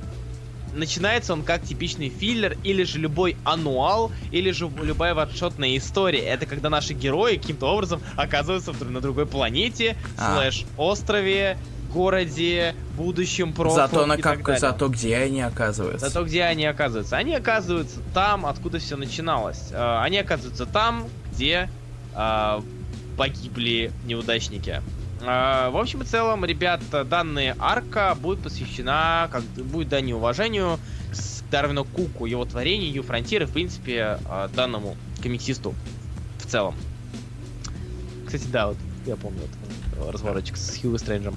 начинается 0.74 1.34
он 1.34 1.42
как 1.42 1.62
типичный 1.62 2.08
филлер, 2.08 2.56
или 2.64 2.82
же 2.84 2.98
любой 2.98 3.36
ануал, 3.44 4.10
или 4.30 4.50
же 4.50 4.68
любая 4.82 5.14
ватшотная 5.14 5.76
история. 5.76 6.20
Это 6.20 6.46
когда 6.46 6.70
наши 6.70 6.94
герои 6.94 7.36
каким-то 7.36 7.66
образом 7.66 8.00
оказываются 8.16 8.72
на 8.84 9.00
другой 9.00 9.26
планете, 9.26 9.96
А. 10.18 10.34
слэш 10.34 10.64
острове, 10.76 11.58
городе, 11.92 12.74
будущем, 12.96 13.52
прошлом 13.52 13.76
Зато 13.76 14.06
на 14.06 14.16
как, 14.16 14.58
зато 14.58 14.88
где 14.88 15.16
они 15.16 15.40
оказываются. 15.42 16.08
Зато 16.08 16.24
где 16.24 16.42
они 16.44 16.66
оказываются? 16.66 17.16
Они 17.16 17.34
оказываются 17.34 18.00
там, 18.14 18.46
откуда 18.46 18.78
все 18.78 18.96
начиналось. 18.96 19.70
Э, 19.72 20.00
Они 20.02 20.18
оказываются 20.18 20.66
там, 20.66 21.08
где 21.32 21.68
э, 22.14 22.60
погибли 23.16 23.92
неудачники. 24.04 24.82
Э, 25.22 25.70
В 25.70 25.76
общем 25.76 26.02
и 26.02 26.04
целом, 26.04 26.44
ребята, 26.44 27.04
данная 27.04 27.56
арка 27.58 28.16
будет 28.20 28.40
посвящена, 28.42 29.28
как 29.30 29.42
будет 29.42 29.88
дань 29.88 30.12
уважению 30.12 30.78
с 31.12 31.42
Дарвину 31.50 31.84
Куку, 31.84 32.26
его 32.26 32.44
творению, 32.44 33.02
Фронтир 33.02 33.42
и, 33.42 33.44
в 33.46 33.52
принципе, 33.52 34.18
данному 34.56 34.96
комиксисту 35.22 35.74
в 36.38 36.46
целом. 36.46 36.74
Кстати, 38.24 38.46
да, 38.50 38.68
вот 38.68 38.76
я 39.06 39.16
помню 39.16 39.40
вот, 39.42 40.08
э, 40.08 40.10
разворотчик 40.10 40.56
с 40.56 40.78
Хьюго 40.80 40.96
Стрэнджем. 40.98 41.36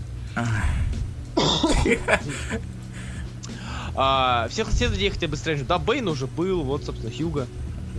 А, 3.98 4.48
всех 4.50 4.68
хотя 5.14 5.28
бы 5.28 5.38
Стрэнджа. 5.38 5.64
Да, 5.64 5.80
Бейн 5.80 6.08
уже 6.10 6.28
был, 6.28 6.64
вот, 6.64 6.84
собственно, 6.84 7.14
Хьюга 7.14 7.48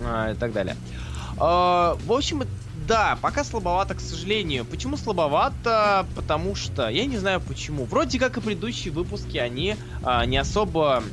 а, 0.03 0.31
и 0.31 0.35
так 0.35 0.53
далее. 0.53 0.77
А, 1.39 1.97
в 2.05 2.11
общем, 2.11 2.43
да, 2.87 3.17
пока 3.21 3.43
слабовато, 3.43 3.95
к 3.95 3.99
сожалению. 3.99 4.63
Почему 4.63 4.95
слабовато? 4.97 6.05
Потому 6.15 6.55
что, 6.55 6.87
я 6.87 7.05
не 7.05 7.17
знаю 7.17 7.41
почему. 7.41 7.85
Вроде 7.85 8.19
как 8.19 8.37
и 8.37 8.41
предыдущие 8.41 8.93
выпуски, 8.93 9.37
они 9.37 9.75
а, 10.03 10.25
не 10.25 10.37
особо 10.37 11.03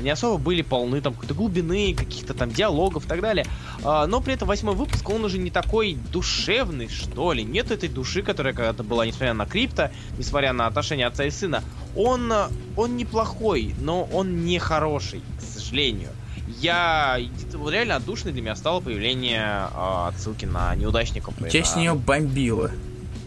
не 0.00 0.10
особо 0.10 0.38
были 0.38 0.62
полны 0.62 1.00
там 1.00 1.14
какой-то 1.14 1.34
глубины, 1.34 1.94
каких-то 1.94 2.34
там 2.34 2.50
диалогов 2.50 3.04
и 3.04 3.08
так 3.08 3.20
далее. 3.20 3.46
А, 3.82 4.06
но 4.06 4.20
при 4.20 4.34
этом 4.34 4.48
восьмой 4.48 4.74
выпуск, 4.74 5.08
он 5.08 5.24
уже 5.24 5.38
не 5.38 5.50
такой 5.50 5.98
душевный, 6.12 6.88
что 6.88 7.32
ли. 7.32 7.42
Нет 7.42 7.70
этой 7.70 7.88
души, 7.88 8.22
которая 8.22 8.52
когда-то 8.52 8.82
была, 8.82 9.06
несмотря 9.06 9.34
на 9.34 9.46
крипто, 9.46 9.90
несмотря 10.18 10.52
на 10.52 10.66
отношения 10.66 11.06
отца 11.06 11.24
и 11.24 11.30
сына. 11.30 11.62
Он, 11.96 12.32
он 12.76 12.96
неплохой, 12.96 13.74
но 13.80 14.04
он 14.12 14.44
не 14.44 14.58
хороший, 14.58 15.22
к 15.38 15.42
сожалению. 15.42 16.10
Я 16.58 17.18
реально 17.68 17.96
отдушный 17.96 18.32
для 18.32 18.42
меня 18.42 18.56
стало 18.56 18.80
появление 18.80 19.68
э, 19.72 20.08
отсылки 20.08 20.44
на 20.46 20.74
неудачников. 20.74 21.34
Тебя 21.48 21.64
с 21.64 21.76
нее 21.76 21.94
бомбило. 21.94 22.70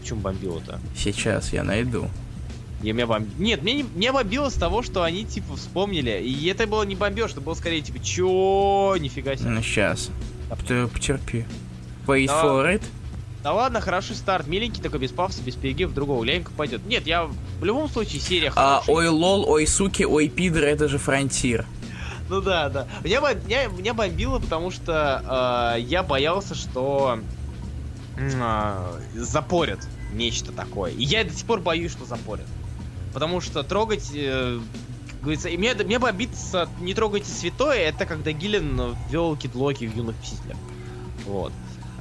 Почему 0.00 0.20
бомбило-то? 0.20 0.78
Сейчас 0.94 1.52
я 1.52 1.62
найду. 1.62 2.08
Я 2.84 2.92
меня 2.92 3.06
бомб... 3.06 3.26
Нет, 3.38 3.62
мне, 3.62 3.76
не, 3.76 3.82
мне 3.82 4.12
бомбило 4.12 4.50
с 4.50 4.54
того, 4.54 4.82
что 4.82 5.02
они, 5.02 5.24
типа, 5.24 5.56
вспомнили. 5.56 6.20
И 6.22 6.46
это 6.48 6.66
было 6.66 6.82
не 6.82 6.94
бомбеж, 6.94 7.30
это 7.32 7.40
было 7.40 7.54
скорее, 7.54 7.80
типа, 7.80 7.98
чё, 7.98 8.94
нифига 9.00 9.36
себе. 9.36 9.48
Ну, 9.48 9.62
сейчас. 9.62 10.10
Ты 10.68 10.86
потерпи. 10.86 11.46
Wait 12.06 12.26
да. 12.26 12.44
for 12.44 12.74
it. 12.74 12.82
Да 13.42 13.54
ладно, 13.54 13.80
хороший 13.80 14.16
старт. 14.16 14.46
Миленький 14.46 14.82
такой, 14.82 14.98
без 14.98 15.12
пафоса, 15.12 15.42
без 15.42 15.54
перегиб, 15.54 15.94
другого 15.94 16.22
легенько 16.24 16.50
пойдет. 16.52 16.84
Нет, 16.86 17.06
я 17.06 17.24
в 17.24 17.64
любом 17.64 17.88
случае 17.88 18.20
серия 18.20 18.52
а, 18.54 18.82
Ой 18.86 19.08
лол, 19.08 19.48
ой 19.48 19.66
суки, 19.66 20.02
ой 20.02 20.28
пидор, 20.28 20.64
это 20.64 20.86
же 20.86 20.98
фронтир. 20.98 21.66
Ну 22.28 22.42
да, 22.42 22.68
да. 22.68 22.86
Меня, 23.02 23.20
меня, 23.20 23.66
меня 23.66 23.94
бомбило, 23.94 24.38
потому 24.38 24.70
что 24.70 25.74
э, 25.76 25.80
я 25.80 26.02
боялся, 26.02 26.54
что 26.54 27.18
э, 28.16 28.98
запорят 29.14 29.80
нечто 30.12 30.52
такое. 30.52 30.92
И 30.92 31.04
я 31.04 31.24
до 31.24 31.32
сих 31.32 31.46
пор 31.46 31.60
боюсь, 31.60 31.92
что 31.92 32.04
запорят. 32.04 32.46
Потому 33.14 33.40
что 33.40 33.62
трогать, 33.62 34.10
э, 34.12 34.58
говорится, 35.22 35.48
и 35.48 35.56
мне, 35.56 35.74
мне 35.74 35.98
бы 35.98 36.08
обидеться, 36.08 36.68
не 36.80 36.94
трогайте 36.94 37.30
святое, 37.30 37.78
это 37.78 38.06
когда 38.06 38.32
Гиллен 38.32 38.96
ввел 39.08 39.36
кидлоки 39.36 39.86
в 39.86 39.96
юных 39.96 40.16
мстителях. 40.20 40.56
Вот. 41.24 41.52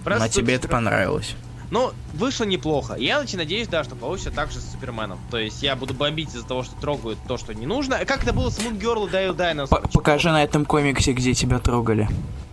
Просто 0.03 0.25
а 0.25 0.29
тебе 0.29 0.55
это 0.55 0.67
понравилось? 0.67 1.35
Ну, 1.69 1.91
вышло 2.13 2.43
неплохо. 2.43 2.95
Я 2.95 3.19
очень 3.19 3.37
надеюсь, 3.37 3.67
да, 3.67 3.83
что 3.83 3.95
получится 3.95 4.31
так 4.31 4.51
же 4.51 4.59
с 4.59 4.71
Суперменом. 4.71 5.19
То 5.31 5.37
есть 5.37 5.63
я 5.63 5.75
буду 5.75 5.93
бомбить 5.93 6.29
из-за 6.29 6.45
того, 6.45 6.63
что 6.63 6.75
трогают 6.75 7.17
то, 7.27 7.37
что 7.37 7.53
не 7.53 7.65
нужно. 7.65 8.05
Как 8.05 8.23
это 8.23 8.33
было 8.33 8.49
с 8.49 8.59
Moon 8.59 8.79
Girl 8.79 9.07
и 9.07 9.11
Дайл 9.11 9.33
Дайнос. 9.33 9.69
Покажи 9.69 10.29
на 10.29 10.43
этом 10.43 10.65
комиксе, 10.65 11.13
где 11.13 11.33
тебя 11.33 11.59
трогали. 11.59 12.07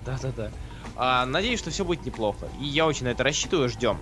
Да-да-да. 0.06 0.50
А, 0.96 1.26
надеюсь, 1.26 1.58
что 1.58 1.70
все 1.70 1.84
будет 1.84 2.06
неплохо. 2.06 2.48
И 2.60 2.64
я 2.64 2.86
очень 2.86 3.04
на 3.04 3.10
это 3.10 3.24
рассчитываю, 3.24 3.68
ждем. 3.68 3.98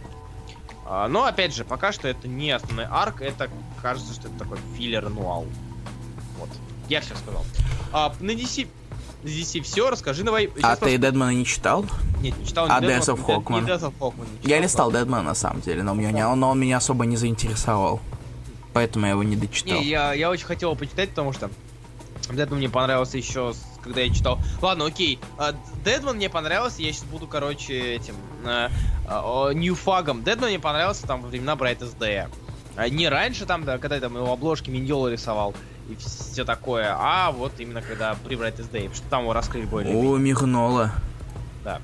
А, 0.90 1.06
но 1.06 1.24
опять 1.24 1.54
же, 1.54 1.64
пока 1.64 1.92
что 1.92 2.08
это 2.08 2.26
не 2.26 2.50
основной 2.50 2.86
арк, 2.86 3.20
это 3.20 3.50
кажется, 3.82 4.14
что 4.14 4.28
это 4.28 4.38
такой 4.38 4.58
филлер 4.76 5.10
нуал. 5.10 5.46
Вот. 6.38 6.48
Я 6.88 7.02
все 7.02 7.14
сказал. 7.14 7.44
А, 7.92 8.14
на 8.20 8.30
DC 8.30 8.66
на 9.22 9.28
DC 9.28 9.62
все, 9.62 9.90
расскажи 9.90 10.22
давай. 10.22 10.46
А 10.62 10.76
Сейчас 10.76 10.78
ты 10.78 10.96
Дедмана 10.96 11.34
не 11.34 11.44
читал? 11.44 11.84
Нет, 12.22 12.38
не 12.38 12.46
читал. 12.46 12.66
А 12.70 12.80
Death 12.80 13.14
of 13.14 13.26
Hawkman? 13.26 13.62
Не 13.62 13.68
Death 13.68 13.82
of 13.82 13.92
Hawkman 13.98 14.30
не 14.30 14.36
читал, 14.38 14.50
Я 14.50 14.60
листал 14.60 14.92
Дедмана 14.92 15.24
на 15.24 15.34
самом 15.34 15.60
деле, 15.60 15.82
но, 15.82 15.92
меня, 15.92 16.34
но 16.34 16.50
он 16.50 16.60
меня 16.60 16.78
особо 16.78 17.04
не 17.04 17.16
заинтересовал. 17.16 18.00
Поэтому 18.72 19.06
я 19.06 19.12
его 19.12 19.22
не 19.22 19.36
дочитал. 19.36 19.78
Не, 19.78 19.84
я, 19.84 20.14
я 20.14 20.30
очень 20.30 20.46
хотел 20.46 20.74
почитать, 20.76 21.10
потому 21.10 21.32
что 21.32 21.50
Дедман 22.30 22.60
мне 22.60 22.68
понравился 22.68 23.18
еще, 23.18 23.52
когда 23.88 24.02
я 24.02 24.14
читал. 24.14 24.38
Ладно, 24.62 24.86
окей. 24.86 25.18
Дедман 25.84 26.16
мне 26.16 26.30
понравился, 26.30 26.82
я 26.82 26.92
сейчас 26.92 27.04
буду, 27.04 27.26
короче, 27.26 27.96
этим 27.96 28.14
Ньюфагом. 29.04 30.22
Дедман 30.22 30.50
мне 30.50 30.60
понравился 30.60 31.06
там 31.06 31.22
во 31.22 31.28
времена 31.28 31.56
Брайт 31.56 31.80
СД. 31.80 32.02
А 32.76 32.88
не 32.88 33.08
раньше 33.08 33.44
там, 33.44 33.64
да, 33.64 33.78
когда 33.78 33.96
я 33.96 34.00
там 34.00 34.14
его 34.14 34.32
обложки 34.32 34.70
Миньола 34.70 35.08
рисовал 35.08 35.52
и 35.88 35.96
все 35.96 36.44
такое, 36.44 36.94
а 36.96 37.32
вот 37.32 37.52
именно 37.58 37.82
когда 37.82 38.14
при 38.24 38.36
Брайт 38.36 38.58
СД, 38.58 38.94
что 38.94 39.08
там 39.08 39.22
его 39.22 39.32
раскрыли 39.32 39.64
более. 39.64 39.96
О, 39.96 40.16
мигнуло. 40.16 40.92
Да. 41.64 41.80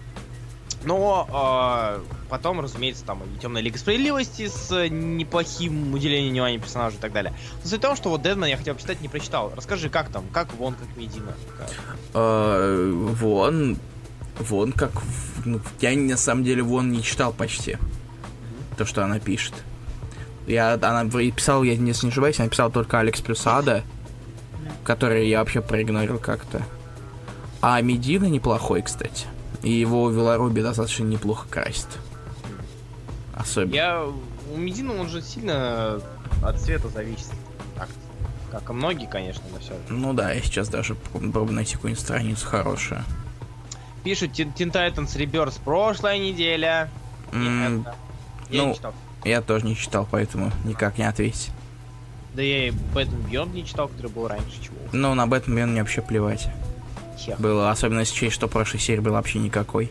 Но 0.84 1.96
э, 1.98 2.00
потом, 2.28 2.60
разумеется, 2.60 3.04
там 3.04 3.22
и 3.22 3.38
Темная 3.38 3.62
Лига 3.62 3.78
Справедливости 3.78 4.48
с 4.48 4.88
неплохим 4.88 5.94
уделением 5.94 6.32
внимания 6.32 6.58
персонажу 6.58 6.96
и 6.96 7.00
так 7.00 7.12
далее. 7.12 7.32
Но 7.62 7.70
суть 7.70 7.78
в 7.78 7.82
том, 7.82 7.96
что 7.96 8.10
вот 8.10 8.22
Дедман 8.22 8.48
я 8.48 8.56
хотел 8.56 8.74
почитать, 8.74 9.00
не 9.00 9.08
прочитал. 9.08 9.52
Расскажи, 9.56 9.88
как 9.88 10.10
там, 10.10 10.24
как 10.32 10.52
вон, 10.54 10.74
как 10.74 10.94
Медина? 10.96 11.32
Как... 11.58 11.70
Э, 12.14 12.92
вон, 12.92 13.78
вон 14.38 14.72
как... 14.72 14.90
Ну, 15.44 15.60
я 15.80 15.96
на 15.96 16.16
самом 16.16 16.44
деле 16.44 16.62
вон 16.62 16.90
не 16.90 17.02
читал 17.02 17.32
почти. 17.32 17.72
Mm-hmm. 17.72 18.76
То, 18.76 18.84
что 18.84 19.04
она 19.04 19.18
пишет. 19.20 19.54
Я, 20.46 20.74
она 20.74 21.04
писал, 21.06 21.62
я 21.62 21.76
не 21.76 21.92
ошибаюсь, 21.92 22.38
она 22.38 22.48
писала 22.48 22.70
только 22.70 22.98
Алекс 22.98 23.20
плюс 23.22 23.46
Ада, 23.46 23.82
который 24.82 25.28
я 25.28 25.38
вообще 25.38 25.62
проигнорил 25.62 26.18
как-то. 26.18 26.62
А 27.62 27.80
Медина 27.80 28.26
неплохой, 28.26 28.82
кстати. 28.82 29.26
И 29.64 29.72
его 29.72 30.10
Велоруби 30.10 30.60
достаточно 30.60 31.04
неплохо 31.04 31.48
красит. 31.48 31.88
Особенно. 33.34 33.74
Я... 33.74 34.06
У 34.52 34.58
Медина 34.58 34.94
он 35.00 35.08
же 35.08 35.22
сильно 35.22 36.00
от 36.42 36.60
цвета 36.60 36.90
зависит. 36.90 37.30
Так, 37.74 37.88
как 38.52 38.68
и 38.68 38.72
многие, 38.74 39.06
конечно, 39.06 39.42
но 39.50 39.58
все. 39.58 39.72
Ну 39.88 40.12
да, 40.12 40.32
я 40.32 40.42
сейчас 40.42 40.68
даже 40.68 40.94
попробую 40.94 41.54
найти 41.54 41.76
какую-нибудь 41.76 42.04
страницу 42.04 42.46
хорошую. 42.46 43.02
Пишут 44.04 44.32
Teen 44.32 44.70
Titans 44.70 45.16
Rebirth 45.16 45.58
прошлая 45.64 46.18
неделя. 46.18 46.90
Mm, 47.32 47.86
я 48.50 48.62
ну, 48.62 48.68
не 48.68 48.74
читал. 48.74 48.94
Я 49.24 49.40
тоже 49.40 49.64
не 49.64 49.76
читал, 49.76 50.06
поэтому 50.10 50.52
никак 50.64 50.98
не 50.98 51.04
ответить. 51.04 51.50
Да 52.34 52.42
я 52.42 52.68
и 52.68 52.70
Бэтмен 52.70 53.22
Бьонд 53.22 53.54
не 53.54 53.64
читал, 53.64 53.88
который 53.88 54.10
был 54.10 54.28
раньше, 54.28 54.62
чего. 54.62 54.76
Ну, 54.92 55.14
на 55.14 55.26
Бэтмен 55.26 55.56
Бьонд 55.56 55.70
мне 55.72 55.80
вообще 55.80 56.02
плевать. 56.02 56.50
Хех. 57.18 57.38
Было, 57.38 57.70
особенно 57.70 58.00
если 58.00 58.14
честь, 58.14 58.34
что 58.34 58.48
прошлой 58.48 58.80
серии 58.80 59.00
был 59.00 59.12
вообще 59.12 59.38
никакой. 59.38 59.90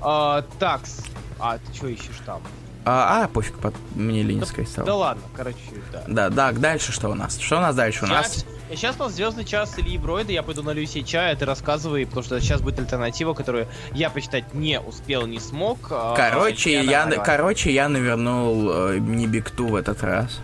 А, 0.00 0.42
такс. 0.58 1.00
А, 1.38 1.58
ты 1.58 1.74
что 1.74 1.88
ищешь 1.88 2.20
там? 2.24 2.40
А, 2.84 3.24
а 3.24 3.28
пофиг, 3.28 3.58
под... 3.58 3.74
мне 3.94 4.22
Ленинская 4.22 4.64
да, 4.64 4.70
стала. 4.70 4.86
Да 4.86 4.94
ладно, 4.94 5.22
короче, 5.36 5.58
да. 5.92 6.04
Да, 6.06 6.30
да, 6.30 6.52
дальше 6.52 6.92
что 6.92 7.10
у 7.10 7.14
нас? 7.14 7.38
Что 7.38 7.58
у 7.58 7.60
нас 7.60 7.74
дальше? 7.74 8.04
У 8.04 8.08
нас... 8.08 8.46
Сейчас 8.70 8.96
у 8.98 9.04
нас 9.04 9.12
звездный 9.12 9.44
час 9.44 9.78
Ильи 9.78 9.98
Бройда, 9.98 10.32
я 10.32 10.42
пойду 10.42 10.62
налью 10.62 10.86
себе 10.86 11.02
чая, 11.02 11.34
ты 11.36 11.46
рассказывай, 11.46 12.06
потому 12.06 12.22
что 12.22 12.38
сейчас 12.40 12.60
будет 12.60 12.78
альтернатива, 12.78 13.32
которую 13.34 13.66
я 13.92 14.10
почитать 14.10 14.52
не 14.52 14.78
успел, 14.80 15.26
не 15.26 15.40
смог. 15.40 15.78
А, 15.90 16.14
короче, 16.14 16.78
а 16.78 16.82
я, 16.82 17.08
я 17.08 17.18
короче, 17.18 17.72
я 17.72 17.88
навернул 17.88 18.70
э, 18.70 18.98
не 18.98 19.26
Бигту 19.26 19.68
в 19.68 19.74
этот 19.74 20.02
раз. 20.02 20.40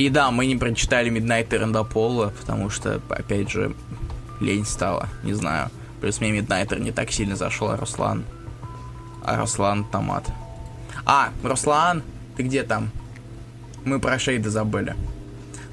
И 0.00 0.08
да, 0.08 0.30
мы 0.30 0.46
не 0.46 0.56
прочитали 0.56 1.12
Midnight 1.12 1.54
Рендапола, 1.54 2.32
потому 2.40 2.70
что, 2.70 3.02
опять 3.10 3.50
же, 3.50 3.74
лень 4.40 4.64
стала, 4.64 5.10
не 5.22 5.34
знаю. 5.34 5.68
Плюс 6.00 6.22
мне 6.22 6.38
Midnighter 6.38 6.80
не 6.80 6.90
так 6.90 7.10
сильно 7.12 7.36
зашел, 7.36 7.68
а 7.68 7.76
Руслан. 7.76 8.24
А 9.22 9.36
Руслан 9.36 9.84
томат. 9.84 10.24
А, 11.04 11.28
Руслан, 11.42 12.02
ты 12.34 12.44
где 12.44 12.62
там? 12.62 12.90
Мы 13.84 14.00
про 14.00 14.18
шейды 14.18 14.48
забыли. 14.48 14.96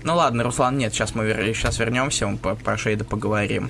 Ну 0.04 0.18
ладно, 0.18 0.44
Руслан, 0.44 0.78
нет, 0.78 0.94
сейчас 0.94 1.16
мы 1.16 1.26
вер... 1.26 1.56
сейчас 1.56 1.80
вернемся, 1.80 2.28
мы 2.28 2.36
про, 2.36 2.56
про 2.56 2.76
Шейда 2.76 3.06
поговорим. 3.06 3.70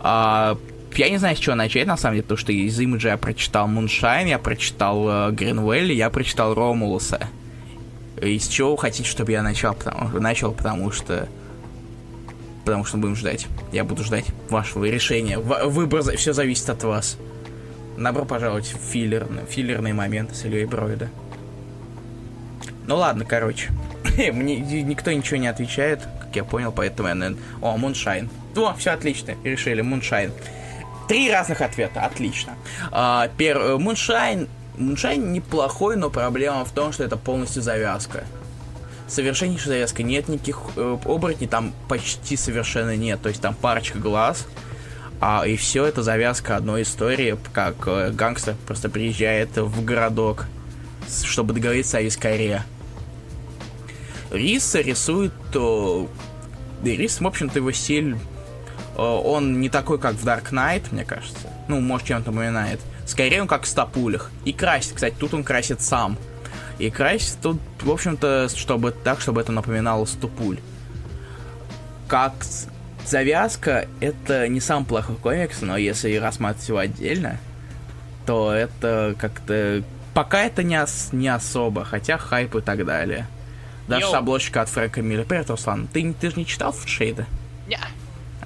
А, 0.00 0.58
я 0.96 1.08
не 1.08 1.18
знаю, 1.18 1.36
с 1.36 1.38
чего 1.38 1.54
начать, 1.54 1.86
на 1.86 1.96
самом 1.96 2.16
деле, 2.16 2.24
потому 2.24 2.38
что 2.38 2.50
из 2.50 2.80
имиджа 2.80 3.10
я 3.10 3.16
прочитал 3.16 3.68
Moonshine, 3.68 4.26
я 4.26 4.40
прочитал 4.40 5.08
э, 5.08 5.30
Green 5.30 5.57
Valley, 5.57 5.94
я 5.94 6.10
прочитал 6.10 6.54
Ромулуса. 6.54 7.28
Из 8.20 8.48
чего 8.48 8.76
хотите, 8.76 9.08
чтобы 9.08 9.32
я 9.32 9.42
начал, 9.42 9.74
потому, 9.74 10.18
начал, 10.18 10.52
потому 10.52 10.90
что 10.90 11.28
потому 12.64 12.84
что 12.84 12.98
будем 12.98 13.16
ждать. 13.16 13.46
Я 13.72 13.82
буду 13.82 14.04
ждать 14.04 14.26
вашего 14.50 14.84
решения. 14.84 15.38
Выбор, 15.38 16.02
все 16.16 16.34
зависит 16.34 16.68
от 16.68 16.84
вас. 16.84 17.16
Добро 17.96 18.26
пожаловать 18.26 18.66
в 18.66 18.92
филлерный, 18.92 19.46
филлерный 19.48 19.94
момент 19.94 20.36
с 20.36 20.44
Ильей 20.44 20.66
Броида. 20.66 21.08
Ну 22.86 22.96
ладно, 22.96 23.24
короче. 23.24 23.70
Мне 24.32 24.56
никто 24.58 25.10
ничего 25.12 25.38
не 25.38 25.48
отвечает, 25.48 26.02
как 26.20 26.36
я 26.36 26.44
понял, 26.44 26.70
поэтому 26.70 27.08
я, 27.08 27.14
наверное... 27.14 27.42
О, 27.62 27.76
Moonshine. 27.76 28.28
О, 28.54 28.74
все 28.74 28.90
отлично, 28.90 29.34
решили, 29.44 29.80
Moonshine. 29.80 30.32
Три 31.08 31.30
разных 31.30 31.62
ответа, 31.62 32.02
отлично. 32.02 32.54
А, 32.90 33.28
пер... 33.36 33.78
Moonshine... 33.78 34.46
Moonshine 34.78 35.32
неплохой, 35.32 35.96
но 35.96 36.10
проблема 36.10 36.64
в 36.64 36.72
том, 36.72 36.92
что 36.92 37.04
это 37.04 37.16
полностью 37.16 37.62
завязка. 37.62 38.24
Совершеннейшая 39.06 39.74
завязка. 39.74 40.02
Нет 40.02 40.28
никаких 40.28 40.60
э, 40.76 40.98
оборотней, 41.04 41.48
там 41.48 41.72
почти 41.88 42.36
совершенно 42.36 42.96
нет. 42.96 43.20
То 43.22 43.28
есть 43.28 43.40
там 43.40 43.54
парочка 43.54 43.98
глаз, 43.98 44.46
а, 45.20 45.44
и 45.46 45.56
все 45.56 45.84
это 45.84 46.02
завязка 46.02 46.56
одной 46.56 46.82
истории, 46.82 47.36
как 47.52 47.74
э, 47.86 48.10
гангстер 48.12 48.54
просто 48.66 48.88
приезжает 48.88 49.56
в 49.56 49.84
городок, 49.84 50.46
чтобы 51.24 51.54
договориться 51.54 51.98
о 51.98 52.06
вискаре. 52.06 52.62
Рис 54.30 54.74
рисует... 54.76 55.32
Э, 55.54 56.06
Рис, 56.84 57.20
в 57.20 57.26
общем-то, 57.26 57.58
его 57.58 57.72
стиль... 57.72 58.16
Э, 58.96 59.02
он 59.02 59.60
не 59.60 59.68
такой, 59.68 59.98
как 59.98 60.14
в 60.14 60.24
Dark 60.24 60.50
Knight, 60.52 60.84
мне 60.92 61.04
кажется. 61.04 61.48
Ну, 61.66 61.80
может, 61.80 62.06
чем-то 62.06 62.30
напоминает. 62.30 62.80
Он 63.40 63.48
как 63.48 63.62
в 63.62 63.66
Стопулях. 63.66 64.30
И 64.44 64.52
красит, 64.52 64.92
кстати, 64.94 65.14
тут 65.18 65.34
он 65.34 65.42
красит 65.42 65.80
сам. 65.80 66.18
И 66.78 66.90
красит 66.90 67.38
тут, 67.42 67.58
в 67.80 67.90
общем-то, 67.90 68.48
чтобы 68.54 68.92
так, 68.92 69.20
чтобы 69.20 69.40
это 69.40 69.50
напоминало 69.50 70.04
Стопуль. 70.04 70.58
как 72.06 72.34
завязка, 73.06 73.88
это 74.00 74.48
не 74.48 74.60
сам 74.60 74.84
плохой 74.84 75.16
комикс, 75.16 75.62
но 75.62 75.76
если 75.76 76.14
рассматривать 76.16 76.68
его 76.68 76.78
отдельно, 76.78 77.38
то 78.26 78.52
это 78.52 79.14
как-то... 79.18 79.82
Пока 80.14 80.42
это 80.44 80.62
не, 80.62 80.80
ос... 80.80 81.08
не 81.12 81.28
особо, 81.28 81.84
хотя 81.84 82.18
хайп 82.18 82.56
и 82.56 82.60
так 82.60 82.84
далее. 82.84 83.26
Даже 83.86 84.02
Yo. 84.02 84.38
с 84.38 84.50
от 84.54 84.68
Фрэнка. 84.68 85.00
Привет, 85.00 85.48
Руслан. 85.48 85.88
Ты, 85.92 86.12
ты 86.12 86.30
же 86.30 86.36
не 86.36 86.46
читал 86.46 86.74
Шейда? 86.84 87.26
Ня. 87.66 87.80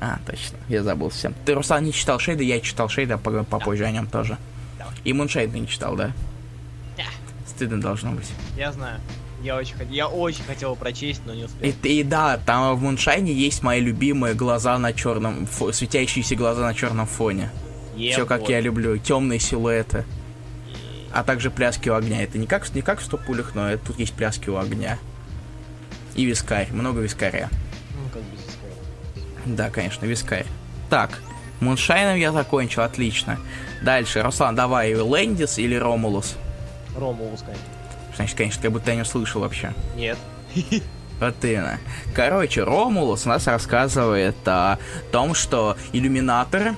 А, 0.00 0.18
точно. 0.26 0.58
Я 0.68 0.82
забыл 0.82 1.10
всем. 1.10 1.34
Ты, 1.44 1.54
Руслан, 1.54 1.84
не 1.84 1.92
читал 1.92 2.18
Шейда, 2.18 2.42
я 2.42 2.60
читал 2.60 2.88
Шейда, 2.88 3.18
по- 3.18 3.42
попозже 3.44 3.84
о 3.84 3.90
нем 3.90 4.06
тоже. 4.06 4.38
И 5.04 5.12
Moonshine 5.12 5.52
ты 5.52 5.58
не 5.58 5.66
читал, 5.68 5.96
да? 5.96 6.12
Ня. 6.96 7.06
Стыдно 7.46 7.80
должно 7.80 8.12
быть. 8.12 8.28
Я 8.56 8.72
знаю. 8.72 9.00
Я 9.42 9.56
очень, 9.56 9.74
хот- 9.74 9.90
я 9.92 10.06
очень 10.06 10.44
хотел 10.44 10.70
его 10.70 10.76
прочесть, 10.76 11.22
но 11.26 11.34
не 11.34 11.44
успел. 11.44 11.68
И, 11.68 12.00
и 12.00 12.04
да, 12.04 12.38
там 12.38 12.76
в 12.76 12.82
Муншайне 12.82 13.32
есть 13.32 13.62
мои 13.64 13.80
любимые 13.80 14.34
глаза 14.34 14.78
на 14.78 14.92
черном, 14.92 15.44
фо- 15.44 15.72
светящиеся 15.72 16.36
глаза 16.36 16.62
на 16.62 16.74
черном 16.74 17.06
фоне. 17.06 17.50
Все 18.12 18.24
как 18.24 18.48
я 18.48 18.60
люблю, 18.60 18.96
темные 18.98 19.40
силуэты. 19.40 20.04
А 21.12 21.24
также 21.24 21.50
пляски 21.50 21.88
у 21.88 21.94
огня. 21.94 22.22
Это 22.22 22.38
не 22.38 22.46
как, 22.46 22.72
не 22.74 22.80
как 22.82 23.00
в 23.00 23.04
100 23.04 23.18
пулях, 23.18 23.54
но 23.54 23.68
это, 23.68 23.86
тут 23.88 23.98
есть 23.98 24.14
пляски 24.14 24.48
у 24.48 24.56
огня. 24.56 24.98
И 26.14 26.24
вискарь, 26.24 26.68
много 26.72 27.00
вискаря. 27.00 27.50
Ну, 27.94 28.08
как 28.12 28.22
здесь 28.22 28.54
сказать. 28.54 29.56
Да, 29.56 29.70
конечно, 29.70 30.06
вискарь. 30.06 30.46
Так, 30.88 31.20
Муншайном 31.60 32.16
я 32.16 32.32
закончил, 32.32 32.82
отлично. 32.82 33.38
Дальше, 33.82 34.22
Руслан, 34.22 34.54
давай, 34.54 34.94
Лэндис 34.94 35.58
или 35.58 35.74
Ромулус? 35.74 36.36
Рому 36.96 37.28
пускай. 37.30 37.54
Значит, 38.14 38.36
конечно, 38.36 38.62
как 38.62 38.72
будто 38.72 38.90
я 38.90 38.96
не 38.96 39.04
слышал 39.04 39.40
вообще. 39.40 39.72
Нет. 39.96 40.18
Вот 41.20 41.36
именно. 41.44 41.78
Короче, 42.16 42.64
Ромулус 42.64 43.26
нас 43.26 43.46
рассказывает 43.46 44.34
о 44.44 44.78
том, 45.12 45.34
что 45.34 45.76
иллюминаторы, 45.92 46.74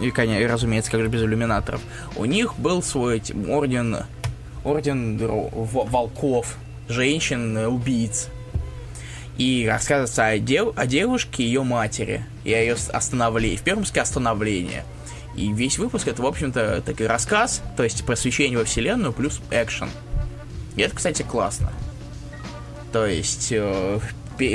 и, 0.00 0.12
конечно, 0.12 0.40
и, 0.40 0.46
разумеется, 0.46 0.88
как 0.92 1.00
же 1.00 1.08
без 1.08 1.22
иллюминаторов, 1.22 1.80
у 2.14 2.24
них 2.24 2.56
был 2.60 2.80
свой 2.80 3.20
орден, 3.48 3.96
орден 4.62 5.18
волков, 5.18 6.58
женщин, 6.88 7.58
э. 7.58 8.08
И 9.36 9.66
рассказывается 9.68 10.26
о, 10.26 10.38
дев- 10.38 10.74
о 10.76 10.86
девушке 10.86 11.42
и 11.42 11.46
ее 11.46 11.64
матери, 11.64 12.24
и 12.44 12.52
о 12.52 12.60
ее 12.60 12.76
остановлении. 12.92 13.56
В 13.56 13.62
первом 13.62 13.80
выпуске 13.80 14.00
остановление. 14.00 14.84
И 15.34 15.52
весь 15.52 15.78
выпуск 15.78 16.08
это, 16.08 16.22
в 16.22 16.26
общем-то, 16.26 16.82
такой 16.82 17.06
рассказ, 17.06 17.62
то 17.76 17.84
есть 17.84 18.04
просвещение 18.04 18.58
во 18.58 18.64
вселенную 18.64 19.12
плюс 19.12 19.40
экшен. 19.50 19.88
И 20.76 20.82
это, 20.82 20.94
кстати, 20.94 21.22
классно. 21.22 21.72
То 22.92 23.06
есть, 23.06 23.48
э, 23.50 24.00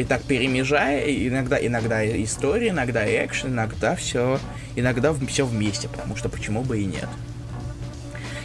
так 0.07 0.23
перемежая, 0.23 1.03
иногда, 1.27 1.57
иногда 1.57 2.05
история, 2.23 2.69
иногда 2.69 3.05
экшен, 3.05 3.53
иногда 3.53 3.95
все, 3.95 4.39
иногда 4.75 5.13
все 5.27 5.45
вместе, 5.45 5.87
потому 5.87 6.15
что 6.15 6.29
почему 6.29 6.61
бы 6.61 6.79
и 6.79 6.85
нет. 6.85 7.09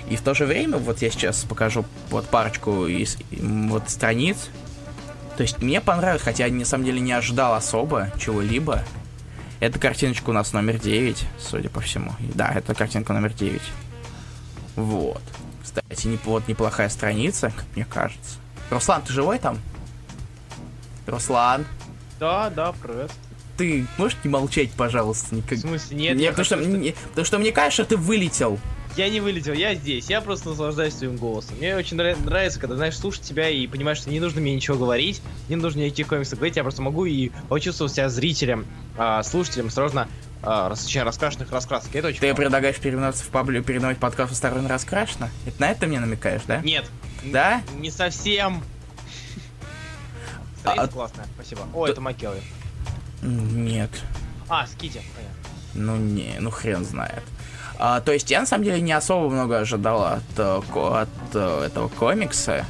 И 0.09 0.17
в 0.17 0.23
то 0.23 0.35
же 0.35 0.47
время, 0.47 0.79
вот 0.79 1.01
я 1.01 1.11
сейчас 1.11 1.45
покажу 1.45 1.85
вот 2.11 2.27
парочку 2.27 2.87
из 2.87 3.17
вот 3.31 3.89
страниц. 3.89 4.49
То 5.37 5.43
есть 5.43 5.63
мне 5.63 5.81
понравилось, 5.81 6.23
хотя 6.23 6.47
я 6.47 6.53
на 6.53 6.65
самом 6.65 6.85
деле 6.85 7.01
не 7.01 7.13
ожидал 7.13 7.55
особо 7.55 8.11
чего-либо. 8.19 8.85
Это 9.63 9.79
картиночка 9.79 10.31
у 10.31 10.33
нас 10.33 10.53
номер 10.53 10.77
9, 10.81 11.25
судя 11.39 11.69
по 11.71 11.81
всему. 11.81 12.11
Да, 12.35 12.51
это 12.53 12.75
картинка 12.75 13.13
номер 13.13 13.33
9. 13.33 13.63
Вот. 14.75 15.23
Кстати, 15.63 16.09
не, 16.09 16.19
вот 16.25 16.49
неплохая 16.49 16.89
страница, 16.89 17.53
как 17.55 17.65
мне 17.77 17.85
кажется. 17.85 18.39
Руслан, 18.71 19.03
ты 19.03 19.13
живой 19.13 19.39
там? 19.39 19.61
Руслан, 21.07 21.65
Да, 22.19 22.51
да, 22.51 22.73
привет. 22.73 23.13
ты 23.57 23.87
можешь 23.99 24.19
не 24.25 24.31
молчать, 24.31 24.73
пожалуйста, 24.73 25.37
никак... 25.37 25.59
В 25.59 25.61
смысле, 25.61 25.97
нет, 25.97 26.17
Не, 26.17 26.25
я 26.25 26.31
потому, 26.31 26.45
что, 26.45 26.57
хочу, 26.57 26.69
что- 26.69 26.79
мне- 26.79 26.95
потому 27.11 27.25
что 27.25 27.39
мне 27.39 27.53
кажется, 27.53 27.85
ты 27.85 27.97
вылетел. 27.97 28.59
Я 28.97 29.09
не 29.09 29.21
вылетел, 29.21 29.55
я 29.55 29.75
здесь, 29.75 30.11
я 30.11 30.21
просто 30.21 30.51
наслаждаюсь 30.51 30.93
своим 30.95 31.17
голосом. 31.17 31.57
Мне 31.57 31.75
очень 31.77 31.97
нрав- 31.97 32.23
нравится, 32.27 32.61
когда, 32.61 32.77
знаешь, 32.77 32.97
слушать 32.99 33.23
тебя 33.23 33.49
и 33.49 33.67
понимаешь, 33.67 33.97
что 33.99 34.11
не 34.11 34.21
нужно 34.21 34.43
мне 34.43 34.55
ничего 34.55 34.77
говорить, 34.77 35.23
не 35.49 35.57
нужно 35.57 35.81
никаких 35.81 36.09
комиксов 36.09 36.39
говорить, 36.39 36.57
я 36.57 36.63
просто 36.63 36.83
могу 36.83 37.07
и 37.07 37.31
почувствовать 37.49 37.95
себя 37.95 38.11
зрителем, 38.11 38.67
а, 38.99 39.23
слушателем, 39.23 39.71
сложно 39.71 40.09
а, 40.43 40.71
очень 40.71 41.03
раскрашенных 41.03 41.51
раскрасок. 41.53 41.95
Это 41.97 42.09
очень 42.09 42.21
Ты 42.21 42.27
классно. 42.27 42.43
предлагаешь 42.45 42.77
переименоваться 42.77 43.25
в 43.25 43.29
паблик, 43.29 43.65
переименовать 43.65 43.97
подкаст 43.99 44.35
«Второй 44.37 44.67
раскрашено»? 44.67 45.31
Это 45.47 45.59
на 45.61 45.71
это 45.71 45.81
ты 45.81 45.87
мне 45.87 45.99
намекаешь, 45.99 46.43
да? 46.47 46.59
Нет. 46.61 46.85
Да? 47.25 47.63
Не 47.79 47.91
совсем. 47.91 48.63
А- 50.65 50.73
а- 50.73 50.89
классная, 50.89 51.27
спасибо. 51.35 51.63
О, 51.73 51.87
это 51.87 52.01
Макелви. 52.03 52.41
Нет. 53.23 53.91
А, 54.49 54.67
Скити, 54.67 55.01
понятно. 55.15 55.37
Ну 55.75 55.97
не, 55.97 56.37
ну 56.41 56.51
хрен 56.51 56.85
знает. 56.85 57.23
А, 57.85 58.01
то 58.01 58.13
есть 58.13 58.31
я 58.31 58.39
на 58.39 58.47
самом 58.47 58.63
деле 58.63 58.81
не 58.81 58.93
особо 58.93 59.29
много 59.29 59.59
ожидал 59.59 60.05
от, 60.05 60.23
э, 60.37 60.61
от 60.77 61.09
э, 61.35 61.65
этого 61.67 61.89
комикса. 61.89 62.65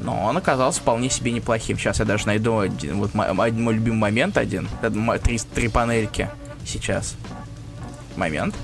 Но 0.00 0.24
он 0.24 0.34
оказался 0.34 0.80
вполне 0.80 1.10
себе 1.10 1.30
неплохим. 1.30 1.76
Сейчас 1.76 1.98
я 1.98 2.06
даже 2.06 2.26
найду 2.26 2.58
один, 2.58 3.00
вот 3.00 3.12
мо- 3.12 3.26
один 3.26 3.62
мой 3.62 3.74
любимый 3.74 3.98
момент 3.98 4.38
один. 4.38 4.66
Мо- 4.94 5.18
Три, 5.18 5.36
три 5.38 5.68
панельки 5.68 6.30
сейчас. 6.64 7.16
Момент. 8.16 8.54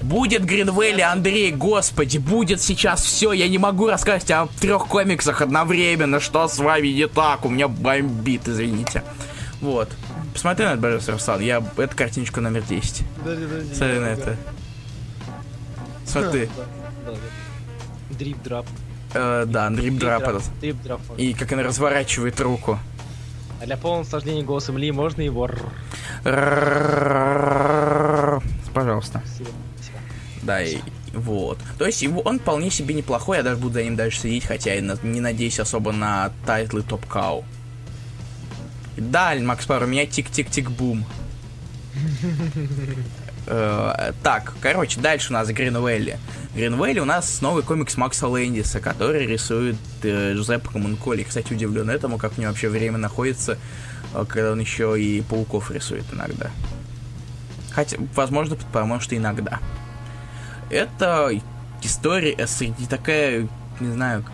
Будет 0.00 0.46
Green 0.46 0.69
Valley, 0.69 1.02
Андрей, 1.02 1.52
господи, 1.52 2.16
будет 2.16 2.62
сейчас 2.62 3.02
все. 3.04 3.32
Я 3.32 3.46
не 3.46 3.58
могу 3.58 3.88
рассказать 3.88 4.30
о 4.30 4.48
трех 4.58 4.86
комиксах 4.86 5.42
одновременно. 5.42 6.18
Что 6.18 6.48
с 6.48 6.58
вами 6.58 6.88
не 6.88 7.08
так? 7.08 7.44
У 7.44 7.50
меня 7.50 7.68
бомбит, 7.68 8.48
извините. 8.48 9.02
Вот. 9.60 9.90
Посмотри 10.32 10.64
на 10.64 10.72
это, 10.72 10.82
пожалуйста, 10.82 11.12
Руслан. 11.12 11.40
Я... 11.40 11.62
Это 11.76 11.94
картиночка 11.94 12.40
номер 12.40 12.62
10. 12.62 13.04
Подожди, 13.18 13.44
подожди. 13.46 13.74
Смотри 13.74 13.98
на 13.98 14.06
это. 14.06 14.36
Смотри. 16.06 16.48
Drip-drop. 18.10 18.66
Э, 19.14 19.44
да, 19.46 19.70
drip-drop 19.70 20.22
этот. 20.22 20.44
Drip-drop. 20.60 21.00
И 21.16 21.34
как 21.34 21.52
она 21.52 21.62
разворачивает 21.62 22.40
руку. 22.40 22.78
А 23.60 23.66
для 23.66 23.76
полного 23.76 24.02
наслаждения 24.02 24.42
голосом 24.42 24.76
Ли 24.78 24.90
можно 24.90 25.22
его... 25.22 25.48
Пожалуйста. 28.74 29.22
Да, 30.42 30.62
и 30.62 30.78
вот. 31.12 31.58
То 31.78 31.86
есть 31.86 32.02
его, 32.02 32.20
он 32.22 32.40
вполне 32.40 32.70
себе 32.70 32.94
неплохой, 32.94 33.36
я 33.36 33.42
даже 33.42 33.60
буду 33.60 33.74
за 33.74 33.84
ним 33.84 33.96
дальше 33.96 34.20
следить, 34.20 34.46
хотя 34.46 34.72
на- 34.80 34.98
не 35.02 35.20
надеюсь 35.20 35.60
особо 35.60 35.92
на 35.92 36.32
тайтлы 36.46 36.82
Top 36.82 37.06
Cow. 37.06 37.44
Да, 38.96 39.34
Макс 39.40 39.64
Пар, 39.66 39.82
у 39.84 39.86
меня 39.86 40.06
tick-tick-tick-boom. 40.06 41.04
Э, 43.46 44.12
Так, 44.22 44.54
короче, 44.60 45.00
дальше 45.00 45.30
у 45.30 45.32
нас 45.32 45.48
Green 45.48 45.77
Valley. 45.77 46.18
Green 46.54 46.75
Valley 46.75 47.00
у 47.00 47.04
нас 47.04 47.40
новый 47.40 47.62
комикс 47.62 47.96
Макса 47.96 48.28
Лэндиса, 48.28 48.80
который 48.80 49.26
рисует 49.26 49.76
э, 50.02 50.34
Джузеппе 50.34 50.68
Комунколи. 50.68 51.22
Кстати, 51.24 51.52
удивлен 51.52 51.90
этому, 51.90 52.18
как 52.18 52.36
у 52.36 52.40
него 52.40 52.50
вообще 52.52 52.68
время 52.68 52.98
находится, 52.98 53.58
э, 54.14 54.24
когда 54.28 54.52
он 54.52 54.60
еще 54.60 55.00
и 55.00 55.22
пауков 55.22 55.70
рисует 55.70 56.04
иногда. 56.12 56.50
Хотя, 57.72 57.96
возможно, 58.14 58.56
по-моему, 58.72 59.00
что 59.00 59.16
иногда. 59.16 59.58
Это 60.70 61.30
история 61.82 62.46
среди 62.46 62.86
такая, 62.86 63.48
не 63.80 63.92
знаю, 63.92 64.24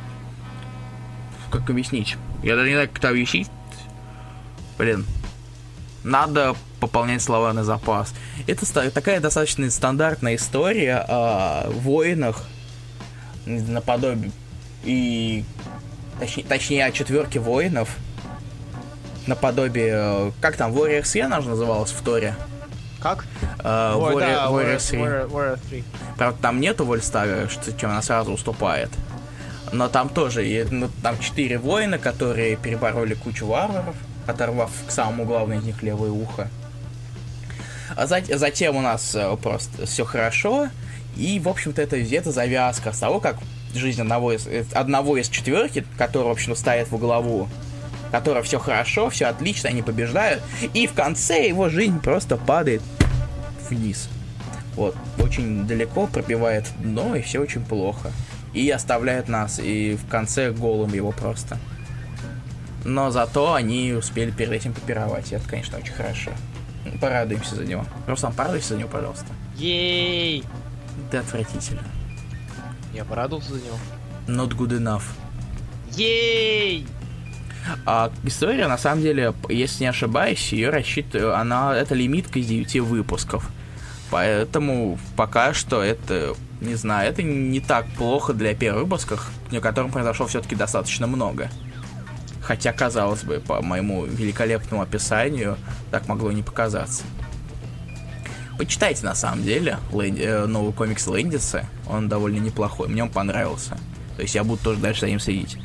как 1.51 1.71
объяснить. 1.71 2.17
Я 2.43 2.57
даже 2.57 2.69
не 2.69 2.75
знаю, 2.75 2.89
как 2.89 2.99
это 2.99 3.09
объяснить. 3.09 3.49
Блин. 4.79 5.05
Надо 6.05 6.55
пополнять 6.81 7.21
словарный 7.21 7.65
запас. 7.65 8.15
Это 8.47 8.91
такая 8.91 9.21
достаточно 9.21 9.69
стандартная 9.71 10.37
история 10.37 11.05
о 11.09 11.69
воинах 11.71 12.45
наподобие 13.47 14.31
и 14.85 15.45
точнее, 16.21 16.45
точнее 16.45 16.85
о 16.85 16.93
четверке 16.93 17.41
воинов 17.41 17.97
наподобие 19.27 20.33
как 20.41 20.57
там 20.57 20.73
Warriors 20.73 21.11
3 21.11 21.23
она 21.23 21.41
же 21.41 21.49
называлась 21.49 21.91
в 21.91 22.01
Торе 22.03 22.35
Как? 23.01 23.25
Э, 23.61 23.95
Ой, 23.97 24.15
Warrior- 24.15 24.19
да, 24.21 24.47
Warriors 24.47 24.89
3. 24.89 24.99
Warrior- 24.99 25.31
Warrior 25.31 25.59
3. 25.69 25.85
Правда, 26.17 26.39
там 26.43 26.61
нету 26.61 26.85
Вольстага, 26.85 27.49
что, 27.49 27.73
чем 27.73 27.91
она 27.91 28.03
сразу 28.03 28.33
уступает. 28.33 28.91
Но 29.73 29.89
там 29.89 30.09
тоже, 30.09 30.47
и, 30.49 30.65
ну, 30.65 30.89
там 31.03 31.19
четыре 31.19 31.59
воина, 31.59 31.99
которые 31.99 32.57
перебороли 32.57 33.15
кучу 33.15 33.47
варваров, 33.47 33.95
оторвав 34.29 34.71
к 34.87 34.91
самому 34.91 35.25
главному 35.25 35.61
из 35.61 35.65
них 35.65 35.83
левое 35.83 36.11
ухо. 36.11 36.49
А 37.97 38.05
зат- 38.05 38.37
затем 38.37 38.77
у 38.77 38.83
нас 38.83 39.15
э, 39.15 39.37
просто 39.43 39.87
все 39.87 40.05
хорошо, 40.05 40.69
и, 41.17 41.41
в 41.41 41.49
общем-то, 41.49 41.81
это 41.81 42.01
где-то 42.01 42.31
завязка 42.31 42.93
с 42.93 42.99
того, 42.99 43.19
как 43.19 43.39
жизнь 43.75 44.01
одного 44.01 44.33
из, 44.33 44.47
э, 44.47 44.65
одного 44.73 45.17
из 45.17 45.29
четверки, 45.29 45.85
который, 45.97 46.29
в 46.29 46.31
общем, 46.31 46.55
стоит 46.55 46.91
во 46.91 46.99
главу, 46.99 47.49
которого 48.13 48.43
все 48.43 48.59
хорошо, 48.59 49.09
все 49.09 49.27
отлично, 49.27 49.71
они 49.71 49.83
побеждают, 49.83 50.43
и 50.75 50.87
в 50.87 50.93
конце 50.93 51.49
его 51.49 51.69
жизнь 51.71 51.99
просто 51.99 52.37
падает 52.37 52.83
вниз. 53.69 54.09
Вот, 54.75 54.95
очень 55.19 55.67
далеко 55.67 56.07
пробивает 56.07 56.67
дно, 56.79 57.17
и 57.17 57.23
все 57.23 57.41
очень 57.41 57.65
плохо. 57.65 58.13
И 58.53 58.71
оставляет 58.71 59.29
нас, 59.29 59.59
и 59.59 59.97
в 59.97 60.09
конце 60.09 60.53
голым 60.53 60.93
его 60.93 61.13
просто. 61.13 61.59
Но 62.85 63.11
зато 63.11 63.55
они 63.55 63.93
успели 63.93 64.31
перед 64.31 64.53
этим 64.53 64.73
попировать. 64.73 65.33
И 65.33 65.35
это, 65.35 65.49
конечно, 65.49 65.79
очень 65.79 65.93
хорошо. 65.93 66.31
Порадуемся 67.01 67.57
за 67.57 67.65
него. 67.65 67.85
Руслан, 68.07 68.33
порадуйся 68.33 68.69
за 68.71 68.77
него, 68.79 68.89
пожалуйста. 68.89 69.27
Ей! 69.57 70.45
Ты 71.11 71.19
отвратительно. 71.19 71.83
Я 72.95 73.05
порадовался 73.05 73.55
за 73.55 73.61
него. 73.61 73.77
Not 74.27 74.57
good 74.57 74.79
enough. 74.79 75.03
Ей! 75.93 76.87
А 77.85 78.11
история, 78.25 78.67
на 78.67 78.79
самом 78.79 79.03
деле, 79.03 79.35
если 79.49 79.85
не 79.85 79.89
ошибаюсь, 79.89 80.53
ее 80.53 80.71
рассчитываю, 80.71 81.37
она, 81.37 81.77
это 81.77 81.95
лимитка 81.95 82.39
из 82.39 82.47
9 82.47 82.81
выпусков. 82.81 83.51
Поэтому 84.11 84.99
пока 85.17 85.53
что 85.53 85.83
это, 85.83 86.35
не 86.61 86.75
знаю, 86.77 87.11
это 87.11 87.23
не 87.23 87.61
так 87.61 87.87
плохо 87.89 88.33
для 88.33 88.55
первых 88.55 88.85
выпусков, 88.85 89.31
на 89.51 89.61
котором 89.61 89.91
произошло 89.91 90.27
все-таки 90.27 90.55
достаточно 90.55 91.07
много. 91.07 91.51
Хотя, 92.49 92.73
казалось 92.73 93.25
бы, 93.25 93.41
по 93.41 93.61
моему 93.61 94.07
великолепному 94.07 94.81
описанию, 94.81 95.59
так 95.91 96.09
могло 96.09 96.33
не 96.33 96.43
показаться. 96.43 97.05
Почитайте, 98.57 99.05
на 99.05 99.15
самом 99.15 99.45
деле, 99.45 99.77
Лэнди, 99.93 100.23
э, 100.23 100.47
новый 100.47 100.73
комикс 100.73 101.07
Лэндиса. 101.07 101.67
Он 101.87 102.09
довольно 102.09 102.39
неплохой. 102.39 102.89
Мне 102.89 103.03
он 103.03 103.11
понравился. 103.11 103.77
То 104.17 104.23
есть 104.23 104.35
я 104.35 104.45
буду 104.45 104.63
тоже 104.63 104.81
дальше 104.81 105.03
за 105.03 105.09
ним 105.09 105.21
следить. 105.21 105.59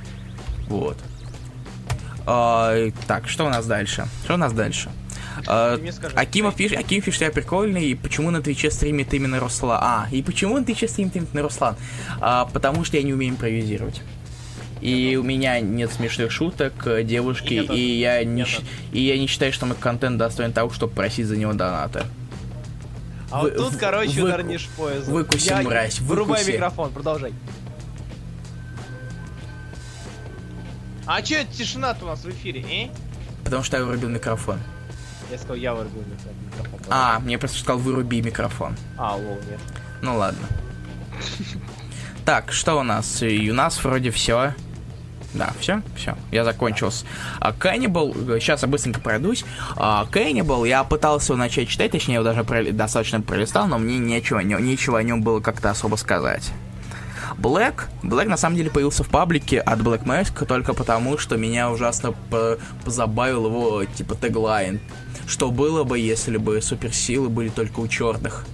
Вот. 0.68 0.98
А, 2.26 2.76
так, 3.08 3.30
что 3.30 3.46
у 3.46 3.50
нас 3.50 3.66
дальше? 3.66 4.06
Что 4.26 4.34
у 4.34 4.38
нас 4.38 4.52
дальше? 4.52 4.92
А, 5.48 5.80
Акимов 6.16 6.56
пишет, 6.56 6.78
Акимов 6.78 7.06
пишет, 7.06 7.22
я 7.22 7.32
прикольный, 7.32 7.86
и 7.86 7.96
почему 7.96 8.30
на 8.30 8.42
Твиче 8.42 8.70
стримит 8.70 9.14
именно 9.14 9.40
Руслан? 9.40 9.80
А, 9.82 10.08
и 10.12 10.22
почему 10.22 10.58
на 10.58 10.66
Твиче 10.66 10.90
стримит 10.90 11.16
именно 11.16 11.44
Руслан? 11.44 11.78
А, 12.20 12.44
потому 12.44 12.84
что 12.84 12.98
я 12.98 13.04
не 13.04 13.14
умею 13.14 13.32
импровизировать. 13.32 14.02
И 14.84 15.16
у 15.16 15.24
меня 15.24 15.62
нет 15.62 15.94
смешных 15.94 16.30
шуток, 16.30 16.74
э, 16.86 17.04
девушки, 17.04 17.54
и, 17.54 17.74
и 17.74 18.00
я 18.00 18.22
не, 18.26 18.46
и 18.92 19.00
я 19.00 19.18
не 19.18 19.28
считаю, 19.28 19.54
что 19.54 19.66
мой 19.66 19.78
контент 19.78 20.18
достоин 20.18 20.52
того, 20.52 20.72
чтобы 20.72 20.94
просить 20.94 21.26
за 21.26 21.38
него 21.38 21.54
донаты. 21.54 22.04
А 23.32 23.44
вы, 23.44 23.52
вот 23.52 23.58
тут, 23.72 23.78
короче, 23.78 24.22
вы, 24.22 24.28
ударнишь 24.28 24.68
поезд. 24.76 25.08
Выкуси, 25.08 25.48
я, 25.48 25.62
мразь, 25.62 26.00
выкуси. 26.00 26.10
Вырубай 26.10 26.46
микрофон, 26.46 26.92
продолжай. 26.92 27.34
А 31.06 31.22
чё 31.22 31.38
это 31.38 31.54
тишина-то 31.54 32.04
у 32.04 32.08
нас 32.10 32.20
в 32.20 32.30
эфире, 32.30 32.62
э? 32.70 32.90
Потому 33.46 33.64
что 33.64 33.78
я 33.78 33.86
вырубил 33.86 34.10
микрофон. 34.10 34.60
Я 35.32 35.38
сказал, 35.38 35.56
я 35.56 35.74
вырубил 35.76 36.04
микрофон. 36.52 36.80
А, 36.90 37.20
мне 37.20 37.38
просто 37.38 37.58
сказал, 37.58 37.80
выруби 37.80 38.22
микрофон. 38.22 38.76
А, 38.98 39.16
лол, 39.16 39.40
нет. 39.50 39.62
Ну 40.02 40.18
ладно. 40.18 40.46
Так, 42.26 42.54
что 42.54 42.80
у 42.80 42.84
нас? 42.84 43.22
И 43.22 43.52
у 43.52 43.54
нас 43.54 43.84
вроде 43.84 44.10
все. 44.10 44.54
Да, 45.34 45.52
все, 45.60 45.82
все, 45.96 46.16
я 46.32 46.44
закончился. 46.44 47.06
А 47.40 47.52
Cannibal, 47.52 48.40
сейчас 48.40 48.62
я 48.62 48.68
быстренько 48.68 49.02
пройдусь. 49.02 49.46
А, 49.76 50.06
Cannibal, 50.12 50.68
я 50.68 50.84
пытался 50.84 51.34
его 51.34 51.40
начать 51.40 51.70
читать, 51.70 51.92
точнее, 51.92 52.16
его 52.16 52.24
даже 52.24 52.44
достаточно 52.72 53.22
пролистал, 53.22 53.68
но 53.68 53.80
мне 53.80 53.98
нечего, 53.98 54.40
не, 54.40 54.56
нечего 54.56 55.00
о 55.00 55.04
нем 55.04 55.24
было 55.24 55.40
как-то 55.40 55.72
особо 55.72 55.96
сказать. 55.96 56.52
Black, 57.38 57.86
Black 58.04 58.28
на 58.28 58.38
самом 58.38 58.58
деле 58.58 58.70
появился 58.70 59.04
в 59.04 59.10
паблике 59.10 59.60
от 59.60 59.80
Black 59.80 60.04
Mask 60.06 60.46
только 60.46 60.74
потому, 60.74 61.18
что 61.18 61.36
меня 61.36 61.72
ужасно 61.72 62.14
позабавил 62.86 63.48
его, 63.48 63.86
типа, 63.86 64.16
теглайн. 64.16 64.80
Что 65.26 65.50
было 65.50 65.84
бы, 65.84 65.98
если 65.98 66.38
бы 66.38 66.62
суперсилы 66.62 67.30
были 67.30 67.50
только 67.50 67.80
у 67.80 67.88
черных? 67.88 68.46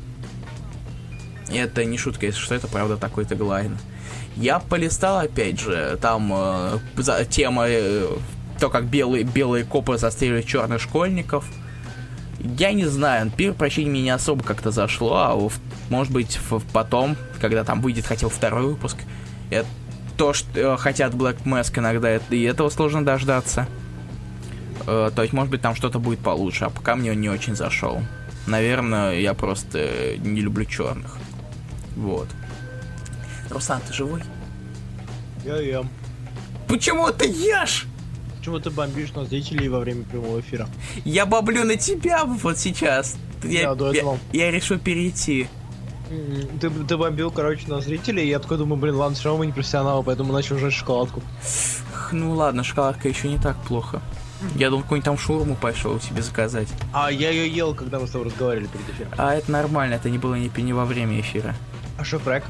И 1.51 1.57
это 1.57 1.83
не 1.83 1.97
шутка, 1.97 2.27
если 2.27 2.39
что, 2.39 2.55
это 2.55 2.67
правда 2.67 2.95
такой 2.95 3.25
теглайн. 3.25 3.77
Я 4.35 4.59
полистал, 4.59 5.19
опять 5.19 5.59
же, 5.59 5.97
там 6.01 6.31
э, 6.33 7.25
тема 7.29 7.65
э, 7.67 8.07
то, 8.59 8.69
как 8.69 8.85
белые, 8.85 9.23
белые 9.23 9.63
копы 9.65 9.97
застреливают 9.97 10.45
черных 10.45 10.81
школьников. 10.81 11.45
Я 12.39 12.71
не 12.71 12.85
знаю, 12.85 13.31
первое 13.35 13.57
прощение 13.57 13.91
мне 13.91 14.01
не 14.03 14.09
особо 14.11 14.43
как-то 14.43 14.71
зашло, 14.71 15.15
а 15.17 15.49
может 15.89 16.13
быть 16.13 16.39
потом, 16.71 17.17
когда 17.41 17.63
там 17.63 17.81
выйдет 17.81 18.05
хотел 18.05 18.29
второй 18.29 18.65
выпуск, 18.65 18.97
это 19.49 19.67
то, 20.19 20.33
что 20.33 20.59
э, 20.59 20.77
хотят 20.77 21.13
Black 21.13 21.43
Mask 21.43 21.79
иногда, 21.79 22.09
это, 22.09 22.35
и 22.35 22.43
этого 22.43 22.69
сложно 22.69 23.05
дождаться. 23.05 23.67
Э, 24.85 25.11
то 25.15 25.21
есть, 25.21 25.33
может 25.33 25.49
быть, 25.49 25.61
там 25.61 25.75
что-то 25.75 25.99
будет 25.99 26.19
получше, 26.19 26.65
а 26.65 26.69
пока 26.69 26.95
мне 26.95 27.11
он 27.11 27.21
не 27.21 27.29
очень 27.29 27.55
зашел. 27.55 28.01
Наверное, 28.45 29.19
я 29.19 29.33
просто 29.33 30.17
не 30.17 30.41
люблю 30.41 30.65
черных. 30.65 31.17
Вот. 31.95 32.27
Руслан, 33.49 33.81
ты 33.87 33.93
живой? 33.93 34.21
Я 35.43 35.57
ем. 35.57 35.89
Почему 36.67 37.11
ты 37.11 37.27
ешь? 37.27 37.87
Почему 38.37 38.59
ты 38.59 38.69
бомбишь 38.69 39.11
на 39.13 39.25
зрителей 39.25 39.67
во 39.69 39.79
время 39.79 40.03
прямого 40.03 40.39
эфира? 40.39 40.67
Я 41.03 41.25
бомблю 41.25 41.65
на 41.65 41.75
тебя 41.75 42.25
вот 42.25 42.57
сейчас. 42.57 43.17
Я, 43.43 43.73
да, 43.75 43.91
я, 43.91 44.17
я 44.33 44.51
решил 44.51 44.79
перейти. 44.79 45.47
Ты, 46.59 46.69
ты 46.69 46.97
бомбил, 46.97 47.31
короче, 47.31 47.67
на 47.67 47.81
зрителей, 47.81 48.25
и 48.25 48.29
я 48.29 48.39
такой 48.39 48.57
думаю, 48.57 48.79
блин, 48.79 48.95
ладно, 48.95 49.15
все 49.15 49.25
равно 49.25 49.39
мы 49.39 49.45
не 49.45 49.51
профессионалы, 49.51 50.03
поэтому 50.03 50.33
начал 50.33 50.57
жать 50.57 50.73
шоколадку. 50.73 51.21
Ну 52.11 52.33
ладно, 52.33 52.63
шоколадка 52.63 53.07
еще 53.07 53.27
не 53.27 53.37
так 53.37 53.55
плохо. 53.63 54.01
Я 54.55 54.69
думал, 54.69 54.83
какую-нибудь 54.83 55.05
там 55.05 55.17
шурму 55.17 55.55
пошел 55.55 55.99
себе 55.99 56.21
заказать. 56.21 56.69
А 56.93 57.11
я 57.11 57.29
ее 57.29 57.49
ел, 57.49 57.75
когда 57.75 57.99
мы 57.99 58.07
с 58.07 58.11
тобой 58.11 58.27
разговаривали 58.27 58.67
перед 58.67 58.89
эфиром. 58.89 59.11
А 59.17 59.35
это 59.35 59.51
нормально, 59.51 59.95
это 59.95 60.09
не 60.09 60.17
было 60.17 60.35
не, 60.35 60.49
не 60.61 60.73
во 60.73 60.85
время 60.85 61.19
эфира. 61.19 61.55
А 61.97 62.05
шипфрек? 62.05 62.45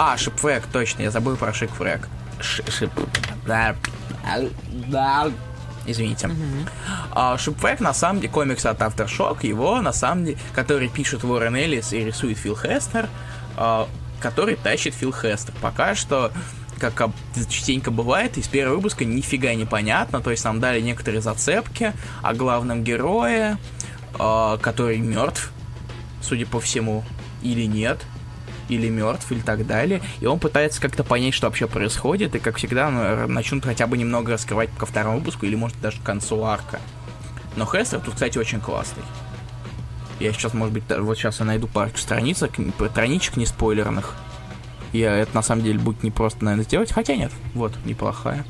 А, 0.00 0.16
шипфрек, 0.16 0.64
точно, 0.72 1.02
я 1.02 1.10
забыл 1.10 1.36
про 1.36 1.52
шипфрек. 1.52 2.08
Шип... 2.40 2.92
Да. 3.44 3.74
Извините. 5.86 6.28
Mm-hmm. 6.28 6.68
А, 7.10 7.36
Шипфрек, 7.36 7.80
на 7.80 7.92
самом 7.92 8.20
деле, 8.20 8.32
комикс 8.32 8.64
от 8.64 8.80
Aftershock, 8.80 9.44
его, 9.44 9.80
на 9.80 9.92
самом 9.92 10.26
деле, 10.26 10.38
который 10.54 10.88
пишет 10.88 11.24
Уоррен 11.24 11.56
Эллис 11.56 11.92
и 11.92 12.04
рисует 12.04 12.38
Фил 12.38 12.56
Хестер, 12.56 13.08
а, 13.56 13.88
который 14.20 14.54
тащит 14.54 14.94
Фил 14.94 15.12
Хестер. 15.12 15.52
Пока 15.60 15.96
что 15.96 16.30
как 16.78 17.10
частенько 17.50 17.90
бывает, 17.90 18.38
из 18.38 18.46
первого 18.46 18.76
выпуска 18.76 19.04
нифига 19.04 19.52
не 19.54 19.64
понятно, 19.64 20.20
то 20.20 20.30
есть 20.30 20.44
нам 20.44 20.60
дали 20.60 20.80
некоторые 20.80 21.22
зацепки 21.22 21.92
о 22.22 22.34
главном 22.34 22.84
герое, 22.84 23.58
э, 24.16 24.58
который 24.62 24.98
мертв, 24.98 25.50
судя 26.22 26.46
по 26.46 26.60
всему, 26.60 27.04
или 27.42 27.64
нет, 27.64 27.98
или 28.68 28.88
мертв, 28.88 29.30
или 29.32 29.40
так 29.40 29.66
далее, 29.66 30.02
и 30.20 30.26
он 30.26 30.38
пытается 30.38 30.80
как-то 30.80 31.04
понять, 31.04 31.34
что 31.34 31.46
вообще 31.46 31.66
происходит, 31.66 32.34
и, 32.34 32.38
как 32.38 32.56
всегда, 32.56 32.90
ну, 32.90 33.26
начнут 33.28 33.64
хотя 33.64 33.86
бы 33.86 33.96
немного 33.96 34.32
раскрывать 34.32 34.70
ко 34.76 34.86
второму 34.86 35.18
выпуску, 35.18 35.46
или, 35.46 35.54
может, 35.54 35.80
даже 35.80 36.00
к 36.00 36.02
концу 36.02 36.42
арка. 36.44 36.80
Но 37.56 37.66
Хестер 37.66 38.00
тут, 38.00 38.14
кстати, 38.14 38.38
очень 38.38 38.60
классный. 38.60 39.02
Я 40.20 40.32
сейчас, 40.32 40.54
может 40.54 40.74
быть, 40.74 40.84
вот 40.88 41.16
сейчас 41.16 41.40
я 41.40 41.46
найду 41.46 41.66
пару 41.68 41.96
страницек, 41.96 42.52
страничек 42.90 43.36
не 43.36 43.46
спойлерных, 43.46 44.14
и 44.92 45.00
это 45.00 45.34
на 45.34 45.42
самом 45.42 45.62
деле 45.62 45.78
будет 45.78 46.02
не 46.02 46.10
просто, 46.10 46.44
наверное, 46.44 46.64
сделать. 46.64 46.92
Хотя 46.92 47.14
нет, 47.14 47.32
вот, 47.54 47.74
неплохая. 47.84 48.44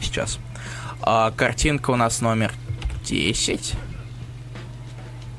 Сейчас. 0.00 0.38
А, 1.00 1.30
картинка 1.32 1.90
у 1.90 1.96
нас 1.96 2.20
номер 2.20 2.52
10. 3.04 3.74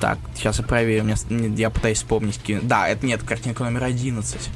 Так, 0.03 0.19
сейчас 0.35 0.59
я 0.59 0.65
проверю. 0.65 1.05
Мне, 1.05 1.15
я 1.55 1.69
пытаюсь 1.69 1.99
вспомнить. 1.99 2.37
Да, 2.63 2.89
это 2.89 3.05
нет, 3.05 3.23
картинка 3.23 3.63
номер 3.63 3.85
11. 3.85 4.49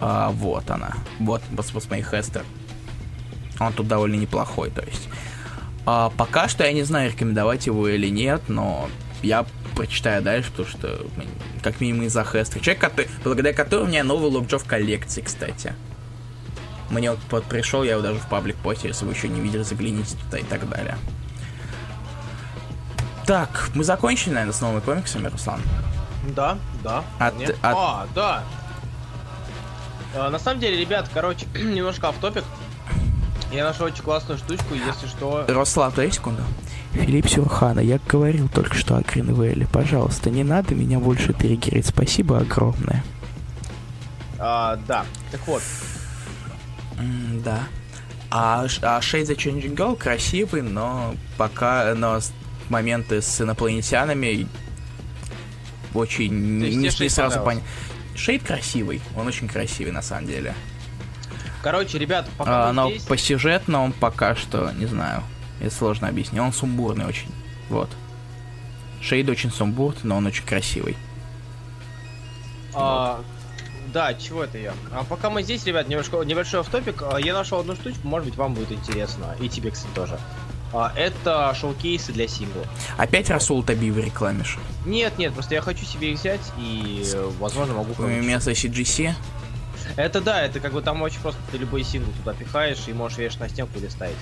А, 0.00 0.30
вот 0.30 0.68
она. 0.72 0.94
Вот, 1.20 1.40
моих 1.88 2.10
Хестер. 2.10 2.44
Он 3.60 3.72
тут 3.72 3.86
довольно 3.86 4.16
неплохой, 4.16 4.70
то 4.70 4.82
есть. 4.82 5.08
А, 5.86 6.10
пока 6.10 6.48
что 6.48 6.64
я 6.64 6.72
не 6.72 6.82
знаю, 6.82 7.12
рекомендовать 7.12 7.66
его 7.66 7.86
или 7.86 8.08
нет, 8.08 8.42
но 8.48 8.90
я 9.22 9.46
прочитаю 9.76 10.20
дальше, 10.20 10.50
потому 10.50 10.68
что 10.68 11.06
как 11.62 11.80
минимум 11.80 12.06
из-за 12.06 12.24
Хестера. 12.24 12.58
Человек, 12.58 12.80
который, 12.80 13.08
благодаря 13.22 13.54
которому 13.54 13.86
у 13.86 13.88
меня 13.88 14.02
новый 14.02 14.32
локджо 14.32 14.58
в 14.58 14.64
коллекции, 14.64 15.20
кстати. 15.20 15.74
Мне 16.90 17.12
вот 17.30 17.44
пришел, 17.44 17.84
я 17.84 17.92
его 17.92 18.02
даже 18.02 18.18
в 18.18 18.26
паблик 18.28 18.56
постил, 18.56 18.88
если 18.88 19.04
вы 19.04 19.12
еще 19.12 19.28
не 19.28 19.40
видели, 19.40 19.62
загляните 19.62 20.16
туда 20.16 20.38
и 20.38 20.44
так 20.44 20.68
далее. 20.68 20.96
Так, 23.28 23.68
мы 23.74 23.84
закончили, 23.84 24.30
наверное, 24.30 24.54
с 24.54 24.60
новыми 24.62 24.80
комиксами, 24.80 25.26
Руслан? 25.26 25.60
Да, 26.34 26.56
да. 26.82 27.04
От, 27.18 27.34
от... 27.42 27.56
А, 27.62 28.06
да. 28.14 28.42
А, 30.16 30.30
на 30.30 30.38
самом 30.38 30.60
деле, 30.60 30.80
ребят, 30.80 31.10
короче, 31.12 31.44
немножко 31.54 32.08
автопик. 32.08 32.44
Я 33.52 33.64
нашел 33.64 33.84
очень 33.84 34.02
классную 34.02 34.38
штучку, 34.38 34.72
если 34.72 35.06
что... 35.08 35.44
Руслан, 35.46 35.92
дай 35.94 36.10
секунду. 36.10 36.40
Филипп 36.92 37.28
Сюрхана, 37.28 37.80
я 37.80 38.00
говорил 38.08 38.48
только 38.48 38.74
что 38.74 38.96
о 38.96 39.02
Гринвейле. 39.02 39.66
Пожалуйста, 39.66 40.30
не 40.30 40.42
надо 40.42 40.74
меня 40.74 40.98
больше 40.98 41.34
триггерить. 41.34 41.84
Спасибо 41.84 42.38
огромное. 42.38 43.04
А, 44.38 44.76
да. 44.88 45.04
Так 45.30 45.46
вот. 45.46 45.62
Mm, 46.96 47.42
да. 47.42 47.64
А, 48.30 48.62
а 48.80 49.00
Shade 49.00 49.26
the 49.26 49.36
Changing 49.36 49.76
Girl 49.76 49.96
красивый, 49.96 50.62
но 50.62 51.14
пока 51.36 51.94
но 51.94 52.20
моменты 52.70 53.22
с 53.22 53.40
инопланетянами 53.40 54.46
очень 55.94 56.32
не, 56.58 56.74
не 56.76 57.08
сразу 57.08 57.40
понятно. 57.40 57.68
Шейд 58.14 58.42
красивый, 58.42 59.00
он 59.16 59.26
очень 59.26 59.48
красивый 59.48 59.92
на 59.92 60.02
самом 60.02 60.26
деле. 60.26 60.54
Короче, 61.62 61.98
ребят, 61.98 62.28
пока 62.36 62.68
А, 62.68 62.72
но 62.72 62.90
здесь... 62.90 63.02
по 63.04 63.16
сюжетному 63.16 63.92
пока 63.92 64.34
что, 64.34 64.70
не 64.72 64.86
знаю, 64.86 65.22
это 65.60 65.74
сложно 65.74 66.08
объяснить. 66.08 66.40
Он 66.40 66.52
сумбурный 66.52 67.06
очень. 67.06 67.30
Вот. 67.68 67.90
Шейд 69.00 69.28
очень 69.28 69.50
сумбурный, 69.50 70.00
но 70.04 70.16
он 70.16 70.26
очень 70.26 70.44
красивый. 70.44 70.96
А, 72.74 73.22
да, 73.92 74.14
чего 74.14 74.44
это 74.44 74.58
я? 74.58 74.72
А 74.92 75.04
пока 75.04 75.30
мы 75.30 75.42
здесь, 75.42 75.64
ребят, 75.64 75.88
немножко, 75.88 76.22
небольшой 76.22 76.60
автопик. 76.60 77.02
А, 77.02 77.18
Я 77.18 77.34
нашел 77.34 77.60
одну 77.60 77.74
штучку, 77.74 78.06
может 78.06 78.28
быть, 78.28 78.36
вам 78.36 78.54
будет 78.54 78.72
интересно. 78.72 79.34
И 79.40 79.48
тебе, 79.48 79.70
кстати, 79.70 79.92
тоже. 79.94 80.18
А, 80.72 80.92
это 80.96 81.54
шоу-кейсы 81.58 82.12
для 82.12 82.28
сингла. 82.28 82.64
Опять 82.96 83.30
Расул 83.30 83.62
Табиева 83.62 84.00
рекламишь? 84.00 84.58
Нет, 84.84 85.16
нет, 85.18 85.32
просто 85.32 85.54
я 85.54 85.62
хочу 85.62 85.84
себе 85.86 86.12
их 86.12 86.18
взять 86.18 86.40
и, 86.58 87.02
э, 87.10 87.30
возможно, 87.40 87.74
могу 87.74 87.94
кому-то- 87.94 88.14
Вместо 88.20 88.50
CGC? 88.52 89.14
Это 89.96 90.20
да, 90.20 90.42
это 90.42 90.60
как 90.60 90.72
бы 90.74 90.82
там 90.82 91.00
очень 91.00 91.20
просто 91.20 91.40
ты 91.50 91.56
любой 91.58 91.82
сингл 91.84 92.10
туда 92.18 92.34
пихаешь 92.34 92.78
и 92.86 92.92
можешь 92.92 93.16
вешать 93.18 93.40
на 93.40 93.48
стенку 93.48 93.78
или 93.78 93.88
ставить. 93.88 94.16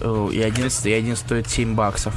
О, 0.00 0.30
И 0.30 0.40
один, 0.40 0.68
и 0.84 0.92
один 0.92 1.16
стоит 1.16 1.48
7 1.50 1.74
баксов. 1.74 2.14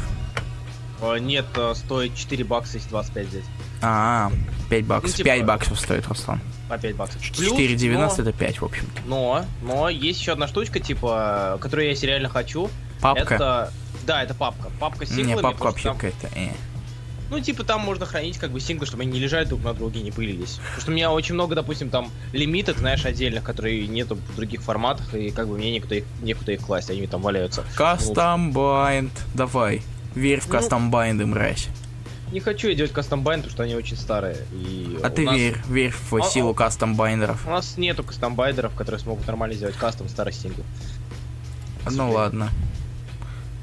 А, 1.01 1.17
Нет, 1.17 1.45
э, 1.55 1.73
стоит 1.75 2.15
4 2.15 2.43
бакса, 2.45 2.75
если 2.77 2.89
25 2.89 3.27
взять. 3.27 3.43
А, 3.81 4.31
5 4.69 4.85
баксов. 4.85 5.11
Ну, 5.11 5.17
типа- 5.17 5.25
5 5.25 5.45
баксов 5.45 5.79
стоит, 5.79 6.07
Руслан. 6.07 6.39
По 6.69 6.77
5 6.77 6.95
баксов. 6.95 7.21
Плюс, 7.21 7.51
4,90 7.51 8.23
но- 8.23 8.29
это 8.29 8.37
5, 8.37 8.61
в 8.61 8.65
общем-то. 8.65 9.01
Но, 9.05 9.45
но 9.61 9.89
есть 9.89 10.21
еще 10.21 10.31
одна 10.31 10.47
штучка, 10.47 10.79
типа, 10.79 11.57
которую 11.61 11.85
я 11.85 11.91
если 11.91 12.07
реально 12.07 12.29
хочу. 12.29 12.69
Папка? 13.01 13.35
Это, 13.35 13.73
да, 14.05 14.23
это 14.23 14.33
папка. 14.33 14.69
Папка 14.79 15.05
с 15.05 15.09
Не, 15.11 15.17
синглами. 15.17 15.41
папка 15.41 15.57
потому 15.57 15.71
вообще 15.71 15.87
там- 15.89 15.97
какая-то. 15.97 16.27
э. 16.39 16.49
Ну, 17.31 17.39
типа, 17.39 17.63
там 17.63 17.81
можно 17.81 18.05
хранить 18.05 18.37
как 18.37 18.51
бы 18.51 18.59
синглы, 18.59 18.85
чтобы 18.85 19.01
они 19.01 19.13
не 19.13 19.19
лежали 19.19 19.45
друг 19.45 19.63
на 19.63 19.73
друге, 19.73 20.01
не 20.01 20.11
пылились. 20.11 20.59
Потому 20.59 20.81
что 20.81 20.91
у 20.91 20.93
меня 20.93 21.11
очень 21.11 21.33
много, 21.33 21.55
допустим, 21.55 21.89
там 21.89 22.11
лимиток, 22.33 22.77
знаешь, 22.77 23.03
отдельных, 23.03 23.43
которые 23.43 23.87
нету 23.87 24.15
в 24.15 24.35
других 24.35 24.61
форматах, 24.61 25.13
и 25.15 25.31
как 25.31 25.47
бы 25.47 25.57
мне 25.57 25.71
некуда 25.71 25.95
их, 25.95 26.03
некуда 26.21 26.51
их 26.51 26.61
класть, 26.61 26.91
они 26.91 27.07
там 27.07 27.21
валяются. 27.23 27.63
Custom 27.77 28.53
bind. 28.53 29.09
Давай. 29.33 29.81
Верь 30.13 30.39
в 30.39 30.47
Ну, 30.47 30.55
custom 30.59 30.91
bind, 30.91 31.25
мразь. 31.25 31.67
Не 32.31 32.39
хочу 32.41 32.67
я 32.69 32.75
делать 32.75 32.91
bind, 32.93 33.39
потому 33.41 33.49
что 33.49 33.63
они 33.63 33.75
очень 33.75 33.97
старые. 33.97 34.37
И 34.51 34.99
А 35.03 35.07
у 35.07 35.09
ты 35.09 35.25
нас- 35.25 35.35
верь, 35.35 35.57
верь 35.67 35.91
в 36.09 36.15
А- 36.15 36.21
силу 36.21 36.51
а- 36.51 36.53
custom 36.53 36.95
binder 36.95 37.29
ов. 37.29 37.45
У 37.47 37.49
нас 37.49 37.77
нету 37.77 38.03
custom 38.03 38.31
binder 38.31 38.59
ов, 38.59 38.73
которые 38.75 38.99
смогут 38.99 39.25
нормально 39.27 39.55
сделать 39.55 39.75
custom 39.75 40.09
старых 40.09 40.33
синглов. 40.35 40.65
Ну 41.91 42.11
ладно. 42.11 42.49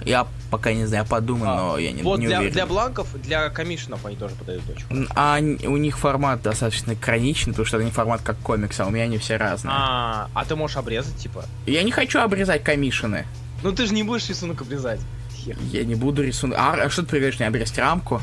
Я 0.05 0.27
пока 0.51 0.73
не 0.73 0.87
знаю, 0.87 1.05
я 1.05 1.09
подумаю, 1.09 1.51
А, 1.51 1.57
но 1.57 1.79
я 1.79 1.93
не, 1.93 2.03
вот 2.03 2.19
не 2.21 2.27
для, 2.27 2.39
уверен. 2.39 2.53
для 2.55 2.67
бланков, 2.67 3.09
для 3.23 3.49
комиссионов 3.51 4.05
они 4.07 4.17
тоже 4.17 4.35
подают 4.35 4.65
точку. 4.65 4.93
Н- 4.93 5.09
А 5.15 5.39
у 5.39 5.77
них 5.77 5.99
формат 5.99 6.43
достаточно 6.43 6.93
ограниченный, 6.93 7.53
потому 7.53 7.67
что 7.67 7.77
это 7.79 7.85
не 7.87 7.91
формат 7.91 8.21
как 8.23 8.37
комикса, 8.39 8.85
а 8.85 8.87
у 8.87 8.91
меня 8.91 9.05
они 9.05 9.19
все 9.19 9.37
разные. 9.37 9.73
А, 9.77 10.29
а 10.35 10.45
ты 10.45 10.57
можешь 10.57 10.77
обрезать, 10.77 11.17
типа? 11.17 11.45
Я 11.67 11.83
не 11.83 11.91
хочу 11.93 12.21
обрезать 12.21 12.63
комиссионы. 12.63 13.27
Ну 13.63 13.73
ты 13.73 13.87
же 13.87 13.95
не 13.95 14.03
будешь 14.03 14.29
рисунок 14.29 14.61
обрезать. 14.63 15.01
Хер. 15.37 15.57
Я 15.73 15.85
не 15.85 15.95
буду 15.95 16.23
рисунок. 16.23 16.59
А, 16.59 16.75
а 16.75 16.91
что 16.91 17.03
ты 17.03 17.09
предлагаешь 17.09 17.39
мне 17.39 17.49
обрезать 17.49 17.79
рамку? 17.79 18.21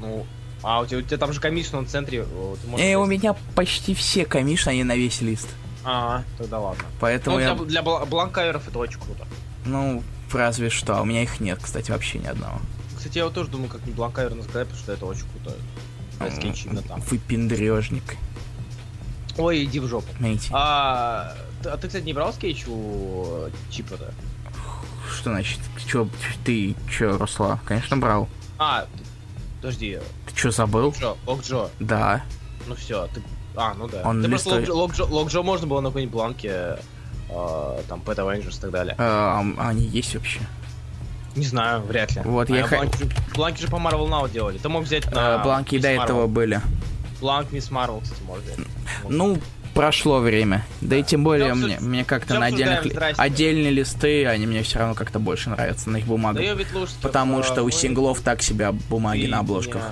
Ну, 0.00 0.26
а 0.62 0.80
у 0.80 0.86
тебя, 0.86 0.98
у 0.98 1.02
тебя 1.02 1.16
там 1.18 1.32
же 1.32 1.40
комиссион 1.40 1.86
в 1.86 1.88
центре. 1.88 2.24
можешь 2.66 2.86
Э, 2.86 2.94
у 2.96 3.06
меня 3.06 3.34
почти 3.54 3.94
все 3.94 4.24
комиссионы, 4.24 4.74
они 4.76 4.84
на 4.84 4.96
весь 4.96 5.20
лист. 5.20 5.48
А, 5.84 6.22
тогда 6.36 6.58
ладно. 6.58 6.84
Поэтому 7.00 7.36
Ну, 7.36 7.42
я... 7.42 7.54
для, 7.54 7.64
для 7.64 7.80
бла- 7.82 8.04
blank 8.06 8.32
cover 8.32 8.58
ов 8.58 8.68
это 8.68 8.78
очень 8.78 9.00
круто. 9.00 9.26
Ну, 9.64 10.02
разве 10.34 10.70
что. 10.70 10.96
А 10.96 11.02
У 11.02 11.04
меня 11.04 11.22
их 11.22 11.40
нет, 11.40 11.58
кстати, 11.62 11.90
вообще 11.90 12.18
ни 12.18 12.26
одного. 12.26 12.60
Кстати, 12.96 13.18
я 13.18 13.24
вот 13.24 13.34
тоже 13.34 13.50
думаю, 13.50 13.68
как 13.70 13.84
не 13.86 13.92
blank 13.92 14.12
cover 14.12 14.32
сказать, 14.42 14.68
потому 14.68 14.76
что 14.82 14.92
это 14.92 15.06
очень 15.06 15.24
круто. 15.32 15.56
М, 16.20 16.30
Скетч 16.32 16.66
именно 16.66 16.82
там. 16.82 17.00
Выпендрежник. 17.00 18.16
Ой, 19.38 19.64
иди 19.64 19.80
в 19.80 19.86
жопу. 19.86 20.08
А, 20.52 21.34
ты, 21.62 21.70
а 21.70 21.76
ты, 21.76 21.86
кстати, 21.86 22.04
не 22.04 22.12
брал 22.12 22.32
скетч 22.32 22.64
у 22.66 23.46
э, 23.46 23.50
Чипа-то? 23.70 24.12
что 25.16 25.30
значит? 25.30 25.58
Чё, 25.86 26.08
ты 26.44 26.74
чё, 26.90 27.16
Русла? 27.18 27.58
Конечно, 27.64 27.96
брал. 27.96 28.28
А, 28.58 28.86
подожди, 29.60 29.98
Ты 30.28 30.34
чё, 30.34 30.50
забыл? 30.50 30.94
Джо, 30.98 31.16
Лок 31.26 31.42
Джо. 31.42 31.68
Да. 31.80 32.22
Ну 32.66 32.74
все, 32.74 33.06
ты. 33.14 33.22
А, 33.56 33.74
ну 33.74 33.88
да. 33.88 34.02
Он 34.04 34.22
ты 34.22 34.28
просто 34.28 34.50
листает. 34.60 34.68
Лок 34.68 34.92
Джо, 34.94 35.04
Лок 35.04 35.10
Джо- 35.10 35.12
Лок 35.14 35.28
Джо 35.30 35.42
можно 35.42 35.66
было 35.66 35.80
на 35.80 35.88
какой-нибудь 35.88 36.12
бланке, 36.12 36.78
э, 37.32 37.82
там, 37.88 38.00
Pet 38.04 38.16
Avengers 38.16 38.58
и 38.58 38.60
так 38.60 38.70
далее. 38.70 38.94
А, 38.98 39.44
а 39.58 39.68
они 39.68 39.84
есть 39.86 40.14
вообще? 40.14 40.40
Не 41.36 41.44
знаю, 41.46 41.80
вряд 41.82 42.14
ли. 42.16 42.22
Вот 42.24 42.50
А 42.50 42.56
я 42.56 42.66
бланки, 42.66 42.98
же- 43.04 43.10
бланки 43.34 43.60
же 43.60 43.68
по 43.68 43.76
Marvel 43.76 44.08
Now 44.08 44.30
делали. 44.30 44.58
Ты 44.58 44.68
мог 44.68 44.84
взять 44.84 45.10
на... 45.12 45.36
А, 45.36 45.44
Бланки 45.44 45.76
и 45.76 45.78
Miss 45.78 45.82
до 45.82 45.88
Marvel. 45.94 46.04
этого 46.04 46.26
были. 46.26 46.60
Бланк 47.20 47.52
Мисс 47.52 47.70
Марвел, 47.70 48.00
кстати, 48.00 48.20
можно 48.22 48.42
взять. 48.44 48.58
Ну, 49.08 49.38
прошло 49.74 50.18
время. 50.18 50.64
Да 50.80 50.96
и 50.96 51.02
тем 51.04 51.22
более 51.22 51.54
Всё 51.54 51.64
мне, 51.66 51.74
обсуж- 51.76 51.84
мне 51.84 52.04
как-то 52.04 52.38
на 52.40 52.46
отдельных, 52.46 52.84
ли- 52.84 52.96
отдельные 53.16 53.70
листы, 53.70 54.26
они 54.26 54.46
мне 54.46 54.62
все 54.64 54.80
равно 54.80 54.94
как-то 54.94 55.18
больше 55.20 55.50
нравятся 55.50 55.88
на 55.90 55.98
их 55.98 56.06
бумагах. 56.06 56.42
Да 56.42 56.78
лучше, 56.78 56.94
Потому 57.00 57.40
э, 57.40 57.42
что 57.44 57.62
у 57.62 57.70
синглов 57.70 58.20
так 58.22 58.42
себя 58.42 58.72
бумаги 58.72 59.26
на 59.26 59.38
обложках. 59.40 59.82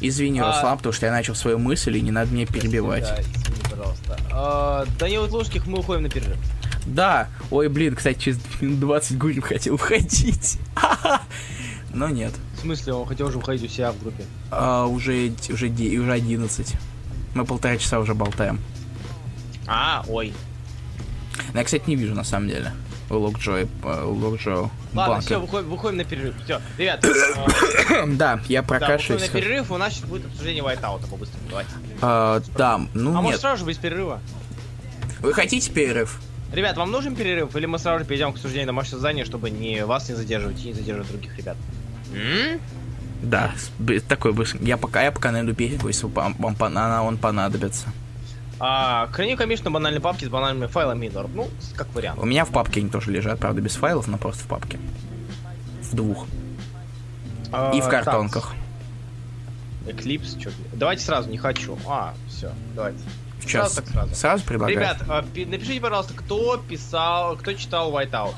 Извини, 0.00 0.40
А- 0.40 0.48
Руслан, 0.48 0.76
потому 0.76 0.92
что 0.92 1.06
я 1.06 1.12
начал 1.12 1.34
свою 1.34 1.58
мысль, 1.58 1.96
и 1.96 2.00
не 2.00 2.10
надо 2.10 2.32
мне 2.32 2.44
перебивать. 2.46 3.04
Да, 3.04 3.67
пожалуйста. 3.78 4.18
А, 4.32 4.84
Данил 4.98 5.24
Ветлужских, 5.24 5.66
мы 5.66 5.78
уходим 5.78 6.02
на 6.02 6.10
перерыв. 6.10 6.36
Да, 6.86 7.28
ой, 7.50 7.68
блин, 7.68 7.94
кстати, 7.94 8.18
через 8.18 8.40
минут 8.60 8.80
20 8.80 9.18
Гурин 9.18 9.42
хотел 9.42 9.74
уходить. 9.74 10.58
Но 11.94 12.08
нет. 12.08 12.32
В 12.56 12.60
смысле, 12.60 12.94
он 12.94 13.06
хотел 13.06 13.28
уже 13.28 13.38
уходить 13.38 13.70
у 13.70 13.72
себя 13.72 13.92
в 13.92 14.00
группе? 14.00 14.24
А, 14.50 14.86
уже, 14.86 15.32
уже, 15.50 15.68
де- 15.68 15.98
уже 15.98 16.12
11. 16.12 16.74
Мы 17.34 17.44
полтора 17.44 17.76
часа 17.76 17.98
уже 18.00 18.14
болтаем. 18.14 18.58
А, 19.66 20.04
ой. 20.08 20.32
Но 21.52 21.60
я, 21.60 21.64
кстати, 21.64 21.84
не 21.86 21.96
вижу, 21.96 22.14
на 22.14 22.24
самом 22.24 22.48
деле. 22.48 22.72
У 23.10 23.14
Локджо, 23.14 24.70
Ладно, 24.94 25.20
все, 25.20 25.40
выходим, 25.40 25.70
выходим 25.70 25.96
на 25.96 26.04
перерыв. 26.04 26.34
Все, 26.44 26.60
ребят, 26.76 27.02
э, 27.04 27.08
да, 27.08 28.06
Да, 28.06 28.40
я 28.48 28.62
выходим 28.62 28.64
прокашиваюсь. 28.64 29.22
на 29.22 29.28
перерыв, 29.28 29.70
у 29.70 29.76
нас 29.78 29.94
сейчас 29.94 30.04
будет 30.04 30.26
обсуждение 30.26 30.62
Whiteout 30.62 31.08
по-быстрому. 31.08 31.44
Давайте. 31.48 31.70
А, 32.02 32.42
да, 32.56 32.80
ну 32.92 33.10
а 33.10 33.22
может 33.22 33.32
нет. 33.32 33.40
сразу 33.40 33.60
же 33.60 33.64
без 33.64 33.78
перерыва? 33.78 34.20
Вы 35.20 35.32
хотите 35.32 35.70
перерыв? 35.72 36.20
Ребят, 36.52 36.76
вам 36.76 36.90
нужен 36.90 37.16
перерыв, 37.16 37.54
или 37.56 37.66
мы 37.66 37.78
сразу 37.78 38.00
же 38.00 38.04
перейдем 38.04 38.32
к 38.32 38.36
обсуждению 38.36 38.66
домашнего 38.66 39.00
задания, 39.00 39.24
чтобы 39.24 39.50
не 39.50 39.84
вас 39.84 40.08
не 40.08 40.14
задерживать 40.14 40.62
и 40.64 40.68
не 40.68 40.74
задерживать 40.74 41.10
других 41.10 41.36
ребят? 41.36 41.56
М? 42.14 42.60
Да, 43.22 43.52
такой 44.06 44.32
быстрый. 44.32 44.64
Я 44.64 44.76
пока, 44.76 45.02
я 45.02 45.12
пока 45.12 45.30
найду 45.32 45.54
песенку, 45.54 45.88
если 45.88 46.06
вам, 46.06 46.34
вам 46.38 46.56
она, 46.60 47.02
он 47.02 47.18
понадобится. 47.18 47.88
А, 48.60 49.08
храни, 49.12 49.36
конечно, 49.36 49.70
банальные 49.70 50.00
папки 50.00 50.24
с 50.24 50.28
банальными 50.28 50.66
файлами 50.66 51.06
Midor. 51.06 51.30
Ну, 51.32 51.48
как 51.76 51.94
вариант. 51.94 52.18
У 52.20 52.26
меня 52.26 52.44
в 52.44 52.50
папке 52.50 52.80
они 52.80 52.88
тоже 52.90 53.10
лежат, 53.12 53.38
правда, 53.38 53.60
без 53.60 53.76
файлов, 53.76 54.08
но 54.08 54.18
просто 54.18 54.42
в 54.44 54.46
папке. 54.48 54.78
В 55.82 55.94
двух. 55.94 56.26
А, 57.52 57.70
И 57.74 57.80
в 57.80 57.84
так, 57.84 58.04
картонках. 58.04 58.52
Eclipse, 59.86 60.40
что 60.40 60.50
Давайте 60.74 61.04
сразу, 61.04 61.30
не 61.30 61.38
хочу. 61.38 61.78
А, 61.86 62.14
все, 62.28 62.50
давайте. 62.74 62.98
Сейчас 63.40 63.74
Сразу 63.74 63.92
так 63.96 64.14
сразу. 64.16 64.44
предлагаю. 64.44 64.76
Ребят, 64.78 64.98
а, 65.08 65.22
пи- 65.22 65.46
напишите, 65.46 65.80
пожалуйста, 65.80 66.12
кто 66.14 66.56
писал, 66.58 67.36
кто 67.36 67.52
читал 67.52 67.92
Whiteout. 67.92 68.34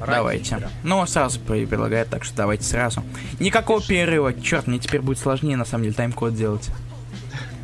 Ради 0.00 0.12
Давайте. 0.12 0.68
Ну, 0.84 1.04
сразу 1.06 1.38
при- 1.40 1.66
предлагает, 1.66 2.08
так 2.08 2.24
что 2.24 2.34
давайте 2.36 2.64
сразу. 2.64 3.02
Никакого 3.40 3.80
перерыва. 3.82 4.32
Черт, 4.40 4.66
мне 4.66 4.78
теперь 4.78 5.02
будет 5.02 5.18
сложнее, 5.18 5.56
на 5.56 5.64
самом 5.64 5.84
деле, 5.84 5.94
тайм-код 5.94 6.34
делать. 6.34 6.70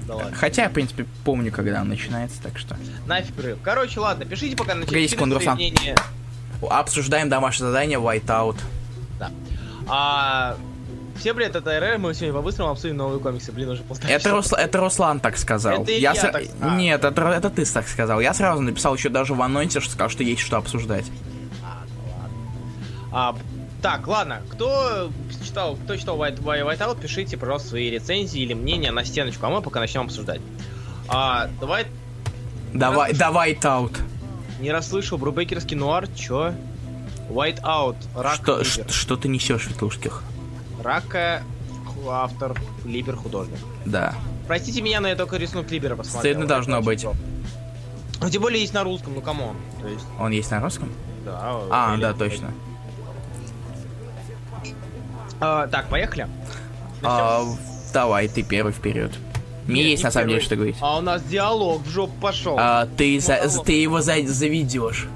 Да 0.07 0.17
ладно. 0.17 0.37
Хотя, 0.37 0.69
в 0.69 0.73
принципе, 0.73 1.07
помню, 1.25 1.51
когда 1.51 1.81
он 1.81 1.89
начинается, 1.89 2.43
так 2.43 2.59
что. 2.59 2.77
Нафиг 3.07 3.35
перерыв. 3.35 3.59
Короче, 3.63 4.01
ладно, 4.01 4.25
пишите 4.25 4.57
пока 4.57 4.75
на 4.75 4.85
Погоди 4.85 5.09
секунду, 5.09 5.37
Руслан. 5.37 5.57
мнение. 5.57 5.95
Обсуждаем 6.69 7.29
домашнее 7.29 7.69
задание 7.69 7.99
Whiteout. 7.99 8.57
Да. 9.19 9.31
А, 9.89 10.57
всем 11.19 11.37
привет, 11.37 11.55
это 11.57 11.79
РР, 11.79 11.99
мы 11.99 12.15
сегодня 12.15 12.35
по-быстрому 12.35 12.71
обсудим 12.71 12.97
новые 12.97 13.21
комиксы. 13.21 13.53
Блин, 13.53 13.69
уже 13.71 13.83
полтора 13.83 14.11
Это. 14.13 14.31
Русла- 14.31 14.57
это 14.59 14.79
Руслан 14.81 15.21
так 15.21 15.37
сказал. 15.37 15.83
Это 15.83 15.97
Илья 15.97 16.13
сра- 16.13 16.33
так- 16.33 16.45
а. 16.61 16.75
Нет, 16.77 17.05
это, 17.05 17.23
это 17.29 17.51
ты 17.51 17.65
так 17.67 17.87
сказал. 17.89 18.21
Я 18.21 18.33
сразу 18.35 18.63
написал 18.63 18.95
еще 18.95 19.09
даже 19.11 19.35
в 19.35 19.43
анонсе, 19.43 19.81
что 19.81 19.91
сказал, 19.93 20.09
что 20.11 20.23
есть 20.23 20.41
что 20.43 20.57
обсуждать. 20.57 21.07
А, 21.63 21.83
ну 21.97 22.13
ладно. 22.13 22.29
А, 23.13 23.37
так, 23.85 24.07
ладно, 24.09 24.41
кто 24.49 25.11
читал, 25.45 25.77
кто 25.77 25.95
читал 25.99 26.17
White, 26.17 26.43
White, 26.43 26.65
Whiteout, 26.79 26.99
пишите, 27.03 27.37
пожалуйста, 27.37 27.69
свои 27.69 27.91
рецензии 27.91 28.41
или 28.41 28.55
мнения 28.55 28.91
на 28.91 29.05
стеночку, 29.05 29.45
а 29.45 29.51
мы 29.51 29.61
пока 29.61 29.79
начнем 29.79 30.01
обсуждать. 30.07 30.41
А, 31.07 31.51
давай, 31.61 31.85
Давай, 32.73 33.13
давай 33.13 33.53
Whiteout. 33.53 33.95
не 34.59 34.73
расслышал, 34.73 35.19
Брубекерский 35.19 35.77
нуар, 35.77 36.09
чё? 36.09 36.55
Whiteout, 37.29 37.97
рак 38.17 38.37
Что, 38.37 38.61
либер. 38.63 38.91
что, 38.91 39.17
ты 39.19 39.29
несешь, 39.29 39.67
Ветлушких? 39.67 40.23
Рака, 40.83 41.43
автор, 42.09 42.59
либер, 42.87 43.17
художник. 43.17 43.59
Да. 43.85 44.15
Простите 44.47 44.81
меня, 44.81 45.03
но 45.03 45.09
я 45.09 45.15
только 45.15 45.37
рисунок 45.37 45.71
либера 45.71 45.95
посмотрел. 45.95 46.33
Стыдно 46.33 46.47
должно 46.49 46.81
быть. 46.81 47.03
плохо. 47.03 47.19
Ну, 48.23 48.31
тем 48.31 48.41
более 48.41 48.63
есть 48.63 48.73
на 48.73 48.83
русском, 48.83 49.13
ну 49.13 49.21
камон. 49.21 49.57
То 49.83 49.89
есть, 49.89 50.07
Он 50.19 50.31
есть 50.31 50.51
на 50.51 50.61
русском? 50.61 50.91
да. 51.27 51.61
А, 51.71 51.93
или- 51.95 52.01
да, 52.01 52.15
точно. 52.15 52.51
А, 55.41 55.67
так, 55.69 55.89
поехали. 55.89 56.27
А, 57.03 57.45
давай, 57.93 58.29
ты 58.29 58.43
первый 58.43 58.73
вперед. 58.73 59.13
Мне 59.67 59.83
Не, 59.83 59.91
есть 59.93 60.03
на 60.05 60.11
самом 60.11 60.29
деле 60.29 60.41
первый. 60.41 60.47
что 60.47 60.57
говорить. 60.57 60.77
А 60.81 60.99
у 60.99 61.01
нас 61.01 61.23
диалог 61.23 61.83
в 61.83 61.91
жопу 61.91 62.13
пошел. 62.21 62.57
А, 62.59 62.87
ты, 62.99 63.19
за- 63.21 63.37
Монолог. 63.39 63.65
ты 63.67 63.73
его 63.73 64.01
за- 64.01 64.27
заведешь. 64.27 65.07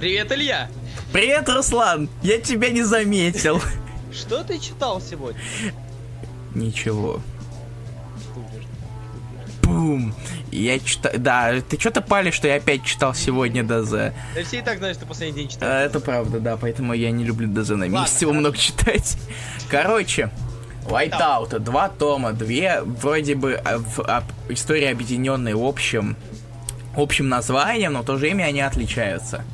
Привет, 0.00 0.32
Илья. 0.32 0.68
Привет, 1.12 1.48
Руслан! 1.48 2.08
Я 2.22 2.40
тебя 2.40 2.70
не 2.70 2.82
заметил. 2.82 3.60
Что 4.12 4.42
ты 4.42 4.58
читал 4.58 5.00
сегодня? 5.00 5.40
Ничего. 6.54 7.20
Бум! 9.62 10.14
Я 10.56 10.78
читаю... 10.78 11.18
Да, 11.18 11.60
ты 11.68 11.78
что-то 11.80 12.00
палишь, 12.00 12.34
что 12.34 12.46
я 12.48 12.56
опять 12.56 12.84
читал 12.84 13.14
сегодня 13.14 13.62
ДЗ. 13.64 13.90
Да 14.34 14.42
все 14.44 14.58
и 14.58 14.62
так 14.62 14.78
знают, 14.78 14.96
что 14.98 15.06
последний 15.06 15.40
день 15.42 15.48
читал. 15.50 15.68
А, 15.68 15.80
Это 15.84 16.00
правда, 16.00 16.38
да, 16.40 16.56
поэтому 16.56 16.92
я 16.94 17.10
не 17.10 17.24
люблю 17.24 17.48
ДЗ 17.48 17.70
на 17.70 17.88
месяц 17.88 18.22
его 18.22 18.32
много 18.32 18.56
читать. 18.56 19.16
Короче, 19.68 20.30
Whiteout, 20.86 21.58
два 21.60 21.88
тома, 21.88 22.32
две 22.32 22.82
вроде 22.82 23.34
бы 23.34 23.54
а, 23.54 23.78
в- 23.78 24.00
об- 24.00 24.24
истории 24.48 24.84
объединенные 24.86 25.54
общим 25.58 26.16
общим 26.96 27.28
названием, 27.28 27.94
но 27.94 28.02
в 28.02 28.04
то 28.04 28.14
же 28.16 28.20
время 28.20 28.44
они 28.44 28.60
отличаются. 28.60 29.44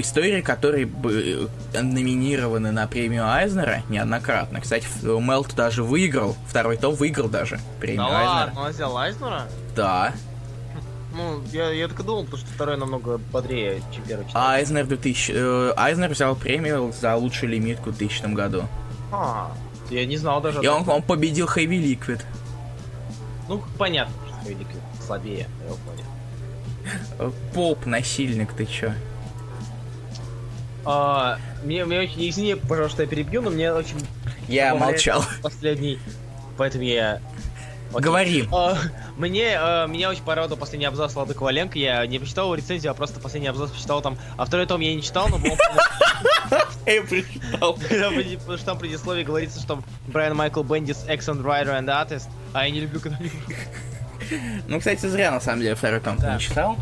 Истории, 0.00 0.40
которые 0.40 0.88
э, 1.04 1.46
номинированы 1.80 2.72
на 2.72 2.86
премию 2.86 3.26
Айзнера 3.26 3.82
неоднократно. 3.88 4.60
Кстати, 4.60 4.86
Мелт 5.02 5.54
даже 5.54 5.82
выиграл, 5.82 6.36
второй 6.48 6.76
том 6.76 6.94
выиграл 6.94 7.28
даже 7.28 7.60
премию 7.78 8.06
Да 8.08 8.18
Айзнера. 8.18 8.28
ладно, 8.46 8.60
он 8.62 8.70
взял 8.72 8.96
Айзнера? 8.98 9.42
Да. 9.76 10.12
Ну, 11.14 11.42
я, 11.52 11.70
я 11.70 11.88
так 11.88 12.00
и 12.00 12.02
думал, 12.02 12.24
потому 12.24 12.38
что 12.42 12.52
второй 12.52 12.76
намного 12.76 13.18
бодрее, 13.18 13.82
чем 13.94 14.04
первый 14.04 14.26
читал. 14.26 14.42
Айзнер 14.46 14.86
2000... 14.86 15.32
э, 15.34 15.72
Айзнер 15.76 16.10
взял 16.10 16.36
премию 16.36 16.92
за 17.00 17.16
лучшую 17.16 17.50
лимитку 17.50 17.90
в 17.90 17.96
2000 17.98 18.32
году. 18.34 18.64
А, 19.12 19.50
я 19.90 20.06
не 20.06 20.16
знал 20.16 20.40
даже. 20.40 20.60
И 20.62 20.66
он, 20.68 20.88
он 20.88 21.02
победил 21.02 21.46
Heavy 21.46 21.80
Liquid. 21.82 22.20
Ну, 23.48 23.62
понятно, 23.76 24.14
что 24.28 24.48
Велик 24.48 24.68
слабее, 25.04 25.48
я 25.68 25.74
понял. 25.84 26.04
Э, 27.18 27.30
Поп, 27.54 27.86
насильник, 27.86 28.52
ты 28.52 28.64
чё? 28.66 28.92
А, 30.84 31.38
мне, 31.64 31.84
мне 31.84 32.00
очень, 32.00 32.28
извини, 32.28 32.54
пожалуйста, 32.54 32.96
что 32.96 33.02
я 33.02 33.08
перебью, 33.08 33.42
но 33.42 33.50
мне 33.50 33.72
очень 33.72 33.96
Я 34.48 34.74
молчал. 34.74 35.24
последний, 35.42 35.98
поэтому 36.56 36.84
я... 36.84 37.20
Окей. 37.92 38.04
Говори. 38.04 38.48
А, 38.52 38.76
мне, 39.16 39.56
а, 39.58 39.86
меня 39.86 40.10
очень 40.10 40.22
порадовал 40.22 40.56
последний 40.56 40.86
абзац 40.86 41.14
Лады 41.16 41.34
Коваленко. 41.34 41.76
Я 41.76 42.06
не 42.06 42.20
почитал 42.20 42.46
его 42.46 42.54
рецензию, 42.54 42.92
а 42.92 42.94
просто 42.94 43.18
последний 43.18 43.48
абзац 43.48 43.70
почитал 43.70 44.00
там. 44.00 44.16
А 44.36 44.44
второй 44.44 44.66
том 44.66 44.80
я 44.80 44.94
не 44.94 45.02
читал, 45.02 45.28
но 45.28 45.38
был... 45.38 45.56
Я 46.86 47.02
прочитал. 47.02 47.74
Потому 48.38 48.56
что 48.56 48.66
там 48.66 48.76
в 48.76 48.80
предисловии 48.80 49.22
говорится, 49.24 49.60
что 49.60 49.82
Брайан 50.06 50.36
Майкл 50.36 50.62
Бендис 50.62 51.04
writer 51.06 51.78
and 51.80 51.86
artist, 51.86 52.28
а 52.52 52.64
я 52.64 52.70
не 52.70 52.80
люблю, 52.80 53.00
когда. 53.00 53.18
Ну, 54.68 54.78
кстати, 54.78 55.06
зря, 55.06 55.30
на 55.30 55.40
самом 55.40 55.60
деле, 55.62 55.74
второй 55.74 56.00
том 56.00 56.16
Да. 56.18 56.34
не 56.34 56.40
читал. 56.40 56.76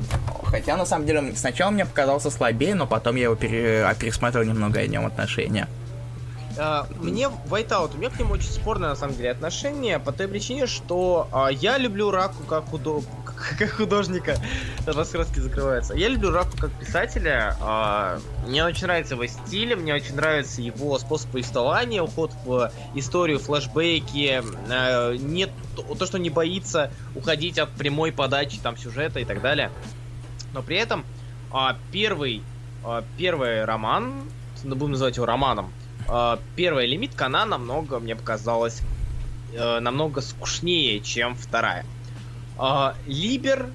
Хотя, 0.44 0.76
на 0.76 0.86
самом 0.86 1.06
деле, 1.06 1.18
он 1.20 1.36
сначала 1.36 1.70
мне 1.70 1.84
показался 1.84 2.30
слабее, 2.30 2.74
но 2.74 2.86
потом 2.86 3.16
я 3.16 3.24
его 3.24 3.34
пере- 3.34 3.84
а, 3.84 3.94
пересмотрел 3.94 4.44
немного 4.44 4.80
о 4.80 4.86
нем 4.86 5.06
отношения. 5.06 5.68
А, 6.58 6.86
Мне 7.00 7.30
Whiteout, 7.48 7.94
у 7.94 7.98
меня 7.98 8.10
к 8.10 8.18
нему 8.18 8.34
очень 8.34 8.50
спорное 8.50 8.88
на 8.90 8.96
самом 8.96 9.14
деле 9.14 9.30
отношение 9.30 9.98
по 10.00 10.12
той 10.12 10.26
причине, 10.26 10.66
что 10.66 11.28
а, 11.32 11.48
я 11.48 11.78
люблю 11.78 12.10
Раку 12.10 12.42
как, 12.44 12.66
худо... 12.66 13.02
как 13.58 13.70
художника. 13.70 14.36
Раскраски 14.84 15.38
закрываются. 15.38 15.94
Я 15.94 16.08
люблю 16.08 16.32
Раку 16.32 16.56
как 16.58 16.72
писателя. 16.72 17.56
а, 17.60 18.18
Мне 18.46 18.64
очень 18.64 18.86
нравится 18.86 19.14
его 19.14 19.26
стиль, 19.26 19.76
мне 19.76 19.94
очень 19.94 20.16
нравится 20.16 20.60
его 20.60 20.98
способ 20.98 21.30
повествования, 21.30 22.02
уход 22.02 22.32
в 22.44 22.72
историю, 22.94 23.38
флешбеки, 23.38 24.42
а, 24.68 25.14
нет 25.14 25.50
то, 25.76 25.82
то, 25.94 26.06
что 26.06 26.18
не 26.18 26.30
боится 26.30 26.90
уходить 27.14 27.58
от 27.58 27.70
прямой 27.70 28.10
подачи 28.10 28.58
там 28.58 28.76
сюжета 28.76 29.20
и 29.20 29.24
так 29.24 29.40
далее. 29.40 29.70
Но 30.52 30.62
при 30.62 30.76
этом 30.76 31.04
а, 31.52 31.76
первый, 31.92 32.42
а, 32.84 33.04
первый 33.16 33.64
роман, 33.64 34.24
будем 34.64 34.92
называть 34.92 35.16
его 35.16 35.26
романом, 35.26 35.72
первая 36.56 36.86
лимитка, 36.86 37.26
она 37.26 37.44
намного, 37.44 37.98
мне 37.98 38.16
показалось, 38.16 38.80
э, 39.52 39.80
намного 39.80 40.20
скучнее, 40.20 41.00
чем 41.00 41.34
вторая. 41.34 41.84
А, 42.56 42.94
Либер 43.06 43.66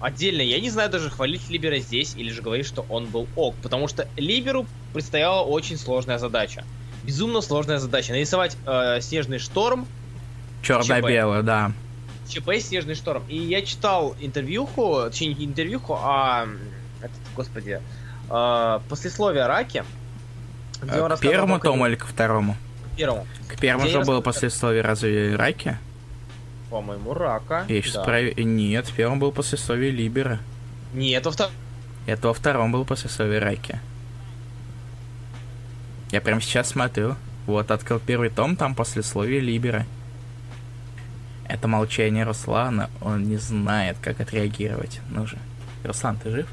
отдельно, 0.00 0.42
я 0.42 0.60
не 0.60 0.70
знаю 0.70 0.90
даже 0.90 1.10
хвалить 1.10 1.48
Либера 1.50 1.78
здесь 1.78 2.14
или 2.16 2.30
же 2.30 2.42
говорить, 2.42 2.66
что 2.66 2.84
он 2.88 3.06
был 3.06 3.26
ок, 3.36 3.54
потому 3.62 3.88
что 3.88 4.08
Либеру 4.16 4.66
предстояла 4.92 5.42
очень 5.42 5.78
сложная 5.78 6.18
задача. 6.18 6.64
Безумно 7.02 7.40
сложная 7.40 7.78
задача. 7.78 8.12
Нарисовать 8.12 8.56
э, 8.66 9.00
снежный 9.00 9.38
шторм, 9.38 9.86
Черно-белое, 10.62 11.42
да. 11.42 11.72
ЧП 12.28 12.50
«Снежный 12.60 12.94
шторм». 12.94 13.24
И 13.28 13.36
я 13.36 13.62
читал 13.62 14.14
интервьюху, 14.20 15.04
точнее 15.06 15.34
не 15.34 15.46
интервьюху, 15.46 15.98
а 16.00 16.46
этот, 17.00 17.16
господи, 17.34 17.80
а, 18.28 18.80
послесловие 18.88 19.46
Раки. 19.46 19.84
Где 20.82 21.00
он 21.00 21.12
А 21.12 21.16
К 21.16 21.20
первому 21.20 21.54
только- 21.54 21.68
тому 21.68 21.86
или 21.86 21.94
к 21.96 22.04
второму? 22.06 22.56
К 22.94 22.96
первому. 22.96 23.26
К 23.48 23.56
первому 23.58 23.84
Где 23.88 23.98
же 23.98 24.04
было 24.04 24.20
послесловие 24.20 24.82
разве 24.82 25.36
Раки? 25.36 25.78
По-моему, 26.70 27.14
Рака. 27.14 27.64
Я 27.68 27.82
сейчас 27.82 27.94
да. 27.94 28.04
пров- 28.04 28.36
Нет, 28.38 28.86
в 28.86 28.94
первом 28.94 29.18
было 29.18 29.30
послесловие 29.30 29.90
Либера. 29.90 30.38
Нет, 30.94 31.24
во 31.26 31.32
втором. 31.32 31.52
Это 32.06 32.28
во 32.28 32.34
втором 32.34 32.72
было 32.72 32.84
послесловие 32.84 33.40
Раки. 33.40 33.80
Я 36.12 36.20
прямо 36.20 36.40
сейчас 36.40 36.68
смотрю. 36.68 37.16
Вот, 37.46 37.70
открыл 37.70 37.98
первый 38.00 38.30
том, 38.30 38.56
там 38.56 38.74
послесловие 38.74 39.40
Либера. 39.40 39.86
Это 41.48 41.66
молчание 41.66 42.24
Руслана, 42.24 42.90
он 43.00 43.24
не 43.24 43.36
знает, 43.36 43.96
как 44.00 44.20
отреагировать. 44.20 45.00
Ну 45.10 45.26
же. 45.26 45.36
Руслан, 45.82 46.16
ты 46.16 46.30
жив? 46.30 46.46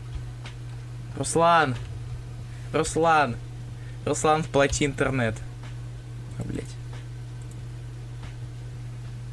Руслан! 1.18 1.76
Руслан! 2.74 3.36
Руслан, 4.08 4.44
вплоти 4.44 4.86
интернет. 4.86 5.36
А, 6.40 6.44
блять. 6.44 6.66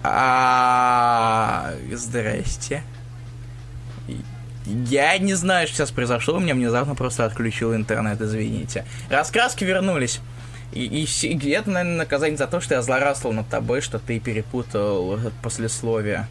А, 0.03 1.75
здрасте. 1.93 2.83
Я 4.67 5.19
не 5.19 5.35
знаю, 5.35 5.67
что 5.67 5.77
сейчас 5.77 5.91
произошло, 5.91 6.37
у 6.37 6.41
меня 6.41 6.55
внезапно 6.55 6.95
просто 6.95 7.25
отключил 7.25 7.75
интернет, 7.75 8.21
извините. 8.21 8.87
Раскраски 9.11 9.65
вернулись. 9.65 10.21
И, 10.73 10.85
и, 10.85 11.05
и 11.05 11.51
это, 11.51 11.71
наверное, 11.71 11.99
наказание 11.99 12.37
за 12.37 12.47
то, 12.47 12.61
что 12.61 12.75
я 12.75 12.83
злорадствовал 12.83 13.35
над 13.35 13.49
тобой, 13.49 13.81
что 13.81 13.99
ты 13.99 14.19
перепутал 14.19 15.21
послесловие. 15.43 16.27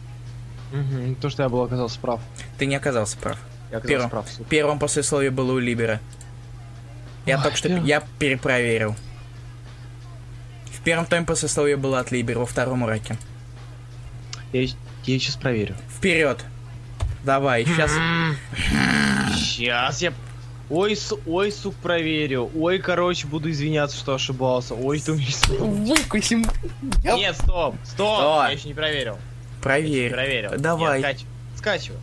То, 1.20 1.30
что 1.30 1.44
я 1.44 1.48
был 1.48 1.62
оказался 1.62 2.00
прав. 2.00 2.20
Ты 2.58 2.66
не 2.66 2.74
оказался 2.74 3.16
прав. 3.16 3.38
Я 3.70 3.78
оказался 3.78 3.88
Первым. 3.88 4.10
прав. 4.10 4.28
супер. 4.28 4.48
Первом 4.48 4.78
послесловие 4.78 5.30
было 5.30 5.52
у 5.52 5.58
Либера. 5.58 6.00
Я 7.26 7.36
Ой, 7.38 7.42
только 7.42 7.56
что... 7.56 7.68
первым. 7.68 7.84
Я 7.86 8.02
перепроверил. 8.18 8.94
В 10.72 10.80
первом 10.84 11.06
томе 11.06 11.24
послесловие 11.24 11.76
было 11.76 12.00
от 12.00 12.10
Либера, 12.10 12.38
во 12.40 12.46
втором 12.46 12.82
у 12.82 12.86
Раки. 12.86 13.16
Я, 14.52 14.62
я 14.62 14.68
сейчас 15.04 15.36
проверю. 15.36 15.74
Вперед! 15.96 16.44
Давай, 17.24 17.64
сейчас... 17.64 17.90
Сейчас 19.34 20.02
я... 20.02 20.12
Ой, 20.70 20.96
су... 20.96 21.20
ой, 21.26 21.52
сук, 21.52 21.74
проверю. 21.76 22.50
Ой, 22.54 22.78
короче, 22.78 23.26
буду 23.26 23.50
извиняться, 23.50 23.96
что 23.98 24.14
ошибался. 24.14 24.74
Ой, 24.74 25.00
ты 25.00 25.12
мне... 25.12 25.26
Выкусим. 25.58 26.44
Нет, 27.02 27.36
стоп, 27.36 27.76
стоп, 27.84 28.18
Что? 28.18 28.44
я 28.46 28.50
еще 28.52 28.68
не 28.68 28.74
проверил. 28.74 29.14
Я 29.14 29.62
Проверь. 29.62 30.10
проверил. 30.12 30.50
Давай. 30.58 31.00
Я 31.00 31.10
скач- 31.12 31.24
Скачиваю. 31.56 32.00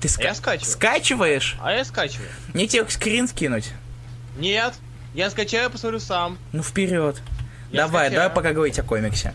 Ты 0.00 0.08
А 0.08 0.10
ска- 0.10 0.22
я 0.24 0.34
скачиваю. 0.34 0.70
скачиваешь? 0.72 1.56
А 1.60 1.72
я 1.72 1.84
скачиваю. 1.84 2.28
Мне 2.54 2.66
тебе 2.66 2.86
скрин 2.88 3.26
скинуть? 3.28 3.70
Нет, 4.36 4.74
я 5.14 5.30
скачаю, 5.30 5.70
посмотрю 5.70 6.00
сам. 6.00 6.38
Ну 6.52 6.62
вперед. 6.62 7.20
Я 7.70 7.82
давай, 7.86 8.06
скачаю. 8.06 8.14
давай 8.14 8.34
пока 8.34 8.52
говорить 8.52 8.78
о 8.78 8.82
комиксе. 8.82 9.34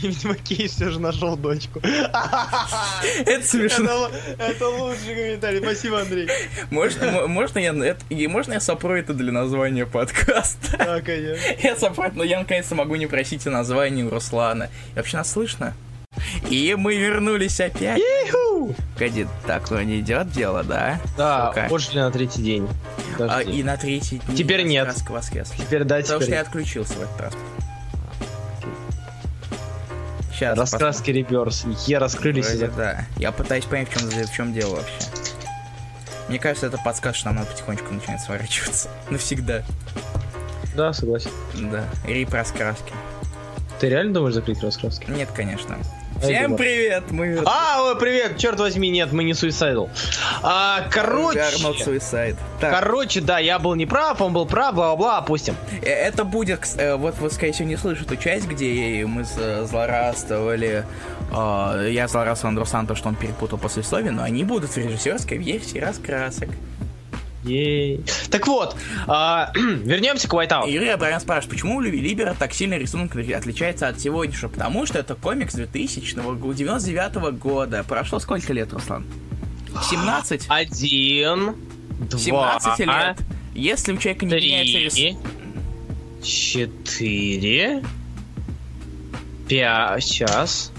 Видимо, 0.00 0.34
Кей 0.34 0.68
все 0.68 0.90
же 0.90 0.98
нашел 0.98 1.36
дочку. 1.36 1.80
Это 1.82 3.46
смешно. 3.46 4.10
Это, 4.38 4.68
лучший 4.68 5.14
комментарий. 5.14 5.60
Спасибо, 5.60 6.00
Андрей. 6.00 6.28
Можно, 6.70 7.60
я 7.60 7.72
можно 8.28 8.52
я 8.54 8.60
сопру 8.60 8.96
это 8.96 9.14
для 9.14 9.32
названия 9.32 9.86
подкаста? 9.86 10.76
Да, 10.78 11.00
конечно. 11.00 11.44
Я 11.62 11.76
сопру, 11.76 12.10
но 12.14 12.24
я 12.24 12.38
наконец-то 12.38 12.74
могу 12.74 12.96
не 12.96 13.06
просить 13.06 13.46
о 13.46 13.50
названии 13.50 14.02
у 14.02 14.10
Руслана. 14.10 14.70
И 14.94 14.96
вообще 14.96 15.18
нас 15.18 15.30
слышно? 15.30 15.74
И 16.48 16.74
мы 16.78 16.96
вернулись 16.96 17.60
опять. 17.60 18.00
Погоди, 18.94 19.26
так 19.46 19.70
ну 19.70 19.80
не 19.82 20.00
идет 20.00 20.30
дело, 20.30 20.62
да? 20.62 21.00
Да, 21.16 21.48
Сука. 21.48 21.66
отжили 21.74 21.98
на 21.98 22.10
третий 22.10 22.42
день. 22.42 22.68
А, 23.18 23.40
и 23.40 23.62
на 23.62 23.76
третий 23.76 24.20
день 24.26 24.36
Теперь 24.36 24.62
нет. 24.64 24.86
раскраска 24.86 25.12
воскресла. 25.12 25.56
Теперь 25.56 25.84
да, 25.84 25.96
Потому 25.96 26.20
что 26.20 26.26
теперь 26.26 26.34
я 26.34 26.40
отключился 26.42 26.94
в 26.94 27.02
этот 27.02 27.20
раз. 27.20 27.32
Сейчас. 30.32 30.58
Раскраски 30.58 31.10
реверс. 31.10 31.64
Е 31.86 31.98
раскрылись. 31.98 32.48
Вроде 32.48 32.68
да. 32.68 33.04
Я 33.16 33.32
пытаюсь 33.32 33.64
понять, 33.64 33.88
в 33.90 33.98
чем, 33.98 34.08
в 34.08 34.32
чем 34.32 34.52
дело 34.52 34.76
вообще. 34.76 34.94
Мне 36.28 36.38
кажется, 36.38 36.66
это 36.66 36.78
подсказ, 36.78 37.16
что 37.16 37.26
нам 37.26 37.36
надо 37.36 37.50
потихонечку 37.50 37.92
начинать 37.92 38.20
сворачиваться. 38.20 38.88
Навсегда. 39.10 39.62
Да, 40.74 40.92
согласен. 40.92 41.30
Да. 41.70 41.84
Рип 42.06 42.32
раскраски. 42.32 42.92
Ты 43.80 43.88
реально 43.88 44.14
думаешь 44.14 44.34
закрыть 44.34 44.62
раскраски? 44.62 45.10
Нет, 45.10 45.28
конечно. 45.34 45.76
Всем 46.22 46.56
привет! 46.56 47.10
Мы... 47.10 47.42
А, 47.44 47.82
ой, 47.82 47.98
привет! 47.98 48.38
Черт 48.38 48.60
возьми, 48.60 48.90
нет, 48.90 49.12
мы 49.12 49.24
не 49.24 49.34
суицидал. 49.34 49.90
А, 50.42 50.86
короче... 50.88 51.40
Suicide. 51.40 52.36
Короче, 52.60 53.20
да, 53.20 53.40
я 53.40 53.58
был 53.58 53.74
неправ, 53.74 54.20
он 54.20 54.32
был 54.32 54.46
прав, 54.46 54.74
бла-бла-бла, 54.74 55.18
опустим. 55.18 55.56
Э, 55.82 55.88
это 55.90 56.24
будет, 56.24 56.60
э, 56.76 56.94
вот 56.94 57.18
вы, 57.18 57.28
скорее 57.28 57.52
всего, 57.52 57.68
не 57.68 57.76
слышите 57.76 58.08
ту 58.08 58.16
часть, 58.16 58.46
где 58.46 59.04
мы 59.04 59.24
злорадствовали, 59.24 60.84
э, 61.32 61.88
я 61.90 62.06
злорадствовал 62.06 62.50
Андрю 62.50 62.66
Санто, 62.66 62.94
что 62.94 63.08
он 63.08 63.16
перепутал 63.16 63.58
послесловие, 63.58 64.12
но 64.12 64.22
они 64.22 64.44
будут 64.44 64.70
в 64.70 64.76
режиссерской 64.76 65.38
версии 65.38 65.78
раскрасок. 65.78 66.50
Ей. 67.44 68.04
Так 68.30 68.46
вот, 68.46 68.76
а, 69.08 69.52
вернемся 69.54 70.28
к 70.28 70.32
Whiteout. 70.32 70.70
Юрий 70.70 70.90
Абрамян 70.90 71.20
спрашивает, 71.20 71.50
почему 71.50 71.76
у 71.76 71.80
Либера 71.80 72.34
так 72.38 72.52
сильно 72.52 72.74
рисунок 72.74 73.16
отличается 73.16 73.88
от 73.88 74.00
сегодняшнего? 74.00 74.48
Потому 74.50 74.86
что 74.86 74.98
это 74.98 75.14
комикс 75.14 75.54
2000 75.54 76.14
99 76.14 77.16
-го 77.16 77.32
года. 77.32 77.84
Прошло 77.84 78.20
сколько 78.20 78.52
лет, 78.52 78.72
Руслан? 78.72 79.04
17? 79.90 80.46
Один, 80.48 81.56
17 82.10 82.78
лет. 82.80 83.18
Если 83.54 83.92
у 83.92 83.96
человека 83.98 84.24
не 84.24 84.30
три, 84.30 84.46
меняется 84.46 84.78
рисунок... 84.78 85.26
Четыре, 86.22 87.82
пять, 89.48 90.04
сейчас. 90.04 90.72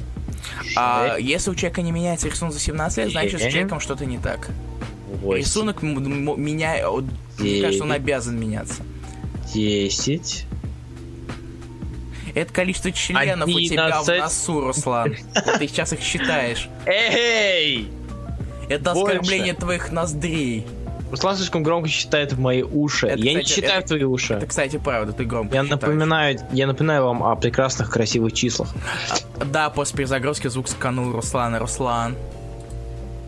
А, 0.77 1.17
если 1.19 1.51
у 1.51 1.55
человека 1.55 1.81
не 1.81 1.91
меняется 1.91 2.29
рисунок 2.29 2.53
за 2.53 2.61
17 2.61 2.97
лет, 2.97 3.11
значит 3.11 3.41
с 3.41 3.43
человеком 3.43 3.79
что-то 3.81 4.05
не 4.05 4.17
так. 4.17 4.49
8. 5.21 5.39
Рисунок 5.39 5.81
меня... 5.81 6.75
Мне 7.37 7.61
кажется, 7.61 7.83
он 7.83 7.91
обязан 7.91 8.39
меняться. 8.39 8.83
10. 9.53 10.45
Это 12.35 12.53
количество 12.53 12.91
членов 12.91 13.47
11. 13.47 13.55
у 13.55 13.73
тебя 13.73 14.01
в 14.01 14.07
носу, 14.07 14.61
Руслан. 14.61 15.15
Ты 15.59 15.67
сейчас 15.67 15.93
их 15.93 16.01
считаешь. 16.01 16.69
Эй! 16.85 17.89
Это 18.69 18.91
оскорбление 18.91 19.53
твоих 19.53 19.91
ноздрей. 19.91 20.65
Руслан 21.11 21.35
слишком 21.35 21.61
громко 21.61 21.89
считает 21.89 22.33
в 22.33 22.39
мои 22.39 22.63
уши. 22.63 23.05
Это, 23.05 23.19
я 23.19 23.39
кстати, 23.39 23.45
не 23.45 23.55
считаю 23.55 23.79
это, 23.79 23.85
в 23.85 23.87
твои 23.89 24.03
уши. 24.03 24.33
Это, 24.33 24.47
кстати, 24.47 24.77
правда, 24.77 25.13
ты 25.13 25.25
громко 25.25 25.53
я 25.53 25.61
считаешь. 25.61 25.81
напоминаю, 25.81 26.39
я 26.51 26.65
напоминаю 26.65 27.03
вам 27.03 27.21
о 27.21 27.35
прекрасных, 27.35 27.91
красивых 27.91 28.33
числах. 28.33 28.73
А, 29.39 29.45
да, 29.45 29.69
после 29.69 29.97
перезагрузки 29.97 30.47
звук 30.47 30.67
сканул 30.67 31.11
Руслана. 31.11 31.59
Руслан. 31.59 32.15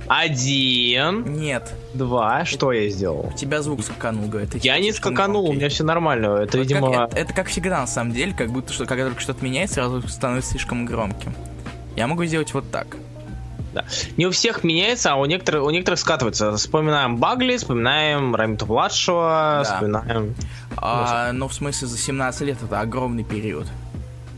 Один. 0.07 1.39
Нет. 1.39 1.73
Два. 1.93 2.45
Что 2.45 2.71
я 2.71 2.89
сделал? 2.89 3.31
У 3.33 3.37
тебя 3.37 3.61
звук 3.61 3.83
скаканул, 3.83 4.27
говорит. 4.27 4.63
Я 4.63 4.79
не 4.79 4.91
скаканул, 4.91 5.49
у 5.49 5.53
меня 5.53 5.69
все 5.69 5.83
нормально. 5.83 6.27
Это, 6.37 6.57
вот 6.57 6.67
видимо... 6.67 6.91
Как, 6.91 7.11
это, 7.11 7.17
это 7.17 7.33
как 7.33 7.47
всегда, 7.47 7.81
на 7.81 7.87
самом 7.87 8.13
деле, 8.13 8.33
как 8.33 8.51
будто, 8.51 8.71
что 8.71 8.85
когда 8.85 9.05
только 9.05 9.21
что-то 9.21 9.43
меняется, 9.43 9.75
сразу 9.75 10.07
становится 10.07 10.51
слишком 10.51 10.85
громким. 10.85 11.33
Я 11.95 12.07
могу 12.07 12.25
сделать 12.25 12.53
вот 12.53 12.69
так. 12.71 12.97
Да. 13.73 13.83
Не 14.15 14.25
у 14.25 14.31
всех 14.31 14.63
меняется, 14.63 15.11
а 15.11 15.15
у 15.15 15.25
некоторых, 15.25 15.63
у 15.63 15.69
некоторых 15.69 15.99
скатывается. 15.99 16.55
Вспоминаем 16.55 17.17
Багли, 17.17 17.57
вспоминаем 17.57 18.33
Рамиту 18.33 18.65
младшего, 18.67 19.63
да. 19.63 19.73
вспоминаем... 19.73 20.35
А, 20.77 21.31
ну, 21.33 21.47
в 21.47 21.53
смысле, 21.53 21.87
за 21.87 21.97
17 21.97 22.41
лет 22.41 22.57
это 22.63 22.79
огромный 22.79 23.23
период. 23.23 23.67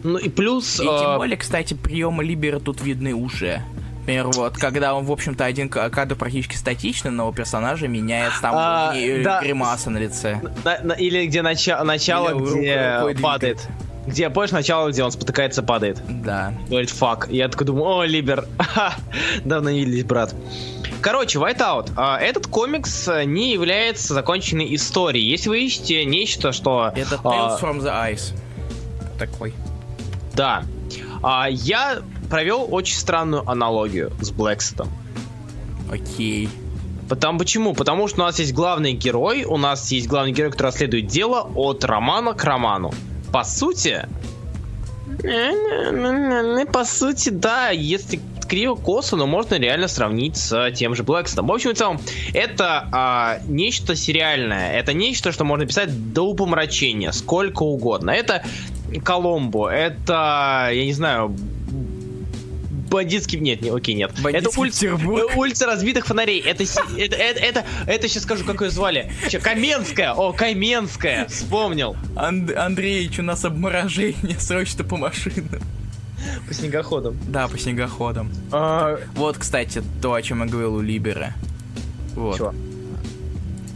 Ну 0.03 0.18
и 0.18 0.30
плюс... 0.30 0.80
И 0.80 0.84
тем 0.84 1.18
более, 1.18 1.38
кстати, 1.38 1.73
приемы 1.73 2.23
Либера 2.23 2.60
тут 2.60 2.81
видны 2.81 3.14
уже 3.14 3.61
например, 4.07 4.27
вот, 4.27 4.57
когда 4.57 4.95
он, 4.95 5.03
в 5.03 5.11
общем-то, 5.11 5.43
один 5.43 5.67
кадр 5.67 6.15
практически 6.15 6.55
статичный, 6.55 7.11
но 7.11 7.27
у 7.27 7.34
персонажа 7.34 7.89
меняется 7.89 8.41
там 8.41 8.53
а, 8.55 8.93
да. 9.23 9.41
гримаса 9.41 9.89
на 9.89 9.97
лице. 9.97 10.39
На, 10.63 10.79
на, 10.81 10.93
или 10.93 11.25
где 11.25 11.41
начало, 11.41 11.84
начало 11.84 12.29
или 12.29 13.11
где 13.11 13.21
падает. 13.21 13.67
Где, 14.05 14.29
помнишь, 14.29 14.51
начало, 14.51 14.89
где 14.89 15.03
он 15.03 15.11
спотыкается, 15.11 15.61
падает? 15.61 16.01
Да. 16.07 16.53
Говорит, 16.69 16.89
фак. 16.89 17.27
Я 17.29 17.49
такой 17.49 17.67
думаю, 17.67 17.97
о, 17.97 18.05
Либер, 18.05 18.47
давно 19.43 19.69
не 19.69 19.81
виделись, 19.84 20.05
брат. 20.05 20.34
Короче, 21.01 21.39
Whiteout. 21.39 21.91
А, 21.97 22.17
этот 22.17 22.47
комикс 22.47 23.09
не 23.25 23.51
является 23.51 24.13
законченной 24.13 24.73
историей. 24.75 25.29
Если 25.29 25.49
вы 25.49 25.65
ищете 25.65 26.05
нечто, 26.05 26.53
что... 26.53 26.93
Это 26.95 27.15
Tales 27.15 27.57
а, 27.57 27.59
from 27.61 27.79
the 27.81 28.13
Ice. 28.13 28.34
Такой. 29.19 29.53
Да. 30.34 30.63
А, 31.21 31.47
я 31.49 31.97
провел 32.29 32.67
очень 32.69 32.97
странную 32.97 33.49
аналогию 33.49 34.11
с 34.21 34.31
Блэкстом. 34.31 34.89
Окей. 35.91 36.49
Потому 37.09 37.39
почему? 37.39 37.73
Потому 37.73 38.07
что 38.07 38.21
у 38.21 38.25
нас 38.25 38.39
есть 38.39 38.53
главный 38.53 38.93
герой, 38.93 39.45
у 39.45 39.57
нас 39.57 39.91
есть 39.91 40.07
главный 40.07 40.33
герой, 40.33 40.51
который 40.51 40.67
расследует 40.67 41.07
дело 41.07 41.49
от 41.55 41.83
романа 41.85 42.33
к 42.33 42.43
роману. 42.43 42.93
По 43.31 43.43
сути, 43.43 44.07
по 46.73 46.83
сути, 46.83 47.29
да, 47.29 47.69
если 47.69 48.19
криво 48.47 48.75
косо, 48.75 49.15
но 49.15 49.27
можно 49.27 49.55
реально 49.55 49.87
сравнить 49.87 50.37
с 50.37 50.71
тем 50.71 50.95
же 50.95 51.03
Блэкстоном. 51.03 51.47
В 51.47 51.51
общем 51.51 51.71
и 51.71 51.73
целом, 51.73 51.99
это 52.33 52.87
а, 52.91 53.39
нечто 53.47 53.95
сериальное. 53.95 54.71
Это 54.73 54.93
нечто, 54.93 55.31
что 55.31 55.43
можно 55.43 55.65
писать 55.65 56.13
до 56.13 56.23
упомрачения, 56.23 57.11
сколько 57.11 57.63
угодно. 57.63 58.11
Это 58.11 58.43
Коломбо, 59.03 59.69
это, 59.69 60.69
я 60.71 60.85
не 60.85 60.93
знаю, 60.93 61.35
бандитский... 62.97 63.39
Нет, 63.39 63.61
не, 63.61 63.69
окей, 63.69 63.93
нет. 63.93 64.11
Бандитский 64.21 64.49
это 64.49 64.59
улица, 64.59 64.95
улица 65.35 65.65
разбитых 65.67 66.07
фонарей. 66.07 66.39
Это, 66.41 66.63
это, 66.63 67.15
это, 67.15 67.39
это, 67.39 67.65
это 67.85 68.07
сейчас 68.07 68.23
скажу, 68.23 68.43
как 68.43 68.61
ее 68.61 68.71
звали. 68.71 69.11
Че, 69.29 69.39
Каменская. 69.39 70.13
О, 70.13 70.33
Каменская. 70.33 71.27
Вспомнил. 71.27 71.95
Анд, 72.15 72.55
Андреевич, 72.55 73.19
у 73.19 73.23
нас 73.23 73.45
обморожение. 73.45 74.37
Срочно 74.39 74.83
по 74.83 74.97
машинам. 74.97 75.61
По 76.47 76.53
снегоходам. 76.53 77.17
Да, 77.27 77.47
по 77.47 77.57
снегоходам. 77.59 78.31
А... 78.51 78.97
Вот, 79.13 79.37
кстати, 79.37 79.83
то, 80.01 80.13
о 80.13 80.21
чем 80.21 80.43
я 80.43 80.49
говорил 80.49 80.75
у 80.75 80.81
Либера. 80.81 81.33
Вот. 82.15 82.37
Чего? 82.37 82.53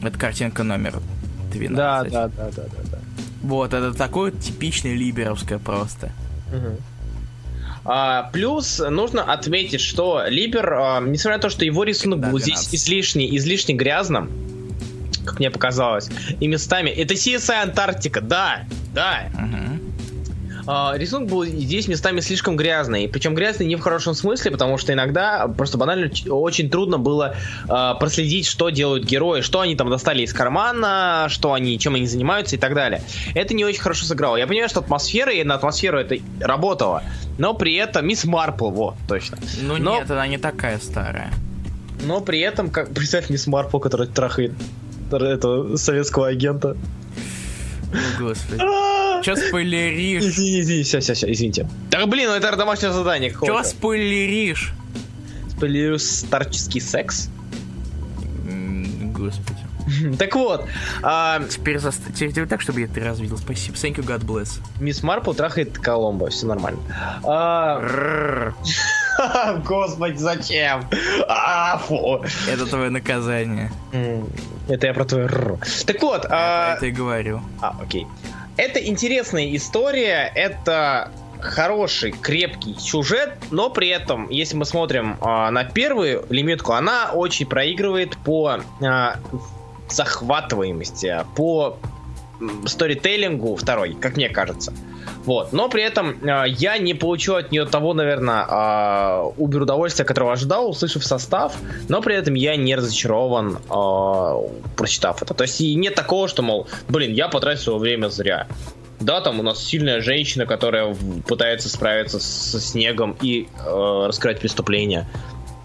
Это 0.02 0.18
картинка 0.18 0.64
номер 0.64 1.00
12. 1.54 1.78
Да, 1.78 2.04
да, 2.04 2.28
да, 2.28 2.50
да, 2.50 2.64
да, 2.64 2.90
да. 2.92 2.98
Вот, 3.44 3.74
это 3.74 3.94
такое 3.94 4.32
типичное 4.32 4.96
либеровское 4.96 5.60
просто. 5.60 6.12
Угу. 6.52 6.78
А, 7.84 8.30
плюс 8.32 8.80
нужно 8.80 9.24
отметить, 9.24 9.82
что 9.82 10.24
Либер, 10.28 10.74
а, 10.74 11.02
несмотря 11.02 11.38
на 11.38 11.42
то, 11.42 11.50
что 11.50 11.66
его 11.66 11.84
рисунок 11.84 12.20
был 12.20 12.40
здесь 12.40 12.74
излишне, 12.74 13.36
излишне 13.38 13.76
грязным, 13.76 14.30
как 15.26 15.40
мне 15.40 15.50
показалось, 15.50 16.10
и 16.40 16.48
местами... 16.48 16.90
Это 16.90 17.14
CSI 17.14 17.64
Антарктика, 17.64 18.22
да, 18.22 18.66
да. 18.94 19.30
Угу. 19.34 19.81
Uh, 20.72 20.98
рисунок 20.98 21.28
был 21.28 21.44
здесь 21.44 21.90
местами 21.90 22.22
слишком 22.22 22.56
грязный. 22.56 23.10
Причем 23.10 23.36
грязный 23.36 23.66
не 23.66 23.76
в 23.76 23.82
хорошем 23.82 24.14
смысле, 24.14 24.52
потому 24.52 24.78
что 24.78 24.94
иногда 24.94 25.50
просто 25.50 25.78
банально 25.78 26.10
очень 26.30 26.70
трудно 26.70 26.98
было 26.98 27.36
uh, 27.68 28.00
проследить, 28.00 28.46
что 28.46 28.70
делают 28.70 29.04
герои, 29.04 29.42
что 29.42 29.60
они 29.60 29.76
там 29.76 29.90
достали 29.90 30.22
из 30.22 30.32
кармана, 30.32 31.26
что 31.28 31.52
они, 31.52 31.78
чем 31.78 31.96
они 31.96 32.08
занимаются 32.08 32.56
и 32.56 32.60
так 32.60 32.74
далее. 32.74 33.02
Это 33.36 33.54
не 33.54 33.66
очень 33.66 33.82
хорошо 33.82 34.06
сыграло. 34.06 34.38
Я 34.38 34.48
понимаю, 34.48 34.70
что 34.70 34.80
атмосфера 34.80 35.34
и 35.34 35.44
на 35.44 35.56
атмосферу 35.56 36.00
это 36.00 36.16
работало, 36.40 37.04
но 37.38 37.54
при 37.54 37.76
этом 37.76 38.08
Мисс 38.08 38.24
Марпл, 38.24 38.70
вот, 38.70 38.96
точно. 39.10 39.40
Ну 39.62 39.76
но... 39.78 39.96
нет, 39.96 40.10
она 40.10 40.26
не 40.28 40.38
такая 40.38 40.80
старая. 40.80 41.34
Но 42.06 42.22
при 42.22 42.40
этом, 42.40 42.70
как 42.70 42.90
представь 42.94 43.30
Мисс 43.30 43.46
Марпл, 43.46 43.80
которая 43.80 44.08
трахает 44.08 44.54
этого 45.12 45.76
советского 45.76 46.28
агента. 46.28 46.78
Господи. 48.20 48.62
Че 49.24 49.36
спойлеришь? 49.36 50.24
Извини, 50.24 50.62
извини, 50.62 50.84
все, 50.84 51.00
все, 51.00 51.14
все, 51.14 51.32
извините. 51.32 51.68
Так, 51.90 52.08
блин, 52.08 52.30
ну 52.30 52.36
это 52.36 52.56
домашнее 52.56 52.92
задание. 52.92 53.32
Че 53.32 53.64
спойлеришь? 53.64 54.74
Спойлерю 55.50 56.00
старческий 56.00 56.82
секс. 56.82 57.30
Господи. 59.14 59.60
Так 60.18 60.36
вот. 60.36 60.66
А... 61.04 61.42
Теперь. 61.50 61.80
Теперь 62.16 62.48
так, 62.48 62.62
чтобы 62.62 62.82
я 62.82 62.88
ты 62.88 63.02
развидел. 63.02 63.38
Спасибо. 63.38 63.76
Thank 63.76 63.96
you, 63.96 64.06
God 64.06 64.24
bless. 64.26 64.60
Мисс 64.80 65.04
Марпл 65.04 65.34
трахает 65.34 65.78
Коломбо. 65.78 66.30
Все 66.30 66.48
нормально. 66.48 66.80
А... 67.24 68.54
Господи, 69.66 70.18
зачем? 70.18 70.86
А, 71.28 71.78
фу. 71.78 72.24
Это 72.48 72.66
твое 72.66 72.90
наказание. 72.90 73.72
Это 74.68 74.88
я 74.88 74.94
про 74.94 75.06
твое 75.06 75.28
Так 75.86 76.02
вот. 76.02 76.26
А, 76.30 76.76
это 76.76 76.86
и 76.86 76.92
говорю. 76.92 77.42
А, 77.62 77.76
окей. 77.82 78.08
Это 78.58 78.86
интересная 78.86 79.56
история, 79.56 80.32
это 80.36 81.12
хороший, 81.40 82.12
крепкий 82.12 82.76
сюжет, 82.78 83.34
но 83.50 83.70
при 83.70 83.90
этом, 83.90 84.30
если 84.30 84.56
мы 84.56 84.66
смотрим 84.66 85.18
э, 85.20 85.50
на 85.50 85.64
первую 85.64 86.26
лимитку, 86.30 86.74
она 86.74 87.12
очень 87.14 87.48
проигрывает 87.48 88.16
по 88.18 88.60
э, 88.80 89.14
захватываемости, 89.90 91.26
по 91.36 91.78
сторителлингу 92.66 93.56
второй, 93.56 93.94
как 93.94 94.18
мне 94.18 94.30
кажется. 94.30 94.74
Вот. 95.26 95.54
Но 95.54 95.70
при 95.70 95.84
этом 95.84 96.18
э, 96.24 96.46
я 96.48 96.78
не 96.78 96.94
получу 96.94 97.36
от 97.36 97.52
нее 97.52 97.66
того, 97.66 97.94
наверное, 97.94 98.46
э, 98.48 99.32
убер 99.38 99.64
удовольствия, 99.64 100.06
которого 100.06 100.34
ожидал, 100.34 100.70
услышав 100.70 101.06
состав, 101.06 101.56
но 101.90 102.02
при 102.02 102.16
этом 102.16 102.34
я 102.34 102.56
не 102.56 102.76
разочарован, 102.76 103.58
э, 103.58 104.50
прочитав 104.76 105.22
это. 105.22 105.34
То 105.34 105.44
есть 105.44 105.62
и 105.62 105.76
нет 105.76 105.96
такого, 105.96 106.28
что, 106.28 106.42
мол, 106.42 106.68
блин, 106.90 107.14
я 107.14 107.28
потратил 107.28 107.62
свое 107.62 107.80
время 107.80 108.10
зря. 108.10 108.48
Да, 109.00 109.20
там 109.22 109.40
у 109.40 109.44
нас 109.44 109.64
сильная 109.64 110.02
женщина, 110.02 110.46
которая 110.46 110.96
пытается 111.28 111.70
справиться 111.70 112.20
со 112.20 112.60
снегом 112.60 113.16
и 113.22 113.48
э, 113.66 114.04
раскрыть 114.08 114.40
преступления. 114.40 115.08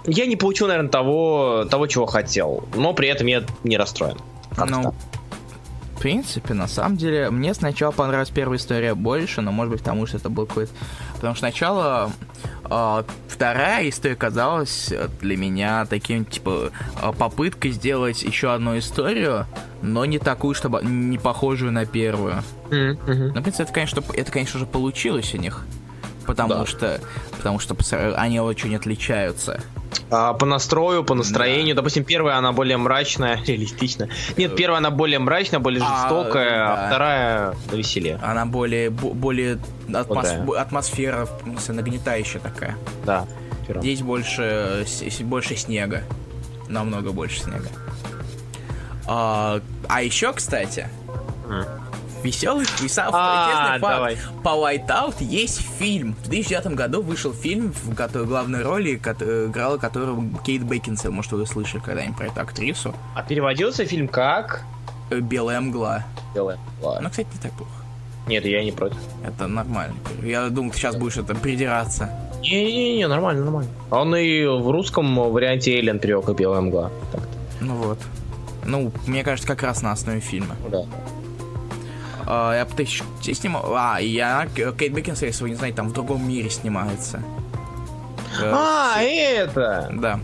Я 0.07 0.27
не 0.27 0.37
получил, 0.37 0.69
наверное, 0.69 0.91
того, 0.91 1.67
того, 1.71 1.87
чего 1.87 2.07
хотел, 2.07 2.65
но 2.75 2.95
при 2.95 3.09
этом 3.09 3.27
я 3.27 3.43
не 3.65 3.77
расстроен. 3.77 4.17
Ну, 4.57 4.95
в 5.97 6.01
принципе, 6.01 6.53
на 6.53 6.69
самом 6.69 6.99
деле, 6.99 7.31
мне 7.31 7.55
сначала 7.55 7.91
понравилась 7.91 8.29
первая 8.29 8.59
история 8.59 8.95
больше, 8.95 9.41
но, 9.41 9.51
может 9.51 9.73
быть, 9.73 9.81
потому 9.81 10.07
что 10.07 10.19
это 10.19 10.29
был 10.29 10.47
какой-то... 10.47 10.73
Потому 11.15 11.35
что 11.35 11.41
сначала 11.41 12.13
э, 12.65 13.03
вторая 13.29 13.89
история 13.89 14.15
казалась 14.15 14.93
для 15.23 15.37
меня 15.39 15.87
таким, 15.87 16.27
типа, 16.27 16.71
а, 17.01 17.13
попыткой 17.13 17.71
сделать 17.71 18.23
еще 18.23 18.53
одну 18.53 18.79
историю, 18.79 19.47
но 19.81 20.05
не 20.05 20.19
такую, 20.19 20.55
чтобы 20.55 20.83
не 20.83 21.17
похожую 21.17 21.73
на 21.73 21.87
первую. 21.87 22.43
Mm-hmm. 22.69 23.33
Ну, 23.35 23.41
в 23.41 23.43
принципе, 23.43 23.63
это, 23.63 23.73
конечно, 23.73 24.03
это, 24.13 24.31
конечно 24.31 24.59
же, 24.59 24.67
получилось 24.67 25.33
у 25.35 25.39
них. 25.39 25.65
Потому 26.27 26.55
да. 26.55 26.67
что 26.67 27.01
потому 27.37 27.59
что 27.59 27.77
они 28.17 28.41
очень 28.41 28.75
отличаются. 28.75 29.61
А, 30.11 30.35
по 30.35 30.47
настрою, 30.47 31.05
по 31.05 31.15
настроению. 31.15 31.75
Да. 31.75 31.81
Допустим, 31.83 32.05
первая 32.05 32.37
она 32.37 32.53
более 32.53 32.77
мрачная, 32.77 33.41
реалистичная. 33.47 34.09
Нет, 34.37 34.53
э, 34.53 34.57
первая 34.57 34.79
она 34.79 34.91
более 34.91 35.19
мрачная, 35.19 35.61
более 35.61 35.83
а, 35.85 36.03
жестокая, 36.03 36.65
а, 36.65 36.77
да. 36.77 36.85
а 36.85 36.87
вторая 36.89 37.55
веселее. 37.73 38.19
Она 38.23 38.47
более 38.47 38.91
более 38.91 39.59
атмос... 39.93 40.29
да. 40.31 40.61
атмосфера 40.61 41.29
нагнетающая 41.69 42.41
такая. 42.41 42.77
Да. 43.05 43.27
Здесь 43.69 44.03
больше 44.03 44.87
больше 45.23 45.57
снега, 45.57 46.05
намного 46.69 47.11
больше 47.11 47.41
снега. 47.41 47.69
А, 49.09 49.61
а 49.89 50.03
еще, 50.03 50.33
кстати, 50.33 50.89
mm 51.49 51.86
веселый, 52.27 52.67
веселый, 52.81 53.11
а, 53.13 53.79
давай. 53.79 54.19
По 54.43 54.49
Whiteout 54.51 55.17
есть 55.21 55.61
фильм. 55.79 56.15
В 56.25 56.29
2009 56.29 56.75
году 56.75 57.03
вышел 57.03 57.33
фильм, 57.33 57.73
в 57.73 57.95
которой 57.95 58.27
главной 58.27 58.63
роли 58.63 59.01
э, 59.05 59.47
играла 59.47 59.79
которого 59.79 60.23
Кейт 60.45 60.63
Бекинсел. 60.63 61.13
Может, 61.13 61.33
вы 61.33 61.47
слышали 61.47 61.81
когда-нибудь 61.81 62.17
про 62.17 62.27
эту 62.27 62.41
актрису. 62.41 62.95
А 63.15 63.23
переводился 63.23 63.87
фильм 63.87 64.09
как? 64.09 64.65
Э, 65.11 65.21
Белая 65.21 65.61
мгла. 65.61 66.05
Белая 66.35 66.59
мгла. 66.79 67.01
Ну, 67.01 67.11
кстати, 67.11 67.29
не 67.33 67.41
так 67.41 67.53
плохо. 67.53 67.73
Нет, 68.27 68.45
я 68.45 68.65
не 68.65 68.73
против. 68.73 68.99
Это 69.25 69.47
нормально. 69.47 69.95
Я 70.23 70.49
думал, 70.49 70.73
ты 70.73 70.79
сейчас 70.79 70.97
будешь 70.97 71.17
это 71.17 71.35
придираться. 71.35 72.11
Не-не-не, 72.43 73.07
нормально, 73.07 73.45
нормально. 73.45 73.71
Он 73.91 74.15
и 74.17 74.45
в 74.45 74.71
русском 74.71 75.15
варианте 75.33 75.79
Эллен 75.79 75.99
перевел 76.01 76.23
как 76.23 76.37
Белая 76.37 76.61
мгла. 76.61 76.91
Ну 77.61 77.75
вот. 77.75 77.99
Ну, 78.65 78.93
мне 79.07 79.23
кажется, 79.23 79.47
как 79.47 79.63
раз 79.63 79.83
на 79.83 79.93
основе 79.93 80.21
фильма. 80.21 80.57
Да. 80.69 80.85
А, 82.27 82.55
я 82.55 82.67
пытаюсь 82.67 83.03
снимал. 83.23 83.73
А, 83.75 84.01
и 84.01 84.19
она, 84.19 84.47
Кейт 84.47 84.93
Бекинсейл, 84.93 85.29
если 85.29 85.43
вы 85.45 85.51
не 85.51 85.57
знаете, 85.57 85.77
там 85.77 85.89
в 85.89 85.93
другом 85.93 86.27
мире 86.27 86.51
снимается. 86.51 87.23
А, 88.43 89.01
это! 89.01 89.91
Да. 89.93 90.21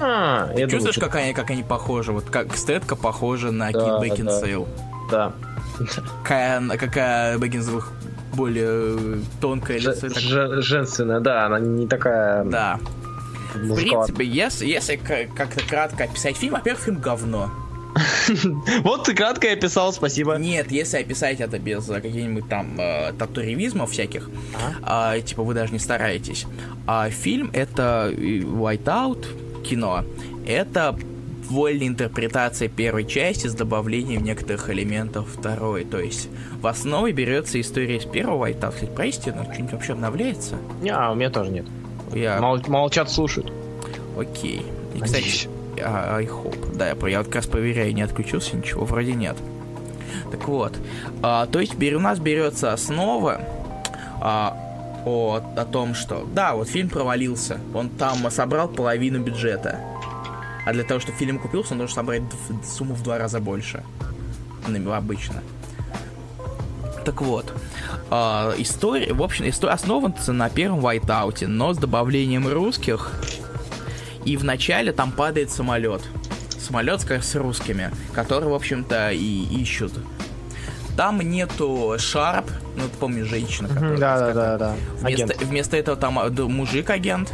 А, 0.00 0.54
Чувствуешь, 0.68 0.96
как, 0.96 1.14
они, 1.16 1.32
как 1.32 1.50
они 1.50 1.62
похожи? 1.62 2.12
Вот 2.12 2.24
как 2.30 2.56
стетка 2.56 2.96
похожа 2.96 3.50
на 3.50 3.70
да, 3.70 3.80
Кейт 3.80 4.00
Бекинсейл. 4.02 4.68
Да. 5.10 5.32
Какая, 6.22 6.60
какая 6.76 7.38
Бекинсейл 7.38 7.82
более 8.34 9.22
тонкая 9.40 9.78
лицо. 9.78 10.08
Ж, 10.08 10.62
женственная, 10.62 11.20
да, 11.20 11.46
она 11.46 11.58
не 11.58 11.86
такая... 11.86 12.44
Да. 12.44 12.78
В 13.54 13.74
принципе, 13.74 14.24
если, 14.24 14.66
если 14.66 14.96
как-то 14.96 15.60
кратко 15.66 16.04
описать 16.04 16.36
фильм, 16.36 16.54
во-первых, 16.54 16.84
фильм 16.84 17.00
говно. 17.00 17.50
Вот 18.82 19.04
ты 19.04 19.14
кратко 19.14 19.50
описал, 19.50 19.92
спасибо. 19.92 20.34
Нет, 20.36 20.70
если 20.70 20.98
описать 20.98 21.40
это 21.40 21.58
без 21.58 21.84
каких-нибудь 21.86 22.48
там 22.48 22.78
э, 22.78 23.12
татуривизмов 23.18 23.90
всяких, 23.90 24.30
а? 24.82 25.16
э, 25.16 25.22
типа 25.22 25.42
вы 25.42 25.54
даже 25.54 25.72
не 25.72 25.78
стараетесь. 25.78 26.46
А 26.86 27.10
фильм 27.10 27.50
это 27.52 28.12
Whiteout, 28.12 29.26
кино, 29.62 30.04
это 30.46 30.96
вольная 31.48 31.88
интерпретация 31.88 32.68
первой 32.68 33.04
части 33.04 33.48
с 33.48 33.54
добавлением 33.54 34.22
некоторых 34.22 34.70
элементов 34.70 35.28
второй. 35.28 35.84
То 35.84 35.98
есть 35.98 36.28
в 36.60 36.66
основе 36.66 37.12
берется 37.12 37.60
история 37.60 37.96
из 37.96 38.04
первого 38.04 38.46
Whiteout. 38.46 38.74
Кстати, 38.74 38.90
про 38.90 39.06
истину 39.06 39.44
что-нибудь 39.44 39.72
вообще 39.72 39.92
обновляется? 39.92 40.56
Не, 40.80 40.90
а 40.90 41.10
у 41.10 41.14
меня 41.14 41.30
тоже 41.30 41.50
нет. 41.50 41.66
Я... 42.14 42.40
Мол, 42.40 42.60
молчат, 42.68 43.10
слушают. 43.10 43.52
Окей. 44.16 44.64
И, 44.94 45.00
кстати, 45.00 45.48
I 45.80 46.26
hope. 46.26 46.76
Да, 46.76 46.88
я, 46.88 47.08
я 47.08 47.18
вот 47.18 47.26
как 47.26 47.36
раз 47.36 47.46
проверяю, 47.46 47.94
не 47.94 48.02
отключился 48.02 48.56
ничего, 48.56 48.84
вроде 48.84 49.12
нет. 49.12 49.36
Так 50.30 50.46
вот, 50.48 50.78
а, 51.22 51.46
то 51.46 51.60
есть 51.60 51.74
у 51.74 52.00
нас 52.00 52.18
берется 52.18 52.72
основа 52.72 53.40
а, 54.20 54.56
о, 55.04 55.40
о 55.56 55.64
том, 55.64 55.94
что 55.94 56.26
да, 56.32 56.54
вот 56.54 56.68
фильм 56.68 56.88
провалился, 56.88 57.58
он 57.74 57.88
там 57.88 58.30
собрал 58.30 58.68
половину 58.68 59.20
бюджета. 59.20 59.80
А 60.66 60.72
для 60.72 60.84
того, 60.84 61.00
чтобы 61.00 61.18
фильм 61.18 61.38
купился, 61.38 61.72
он 61.72 61.78
должен 61.78 61.94
собрать 61.94 62.22
сумму 62.64 62.94
в 62.94 63.02
два 63.02 63.18
раза 63.18 63.40
больше. 63.40 63.82
Обычно. 64.94 65.42
Так 67.04 67.22
вот, 67.22 67.52
э, 68.10 68.14
история, 68.58 69.12
в 69.14 69.22
общем, 69.22 69.48
история 69.48 69.72
основана 69.72 70.14
на 70.28 70.50
первом 70.50 70.80
Whiteout, 70.80 71.46
но 71.46 71.72
с 71.72 71.78
добавлением 71.78 72.46
русских 72.46 73.12
и 74.24 74.36
вначале 74.36 74.92
там 74.92 75.12
падает 75.12 75.50
самолет. 75.50 76.02
Самолет 76.58 77.00
с 77.00 77.34
русскими, 77.34 77.90
которые, 78.14 78.50
в 78.50 78.54
общем-то, 78.54 79.10
и 79.12 79.44
ищут. 79.60 79.92
Там 80.96 81.20
нету 81.20 81.96
Шарп, 81.98 82.50
ну 82.76 82.82
ты 82.84 82.96
помнишь 82.98 83.26
женщина, 83.26 83.68
которая... 83.68 83.96
Да, 83.96 84.18
да, 84.18 84.32
да, 84.32 84.58
да. 84.58 84.74
Вместо, 85.00 85.44
вместо 85.44 85.76
этого 85.76 85.96
там 85.96 86.18
а, 86.18 86.30
мужик-агент, 86.30 87.32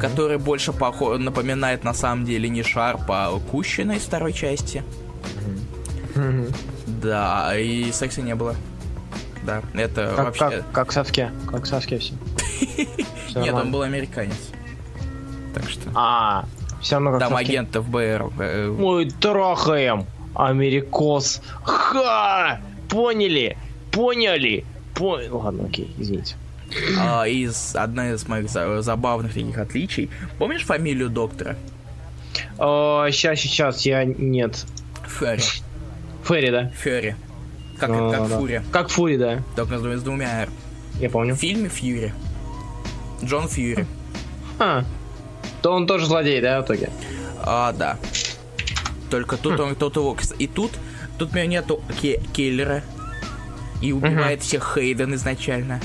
который 0.00 0.38
больше 0.38 0.72
похож, 0.72 1.18
напоминает 1.18 1.84
на 1.84 1.94
самом 1.94 2.24
деле 2.24 2.48
не 2.48 2.62
Шарп, 2.62 3.02
а 3.08 3.38
Кущина 3.50 3.92
из 3.92 4.02
второй 4.02 4.32
части. 4.32 4.84
Да, 6.86 7.56
и 7.56 7.90
секса 7.92 8.20
не 8.20 8.34
было. 8.34 8.54
Да, 9.44 9.62
это 9.74 10.12
как, 10.14 10.24
вообще... 10.26 10.50
Как, 10.50 10.72
как 10.72 10.90
в 10.90 10.92
Савке, 10.92 11.30
как 11.50 11.62
в 11.62 11.66
Савке 11.66 11.98
все. 11.98 12.14
Нет, 13.36 13.54
он 13.54 13.70
был 13.70 13.82
американец 13.82 14.50
так 15.60 15.70
что... 15.70 15.90
А, 15.94 16.44
все 16.80 16.96
равно 16.96 17.12
как 17.12 17.20
Там 17.20 17.36
агент 17.36 17.74
ФБР. 17.74 18.30
Э, 18.38 18.76
Мы 18.78 19.10
трахаем, 19.10 20.06
америкос. 20.34 21.42
Ха! 21.62 22.60
Поняли? 22.88 23.56
Поняли? 23.90 24.64
По... 24.94 25.20
Ладно, 25.30 25.66
окей, 25.66 25.92
извините. 25.98 26.36
А, 26.98 27.26
из 27.26 27.74
одна 27.74 28.10
из 28.10 28.26
моих 28.28 28.50
забавных 28.50 29.34
таких 29.34 29.56
отличий. 29.58 30.10
Помнишь 30.38 30.64
фамилию 30.64 31.08
доктора? 31.08 31.56
О, 32.58 33.06
сейчас, 33.10 33.40
сейчас, 33.40 33.86
я 33.86 34.04
нет. 34.04 34.66
Ферри. 35.06 35.42
Ферри, 36.24 36.50
да? 36.50 36.68
Ферри. 36.76 37.14
Как, 37.78 37.90
О, 37.90 38.10
как 38.10 38.28
да. 38.28 38.38
Фури. 38.38 38.62
Как 38.72 38.88
Фури, 38.90 39.16
да. 39.16 39.42
Только 39.56 39.78
с 39.78 40.02
двумя 40.02 40.42
R. 40.42 40.48
Я 41.00 41.10
помню. 41.10 41.34
В 41.34 41.38
фильме 41.38 41.68
Фьюри. 41.68 42.12
Джон 43.24 43.48
Фьюри. 43.48 43.86
А, 44.58 44.84
то 45.62 45.72
он 45.72 45.86
тоже 45.86 46.06
злодей, 46.06 46.40
да, 46.40 46.60
в 46.60 46.64
итоге? 46.64 46.90
А, 47.42 47.72
да. 47.72 47.98
Только 49.10 49.36
тут 49.36 49.58
хм. 49.58 49.62
он, 49.62 49.74
тут 49.74 49.96
его... 49.96 50.16
И 50.38 50.46
тут, 50.46 50.72
тут 51.18 51.32
у 51.32 51.34
меня 51.34 51.46
нету 51.46 51.82
ке- 52.00 52.20
киллера. 52.32 52.82
И 53.80 53.92
убивает 53.92 54.40
uh-huh. 54.40 54.42
всех 54.42 54.74
Хейден 54.74 55.14
изначально. 55.14 55.80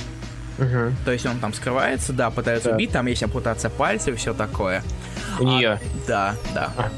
Uh-huh. 0.58 0.92
То 1.06 1.12
есть 1.12 1.26
он 1.26 1.40
там 1.40 1.54
скрывается, 1.54 2.12
да, 2.12 2.32
пытается 2.32 2.70
да. 2.70 2.76
убить, 2.76 2.92
там 2.92 3.06
есть 3.06 3.22
ампутация 3.24 3.70
пальцев 3.70 4.16
и 4.16 4.18
все 4.18 4.34
такое. 4.34 4.84
У 5.40 5.44
а, 5.44 5.46
нее? 5.46 5.80
Да, 6.08 6.36
да. 6.54 6.72
А. 6.76 6.90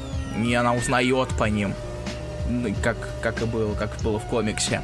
И 0.42 0.54
она 0.54 0.74
узнает 0.74 1.28
по 1.38 1.44
ним. 1.44 1.74
Как, 2.82 2.96
как 3.22 3.42
и 3.42 3.44
было, 3.44 3.74
как 3.74 3.96
было 4.02 4.18
в 4.18 4.24
комиксе. 4.24 4.80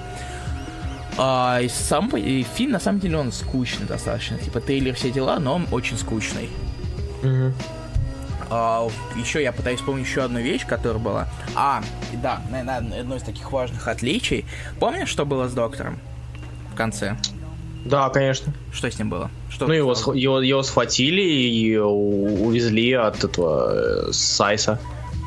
А, 1.19 1.61
и 1.61 1.69
сам 1.69 2.09
и 2.17 2.43
фильм, 2.43 2.73
на 2.73 2.81
самом 2.81 3.01
деле, 3.01 3.19
он 3.19 3.33
скучный 3.33 3.87
достаточно. 3.87 4.39
Типа 4.39 4.61
трейлер 4.61 4.95
все 4.95 5.11
дела, 5.11 5.39
но 5.39 5.55
он 5.55 5.67
очень 5.71 5.99
скучный. 5.99 6.49
Угу. 7.23 7.53
А, 8.55 8.87
еще 9.17 9.43
я 9.43 9.51
пытаюсь 9.51 9.79
вспомнить 9.79 10.07
еще 10.07 10.25
одну 10.25 10.39
вещь, 10.39 10.67
которая 10.67 11.03
была. 11.03 11.27
А, 11.55 11.83
да, 12.23 12.43
наверное, 12.51 13.01
одно 13.01 13.17
из 13.17 13.23
таких 13.23 13.51
важных 13.51 13.89
отличий. 13.89 14.45
Помнишь, 14.79 15.09
что 15.09 15.25
было 15.25 15.49
с 15.49 15.55
доктором 15.55 15.99
в 16.71 16.77
конце? 16.77 17.17
Да, 17.87 18.11
конечно. 18.11 18.53
Что 18.71 18.91
с 18.91 18.99
ним 18.99 19.09
было? 19.09 19.31
Что 19.49 19.67
ну, 19.67 19.73
его, 19.73 19.95
его, 20.13 20.43
его 20.43 20.63
схватили 20.63 21.23
и 21.23 21.79
увезли 21.79 22.93
от 22.93 23.25
этого 23.25 24.09
э, 24.09 24.13
Сайса. 24.13 24.79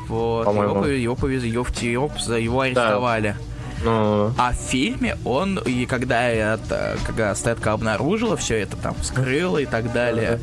Вот, 0.06 0.46
его, 0.46 0.86
его 0.86 1.16
повезли, 1.16 1.50
его, 1.50 1.66
его, 1.80 2.36
его 2.36 2.60
арестовали. 2.60 3.34
Да. 3.36 3.55
Ну... 3.86 4.34
А 4.36 4.52
в 4.52 4.56
фильме 4.56 5.16
он, 5.24 5.58
и 5.58 5.86
когда 5.86 6.24
это, 6.28 6.98
когда 7.06 7.34
Стэтка 7.34 7.72
обнаружила 7.72 8.36
все 8.36 8.56
это, 8.60 8.76
там, 8.76 8.94
вскрыла 9.00 9.58
и 9.58 9.66
так 9.66 9.92
далее, 9.92 10.40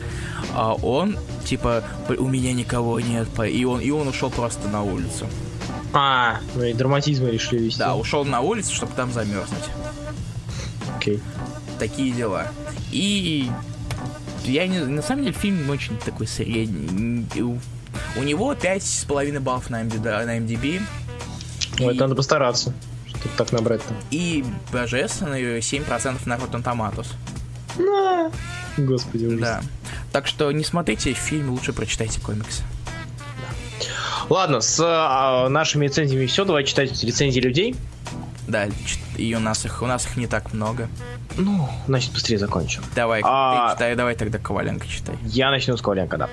а 0.54 0.74
он, 0.74 1.18
типа, 1.46 1.84
у 2.18 2.28
меня 2.28 2.54
никого 2.54 3.00
нет, 3.00 3.28
и 3.46 3.66
он, 3.66 3.82
и 3.82 3.90
он 3.92 4.08
ушел 4.08 4.30
просто 4.30 4.68
на 4.70 4.84
улицу. 4.84 5.28
А, 5.94 6.40
ну 6.56 6.64
и 6.64 6.74
драматизмы 6.74 7.30
решили 7.32 7.64
вести. 7.66 7.80
Да, 7.80 7.96
ушел 7.96 8.26
на 8.26 8.40
улицу, 8.42 8.74
чтобы 8.74 8.94
там 8.96 9.12
замерзнуть. 9.12 9.66
Окей. 10.98 11.20
Такие 11.80 12.12
дела. 12.14 12.48
И 12.92 13.50
я 14.46 14.68
не, 14.68 14.80
на 14.80 15.02
самом 15.02 15.24
деле 15.24 15.36
фильм 15.36 15.70
очень 15.70 15.98
такой 15.98 16.28
средний. 16.28 17.26
У, 17.42 17.58
у 18.18 18.24
него 18.24 18.54
5,5 18.54 19.40
баллов 19.40 19.70
на 19.70 19.84
MDB. 19.84 20.26
На 20.26 20.38
MDB 20.40 20.82
Ну, 21.80 21.90
И- 21.90 21.94
это 21.96 22.04
надо 22.06 22.16
постараться, 22.16 22.74
чтобы 23.24 23.36
так 23.38 23.52
набрать-то. 23.52 23.94
и 24.12 24.44
божественный 24.72 25.60
7% 25.60 26.22
на 26.26 26.34
Rotten 26.36 26.64
Tomatoes. 26.64 27.08
На. 27.78 28.32
Господи, 28.78 29.26
ужас. 29.26 29.40
Да. 29.40 29.62
Так 30.12 30.28
что 30.28 30.52
не 30.52 30.64
смотрите 30.64 31.14
фильм, 31.14 31.52
лучше 31.52 31.74
прочитайте 31.74 32.20
комикс. 32.22 32.62
Ладно, 34.30 34.62
с 34.62 34.80
а, 34.82 35.50
нашими 35.50 35.86
рецензиями 35.86 36.26
все. 36.28 36.46
Давай 36.46 36.64
читать 36.64 37.04
рецензии 37.04 37.40
людей. 37.40 37.76
Да, 38.48 38.68
и 39.18 39.34
у 39.36 39.40
нас 39.40 39.66
их 39.66 39.82
у 39.82 39.86
нас 39.86 40.06
их 40.06 40.18
не 40.18 40.28
так 40.28 40.54
много. 40.54 40.88
Ну, 41.38 41.68
значит, 41.88 42.12
быстрее 42.14 42.38
закончим. 42.38 42.84
Давай, 42.96 43.22
А- 43.24 43.70
ты 43.70 43.76
читай, 43.76 43.96
давай 43.96 44.16
тогда 44.16 44.38
Коваленко 44.38 44.88
читай. 44.88 45.18
Я 45.24 45.50
начну 45.50 45.78
с 45.78 45.82
Коваленко, 45.82 46.18
да. 46.18 46.30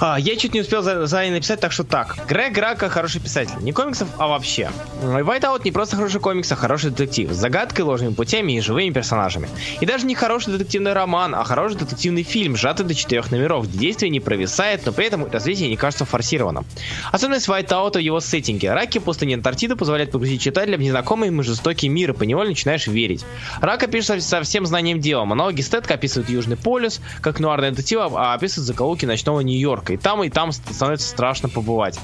А, 0.00 0.18
я 0.18 0.36
чуть 0.36 0.54
не 0.54 0.60
успел 0.60 0.82
за, 0.82 1.06
за 1.06 1.22
ней 1.22 1.30
написать, 1.30 1.60
так 1.60 1.72
что 1.72 1.84
так. 1.84 2.16
Грег 2.28 2.58
Рака 2.58 2.88
хороший 2.88 3.20
писатель. 3.20 3.54
Не 3.60 3.72
комиксов, 3.72 4.08
а 4.18 4.28
вообще. 4.28 4.70
Whiteout 5.02 5.62
не 5.64 5.72
просто 5.72 5.96
хороший 5.96 6.20
комикс, 6.20 6.50
а 6.50 6.56
хороший 6.56 6.90
детектив. 6.90 7.30
С 7.30 7.36
загадкой, 7.36 7.84
ложными 7.84 8.14
путями 8.14 8.54
и 8.54 8.60
живыми 8.60 8.90
персонажами. 8.90 9.48
И 9.80 9.86
даже 9.86 10.06
не 10.06 10.14
хороший 10.14 10.52
детективный 10.52 10.92
роман, 10.92 11.34
а 11.34 11.44
хороший 11.44 11.78
детективный 11.78 12.22
фильм, 12.22 12.56
сжатый 12.56 12.84
до 12.84 12.94
четырех 12.94 13.30
номеров, 13.30 13.68
где 13.68 13.78
действие 13.78 14.10
не 14.10 14.20
провисает, 14.20 14.84
но 14.84 14.92
при 14.92 15.06
этом 15.06 15.30
развитие 15.30 15.68
не 15.68 15.76
кажется 15.76 16.04
форсированным. 16.04 16.64
Особенность 17.12 17.48
Whiteout 17.48 17.94
в 17.94 17.98
его 17.98 18.20
сеттинге. 18.20 18.72
Раки 18.72 18.98
пустыни 18.98 19.34
Антарктиды 19.34 19.76
позволяют 19.76 20.10
погрузить 20.10 20.42
читателя 20.42 20.76
в 20.76 20.80
незнакомый 20.80 21.28
ему 21.28 21.42
жестокий 21.42 21.88
мир, 21.88 22.10
и 22.10 22.14
поневоле 22.14 22.50
начинаешь 22.50 22.86
верить. 22.86 23.24
Рака 23.60 23.86
пишет 23.86 24.22
со, 24.22 24.42
всем 24.42 24.66
знанием 24.66 25.00
дела. 25.00 25.24
Монологи 25.24 25.60
Стетка 25.60 25.94
описывают 25.94 26.28
Южный 26.30 26.56
полюс, 26.56 27.00
как 27.20 27.40
нуарный 27.40 27.70
детектив, 27.70 28.00
а 28.00 28.34
описывают 28.34 28.66
закоулки 28.66 29.06
ночного 29.06 29.40
Нью-Йорка. 29.40 29.83
И 29.90 29.96
там, 29.96 30.22
и 30.24 30.30
там 30.30 30.52
становится 30.52 31.08
страшно 31.08 31.48
побывать. 31.48 31.98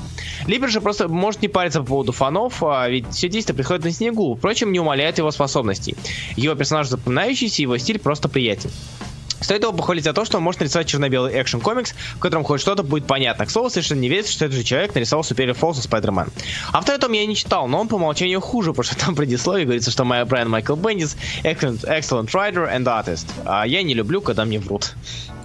Либер 0.47 0.69
же 0.69 0.81
просто 0.81 1.09
может 1.09 1.43
не 1.43 1.49
париться 1.49 1.81
по 1.81 1.87
поводу 1.87 2.13
фанов, 2.13 2.63
а 2.63 2.89
ведь 2.89 3.09
все 3.11 3.29
действие 3.29 3.55
происходит 3.55 3.85
на 3.85 3.93
снегу. 3.93 4.35
Впрочем, 4.35 4.73
не 4.73 4.81
умаляет 4.81 5.19
его 5.19 5.31
способностей. 5.31 5.97
Его 6.37 6.55
персонаж 6.55 6.89
запоминающийся, 6.89 7.63
его 7.63 7.77
стиль 7.79 7.99
просто 7.99 8.29
приятен. 8.29 8.71
Стоит 9.41 9.63
его 9.63 9.73
похвалить 9.73 10.05
за 10.05 10.13
то, 10.13 10.25
что 10.25 10.37
он 10.37 10.45
может 10.45 10.61
нарисовать 10.61 10.87
черно-белый 10.87 11.33
экшен-комикс, 11.41 11.95
в 12.17 12.19
котором 12.19 12.45
хоть 12.45 12.61
что-то 12.61 12.83
будет 12.83 13.07
понятно. 13.07 13.47
К 13.47 13.51
слову, 13.51 13.71
совершенно 13.71 14.01
не 14.01 14.09
верится, 14.09 14.33
что 14.33 14.45
этот 14.45 14.59
же 14.59 14.65
человек 14.65 14.95
нарисовал 14.95 15.25
Superior 15.25 15.59
Falls 15.59 15.81
Spider-Man. 15.89 16.31
А 16.73 16.81
второй 16.81 17.01
том 17.01 17.13
я 17.13 17.25
не 17.27 17.35
читал, 17.35 17.67
но 17.67 17.81
он 17.81 17.89
по 17.89 17.95
умолчанию 17.95 18.41
хуже, 18.41 18.73
потому 18.73 18.85
что 18.85 18.99
там 18.99 19.15
в 19.15 19.17
предисловии 19.17 19.65
говорится, 19.65 19.91
что 19.91 20.05
моя 20.05 20.25
Брайан 20.25 20.51
Майкл 20.51 20.77
Бендис 20.77 21.17
excellent, 21.43 21.85
excellent 21.85 22.27
writer 22.27 22.71
and 22.71 22.85
artist. 22.85 23.27
А 23.47 23.67
я 23.67 23.83
не 23.83 23.95
люблю, 23.95 24.21
когда 24.21 24.45
мне 24.45 24.59
врут. 24.59 24.95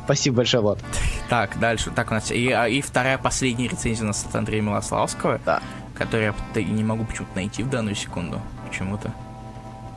Спасибо 0.05 0.37
большое, 0.37 0.61
Влад. 0.63 0.79
Так, 1.29 1.59
дальше. 1.59 1.91
Так, 1.91 2.11
у 2.11 2.13
нас 2.13 2.31
и, 2.31 2.49
а, 2.51 2.67
и 2.67 2.81
вторая 2.81 3.17
последняя 3.17 3.67
рецензия 3.67 4.03
у 4.03 4.07
нас 4.07 4.23
от 4.23 4.35
Андрея 4.35 4.61
Милославского, 4.61 5.39
Да. 5.45 5.61
которую 5.97 6.33
я 6.55 6.63
не 6.63 6.83
могу 6.83 7.03
почему-то 7.05 7.35
найти 7.35 7.63
в 7.63 7.69
данную 7.69 7.95
секунду. 7.95 8.39
Почему-то. 8.69 9.11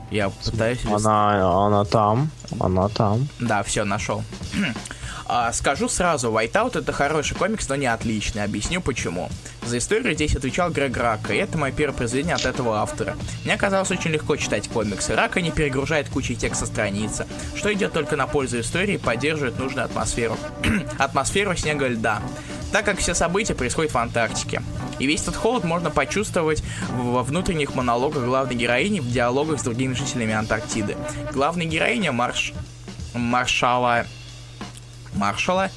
Я 0.09 0.29
пытаюсь... 0.29 0.83
Она, 0.85 1.65
она 1.67 1.85
там, 1.85 2.31
она 2.59 2.87
там. 2.89 3.27
Да, 3.39 3.61
все, 3.63 3.83
нашел. 3.85 4.23
А, 5.31 5.53
скажу 5.53 5.87
сразу, 5.87 6.31
Whiteout 6.31 6.79
это 6.79 6.91
хороший 6.91 7.37
комикс, 7.37 7.69
но 7.69 7.75
не 7.75 7.85
отличный. 7.85 8.43
Объясню 8.43 8.81
почему. 8.81 9.29
За 9.63 9.77
историю 9.77 10.15
здесь 10.15 10.35
отвечал 10.35 10.71
Грег 10.71 10.97
Рака, 10.97 11.35
и 11.35 11.37
это 11.37 11.55
мое 11.55 11.71
первое 11.71 11.95
произведение 11.95 12.33
от 12.33 12.45
этого 12.45 12.79
автора. 12.79 13.15
Мне 13.45 13.55
казалось 13.55 13.91
очень 13.91 14.09
легко 14.09 14.37
читать 14.37 14.67
комиксы. 14.67 15.13
Рака 15.13 15.39
не 15.41 15.51
перегружает 15.51 16.09
кучей 16.09 16.35
текста 16.35 16.65
страницы, 16.65 17.27
что 17.55 17.71
идет 17.71 17.93
только 17.93 18.15
на 18.15 18.25
пользу 18.25 18.59
истории 18.59 18.95
и 18.95 18.97
поддерживает 18.97 19.59
нужную 19.59 19.85
атмосферу. 19.85 20.35
атмосферу 20.97 21.55
снега 21.55 21.85
и 21.85 21.89
льда. 21.89 22.23
Так 22.71 22.85
как 22.85 22.97
все 22.97 23.13
события 23.13 23.53
происходят 23.53 23.91
в 23.91 23.97
Антарктике. 23.99 24.63
И 24.97 25.05
весь 25.05 25.21
этот 25.21 25.35
холод 25.35 25.63
можно 25.63 25.91
почувствовать 25.91 26.63
во 26.89 27.21
внутренних 27.21 27.75
монологах 27.75 28.23
главной 28.23 28.55
героини 28.55 28.99
в 28.99 29.11
диалогах 29.11 29.59
с 29.59 29.63
другими 29.63 29.93
жителями 29.93 30.33
Антарктиды. 30.33 30.97
Главная 31.31 31.67
героиня 31.67 32.11
Марш... 32.11 32.51
Маршала 33.13 34.05
маршала 35.19 35.69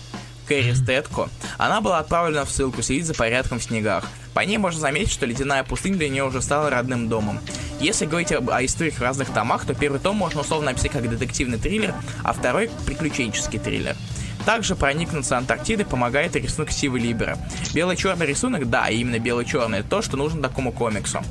Кэрри 0.46 0.72
Стетко, 0.74 1.28
она 1.58 1.80
была 1.80 1.98
отправлена 1.98 2.44
в 2.44 2.50
ссылку 2.50 2.82
следить 2.82 3.06
за 3.06 3.14
порядком 3.14 3.58
в 3.58 3.62
снегах. 3.62 4.04
По 4.34 4.40
ней 4.40 4.58
можно 4.58 4.80
заметить, 4.80 5.12
что 5.12 5.26
ледяная 5.26 5.62
пустыня 5.62 5.96
для 5.96 6.08
нее 6.08 6.24
уже 6.24 6.40
стала 6.40 6.70
родным 6.70 7.08
домом. 7.08 7.38
Если 7.80 8.06
говорить 8.06 8.32
об, 8.32 8.50
о 8.50 8.64
историях 8.64 8.94
в 8.94 9.02
разных 9.02 9.30
томах, 9.30 9.66
то 9.66 9.74
первый 9.74 10.00
том 10.00 10.16
можно 10.16 10.40
условно 10.40 10.70
описать 10.70 10.92
как 10.92 11.08
детективный 11.08 11.58
триллер, 11.58 11.94
а 12.22 12.32
второй— 12.32 12.70
приключенческий 12.86 13.58
триллер. 13.58 13.96
Также 14.46 14.74
проникнуться 14.74 15.38
Антарктидой 15.38 15.86
помогает 15.86 16.34
рисунок 16.34 16.72
Стива 16.72 16.96
Либера. 16.96 17.38
Белый-черный 17.74 18.26
рисунок, 18.26 18.68
да, 18.68 18.88
именно 18.88 19.18
белый-черный, 19.18 19.80
это 19.80 19.88
то, 19.88 20.02
что 20.02 20.16
нужно 20.16 20.42
такому 20.42 20.72
комиксу. 20.72 21.22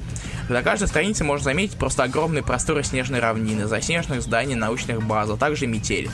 На 0.48 0.62
каждой 0.62 0.88
странице 0.88 1.24
можно 1.24 1.46
заметить 1.46 1.78
просто 1.78 2.04
огромные 2.04 2.44
просторы 2.44 2.84
снежной 2.84 3.20
равнины, 3.20 3.68
заснеженных 3.68 4.22
зданий, 4.22 4.56
научных 4.56 5.04
баз, 5.04 5.30
а 5.30 5.38
также 5.38 5.68
метель. 5.68 6.10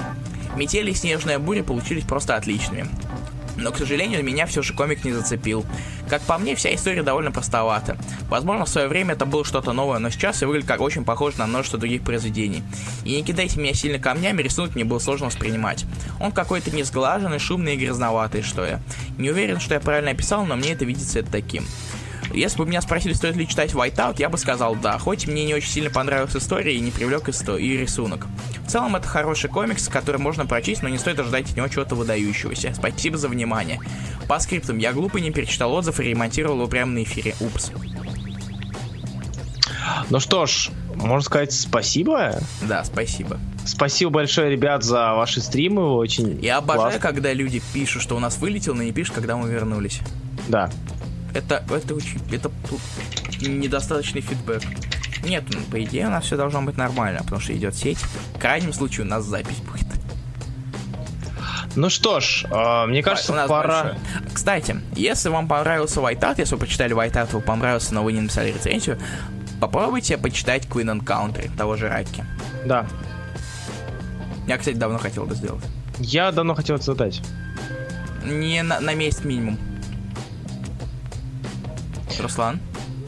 Метели 0.58 0.90
и 0.90 0.96
снежная 0.96 1.38
буря 1.38 1.64
получились 1.64 2.04
просто 2.04 2.36
отличными. 2.36 2.88
Но, 3.58 3.72
к 3.72 3.78
сожалению, 3.78 4.24
меня 4.24 4.46
все 4.46 4.62
же 4.62 4.74
комик 4.74 5.04
не 5.04 5.12
зацепил. 5.12 5.66
Как 6.10 6.22
по 6.22 6.38
мне, 6.38 6.56
вся 6.56 6.74
история 6.74 7.04
довольно 7.04 7.32
простовата. 7.32 7.98
Возможно, 8.30 8.66
в 8.66 8.70
свое 8.70 8.88
время 8.88 9.14
это 9.14 9.26
было 9.26 9.44
что-то 9.44 9.74
новое, 9.74 10.00
но 10.00 10.10
сейчас 10.10 10.42
я 10.42 10.48
выглядит 10.48 10.68
как 10.68 10.82
очень 10.82 11.04
похож 11.04 11.38
на 11.38 11.48
множество 11.48 11.80
других 11.80 12.04
произведений. 12.04 12.64
И 13.04 13.16
не 13.16 13.24
кидайте 13.24 13.60
меня 13.60 13.74
сильно 13.74 14.00
камнями, 14.00 14.42
рисунок 14.42 14.76
мне 14.76 14.84
было 14.84 15.00
сложно 15.00 15.28
воспринимать. 15.28 15.86
Он 16.20 16.32
какой-то 16.32 16.70
несглаженный, 16.72 17.40
шумный 17.40 17.76
и 17.76 17.78
грязноватый, 17.78 18.42
что 18.42 18.66
я. 18.66 18.80
Не 19.18 19.32
уверен, 19.32 19.60
что 19.60 19.74
я 19.74 19.80
правильно 19.80 20.12
описал, 20.12 20.46
но 20.46 20.56
мне 20.56 20.74
это 20.74 20.86
видится 20.86 21.20
это 21.20 21.32
таким. 21.32 21.66
Если 22.34 22.58
бы 22.58 22.66
меня 22.66 22.82
спросили, 22.82 23.14
стоит 23.14 23.36
ли 23.36 23.48
читать 23.48 23.72
Whiteout, 23.74 24.16
я 24.20 24.30
бы 24.30 24.38
сказал 24.38 24.76
да, 24.76 24.98
хоть 25.00 25.28
мне 25.28 25.46
не 25.46 25.54
очень 25.54 25.70
сильно 25.70 25.90
понравилась 25.90 26.36
история 26.36 26.76
и 26.76 26.80
не 26.80 26.92
привлек 26.92 27.30
исто- 27.30 27.60
и 27.60 27.78
рисунок. 27.78 28.28
В 28.66 28.70
целом 28.70 28.96
это 28.96 29.08
хороший 29.08 29.50
комикс, 29.50 29.88
который 29.88 30.18
можно 30.18 30.46
прочесть, 30.46 30.84
но 30.84 30.90
не 30.90 30.98
стоит 30.98 31.20
ожидать 31.20 31.50
от 31.50 31.56
него 31.58 31.68
чего-то 31.68 31.96
выдающегося. 31.96 32.74
Спасибо 32.76 33.18
за 33.18 33.30
внимание. 33.30 33.80
По 34.28 34.40
скриптам, 34.40 34.78
я 34.78 34.94
глупо 34.94 35.18
не 35.18 35.32
перечитал 35.32 35.74
отзыв 35.74 36.00
и 36.00 36.04
ремонтировал 36.04 36.58
его 36.58 36.68
прямо 36.68 36.92
на 36.92 37.04
эфире. 37.04 37.36
Упс. 37.40 37.72
Ну 40.10 40.20
что 40.20 40.46
ж, 40.46 40.70
можно 40.96 41.22
сказать 41.22 41.54
спасибо. 41.54 42.40
Да, 42.62 42.84
спасибо. 42.84 43.40
Спасибо 43.66 44.12
большое, 44.12 44.50
ребят, 44.52 44.84
за 44.84 45.14
ваши 45.14 45.42
стримы. 45.42 45.94
Очень 45.94 46.40
Я 46.42 46.58
обожаю, 46.58 46.92
классно. 46.92 47.00
когда 47.02 47.34
люди 47.34 47.62
пишут, 47.74 48.02
что 48.02 48.16
у 48.16 48.20
нас 48.20 48.38
вылетел, 48.38 48.74
но 48.76 48.84
не 48.84 48.94
пишут, 48.94 49.16
когда 49.16 49.36
мы 49.36 49.50
вернулись. 49.50 50.00
Да. 50.48 50.70
Это, 51.38 51.64
это 51.70 51.94
очень... 51.94 52.20
Это 52.32 52.50
недостаточный 53.42 54.22
фидбэк. 54.22 54.64
Нет, 55.24 55.44
ну, 55.54 55.60
по 55.70 55.84
идее 55.84 56.08
у 56.08 56.10
нас 56.10 56.26
все 56.26 56.36
должно 56.36 56.64
быть 56.64 56.78
нормально, 56.78 57.20
потому 57.24 57.40
что 57.40 57.56
идет 57.56 57.76
сеть. 57.76 58.00
В 58.34 58.40
крайнем 58.40 58.74
случае 58.74 59.06
у 59.06 59.10
нас 59.10 59.24
запись 59.24 59.58
будет. 59.58 59.86
Ну 61.76 61.92
что 61.92 62.20
ж, 62.20 62.46
э, 62.50 62.86
мне 62.88 63.04
кажется, 63.04 63.34
нас 63.34 63.48
пора. 63.48 63.84
большое. 63.84 64.00
Кстати, 64.34 64.82
если 64.96 65.30
вам 65.30 65.48
понравился 65.48 66.00
Whiteout, 66.00 66.36
если 66.40 66.56
вы 66.56 66.62
почитали 66.62 66.96
Whiteout, 66.96 67.32
вам 67.34 67.44
понравился, 67.44 67.94
но 67.94 68.04
вы 68.04 68.14
не 68.14 68.22
написали 68.22 68.52
рецензию, 68.52 68.98
попробуйте 69.62 70.18
почитать 70.18 70.66
Queen 70.66 70.86
and 70.86 71.04
Country, 71.04 71.56
того 71.56 71.76
же 71.76 71.88
Раки. 71.88 72.26
Да. 72.66 72.88
Я, 74.48 74.58
кстати, 74.58 74.76
давно 74.76 74.98
хотел 74.98 75.28
это 75.28 75.36
сделать. 75.36 75.64
Я 76.00 76.32
давно 76.32 76.56
хотел 76.56 76.78
это 76.78 76.86
задать. 76.86 77.22
Не 78.26 78.64
на, 78.64 78.80
на 78.80 78.96
месяц 78.96 79.24
минимум. 79.24 79.60
Руслан? 82.20 82.60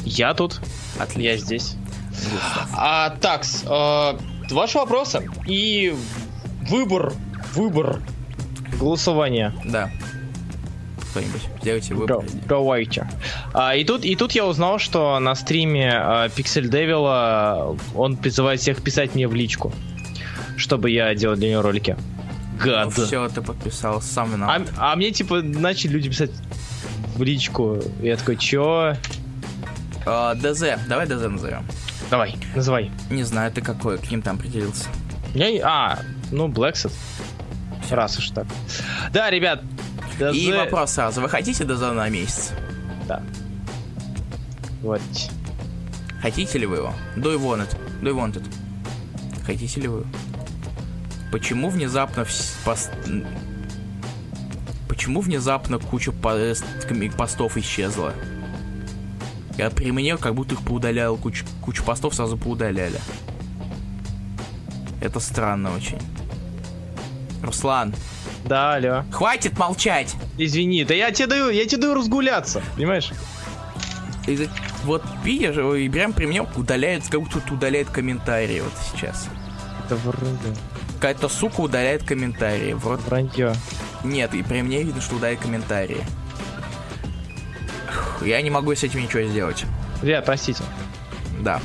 Я 0.06 0.34
тут. 0.34 0.61
Отлично. 0.98 1.22
Я 1.22 1.38
здесь. 1.38 1.76
А, 2.76 3.11
так, 3.22 3.44
ваши 4.52 4.77
вопросы 4.77 5.30
и 5.45 5.94
выбор, 6.68 7.14
выбор 7.53 8.02
голосования. 8.80 9.53
Да. 9.65 9.90
Кто-нибудь, 11.11 11.41
сделайте 11.61 11.94
выбор. 11.95 12.19
Да- 12.22 12.40
Давайте. 12.48 13.10
А, 13.53 13.76
и, 13.76 13.84
тут, 13.84 14.06
и 14.06 14.15
тут 14.15 14.34
я 14.34 14.45
узнал, 14.45 14.77
что 14.80 15.19
на 15.19 15.34
стриме 15.36 15.91
а, 15.91 16.27
Pixel 16.27 16.69
Devil 16.69 17.80
он 17.95 18.18
призывает 18.18 18.60
всех 18.60 18.84
писать 18.84 19.15
мне 19.15 19.27
в 19.27 19.34
личку, 19.34 19.73
чтобы 20.57 20.91
я 20.91 21.15
делал 21.15 21.36
для 21.36 21.49
него 21.52 21.61
ролики. 21.61 21.98
Гад. 22.64 22.91
все, 22.94 23.27
ты 23.30 23.41
подписал, 23.41 24.02
сам 24.02 24.34
виноват. 24.34 24.69
А, 24.77 24.91
а 24.91 24.95
мне 24.95 25.11
типа 25.11 25.41
начали 25.41 25.91
люди 25.94 26.10
писать 26.10 26.31
в 27.20 27.24
личку. 27.24 27.78
Я 28.02 28.16
такой, 28.16 28.38
чё? 28.38 28.96
А, 30.06 30.34
ДЗ, 30.36 30.64
давай 30.88 31.06
ДЗ 31.06 31.28
назовем. 31.28 31.66
Давай, 32.10 32.36
называй. 32.56 32.91
Не 33.10 33.24
знаю, 33.24 33.52
ты 33.52 33.62
какой, 33.62 33.98
к 34.00 34.10
ним 34.10 34.22
там 34.22 34.38
определился. 34.38 34.88
Я 35.36 35.50
А, 35.68 36.00
ну, 36.32 36.48
Blackset. 36.48 36.94
Раз 37.91 38.18
уж 38.18 38.30
так. 38.30 38.48
Да, 39.12 39.30
ребят. 39.30 39.62
И 40.34 40.50
DZ 40.50 40.58
вопрос 40.58 40.91
сразу, 40.91 41.22
вы 41.22 41.30
хотите 41.30 41.66
ДЗ 41.66 41.82
на 41.94 42.10
месяц? 42.10 42.52
Да. 43.08 43.22
Вот. 44.82 45.02
Хотите 46.22 46.58
ли 46.60 46.66
вы 46.66 46.78
его? 46.78 46.94
Do 47.16 47.34
you 47.34 47.40
want 47.40 47.68
it? 47.68 47.78
Do 48.02 48.10
you 48.10 48.16
want 48.16 48.34
it? 48.36 48.44
Хотите 49.46 49.82
ли 49.82 49.88
вы? 49.88 50.06
Почему 51.32 51.70
внезапно 51.70 52.26
м, 53.08 53.26
Почему 54.99 55.21
внезапно 55.21 55.80
куча 55.80 56.11
пост- 56.11 56.65
постов 57.15 57.55
исчезла? 57.55 58.13
Я 59.57 59.69
при 59.69 59.93
мне 59.93 60.17
как 60.17 60.35
будто 60.35 60.55
их 60.55 60.61
поудалял, 60.61 61.15
кучу, 61.15 61.45
кучу 61.61 61.85
постов 61.85 62.13
сразу 62.13 62.35
поудаляли. 62.38 62.99
Это 64.99 65.21
странно 65.21 65.73
очень. 65.73 65.97
Руслан, 67.41 67.95
Да, 68.43 68.73
алло. 68.73 69.05
хватит 69.09 69.57
молчать! 69.57 70.13
Извини, 70.38 70.84
да 70.84 70.93
я 70.93 71.11
тебе 71.11 71.27
даю, 71.27 71.49
я 71.49 71.65
тебе 71.65 71.84
даю 71.84 71.93
разгуляться, 71.93 72.61
понимаешь? 72.76 73.13
И 74.27 74.49
вот 74.84 75.01
видишь, 75.23 75.55
и 75.55 75.88
прям 75.88 76.11
при 76.11 76.26
мне 76.26 76.41
удаляет, 76.41 77.07
как 77.07 77.21
будто 77.21 77.41
удаляет 77.53 77.89
комментарии 77.89 78.59
вот 78.59 78.73
сейчас. 78.91 79.30
Это 79.85 79.95
вранье. 79.95 80.38
Какая-то 80.99 81.30
сука 81.30 81.61
удаляет 81.61 82.03
комментарии. 82.03 82.73
Вот 82.73 82.99
Вранье. 83.03 83.53
нет, 84.03 84.34
и 84.34 84.43
при 84.43 84.61
мне 84.61 84.84
видно, 84.84 85.01
что 85.01 85.15
удаляет 85.15 85.39
комментарии. 85.39 86.03
Я 88.21 88.41
не 88.41 88.49
могу 88.49 88.76
с 88.76 88.84
этим 88.84 89.01
ничего 89.01 89.23
сделать. 89.23 89.63
Ребят, 90.01 90.26
простите. 90.26 90.61
Да. 91.39 91.61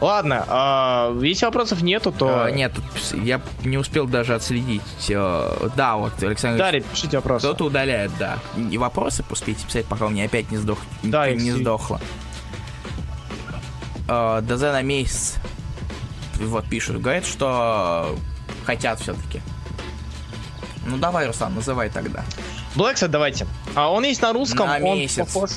Ладно, 0.00 0.44
а, 0.46 1.18
если 1.20 1.46
вопросов 1.46 1.82
нету, 1.82 2.12
то... 2.12 2.44
А, 2.44 2.50
нет, 2.52 2.72
я 3.14 3.40
не 3.64 3.78
успел 3.78 4.06
даже 4.06 4.36
отследить. 4.36 4.82
э, 5.08 5.68
Да, 5.74 5.96
вот 5.96 6.22
Александр 6.22 6.58
Да, 6.58 6.70
ребят, 6.70 6.86
пишите 6.86 7.16
вопросы. 7.16 7.48
Кто-то 7.48 7.64
удаляет, 7.64 8.12
да. 8.16 8.38
И 8.70 8.78
вопросы 8.78 9.24
успейте 9.28 9.66
писать, 9.66 9.86
пока 9.86 10.06
у 10.06 10.10
меня 10.10 10.26
опять 10.26 10.52
не, 10.52 10.56
сдох... 10.56 10.78
Да, 11.02 11.28
не, 11.28 11.42
не 11.42 11.50
сдохло. 11.50 12.00
Э, 14.06 14.40
ДЗ 14.40 14.62
на 14.62 14.82
месяц. 14.82 15.34
Вот 16.38 16.68
пишут, 16.68 17.00
говорят, 17.00 17.26
что 17.26 18.16
хотят 18.64 19.00
все-таки. 19.00 19.40
Ну 20.86 20.96
давай, 20.96 21.26
Руслан, 21.26 21.54
называй 21.54 21.90
тогда. 21.90 22.24
Блэксет 22.74 23.10
давайте. 23.10 23.46
А 23.74 23.90
он 23.90 24.04
есть 24.04 24.22
на 24.22 24.32
русском, 24.32 24.66
На 24.68 24.76
он 24.76 24.98
месяц. 24.98 25.16
похож... 25.32 25.50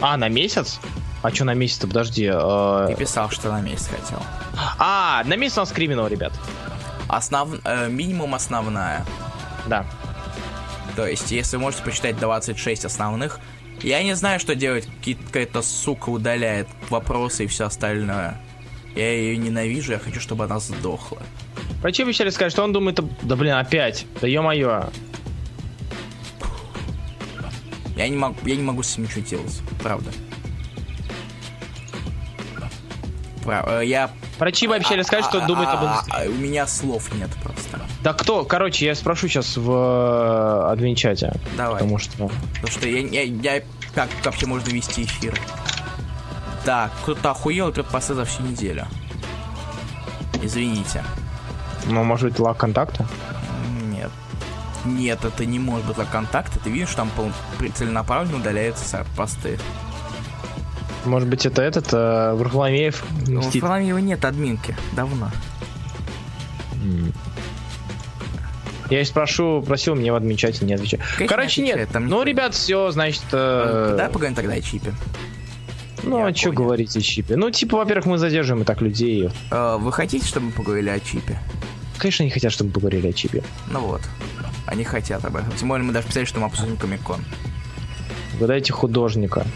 А, 0.00 0.16
на 0.16 0.28
месяц? 0.28 0.80
А 1.22 1.30
что 1.30 1.44
на 1.44 1.54
месяц-то, 1.54 1.86
подожди. 1.86 2.28
э, 2.32 2.86
Ты 2.88 2.96
писал, 2.96 3.30
что 3.30 3.50
на 3.52 3.60
месяц 3.60 3.86
хотел. 3.86 4.20
А, 4.78 5.22
на 5.24 5.36
месяц 5.36 5.56
у 5.58 5.60
нас 5.60 5.70
криминал, 5.70 6.08
ребят. 6.08 6.32
Основ... 7.08 7.50
э, 7.64 7.88
минимум 7.88 8.34
основная. 8.34 9.04
Да. 9.66 9.86
То 10.96 11.06
есть, 11.06 11.30
если 11.30 11.56
вы 11.56 11.62
можете 11.62 11.84
почитать 11.84 12.18
26 12.18 12.84
основных, 12.86 13.38
я 13.82 14.02
не 14.02 14.14
знаю, 14.14 14.40
что 14.40 14.56
делать. 14.56 14.88
Какая-то 15.04 15.62
сука 15.62 16.10
удаляет 16.10 16.66
вопросы 16.90 17.44
и 17.44 17.46
все 17.46 17.66
остальное. 17.66 18.36
Я 18.94 19.10
ее 19.12 19.36
ненавижу, 19.38 19.92
я 19.92 19.98
хочу, 19.98 20.20
чтобы 20.20 20.44
она 20.44 20.58
сдохла. 20.60 21.22
Врачи 21.80 22.02
обещали 22.02 22.30
сказать, 22.30 22.52
что 22.52 22.62
он 22.62 22.72
думает... 22.72 23.00
Да 23.22 23.36
блин, 23.36 23.54
опять. 23.54 24.06
Да 24.20 24.26
ё-моё. 24.28 24.84
Я 27.96 28.08
не 28.08 28.16
могу, 28.16 28.36
я 28.44 28.56
не 28.56 28.62
могу 28.62 28.82
с 28.82 28.92
этим 28.94 29.04
ничего 29.04 29.20
делать, 29.22 29.60
правда. 29.82 30.10
Прав- 33.44 33.66
э, 33.68 33.86
я... 33.86 34.10
Врачи 34.38 34.66
обещали 34.66 35.02
сказать, 35.02 35.24
что 35.26 35.42
а- 35.44 35.46
думает 35.46 35.68
а- 35.68 35.72
об 35.72 35.84
а- 35.84 35.86
индустрии. 35.92 36.26
а- 36.26 36.30
У 36.30 36.34
меня 36.42 36.66
слов 36.66 37.12
нет 37.14 37.30
просто. 37.42 37.80
Да 38.02 38.12
кто? 38.12 38.44
Короче, 38.44 38.86
я 38.86 38.94
спрошу 38.94 39.28
сейчас 39.28 39.56
в 39.56 39.70
э, 39.70 40.72
админ-чате. 40.72 41.32
Давай. 41.56 41.74
Потому 41.80 41.98
что... 41.98 42.30
Потому 42.54 42.68
что 42.68 42.88
я, 42.88 43.00
я, 43.00 43.22
я- 43.22 43.62
как 43.94 44.08
вообще 44.24 44.46
можно 44.46 44.70
вести 44.70 45.02
эфир? 45.04 45.38
Да, 46.64 46.90
кто-то 47.02 47.30
охуел, 47.32 47.68
и 47.70 47.82
посыл 47.82 48.16
за 48.16 48.24
всю 48.24 48.42
неделю. 48.42 48.86
Извините. 50.42 51.02
Ну, 51.86 52.04
может 52.04 52.30
быть, 52.30 52.38
лаг 52.38 52.56
контакта? 52.56 53.06
Нет. 53.84 54.10
Нет, 54.84 55.24
это 55.24 55.44
не 55.44 55.58
может 55.58 55.86
быть 55.86 55.96
за 55.96 56.04
контакт. 56.04 56.52
Ты 56.62 56.70
видишь, 56.70 56.94
там 56.94 57.10
целенаправленно 57.74 58.36
удаляются 58.38 59.04
посты. 59.16 59.58
Может 61.04 61.28
быть, 61.28 61.44
это 61.46 61.62
этот 61.62 61.92
э, 61.92 62.32
Варфоломеев 62.34 63.02
Ну, 63.26 63.40
в 63.40 63.46
мстит? 63.46 63.62
Фламеева 63.64 63.98
нет 63.98 64.24
админки. 64.24 64.76
Давно. 64.92 65.30
Я 68.90 69.00
и 69.00 69.04
спрошу, 69.04 69.62
просил 69.66 69.94
мне 69.94 70.12
в 70.12 70.16
админ-чате, 70.16 70.64
не. 70.64 70.76
Конечно, 70.76 70.98
Короче, 71.26 71.62
не 71.62 71.66
нет. 71.68 71.74
отвечает, 71.76 71.92
там 71.92 72.02
ну, 72.08 72.16
никто- 72.18 72.22
ребят, 72.28 72.54
все, 72.54 72.90
значит... 72.90 73.22
э, 73.32 73.94
Давай 73.96 74.12
поговорим 74.12 74.34
тогда 74.36 74.52
о 74.54 74.60
чипе. 74.60 74.92
Ну, 76.02 76.18
я 76.18 76.26
а 76.26 76.34
что 76.34 76.52
говорить 76.52 76.96
о 76.96 77.00
чипе? 77.00 77.36
Ну, 77.36 77.50
типа, 77.50 77.76
во-первых, 77.78 78.06
мы 78.06 78.18
задерживаем 78.18 78.62
и 78.62 78.66
так 78.66 78.80
людей. 78.80 79.30
Э, 79.50 79.76
Вы 79.78 79.92
хотите, 79.92 80.26
чтобы 80.26 80.46
мы 80.46 80.52
поговорили 80.52 80.88
о 80.90 81.00
чипе? 81.00 81.38
Конечно, 81.98 82.24
не 82.24 82.30
хотят, 82.30 82.52
чтобы 82.52 82.68
мы 82.68 82.74
поговорили 82.74 83.08
о 83.08 83.12
чипе. 83.12 83.42
Ну 83.70 83.80
вот. 83.80 84.02
Они 84.66 84.84
хотят 84.84 85.24
об 85.24 85.36
этом. 85.36 85.52
Тем 85.52 85.68
более 85.68 85.84
мы 85.84 85.92
даже 85.92 86.06
писали, 86.08 86.24
что 86.24 86.40
мы 86.40 86.46
обсудим 86.46 86.76
Комикон. 86.76 87.24
Угадайте 88.36 88.72
художника. 88.72 89.46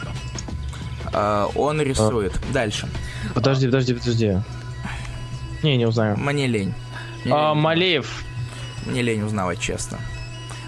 Э, 1.12 1.46
Он 1.54 1.80
рисует. 1.80 2.38
Дальше. 2.52 2.88
Подожди, 3.34 3.66
подожди, 3.66 3.94
подожди. 3.94 4.38
Не, 5.62 5.76
не 5.76 5.86
узнаю. 5.86 6.16
Мне 6.16 6.46
лень. 6.46 6.74
Мне, 7.24 7.34
А, 7.34 7.52
лень. 7.52 7.62
Малеев. 7.62 8.24
Мне 8.86 9.02
лень 9.02 9.22
узнавать, 9.22 9.58
честно. 9.60 9.98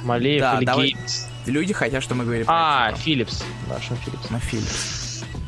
Малеев 0.03 0.41
Да, 0.41 0.57
или 0.59 0.65
давай. 0.65 0.87
Гейтс? 0.89 1.27
Люди 1.47 1.73
хотят, 1.73 2.03
чтобы 2.03 2.19
мы 2.21 2.25
говорили 2.25 2.45
про 2.45 2.55
А. 2.89 2.93
Филлипс. 2.95 3.45
Шон 3.81 3.97
Филлипс. 3.99 4.31
Ну, 4.31 4.39
Филлипс. 4.39 4.98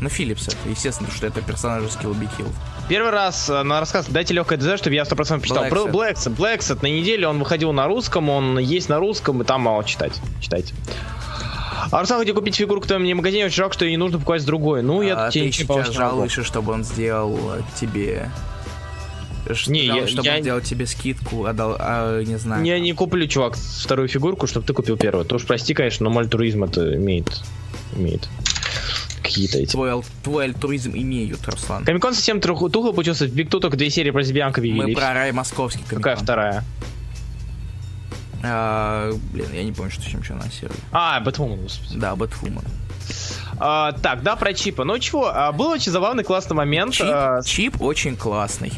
Ну, 0.01 0.09
Филлипс 0.09 0.49
это, 0.49 0.57
естественно, 0.69 1.11
что 1.11 1.27
это 1.27 1.43
персонаж 1.43 1.85
из 1.85 1.97
Kill 1.97 2.15
Be 2.19 2.29
Killed. 2.39 2.53
Первый 2.89 3.11
раз 3.11 3.51
э, 3.51 3.63
на 3.63 3.81
рассказ 3.81 4.07
дайте 4.09 4.33
легкое 4.33 4.59
ДЗ, 4.59 4.79
чтобы 4.79 4.95
я 4.95 5.03
100% 5.03 5.41
почитал. 5.41 5.65
Blacksad. 5.65 5.91
Blacksad. 5.91 6.33
Blacksad. 6.33 6.83
На 6.83 6.87
неделе 6.87 7.29
он 7.29 7.39
выходил 7.39 7.73
на 7.73 7.87
русском, 7.87 8.31
он 8.31 8.59
есть 8.59 8.89
на 8.89 8.99
русском, 8.99 9.43
и 9.43 9.45
там 9.45 9.61
мало 9.61 9.85
читать. 9.85 10.21
Читайте. 10.41 10.75
Арсен 11.91 12.19
хотел 12.19 12.35
купить 12.35 12.57
фигурку 12.57 12.85
в 12.85 12.89
твоем 12.89 13.17
магазине, 13.17 13.47
очень 13.47 13.57
жалко, 13.57 13.75
что 13.75 13.85
ее 13.85 13.93
не 13.93 13.97
нужно 13.97 14.19
покупать 14.19 14.43
с 14.43 14.45
другой. 14.45 14.83
Ну, 14.83 15.03
я 15.03 15.27
а 15.27 15.31
тебе 15.31 15.47
ты 15.47 15.53
сейчас 15.53 15.91
жалуешься, 15.91 16.45
чтобы 16.45 16.73
он 16.73 16.85
сделал 16.85 17.37
э, 17.55 17.63
тебе... 17.79 18.31
Не, 19.67 19.87
я- 19.87 20.07
чтобы 20.07 20.27
я- 20.27 20.37
он 20.37 20.41
сделал 20.43 20.61
тебе 20.61 20.87
скидку, 20.87 21.45
отдал, 21.47 21.77
а, 21.79 22.23
не 22.23 22.37
знаю. 22.37 22.65
Я 22.65 22.79
не 22.79 22.93
куплю, 22.93 23.27
чувак, 23.27 23.57
вторую 23.57 24.09
фигурку, 24.09 24.47
чтобы 24.47 24.67
ты 24.67 24.73
купил 24.73 24.97
первую. 24.97 25.25
Ты 25.25 25.35
уж 25.35 25.45
прости, 25.45 25.75
конечно, 25.75 26.05
но 26.05 26.11
мальтуризм 26.11 26.65
это 26.65 26.95
имеет. 26.95 27.43
Имеет. 27.97 28.29
Какие-то 29.31 29.59
эти. 29.59 29.71
Твой, 29.71 29.91
ал- 29.91 30.05
твой 30.25 30.45
альтруизм 30.47 30.91
имеют, 30.95 31.47
Руслан. 31.49 31.85
Комикон 31.85 32.15
совсем 32.15 32.39
труху- 32.41 32.69
тухло 32.69 32.93
получился. 32.93 33.27
В 33.27 33.33
Биг 33.33 33.49
Ту 33.49 33.61
только 33.61 33.77
две 33.77 33.89
серии 33.91 34.11
про 34.11 34.21
лесбиянка 34.21 34.61
Мы 34.61 34.67
видели. 34.69 34.95
про 34.95 35.15
рай 35.15 35.31
московский 35.33 35.83
Какая 35.85 36.01
комикон. 36.17 36.25
вторая? 36.25 36.65
А, 38.43 39.13
блин, 39.33 39.47
я 39.53 39.63
не 39.65 39.73
помню, 39.73 39.91
что 39.93 40.03
чем 40.11 40.23
что 40.25 40.35
анонсировали. 40.35 40.79
А, 40.93 41.21
Бэтвумен, 41.21 41.61
господи. 41.63 41.99
Да, 41.99 42.17
Бэтвумен. 42.17 42.63
А, 43.59 43.93
так, 43.93 44.23
да, 44.23 44.37
про 44.37 44.55
чипа. 44.55 44.85
Ну 44.85 44.99
чего, 44.99 45.29
а, 45.29 45.53
был 45.53 45.69
очень 45.69 45.93
забавный, 45.93 46.25
классный 46.25 46.57
момент. 46.57 46.95
Чип, 46.95 47.07
а, 47.09 47.43
чип 47.45 47.83
очень 47.83 48.17
классный. 48.17 48.73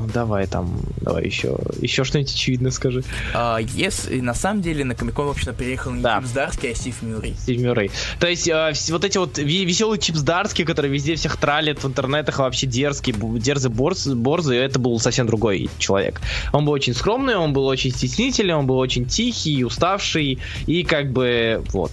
Ну, 0.00 0.08
давай 0.12 0.46
там, 0.46 0.80
давай 1.00 1.24
еще, 1.24 1.58
еще 1.80 2.04
что-нибудь 2.04 2.32
очевидное 2.32 2.70
скажи. 2.70 3.02
А, 3.34 3.58
если 3.58 4.20
на 4.20 4.34
самом 4.34 4.62
деле 4.62 4.84
на 4.84 4.94
Комикон, 4.94 5.26
в 5.26 5.30
общем-то, 5.30 5.52
приехал 5.52 5.92
не 5.92 6.02
Да. 6.02 6.20
Чип 6.20 6.28
Здарский, 6.28 6.72
а 6.72 6.74
Стив 6.74 7.02
Мюррей. 7.02 7.34
Стив 7.38 7.60
Мюррей. 7.60 7.90
То 8.18 8.26
есть 8.26 8.48
э, 8.48 8.72
вот 8.90 9.04
эти 9.04 9.18
вот 9.18 9.38
веселые 9.38 10.00
чипсдарские, 10.00 10.66
которые 10.66 10.92
везде 10.92 11.14
всех 11.14 11.36
тралят 11.36 11.82
в 11.82 11.86
интернетах, 11.86 12.40
а 12.40 12.44
вообще 12.44 12.66
дерзкие, 12.66 13.14
бу- 13.14 13.38
дерзый 13.38 13.70
борз, 13.70 14.06
борзый, 14.06 14.58
это 14.58 14.78
был 14.78 14.98
совсем 14.98 15.26
другой 15.26 15.68
человек. 15.78 16.20
Он 16.52 16.64
был 16.64 16.72
очень 16.72 16.94
скромный, 16.94 17.36
он 17.36 17.52
был 17.52 17.66
очень 17.66 17.90
стеснительный, 17.90 18.54
он 18.54 18.66
был 18.66 18.78
очень 18.78 19.04
тихий, 19.06 19.64
уставший, 19.64 20.38
и 20.66 20.82
как 20.82 21.12
бы 21.12 21.62
вот. 21.68 21.92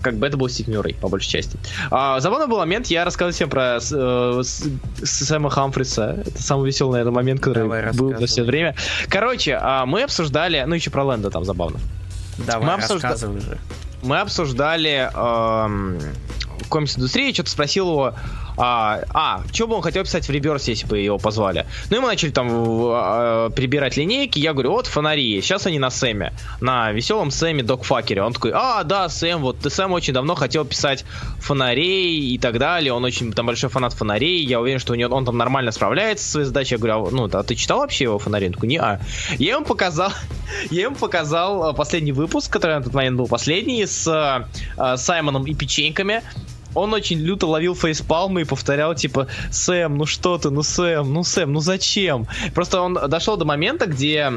Как 0.00 0.16
бы 0.16 0.26
это 0.26 0.36
был 0.36 0.48
Стив 0.48 0.68
Мюррей, 0.68 0.94
по 0.94 1.08
большей 1.08 1.28
части. 1.30 1.58
А, 1.90 2.20
забавный 2.20 2.46
был 2.46 2.58
момент, 2.58 2.86
я 2.88 3.04
рассказывал 3.04 3.32
всем 3.32 3.50
про 3.50 3.76
э, 3.76 3.80
с- 3.80 4.64
с- 5.02 5.26
Сэма 5.26 5.50
Хамфриса. 5.50 6.22
Это 6.26 6.42
самый 6.42 6.66
веселый, 6.66 6.92
наверное, 6.92 7.14
момент, 7.14 7.40
который 7.40 7.64
Давай, 7.64 7.92
был 7.92 8.16
за 8.18 8.26
все 8.26 8.42
время. 8.42 8.74
Короче, 9.08 9.58
а, 9.60 9.86
мы 9.86 10.02
обсуждали, 10.04 10.62
ну 10.66 10.74
еще 10.74 10.90
про 10.90 11.04
Лэнда 11.04 11.30
там 11.30 11.44
забавно. 11.44 11.78
Давай, 12.38 12.66
Мы 12.66 12.72
обсужда- 12.74 13.16
же. 13.16 13.58
мы 14.02 14.20
обсуждали 14.20 15.10
эм, 15.14 15.98
комикс-индустрию, 16.68 17.34
что-то 17.34 17.50
спросил 17.50 17.90
его, 17.90 18.14
а, 18.58 19.00
а, 19.14 19.42
что 19.52 19.66
бы 19.66 19.76
он 19.76 19.82
хотел 19.82 20.02
писать 20.02 20.26
в 20.26 20.30
реверсе, 20.30 20.72
если 20.72 20.86
бы 20.86 20.98
его 20.98 21.18
позвали. 21.18 21.66
Ну 21.90 21.98
и 21.98 22.00
мы 22.00 22.08
начали 22.08 22.30
там 22.30 22.48
э, 22.50 23.50
прибирать 23.54 23.96
линейки, 23.96 24.38
я 24.40 24.52
говорю, 24.52 24.72
вот 24.72 24.86
фонари, 24.86 25.40
сейчас 25.40 25.66
они 25.66 25.78
на 25.78 25.90
Сэме, 25.90 26.32
на 26.60 26.90
веселом 26.90 27.30
Сэме 27.30 27.62
Докфакере. 27.62 28.22
Он 28.22 28.32
такой, 28.32 28.50
а, 28.54 28.82
да, 28.82 29.08
Сэм, 29.08 29.42
вот 29.42 29.60
ты 29.60 29.70
Сэм 29.70 29.92
очень 29.92 30.12
давно 30.12 30.34
хотел 30.34 30.64
писать 30.64 31.04
фонарей 31.38 32.34
и 32.34 32.38
так 32.38 32.58
далее, 32.58 32.92
он 32.92 33.04
очень 33.04 33.32
там 33.32 33.46
большой 33.46 33.70
фанат 33.70 33.92
фонарей, 33.92 34.44
я 34.44 34.60
уверен, 34.60 34.80
что 34.80 34.92
у 34.92 34.96
него, 34.96 35.14
он 35.14 35.24
там 35.24 35.36
нормально 35.36 35.70
справляется 35.70 36.24
со 36.24 36.30
своей 36.32 36.46
задачей. 36.46 36.74
Я 36.74 36.78
говорю, 36.78 37.06
а, 37.06 37.10
ну, 37.10 37.30
а 37.32 37.42
ты 37.42 37.54
читал 37.54 37.78
вообще 37.78 38.04
его 38.04 38.18
фонари? 38.18 38.48
Он 38.48 38.52
такой, 38.54 38.68
не, 38.68 38.78
а. 38.78 39.00
Я 39.38 39.54
ему 39.54 39.64
показал, 39.64 40.12
я 40.70 40.82
ему 40.82 40.96
показал 40.96 41.70
э, 41.70 41.74
последний 41.74 42.12
выпуск, 42.12 42.52
который 42.52 42.78
на 42.78 42.82
тот 42.82 42.94
момент 42.94 43.16
был 43.16 43.28
последний, 43.28 43.86
с 43.86 44.06
э, 44.76 44.96
Саймоном 44.96 45.46
и 45.46 45.54
печеньками. 45.54 46.22
Он 46.74 46.94
очень 46.94 47.18
люто 47.18 47.46
ловил 47.46 47.74
фейспалмы 47.74 48.42
и 48.42 48.44
повторял, 48.44 48.94
типа, 48.94 49.28
Сэм, 49.50 49.96
ну 49.96 50.06
что 50.06 50.38
ты, 50.38 50.50
ну 50.50 50.62
Сэм, 50.62 51.12
ну 51.12 51.24
Сэм, 51.24 51.52
ну 51.52 51.60
зачем? 51.60 52.26
Просто 52.54 52.80
он 52.80 52.94
дошел 52.94 53.36
до 53.36 53.44
момента, 53.44 53.86
где 53.86 54.32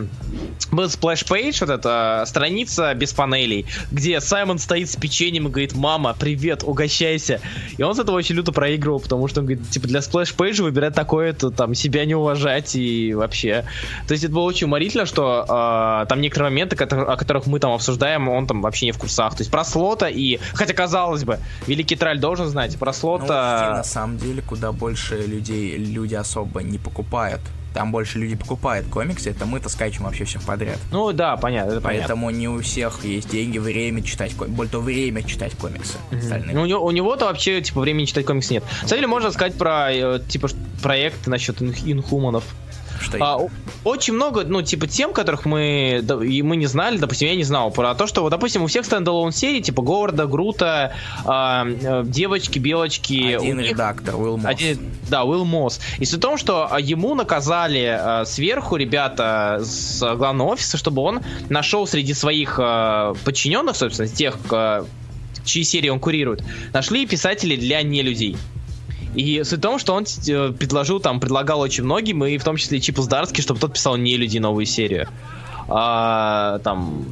был 0.72 0.90
splash 0.90 1.27
page, 1.27 1.58
вот 1.62 1.70
эта 1.70 2.24
страница 2.28 2.94
без 2.94 3.14
панелей, 3.14 3.66
где 3.92 4.20
Саймон 4.22 4.60
стоит 4.60 4.90
с 4.90 4.96
печеньем 4.96 5.48
и 5.48 5.52
говорит, 5.52 5.76
мама, 5.76 6.16
привет, 6.18 6.64
угощайся. 6.64 7.42
И 7.78 7.84
он 7.84 7.96
с 7.96 8.00
этого 8.00 8.16
очень 8.16 8.36
люто 8.36 8.52
проигрывал, 8.52 9.00
потому 9.00 9.28
что 9.28 9.42
он 9.42 9.48
говорит, 9.48 9.70
типа, 9.70 9.88
для 9.88 10.02
splash 10.02 10.36
page 10.36 10.58
а 10.58 10.64
выбирать 10.64 10.96
такое-то, 10.96 11.52
там, 11.52 11.76
себя 11.76 12.06
не 12.06 12.16
уважать 12.16 12.76
и 12.76 13.14
вообще. 13.14 13.66
То 14.08 14.14
есть 14.14 14.24
это 14.24 14.34
было 14.34 14.44
очень 14.44 14.68
уморительно, 14.68 15.06
что 15.06 15.46
э, 15.48 16.06
там 16.08 16.22
некоторые 16.22 16.52
моменты, 16.52 16.76
о 16.82 17.18
которых 17.18 17.48
мы 17.48 17.60
там 17.60 17.74
обсуждаем, 17.74 18.30
он 18.30 18.48
там 18.48 18.62
вообще 18.62 18.86
не 18.86 18.92
в 18.92 18.98
курсах. 18.98 19.36
То 19.36 19.42
есть 19.42 19.52
про 19.52 19.66
слота 19.66 20.08
и, 20.10 20.40
хотя 20.54 20.74
казалось 20.74 21.24
бы, 21.24 21.40
великий 21.68 21.96
тролль 21.96 22.20
должен 22.22 22.48
знать, 22.48 22.78
про 22.78 22.94
слота... 22.94 23.68
Ну, 23.72 23.78
на 23.78 23.84
самом 23.84 24.18
деле, 24.18 24.42
куда 24.42 24.72
больше 24.72 25.18
людей, 25.18 25.78
люди 25.78 26.16
особо 26.16 26.62
не 26.64 26.78
покупают 26.78 27.42
там 27.74 27.92
больше 27.92 28.20
люди 28.20 28.36
покупают 28.36 28.88
комиксы, 28.88 29.30
это 29.30 29.46
мы-то 29.46 29.70
скачем 29.70 30.04
вообще 30.04 30.26
всех 30.26 30.44
подряд. 30.44 30.78
Ну 30.92 31.12
да, 31.14 31.38
понятно. 31.38 31.74
Это 31.74 31.82
Поэтому 31.82 32.28
понятно. 32.28 32.40
не 32.40 32.48
у 32.50 32.62
всех 32.62 33.04
есть 33.04 33.30
деньги, 33.30 33.58
время 33.58 34.04
читать 34.04 34.36
комиксы. 34.36 34.56
Более 34.56 34.72
того, 34.72 34.84
время 34.84 35.24
читать 35.24 35.56
комиксы. 35.56 35.98
Mm-hmm. 36.12 36.50
Ну, 36.54 36.62
у, 36.64 36.66
него, 36.66 36.86
у 36.86 36.92
него-то 36.92 37.26
вообще, 37.26 37.62
типа, 37.62 37.82
времени 37.82 38.06
читать 38.06 38.26
комиксы 38.26 38.54
нет. 38.54 38.64
На 38.82 38.88
самом 38.88 38.98
деле, 38.98 39.08
можно 39.08 39.32
сказать 39.32 39.58
про, 39.58 39.92
э, 39.92 40.20
типа, 40.28 40.50
проект 40.82 41.28
насчет 41.28 41.62
инхуманов. 41.62 42.44
Что 43.02 43.18
а, 43.20 43.48
очень 43.84 44.14
много, 44.14 44.44
ну, 44.44 44.62
типа, 44.62 44.88
тем, 44.88 45.14
которых 45.14 45.46
мы, 45.46 46.00
да, 46.04 46.24
и 46.24 46.42
мы 46.42 46.56
не 46.56 46.68
знали, 46.68 46.98
допустим, 46.98 47.28
я 47.28 47.36
не 47.36 47.44
знал, 47.44 47.72
про 47.72 47.96
то, 47.96 48.08
что, 48.08 48.30
допустим, 48.30 48.64
у 48.64 48.68
всех 48.68 48.86
стендалон 48.86 49.32
серий, 49.32 49.62
типа, 49.62 49.82
Говарда, 49.82 50.28
Грута, 50.28 50.94
а, 51.26 51.66
э, 51.66 52.04
девочки, 52.06 52.60
белочки. 52.60 53.36
Один 53.36 53.58
них, 53.58 53.72
редактор, 53.72 54.16
Уилл 54.16 54.38
Мосс. 54.38 54.46
Один, 54.46 54.80
да, 55.10 55.24
Уилл 55.24 55.46
Мосс. 55.46 55.80
И 56.00 56.06
суть 56.06 56.20
в 56.20 56.22
том, 56.22 56.38
что 56.38 56.68
а, 56.72 56.80
ему 56.80 57.16
наказали 57.16 57.86
а, 57.86 58.26
сверху 58.26 58.76
ребята 58.76 59.60
с 59.64 60.00
главного 60.16 60.50
офиса, 60.50 60.78
чтобы 60.78 61.02
он 61.02 61.22
нашел 61.50 61.88
среди 61.88 62.14
своих 62.14 62.60
а, 62.62 63.14
подчиненных, 63.24 63.76
собственно, 63.76 64.08
тех, 64.08 64.38
а, 64.52 64.86
чьи 65.44 65.64
серии 65.64 65.90
он 65.90 66.00
курирует, 66.00 66.44
нашли 66.74 67.06
писатели 67.06 67.56
для 67.56 67.82
нелюдей. 67.82 68.38
И 69.16 69.44
суть 69.44 69.60
в 69.60 69.62
том, 69.62 69.80
что 69.80 69.94
он 69.94 70.06
э, 70.28 70.52
предложил, 70.52 71.00
там, 71.00 71.20
предлагал 71.20 71.60
очень 71.60 71.84
многим, 71.84 72.24
и 72.24 72.38
в 72.38 72.44
том 72.44 72.56
числе 72.56 72.80
Чипу 72.80 73.02
Здарски, 73.02 73.42
чтобы 73.42 73.60
тот 73.60 73.74
писал 73.74 73.98
не 73.98 74.16
люди 74.18 74.38
новую 74.38 74.66
серию. 74.66 75.08
А, 75.68 76.60
там 76.60 77.06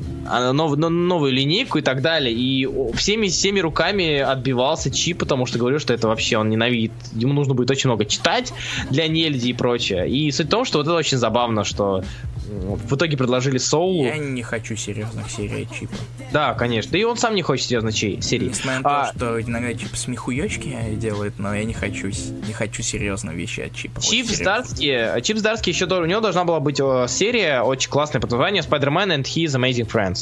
нов, 0.53 0.77
новую 0.77 1.31
линейку 1.31 1.77
и 1.77 1.81
так 1.81 2.01
далее. 2.01 2.33
И 2.33 2.67
всеми, 2.95 3.27
всеми 3.27 3.59
руками 3.59 4.17
отбивался 4.19 4.91
Чип, 4.91 5.19
потому 5.19 5.45
что 5.45 5.59
говорил, 5.59 5.79
что 5.79 5.93
это 5.93 6.07
вообще 6.07 6.37
он 6.37 6.49
ненавидит. 6.49 6.91
Ему 7.13 7.33
нужно 7.33 7.53
будет 7.53 7.71
очень 7.71 7.89
много 7.89 8.05
читать 8.05 8.53
для 8.89 9.07
нельди 9.07 9.49
и 9.49 9.53
прочее. 9.53 10.09
И 10.09 10.31
суть 10.31 10.47
в 10.47 10.49
том, 10.49 10.65
что 10.65 10.79
вот 10.79 10.87
это 10.87 10.95
очень 10.95 11.17
забавно, 11.17 11.63
что 11.63 12.03
в 12.49 12.95
итоге 12.95 13.15
предложили 13.15 13.59
Соулу. 13.59 14.05
Я 14.05 14.17
не 14.17 14.41
хочу 14.41 14.75
серьезных 14.75 15.29
серий 15.29 15.67
Чипа. 15.71 15.93
Да, 16.33 16.53
конечно. 16.55 16.91
Да 16.91 16.97
и 16.97 17.03
он 17.03 17.15
сам 17.15 17.35
не 17.35 17.43
хочет 17.43 17.67
серьезных 17.67 17.95
серий. 17.95 18.47
Несмотря 18.49 18.81
на 18.81 19.01
а... 19.01 19.05
то, 19.05 19.17
что 19.17 19.41
иногда 19.41 19.73
Чип 19.73 19.95
смехуёчки 19.95 20.75
делает, 20.95 21.37
но 21.37 21.53
я 21.53 21.63
не 21.63 21.73
хочу, 21.73 22.07
не 22.07 22.53
хочу 22.53 22.81
серьезные 22.81 23.35
вещи 23.35 23.61
от 23.61 23.75
Чипа. 23.75 24.01
Чип 24.01 24.27
вот 24.27 24.35
Здарский, 24.35 25.21
Чип 25.21 25.37
Здарский 25.37 25.73
еще 25.73 25.85
у 25.85 26.05
него 26.05 26.21
должна 26.21 26.43
была 26.43 26.59
быть 26.59 26.77
серия 26.77 27.61
очень 27.61 27.89
классная 27.89 28.19
под 28.19 28.31
названием 28.31 28.63
Spider-Man 28.63 29.19
and 29.19 29.23
His 29.23 29.55
Amazing 29.55 29.87
Friends. 29.87 30.18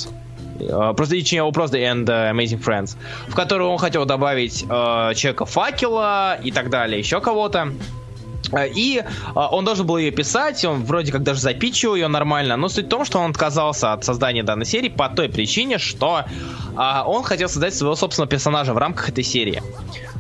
Просто, 0.60 1.15
точнее, 1.15 1.38
его 1.38 1.52
просто 1.52 1.78
and 1.78 2.06
uh, 2.06 2.32
Amazing 2.32 2.64
Friends, 2.64 2.98
в 3.28 3.36
которую 3.36 3.69
он 3.69 3.78
хотел 3.78 4.06
добавить 4.06 4.64
uh, 4.64 5.14
человека 5.14 5.45
факела 5.45 6.38
и 6.44 6.52
так 6.52 6.69
далее, 6.69 6.98
еще 6.99 7.22
кого-то. 7.22 7.74
Э, 8.52 8.68
и 8.68 9.03
а, 9.36 9.49
он 9.49 9.65
должен 9.65 9.86
был 9.86 9.98
ее 9.98 10.11
писать, 10.11 10.64
он 10.65 10.84
вроде 10.84 11.11
как 11.11 11.24
даже 11.24 11.41
запичил 11.41 11.95
ее 11.95 12.07
нормально, 12.07 12.57
но 12.57 12.69
суть 12.69 12.86
в 12.86 12.90
том, 12.90 13.06
что 13.06 13.19
он 13.19 13.32
отказался 13.32 13.94
от 13.94 14.03
создания 14.03 14.44
данной 14.44 14.65
серии 14.65 14.90
по 14.90 15.10
той 15.10 15.30
причине, 15.30 15.78
что 15.78 16.26
а, 16.76 17.03
он 17.06 17.24
хотел 17.24 17.49
создать 17.49 17.76
своего 17.76 17.95
собственного 17.95 18.30
персонажа 18.30 18.74
в 18.74 18.78
рамках 18.78 19.10
этой 19.10 19.24
серии 19.24 19.61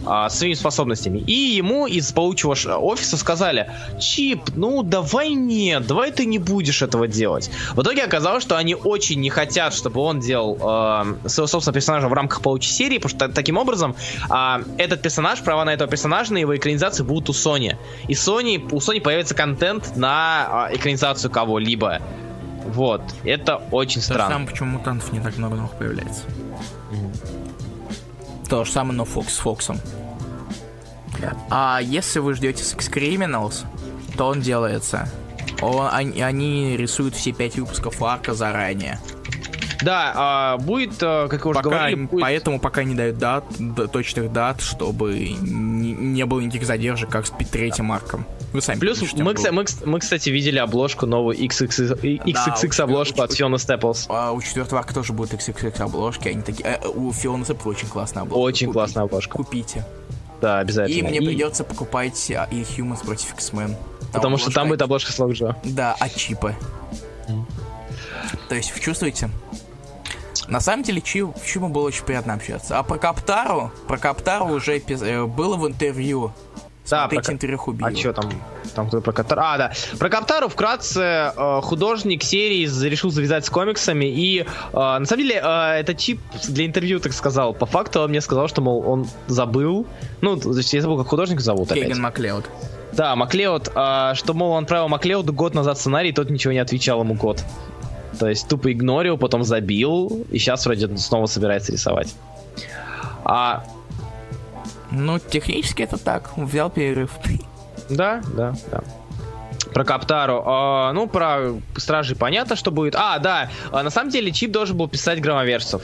а, 0.07 0.29
своими 0.29 0.53
способностями. 0.53 1.19
И 1.19 1.33
ему 1.33 1.85
из 1.85 2.11
паучьего 2.11 2.53
офиса 2.77 3.17
сказали, 3.17 3.69
Чип, 3.99 4.41
ну 4.55 4.83
давай 4.83 5.33
нет, 5.33 5.85
давай 5.85 6.11
ты 6.11 6.25
не 6.25 6.39
будешь 6.39 6.81
этого 6.81 7.07
делать. 7.07 7.49
В 7.73 7.81
итоге 7.81 8.03
оказалось, 8.03 8.43
что 8.43 8.57
они 8.57 8.75
очень 8.75 9.19
не 9.19 9.29
хотят, 9.29 9.73
чтобы 9.73 9.99
он 10.01 10.19
делал 10.19 10.55
э, 10.55 11.27
своего 11.27 11.47
собственного 11.47 11.73
персонажа 11.73 12.07
в 12.07 12.13
рамках 12.13 12.41
паучьей 12.41 12.73
серии, 12.73 12.97
потому 12.97 13.09
что 13.09 13.29
таким 13.29 13.57
образом 13.57 13.95
э, 14.29 14.63
этот 14.77 15.01
персонаж, 15.01 15.41
права 15.41 15.65
на 15.65 15.73
этого 15.73 15.89
персонажа, 15.89 16.33
на 16.33 16.37
его 16.37 16.55
экранизации 16.55 17.03
будут 17.03 17.29
у 17.29 17.33
Sony. 17.33 17.75
И 18.07 18.13
Sony, 18.13 18.63
у 18.71 18.77
Sony 18.77 19.01
появится 19.01 19.35
контент 19.35 19.95
на 19.97 20.69
э, 20.71 20.77
экранизацию 20.77 21.29
кого-либо. 21.31 21.99
Вот, 22.65 23.01
это 23.23 23.61
очень 23.71 24.01
То 24.01 24.07
странно. 24.07 24.35
Сам 24.35 24.47
почему 24.47 24.71
мутантов 24.71 25.11
не 25.13 25.19
так 25.19 25.37
много 25.37 25.55
новых 25.55 25.73
появляется. 25.73 26.23
То 28.49 28.63
же 28.63 28.71
самое, 28.71 28.97
но 28.97 29.05
Фокс 29.05 29.33
с 29.33 29.37
Фоксом. 29.39 29.79
А 31.49 31.79
если 31.81 32.19
вы 32.19 32.33
ждете 32.33 32.63
Sex 32.63 32.91
Criminals, 32.91 33.65
то 34.17 34.27
он 34.27 34.41
делается. 34.41 35.09
Он, 35.61 35.89
они, 35.91 36.21
они 36.21 36.77
рисуют 36.77 37.15
все 37.15 37.31
пять 37.31 37.55
выпусков 37.57 38.01
арка 38.01 38.33
заранее. 38.33 38.99
Да, 39.81 40.13
а, 40.15 40.57
будет, 40.57 40.97
а, 41.01 41.27
как 41.27 41.45
вы 41.45 41.51
уже 41.51 41.59
пока, 41.59 41.69
говорили, 41.69 42.05
будет... 42.05 42.21
Поэтому 42.21 42.59
пока 42.59 42.83
не 42.83 42.95
дают 42.95 43.17
дат, 43.17 43.43
точных 43.91 44.31
дат, 44.31 44.61
чтобы 44.61 45.35
не, 45.39 45.93
не 45.93 46.25
было 46.25 46.39
никаких 46.39 46.65
задержек, 46.65 47.09
как 47.09 47.27
с 47.27 47.31
третьим 47.51 47.91
арком. 47.91 48.25
Вы 48.57 48.63
сами 48.63 48.79
Плюс 48.79 48.97
пишите, 48.97 49.21
мы, 49.21 49.35
мы, 49.51 49.65
мы, 49.85 49.99
кстати, 49.99 50.31
видели 50.31 50.57
обложку 50.57 51.05
новую 51.05 51.37
XXX, 51.37 52.01
XXX 52.23 52.75
да, 52.75 52.83
обложку 52.85 53.19
у, 53.19 53.23
от 53.23 53.31
Фиона 53.31 53.59
Степлс. 53.59 54.07
А 54.09 54.31
у 54.31 54.41
четвертого 54.41 54.79
арка 54.79 54.95
тоже 54.95 55.13
будет 55.13 55.31
XXX 55.33 55.79
обложки. 55.79 56.27
Они 56.29 56.41
такие, 56.41 56.67
а, 56.67 56.89
у 56.89 57.13
Фиона 57.13 57.45
Степлс 57.45 57.67
очень 57.67 57.87
классная 57.87 58.23
обложка. 58.23 58.39
Очень 58.39 58.67
Купите, 58.67 58.73
классная 58.73 59.03
обложка. 59.03 59.37
Купите. 59.37 59.85
Да, 60.41 60.57
обязательно. 60.57 60.97
И 60.97 61.07
мне 61.07 61.19
и... 61.19 61.25
придется 61.27 61.63
покупать 61.63 62.31
а, 62.31 62.47
и 62.49 62.63
Humans 62.63 63.05
против 63.05 63.31
X-Men. 63.35 63.75
Потому 64.11 64.37
что 64.37 64.49
там 64.49 64.69
будет 64.69 64.81
обложка 64.81 65.11
с 65.11 65.19
Локджо. 65.19 65.55
Да, 65.63 65.95
от 65.99 66.15
чипа. 66.15 66.55
Mm. 67.29 67.43
То 68.49 68.55
есть, 68.55 68.73
вы 68.73 68.79
чувствуете? 68.79 69.29
На 70.47 70.61
самом 70.61 70.81
деле, 70.81 71.01
Чи, 71.01 71.23
Чиму 71.45 71.69
было 71.69 71.83
очень 71.83 72.05
приятно 72.05 72.33
общаться. 72.33 72.79
А 72.79 72.81
про 72.81 72.97
Каптару, 72.97 73.71
про 73.87 73.99
Каптару 73.99 74.47
уже 74.47 74.79
э, 74.79 75.25
было 75.25 75.57
в 75.57 75.67
интервью 75.67 76.33
да, 76.89 77.07
про... 77.07 77.17
интервью 77.33 77.57
Хубиева. 77.57 77.89
А 77.89 77.95
что 77.95 78.13
там? 78.13 78.31
Там 78.75 78.87
кто 78.87 79.01
про 79.01 79.11
Каптару? 79.11 79.41
А, 79.43 79.57
да. 79.57 79.71
Про 79.99 80.09
Каптару 80.09 80.49
вкратце 80.49 81.33
э, 81.35 81.61
художник 81.61 82.23
серии 82.23 82.65
решил 82.87 83.09
завязать 83.09 83.45
с 83.45 83.49
комиксами. 83.49 84.05
И 84.05 84.41
э, 84.41 84.45
на 84.73 85.05
самом 85.05 85.23
деле 85.23 85.41
э, 85.43 85.79
это 85.79 85.95
чип 85.95 86.19
для 86.47 86.65
интервью 86.65 86.99
так 86.99 87.13
сказал. 87.13 87.53
По 87.53 87.65
факту 87.65 88.01
он 88.01 88.09
мне 88.09 88.21
сказал, 88.21 88.47
что, 88.47 88.61
мол, 88.61 88.83
он 88.87 89.07
забыл. 89.27 89.87
Ну, 90.21 90.37
то 90.37 90.55
есть 90.55 90.73
я 90.73 90.81
забыл, 90.81 90.97
как 90.97 91.07
художник 91.07 91.39
зовут. 91.39 91.69
Кейген 91.69 92.01
Маклеод. 92.01 92.45
Да, 92.93 93.15
Маклеод, 93.15 93.71
э, 93.73 94.11
что, 94.15 94.33
мол, 94.33 94.51
он 94.51 94.63
отправил 94.63 94.87
Маклеоду 94.87 95.33
год 95.33 95.53
назад 95.53 95.77
сценарий, 95.77 96.09
и 96.09 96.13
тот 96.13 96.29
ничего 96.29 96.53
не 96.53 96.59
отвечал 96.59 97.01
ему 97.01 97.15
год. 97.15 97.43
То 98.19 98.27
есть 98.27 98.47
тупо 98.47 98.71
игнорил, 98.71 99.17
потом 99.17 99.43
забил, 99.43 100.25
и 100.31 100.39
сейчас 100.39 100.65
вроде 100.65 100.95
снова 100.97 101.27
собирается 101.27 101.71
рисовать. 101.71 102.15
А 103.23 103.63
ну, 104.91 105.19
технически 105.19 105.83
это 105.83 105.97
так. 105.97 106.31
Взял 106.37 106.69
перерыв. 106.69 107.11
Да, 107.89 108.21
да, 108.35 108.53
да. 108.71 108.83
Про 109.73 109.83
Каптару. 109.83 110.43
А, 110.45 110.93
ну, 110.93 111.07
про 111.07 111.53
Стражей 111.75 112.15
понятно, 112.15 112.55
что 112.55 112.71
будет. 112.71 112.95
А, 112.95 113.19
да. 113.19 113.49
А, 113.71 113.83
на 113.83 113.89
самом 113.89 114.11
деле, 114.11 114.31
Чип 114.31 114.51
должен 114.51 114.77
был 114.77 114.87
писать 114.87 115.21
громоверсов. 115.21 115.83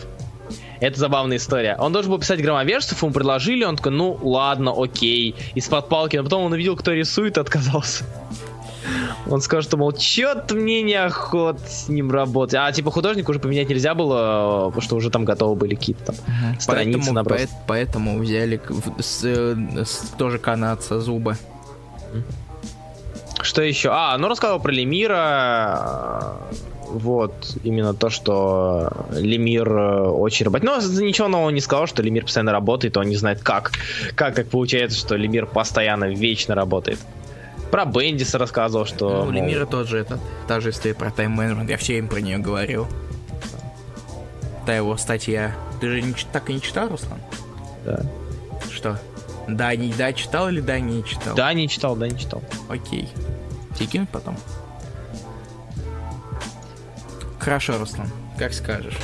Это 0.79 0.99
забавная 0.99 1.37
история. 1.37 1.77
Он 1.79 1.93
должен 1.93 2.11
был 2.11 2.19
писать 2.19 2.41
громоверсов, 2.41 3.01
ему 3.01 3.13
предложили, 3.13 3.63
он 3.63 3.77
такой, 3.77 3.93
ну 3.93 4.19
ладно, 4.21 4.73
окей. 4.75 5.35
Из-под 5.55 5.87
палки, 5.87 6.17
но 6.17 6.23
потом 6.23 6.43
он 6.43 6.51
увидел, 6.51 6.75
кто 6.75 6.91
рисует, 6.91 7.37
и 7.37 7.39
отказался. 7.39 8.03
Он 9.29 9.41
сказал, 9.41 9.63
что, 9.63 9.77
мол, 9.77 9.91
чё-то 9.93 10.55
мне 10.55 10.81
неохот 10.81 11.59
с 11.67 11.89
ним 11.89 12.11
работать. 12.11 12.55
А, 12.55 12.71
типа, 12.71 12.91
художник 12.91 13.29
уже 13.29 13.39
поменять 13.39 13.69
нельзя 13.69 13.93
было, 13.95 14.65
потому 14.67 14.81
что 14.81 14.95
уже 14.95 15.09
там 15.09 15.25
готовы 15.25 15.55
были 15.55 15.75
какие-то 15.75 16.05
там 16.05 16.15
угу. 16.15 16.61
страницы 16.61 16.99
поэтому, 16.99 17.13
набросать. 17.13 17.49
По- 17.49 17.55
поэтому 17.67 18.19
взяли 18.19 18.61
с, 18.99 19.23
с, 19.23 20.13
тоже 20.17 20.37
канадца 20.39 20.99
зубы. 20.99 21.37
Что 23.41 23.61
еще? 23.61 23.89
А, 23.91 24.17
ну 24.17 24.27
рассказывал 24.29 24.61
про 24.61 24.71
Лемира. 24.71 26.37
Вот, 26.89 27.33
именно 27.63 27.95
то, 27.95 28.11
что 28.11 28.91
Лемир 29.11 29.67
э, 29.67 30.07
очень 30.09 30.45
работает. 30.45 30.63
Но 30.63 31.01
ничего 31.01 31.27
нового 31.27 31.49
не 31.49 31.59
сказал, 31.59 31.87
что 31.87 32.03
Лемир 32.03 32.23
постоянно 32.23 32.51
работает, 32.51 32.97
он 32.97 33.07
не 33.07 33.15
знает 33.15 33.41
как. 33.41 33.71
Как 34.13 34.35
так 34.35 34.47
получается, 34.47 34.99
что 34.99 35.15
Лемир 35.15 35.47
постоянно, 35.47 36.05
вечно 36.05 36.53
работает. 36.53 36.99
Про 37.73 37.85
Бендиса 37.85 38.37
рассказывал, 38.37 38.85
что... 38.85 39.25
Ну, 39.25 39.31
Лемира 39.31 39.65
тот 39.65 39.87
же, 39.87 39.97
это, 39.97 40.19
та 40.47 40.59
же 40.59 40.69
история 40.69 40.93
про 40.93 41.09
тайм-менеджмент, 41.09 41.67
я 41.71 41.77
все 41.77 41.97
им 41.97 42.07
про 42.07 42.21
нее 42.21 42.37
говорил. 42.37 42.85
Та 44.67 44.75
его 44.75 44.95
статья. 44.95 45.55
Ты 45.81 45.89
же 45.89 46.03
не, 46.03 46.13
так 46.31 46.51
и 46.51 46.53
не 46.53 46.61
читал, 46.61 46.89
Руслан? 46.89 47.19
Да. 47.83 48.05
что? 48.71 49.01
Да, 49.47 49.75
не, 49.75 49.91
да, 49.91 50.13
читал 50.13 50.49
или 50.49 50.61
да, 50.61 50.79
не 50.79 51.03
читал? 51.03 51.33
Да, 51.35 51.51
не 51.55 51.67
читал, 51.67 51.95
да, 51.95 52.07
не 52.07 52.19
читал. 52.19 52.43
Окей. 52.69 53.09
Тебе 53.75 54.05
потом? 54.11 54.37
Хорошо, 57.39 57.79
Руслан, 57.79 58.11
как 58.37 58.53
скажешь. 58.53 58.99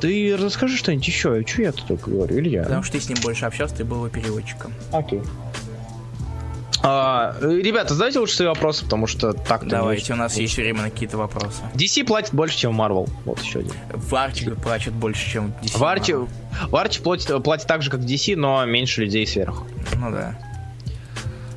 Ты 0.00 0.34
расскажи 0.34 0.78
что-нибудь 0.78 1.06
еще, 1.06 1.44
что 1.46 1.60
я 1.60 1.72
тут 1.72 1.86
только 1.86 2.10
говорю, 2.10 2.38
Илья? 2.38 2.62
Потому 2.62 2.82
что 2.84 2.92
ты 2.92 3.04
с 3.04 3.08
ним 3.10 3.18
больше 3.20 3.44
общался, 3.44 3.76
ты 3.76 3.84
был 3.84 3.96
его 3.96 4.08
переводчиком. 4.08 4.72
Окей. 4.92 5.20
А, 6.88 7.34
ребята, 7.40 7.94
задайте 7.94 8.20
лучше 8.20 8.36
свои 8.36 8.46
вопросы, 8.46 8.84
потому 8.84 9.08
что 9.08 9.32
так 9.32 9.66
Давайте, 9.66 10.12
у 10.12 10.16
нас 10.16 10.36
есть 10.36 10.56
время 10.56 10.82
на 10.82 10.90
какие-то 10.90 11.18
вопросы. 11.18 11.62
DC 11.74 12.04
платит 12.04 12.32
больше, 12.32 12.56
чем 12.58 12.80
Marvel. 12.80 13.10
Вот 13.24 13.40
еще 13.40 13.58
один. 13.58 13.72
В 13.92 14.14
Арчи 14.14 14.48
платят 14.50 14.94
больше, 14.94 15.28
чем 15.28 15.52
DC. 15.62 15.78
В 15.78 15.82
Арчи, 15.84 16.14
в 16.14 16.76
Арчи 16.76 17.00
платит, 17.00 17.42
платит 17.42 17.66
так 17.66 17.82
же, 17.82 17.90
как 17.90 18.00
DC, 18.02 18.36
но 18.36 18.64
меньше 18.66 19.00
людей 19.00 19.26
сверху. 19.26 19.66
Ну 19.96 20.12
да. 20.12 20.38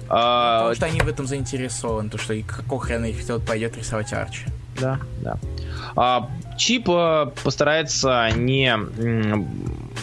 А... 0.10 0.62
Потому 0.62 0.76
что 0.76 0.86
они 0.88 1.00
в 1.02 1.08
этом 1.08 1.28
заинтересованы, 1.28 2.10
то 2.10 2.18
что 2.18 2.34
и 2.34 2.42
какого 2.42 2.82
хрена 2.82 3.06
их 3.06 3.24
кто 3.24 3.40
пойдет 3.40 3.78
рисовать 3.78 4.12
Арчи. 4.12 4.46
Да, 4.80 5.00
да. 5.22 5.38
А, 5.96 6.28
Чип 6.58 6.90
э, 6.90 7.32
постарается 7.44 8.30
не... 8.36 8.74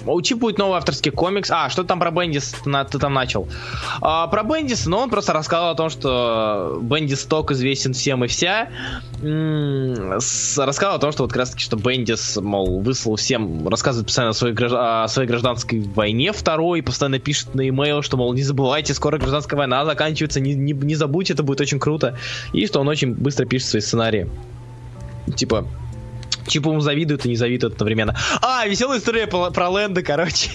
У 0.06 0.22
Чип 0.22 0.38
будет 0.38 0.58
новый 0.58 0.78
авторский 0.78 1.10
комикс. 1.10 1.50
А, 1.50 1.68
что 1.68 1.84
там 1.84 1.98
про 1.98 2.10
Бендис 2.10 2.54
ты 2.64 2.98
там 2.98 3.14
начал? 3.14 3.48
А, 4.00 4.26
про 4.28 4.42
Бендис, 4.42 4.86
ну, 4.86 4.98
он 4.98 5.10
просто 5.10 5.32
рассказал 5.32 5.70
о 5.70 5.74
том, 5.74 5.90
что 5.90 6.78
Бендис 6.82 7.24
ток 7.24 7.50
известен 7.50 7.92
всем 7.92 8.24
и 8.24 8.28
вся. 8.28 8.68
Рассказал 9.20 10.96
о 10.96 10.98
том, 10.98 11.12
что 11.12 11.24
вот 11.24 11.32
как 11.32 11.40
раз 11.40 11.50
таки, 11.50 11.62
что 11.62 11.76
Бендис, 11.76 12.36
мол, 12.36 12.80
выслал 12.80 13.16
всем, 13.16 13.68
рассказывает 13.68 14.06
постоянно 14.06 14.30
о 14.30 14.34
своей, 14.34 14.56
о 14.56 15.08
своей 15.08 15.28
гражданской 15.28 15.80
войне 15.80 16.32
второй, 16.32 16.82
постоянно 16.82 17.18
пишет 17.18 17.54
на 17.54 17.62
e 17.62 18.02
что, 18.02 18.16
мол, 18.16 18.32
не 18.34 18.42
забывайте, 18.42 18.94
скоро 18.94 19.18
гражданская 19.18 19.58
война 19.58 19.84
заканчивается, 19.84 20.40
не, 20.40 20.54
не, 20.54 20.72
не 20.72 20.94
забудьте, 20.94 21.32
это 21.32 21.42
будет 21.42 21.60
очень 21.60 21.78
круто. 21.78 22.16
И 22.52 22.66
что 22.66 22.80
он 22.80 22.88
очень 22.88 23.14
быстро 23.14 23.46
пишет 23.46 23.68
свои 23.68 23.80
сценарии. 23.80 24.28
Типа, 25.34 25.66
Чипу 26.46 26.70
ему 26.70 26.80
завидуют 26.80 27.26
и 27.26 27.28
не 27.28 27.36
завидуют 27.36 27.74
одновременно. 27.74 28.16
А, 28.42 28.66
веселая 28.66 28.98
история 28.98 29.26
про, 29.26 29.50
про 29.50 29.68
Лэнда, 29.68 30.02
короче. 30.02 30.50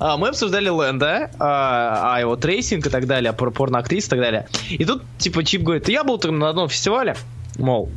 А, 0.00 0.16
мы 0.16 0.28
обсуждали 0.28 0.68
Лэнда, 0.68 1.30
а, 1.38 2.14
а 2.14 2.20
его 2.20 2.36
трейсинг 2.36 2.86
и 2.86 2.90
так 2.90 3.06
далее, 3.06 3.32
про 3.32 3.50
порноактрис 3.50 4.06
и 4.06 4.10
так 4.10 4.20
далее. 4.20 4.48
И 4.70 4.84
тут, 4.84 5.02
типа, 5.18 5.44
Чип 5.44 5.62
говорит, 5.62 5.88
я 5.88 6.04
был 6.04 6.18
там 6.18 6.38
на 6.38 6.48
одном 6.48 6.68
фестивале, 6.68 7.16
мол, 7.58 7.90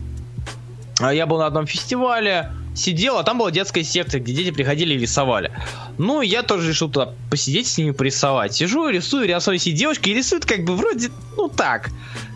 а 1.00 1.14
я 1.14 1.26
был 1.26 1.40
на 1.40 1.48
одном 1.48 1.66
фестивале, 1.66 2.52
сидел, 2.76 3.18
а 3.18 3.24
там 3.24 3.38
была 3.38 3.52
детская 3.52 3.84
секция, 3.84 4.22
где 4.22 4.34
дети 4.34 4.52
приходили 4.52 4.94
и 4.94 4.98
рисовали. 4.98 5.52
Ну, 5.98 6.22
я 6.22 6.44
тоже 6.44 6.70
решил 6.70 6.90
туда 6.90 7.14
посидеть 7.30 7.68
с 7.68 7.78
ними 7.78 7.92
порисовать. 7.92 8.54
Сижу, 8.54 8.88
рисую, 8.90 9.28
рисую 9.28 9.58
себе 9.58 9.76
девушки, 9.76 10.10
и 10.10 10.14
рисуют 10.14 10.46
как 10.46 10.64
бы 10.64 10.76
вроде, 10.76 11.10
ну 11.36 11.48
так. 11.48 11.90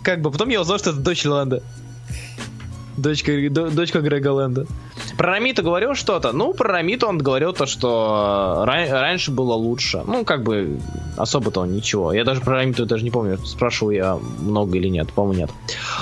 Как 0.03 0.21
бы, 0.21 0.31
потом 0.31 0.49
я 0.49 0.61
узнал, 0.61 0.79
что 0.79 0.91
это 0.91 0.99
дочь 0.99 1.25
Лэнда. 1.25 1.61
Дочка, 2.99 3.31
дочка 3.49 4.01
Грега 4.01 4.33
Лэнда. 4.33 4.65
Про 5.17 5.31
Рамиту 5.31 5.63
говорил 5.63 5.95
что-то? 5.95 6.31
Ну, 6.33 6.53
про 6.53 6.73
Рамиту 6.73 7.07
он 7.07 7.17
говорил 7.17 7.53
то, 7.53 7.65
что 7.65 8.63
ра- 8.67 8.89
раньше 8.91 9.31
было 9.31 9.53
лучше. 9.53 10.03
Ну, 10.05 10.25
как 10.25 10.43
бы, 10.43 10.79
особо-то 11.17 11.61
он 11.61 11.71
ничего. 11.71 12.11
Я 12.13 12.23
даже 12.25 12.41
про 12.41 12.55
Рамиту 12.55 12.85
даже 12.85 13.03
не 13.03 13.11
помню, 13.11 13.37
спрашивал 13.45 13.91
я 13.91 14.17
много 14.39 14.77
или 14.77 14.89
нет, 14.89 15.11
по-моему, 15.13 15.39
нет. 15.39 15.51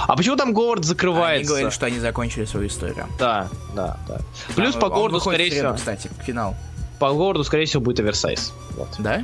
А 0.07 0.15
почему 0.15 0.35
там 0.35 0.53
Говард 0.53 0.85
закрывается? 0.85 1.39
Они 1.39 1.47
говорили, 1.47 1.69
что 1.69 1.85
они 1.85 1.99
закончили 1.99 2.45
свою 2.45 2.67
историю. 2.67 3.05
Да, 3.19 3.47
да, 3.75 3.97
да. 4.07 4.19
Плюс 4.55 4.75
а, 4.75 4.79
по 4.79 4.89
Говарду, 4.89 5.19
скорее 5.19 5.51
всего... 5.51 5.73
кстати, 5.73 6.09
финал. 6.25 6.55
По 6.99 7.11
Говарду, 7.11 7.43
скорее 7.43 7.65
всего, 7.65 7.81
будет 7.83 7.99
оверсайз. 7.99 8.53
Вот. 8.75 8.89
Да? 8.97 9.23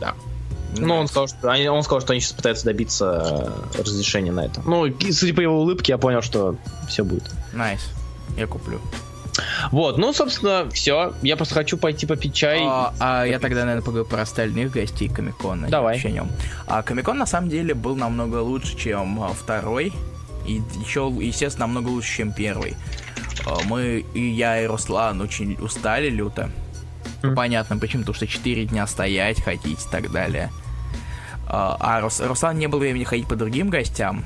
Да. 0.00 0.14
Ну, 0.78 0.94
он 0.96 1.08
сказал, 1.08 1.28
что 1.28 1.50
они, 1.50 1.68
он 1.68 1.82
сказал, 1.82 2.00
что 2.00 2.12
они 2.12 2.20
сейчас 2.20 2.32
пытаются 2.32 2.64
добиться 2.64 3.52
э, 3.74 3.82
разрешения 3.82 4.32
на 4.32 4.46
это. 4.46 4.62
Ну, 4.64 4.86
судя 5.12 5.34
по 5.34 5.40
его 5.40 5.60
улыбке, 5.60 5.92
я 5.92 5.98
понял, 5.98 6.22
что 6.22 6.56
все 6.88 7.04
будет. 7.04 7.30
Nice. 7.52 7.80
Nice. 7.80 8.38
Я 8.38 8.46
куплю. 8.46 8.80
Вот, 9.70 9.98
ну, 9.98 10.12
собственно, 10.12 10.68
все. 10.70 11.14
Я 11.22 11.36
просто 11.36 11.54
хочу 11.54 11.76
пойти 11.76 12.06
попить 12.06 12.34
чай. 12.34 12.60
А, 12.62 12.94
а 12.98 13.24
я 13.24 13.38
тогда, 13.38 13.60
наверное, 13.60 13.84
поговорю 13.84 14.06
про 14.06 14.22
остальных 14.22 14.72
гостей 14.72 15.08
Комикона. 15.08 15.68
Давай. 15.68 16.00
О 16.00 16.10
нем. 16.10 16.30
А 16.66 16.82
Комикон, 16.82 17.18
на 17.18 17.26
самом 17.26 17.50
деле, 17.50 17.74
был 17.74 17.96
намного 17.96 18.36
лучше, 18.36 18.76
чем 18.76 19.22
а, 19.22 19.28
второй. 19.28 19.92
И 20.46 20.62
еще, 20.80 21.12
естественно, 21.20 21.66
намного 21.66 21.88
лучше, 21.88 22.16
чем 22.16 22.32
первый. 22.32 22.76
А, 23.46 23.58
мы, 23.64 24.04
и 24.14 24.30
я, 24.30 24.62
и 24.62 24.66
Руслан 24.66 25.20
очень 25.20 25.54
устали 25.60 26.08
люто. 26.08 26.50
Mm. 27.22 27.34
Понятно, 27.34 27.78
почему, 27.78 28.02
потому 28.02 28.16
что 28.16 28.26
4 28.26 28.66
дня 28.66 28.86
стоять, 28.86 29.42
ходить 29.42 29.84
и 29.84 29.90
так 29.90 30.10
далее. 30.10 30.50
А, 31.46 31.76
а 31.78 32.00
Рус, 32.00 32.20
Руслан 32.20 32.58
не 32.58 32.66
было 32.66 32.80
времени 32.80 33.04
ходить 33.04 33.28
по 33.28 33.36
другим 33.36 33.70
гостям, 33.70 34.24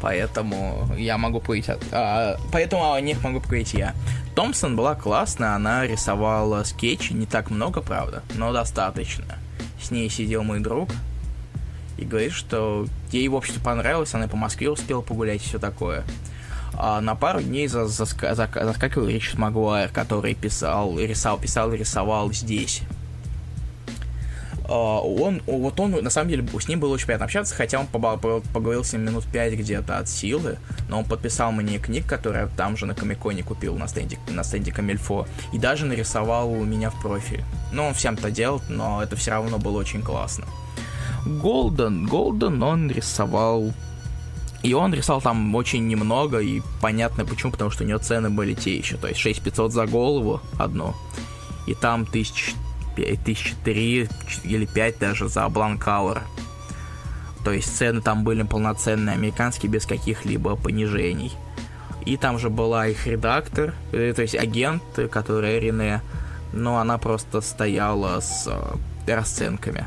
поэтому 0.00 0.88
я 0.96 1.16
могу 1.16 1.40
поговорить, 1.40 1.66
а, 1.92 2.36
поэтому 2.52 2.92
о 2.92 3.00
них 3.00 3.22
могу 3.22 3.40
поговорить 3.40 3.74
я. 3.74 3.94
Томпсон 4.34 4.76
была 4.76 4.94
классная, 4.94 5.54
она 5.54 5.86
рисовала 5.86 6.62
скетчи, 6.64 7.12
не 7.12 7.26
так 7.26 7.50
много, 7.50 7.80
правда, 7.80 8.22
но 8.34 8.52
достаточно. 8.52 9.24
С 9.80 9.90
ней 9.90 10.10
сидел 10.10 10.42
мой 10.42 10.60
друг 10.60 10.90
и 11.96 12.04
говорит, 12.04 12.32
что 12.32 12.86
ей, 13.12 13.28
в 13.28 13.36
общем-то, 13.36 13.60
понравилось, 13.60 14.12
она 14.14 14.28
по 14.28 14.36
Москве 14.36 14.70
успела 14.70 15.00
погулять 15.00 15.42
и 15.42 15.46
все 15.46 15.58
такое. 15.58 16.04
А 16.74 17.00
на 17.00 17.14
пару 17.14 17.40
дней 17.40 17.68
за, 17.68 17.86
за, 17.86 18.04
за, 18.04 18.34
заскакивал 18.34 19.08
Ричард 19.08 19.38
Магуайр, 19.38 19.88
который 19.88 20.34
писал, 20.34 20.98
рисовал, 20.98 21.38
писал 21.38 21.72
и 21.72 21.78
рисовал 21.78 22.30
здесь, 22.32 22.82
он, 24.68 25.42
вот 25.46 25.78
он, 25.78 25.92
на 25.92 26.10
самом 26.10 26.30
деле, 26.30 26.46
с 26.58 26.68
ним 26.68 26.80
было 26.80 26.94
очень 26.94 27.06
приятно 27.06 27.26
общаться, 27.26 27.54
хотя 27.54 27.78
он 27.78 27.86
поговорил 27.86 28.84
с 28.84 28.92
ним 28.92 29.02
минут 29.02 29.24
пять 29.24 29.54
где-то 29.54 29.98
от 29.98 30.08
силы, 30.08 30.58
но 30.88 30.98
он 30.98 31.04
подписал 31.04 31.52
мне 31.52 31.78
книг, 31.78 32.06
которые 32.06 32.48
там 32.56 32.76
же 32.76 32.86
на 32.86 32.94
Комиконе 32.94 33.42
купил 33.42 33.76
на 33.76 33.86
стенде, 33.88 34.18
на 34.28 34.42
стенде 34.44 34.72
Камильфо, 34.72 35.26
и 35.52 35.58
даже 35.58 35.86
нарисовал 35.86 36.50
у 36.50 36.64
меня 36.64 36.90
в 36.90 37.00
профиль. 37.00 37.44
Ну, 37.72 37.86
он 37.86 37.94
всем-то 37.94 38.30
делал, 38.30 38.60
но 38.68 39.02
это 39.02 39.16
все 39.16 39.32
равно 39.32 39.58
было 39.58 39.78
очень 39.78 40.02
классно. 40.02 40.46
Голден, 41.24 42.06
Голден 42.06 42.62
он 42.62 42.90
рисовал 42.90 43.72
и 44.62 44.74
он 44.74 44.92
рисовал 44.92 45.20
там 45.20 45.54
очень 45.54 45.86
немного, 45.86 46.40
и 46.40 46.60
понятно 46.80 47.24
почему, 47.24 47.52
потому 47.52 47.70
что 47.70 47.84
у 47.84 47.86
него 47.86 47.98
цены 47.98 48.30
были 48.30 48.54
те 48.54 48.76
еще, 48.76 48.96
то 48.96 49.06
есть 49.06 49.20
6500 49.20 49.72
за 49.72 49.86
голову 49.86 50.40
одно, 50.58 50.96
и 51.68 51.74
там 51.74 52.02
1000 52.02 52.54
тысяч 53.24 53.54
три 53.64 54.08
или 54.44 54.66
пять 54.66 54.98
даже 54.98 55.28
за 55.28 55.48
Бланкауэр. 55.48 56.22
То 57.44 57.52
есть 57.52 57.76
цены 57.76 58.00
там 58.00 58.24
были 58.24 58.42
полноценные, 58.42 59.14
американские, 59.14 59.70
без 59.70 59.86
каких-либо 59.86 60.56
понижений. 60.56 61.32
И 62.04 62.16
там 62.16 62.38
же 62.38 62.50
была 62.50 62.86
их 62.88 63.06
редактор, 63.06 63.74
э, 63.92 64.12
то 64.14 64.22
есть 64.22 64.34
агент, 64.34 64.82
который 65.10 65.60
Рене, 65.60 66.02
но 66.52 66.78
она 66.78 66.98
просто 66.98 67.40
стояла 67.40 68.20
с 68.20 68.46
э, 68.46 69.12
расценками. 69.12 69.86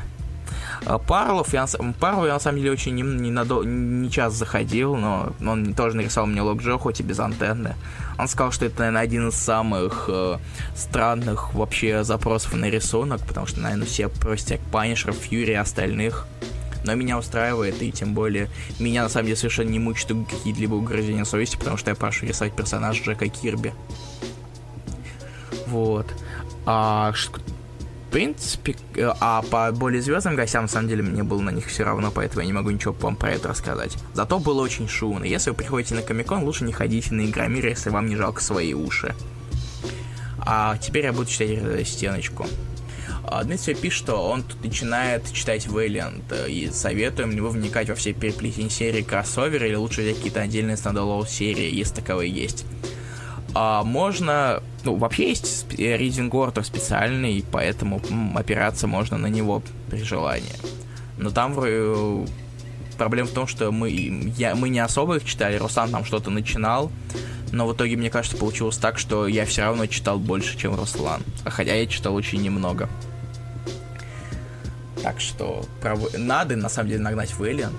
А 0.86 0.98
Парлов, 0.98 1.52
я, 1.52 1.66
Парлов 1.98 2.26
я 2.26 2.34
на 2.34 2.40
самом 2.40 2.58
деле 2.58 2.72
очень 2.72 2.94
не, 2.94 3.02
не, 3.02 3.30
надо, 3.30 3.62
не 3.62 4.10
час 4.10 4.34
заходил, 4.34 4.96
но 4.96 5.32
он 5.40 5.74
тоже 5.74 5.96
нарисовал 5.96 6.26
мне 6.26 6.40
лог 6.40 6.60
хоть 6.80 7.00
и 7.00 7.02
без 7.02 7.18
антенны. 7.20 7.74
Он 8.18 8.28
сказал, 8.28 8.50
что 8.50 8.64
это, 8.64 8.80
наверное, 8.80 9.02
один 9.02 9.28
из 9.28 9.34
самых 9.34 10.06
э, 10.08 10.38
странных 10.74 11.54
вообще 11.54 12.02
запросов 12.02 12.54
на 12.54 12.70
рисунок, 12.70 13.20
потому 13.26 13.46
что, 13.46 13.60
наверное, 13.60 13.86
все 13.86 14.08
просят 14.08 14.60
Панишер, 14.72 15.12
Фьюри 15.12 15.52
и 15.52 15.54
остальных. 15.54 16.26
Но 16.84 16.94
меня 16.94 17.18
устраивает, 17.18 17.82
и 17.82 17.92
тем 17.92 18.14
более 18.14 18.48
меня 18.78 19.02
на 19.02 19.10
самом 19.10 19.26
деле 19.26 19.36
совершенно 19.36 19.68
не 19.68 19.78
мучают 19.78 20.28
какие-либо 20.28 20.74
угрызения 20.74 21.24
совести, 21.24 21.56
потому 21.56 21.76
что 21.76 21.90
я 21.90 21.94
прошу 21.94 22.24
рисовать 22.24 22.56
персонажа 22.56 23.02
Джека 23.02 23.28
Кирби. 23.28 23.74
Вот. 25.66 26.06
А 26.64 27.12
принципе, 28.10 28.76
э, 28.96 29.10
а 29.20 29.42
по 29.42 29.72
более 29.72 30.02
звездным 30.02 30.36
гостям, 30.36 30.62
на 30.62 30.68
самом 30.68 30.88
деле, 30.88 31.02
мне 31.02 31.22
было 31.22 31.40
на 31.40 31.50
них 31.50 31.66
все 31.66 31.84
равно, 31.84 32.10
поэтому 32.10 32.42
я 32.42 32.46
не 32.46 32.52
могу 32.52 32.70
ничего 32.70 32.94
вам 33.00 33.16
про 33.16 33.30
это 33.30 33.48
рассказать. 33.48 33.96
Зато 34.14 34.38
было 34.38 34.62
очень 34.62 34.88
шумно. 34.88 35.24
Если 35.24 35.50
вы 35.50 35.56
приходите 35.56 35.94
на 35.94 36.02
Комикон, 36.02 36.44
лучше 36.44 36.64
не 36.64 36.72
ходите 36.72 37.14
на 37.14 37.26
Игромир, 37.26 37.66
если 37.66 37.90
вам 37.90 38.06
не 38.06 38.16
жалко 38.16 38.42
свои 38.42 38.74
уши. 38.74 39.14
А 40.38 40.76
теперь 40.78 41.04
я 41.04 41.12
буду 41.12 41.26
читать 41.26 41.50
э, 41.50 41.84
стеночку. 41.84 42.46
А, 43.24 43.44
Дмитрий 43.44 43.74
пишет, 43.74 43.98
что 43.98 44.28
он 44.28 44.42
тут 44.42 44.64
начинает 44.64 45.30
читать 45.32 45.66
Вейлиант, 45.66 46.32
э, 46.32 46.50
и 46.50 46.70
советуем 46.70 47.30
его 47.30 47.50
вникать 47.50 47.88
во 47.88 47.94
все 47.94 48.12
переплетения 48.12 48.70
серии 48.70 49.02
кроссовер, 49.02 49.64
или 49.64 49.74
лучше 49.74 50.00
взять 50.02 50.16
какие-то 50.16 50.40
отдельные 50.40 50.76
стендалон 50.76 51.26
серии, 51.26 51.72
если 51.72 51.96
таковые 51.96 52.32
есть. 52.32 52.64
А 53.54 53.82
можно... 53.82 54.62
Ну, 54.84 54.96
вообще 54.96 55.30
есть 55.30 55.66
reading 55.70 56.30
order 56.30 56.64
специальный, 56.64 57.44
поэтому 57.50 58.00
м, 58.08 58.36
опираться 58.36 58.86
можно 58.86 59.18
на 59.18 59.26
него 59.26 59.62
при 59.90 60.02
желании. 60.02 60.54
Но 61.18 61.30
там 61.30 61.54
э, 61.58 62.26
проблема 62.96 63.28
в 63.28 63.32
том, 63.32 63.46
что 63.46 63.70
мы, 63.72 63.90
я, 63.90 64.54
мы 64.54 64.68
не 64.68 64.78
особо 64.78 65.16
их 65.16 65.24
читали, 65.24 65.56
Руслан 65.56 65.90
там 65.90 66.04
что-то 66.04 66.30
начинал, 66.30 66.90
но 67.52 67.66
в 67.66 67.74
итоге, 67.74 67.96
мне 67.96 68.10
кажется, 68.10 68.38
получилось 68.38 68.78
так, 68.78 68.98
что 68.98 69.26
я 69.26 69.44
все 69.44 69.62
равно 69.62 69.86
читал 69.86 70.18
больше, 70.18 70.56
чем 70.56 70.74
Руслан. 70.74 71.22
Хотя 71.44 71.74
я 71.74 71.86
читал 71.86 72.14
очень 72.14 72.40
немного. 72.40 72.88
Так 75.02 75.20
что 75.20 75.64
про... 75.80 75.98
надо 76.16 76.56
на 76.56 76.68
самом 76.68 76.90
деле 76.90 77.02
нагнать 77.02 77.34
Вэлиант. 77.34 77.76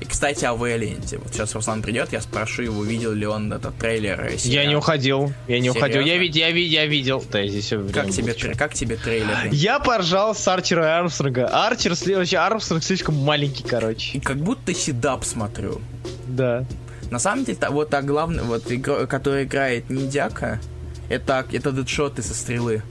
И, 0.00 0.04
кстати, 0.04 0.44
о 0.44 0.54
Вэлианте. 0.54 1.18
Вот 1.18 1.32
сейчас 1.32 1.54
Руслан 1.54 1.82
придет, 1.82 2.12
я 2.12 2.20
спрошу 2.20 2.62
его, 2.62 2.84
видел 2.84 3.12
ли 3.12 3.26
он 3.26 3.52
этот 3.52 3.76
трейлер. 3.78 4.20
э, 4.20 4.36
Я 4.44 4.64
не 4.66 4.76
уходил. 4.76 5.32
Я 5.48 5.58
не 5.58 5.70
уходил. 5.70 6.00
Я, 6.02 6.14
Серьезно? 6.14 6.22
вид, 6.22 6.36
я, 6.36 6.50
вид, 6.52 6.70
я 6.70 6.86
видел. 6.86 7.24
Да, 7.32 7.44
здесь 7.46 7.68
Как 7.92 8.10
тебе, 8.10 8.32
тр- 8.32 8.56
как 8.56 8.74
тебе 8.74 8.94
трейлер? 8.96 9.48
Я 9.50 9.80
поржал 9.80 10.34
с 10.36 10.46
Арчера 10.46 10.86
и 10.86 10.90
Армстронга. 11.00 11.48
Арчер, 11.48 11.94
вообще 12.16 12.36
Армстронг 12.36 12.84
слишком 12.84 13.16
маленький, 13.16 13.64
короче. 13.64 14.20
Как 14.20 14.36
будто 14.36 14.72
седап 14.72 15.24
смотрю. 15.24 15.80
Да. 16.28 16.64
На 17.10 17.18
самом 17.18 17.44
деле, 17.44 17.58
вот 17.70 17.92
а 17.92 18.02
главный, 18.02 18.42
вот 18.44 18.70
игра, 18.70 19.06
который 19.06 19.44
играет 19.44 19.90
ниндяка, 19.90 20.60
это, 21.08 21.44
это 21.50 21.72
дедшоты 21.72 22.22
со 22.22 22.34
стрелы. 22.34 22.82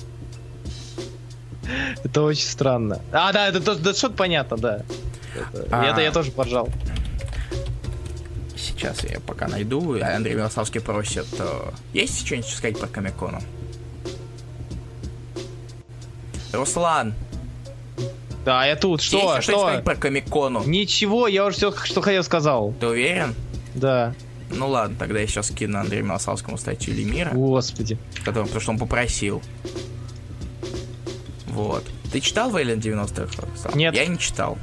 Это 2.03 2.21
очень 2.23 2.45
странно. 2.47 2.99
А, 3.11 3.31
да, 3.33 3.47
это 3.49 3.59
тот 3.61 3.81
Дэдшот 3.81 4.15
понятно, 4.15 4.57
да. 4.57 4.81
Это, 5.35 5.67
А. 5.71 5.85
это 5.91 6.01
я 6.01 6.11
тоже 6.11 6.31
поржал. 6.31 6.69
Сейчас 8.57 9.03
я 9.03 9.19
пока 9.19 9.47
найду. 9.47 9.99
Андрей 10.01 10.35
Милославский 10.35 10.81
просит. 10.81 11.27
э, 11.39 11.69
Есть 11.93 12.25
что-нибудь 12.25 12.49
сказать 12.49 12.79
про 12.79 12.87
Комикону? 12.87 13.39
Руслан, 16.53 17.13
Да, 18.45 18.65
я 18.65 18.75
тут. 18.75 19.01
Что? 19.01 19.35
есть 19.35 19.43
что 19.43 19.59
сказать 19.59 19.83
про 19.83 19.95
Комикону? 19.95 20.63
Ничего, 20.65 21.27
я 21.27 21.45
уже 21.45 21.57
все, 21.57 21.71
что 21.85 22.01
хотел, 22.01 22.23
сказал. 22.23 22.73
Ты 22.79 22.87
уверен? 22.87 23.35
Да. 23.75 24.13
Ну 24.49 24.69
ладно, 24.69 24.95
тогда 24.97 25.19
я 25.19 25.27
сейчас 25.27 25.49
кину 25.49 25.77
Андрею 25.77 26.05
Милославскому 26.05 26.57
статью 26.57 26.93
Лемира, 26.95 27.31
Господи. 27.31 27.97
который, 28.23 28.45
потому 28.45 28.61
что 28.61 28.71
он 28.71 28.79
попросил. 28.79 29.41
Вот. 31.47 31.83
Ты 32.13 32.21
читал 32.21 32.49
Вейлен 32.55 32.79
90-х? 32.79 33.41
Руслан? 33.51 33.75
Нет. 33.77 33.93
Я 33.93 34.05
не 34.05 34.17
читал. 34.17 34.57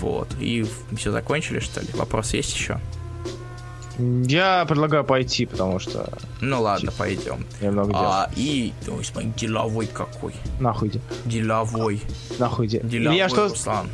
Вот. 0.00 0.28
И 0.40 0.66
все 0.96 1.10
закончили, 1.12 1.60
что 1.60 1.80
ли? 1.80 1.88
Вопрос 1.94 2.32
есть 2.34 2.54
еще? 2.54 2.80
Я 3.98 4.64
предлагаю 4.66 5.04
пойти, 5.04 5.44
потому 5.44 5.78
что 5.78 6.08
Ну 6.40 6.62
ладно, 6.62 6.90
пойдем. 6.90 7.44
я 7.60 7.70
много 7.70 7.90
дел. 7.90 8.00
А, 8.00 8.30
и, 8.34 8.72
ой, 8.88 9.04
смотри, 9.04 9.30
деловой 9.36 9.86
какой. 9.86 10.34
Нахуй 10.58 10.88
иди. 10.88 11.00
Деловой. 11.26 12.00
Нахуй 12.38 12.66
иди. 12.66 12.80
Деловой 12.82 13.18
Я 13.18 13.28
что? 13.28 13.48
Руслан. 13.48 13.90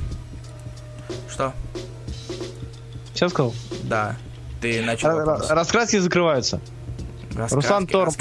Что? 1.28 1.52
Сейчас 3.14 3.32
сказал? 3.32 3.52
Да. 3.84 4.16
Ты 4.60 4.80
начал 4.82 5.08
ра- 5.08 5.44
Раскраски 5.48 5.98
закрываются. 5.98 6.60
Раскраски- 7.36 7.54
Руслан 7.54 7.86
Тормоз. 7.86 8.16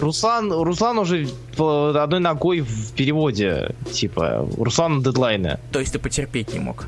Руслан, 0.00 0.52
Руслан 0.52 0.98
уже 0.98 1.28
одной 1.58 2.20
ногой 2.20 2.60
в 2.60 2.92
переводе. 2.92 3.74
Типа, 3.92 4.46
у 4.56 4.64
Руслана 4.64 5.02
дедлайны. 5.02 5.58
То 5.72 5.80
есть 5.80 5.92
ты 5.92 5.98
потерпеть 5.98 6.52
не 6.52 6.60
мог? 6.60 6.86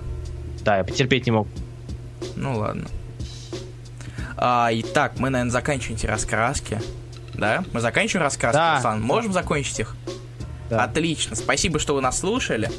Да, 0.65 0.79
я 0.79 0.85
потерпеть 0.85 1.27
не 1.27 1.33
мог. 1.33 1.47
Ну 2.35 2.59
ладно. 2.59 2.87
А, 4.37 4.69
итак, 4.73 5.15
мы, 5.19 5.31
наверное, 5.31 5.53
заканчиваем 5.53 5.97
эти 5.97 6.07
раскраски. 6.07 6.81
Да? 7.35 7.65
Мы 7.73 7.81
заканчиваем 7.81 8.25
раскраски, 8.25 8.57
Да. 8.57 8.77
Руслан? 8.77 9.03
Можем 9.03 9.33
закончить 9.33 9.81
их? 9.81 9.97
Да. 10.69 10.83
Отлично. 10.85 11.37
Спасибо, 11.37 11.79
что 11.79 11.95
вы 11.95 12.01
нас 12.01 12.19
слушали. 12.19 12.71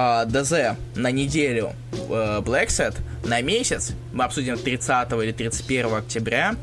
А, 0.00 0.26
ДЗ 0.26 0.78
на 0.94 1.10
неделю 1.10 1.72
э, 1.92 2.40
Black 2.44 2.68
Set, 2.68 2.94
на 3.24 3.40
месяц 3.40 3.94
мы 4.12 4.22
обсудим 4.22 4.56
30 4.56 5.12
или 5.14 5.32
31 5.32 5.94
октября. 5.94 6.54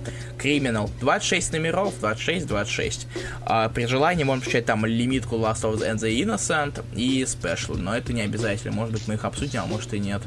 Criminal 0.41 0.89
26 1.01 1.51
номеров, 1.51 1.93
26-26. 2.01 3.07
А, 3.41 3.67
при 3.67 3.87
желании 3.87 4.23
можем 4.23 4.39
включать 4.39 4.65
там 4.65 4.85
лимитку 4.85 5.35
Last 5.35 5.63
of 5.63 5.79
the 5.79 5.93
and 5.93 5.97
the 5.97 6.17
Innocent 6.17 6.85
и 6.95 7.23
Special, 7.23 7.75
но 7.77 7.93
это 7.93 8.13
не 8.13 8.21
обязательно. 8.21 8.73
Может 8.73 8.93
быть, 8.93 9.05
мы 9.09 9.15
их 9.15 9.25
обсудим, 9.25 9.63
а 9.63 9.65
может 9.65 9.93
и 9.93 9.99
нет. 9.99 10.21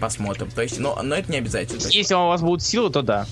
Посмотрим. 0.00 0.50
То 0.50 0.62
есть, 0.62 0.80
но, 0.80 1.00
но 1.04 1.14
это 1.14 1.30
не 1.30 1.38
обязательно. 1.38 1.86
Если 1.88 2.14
у 2.14 2.26
вас 2.26 2.40
будут 2.40 2.64
силы, 2.64 2.90
то 2.90 3.02
да. 3.02 3.26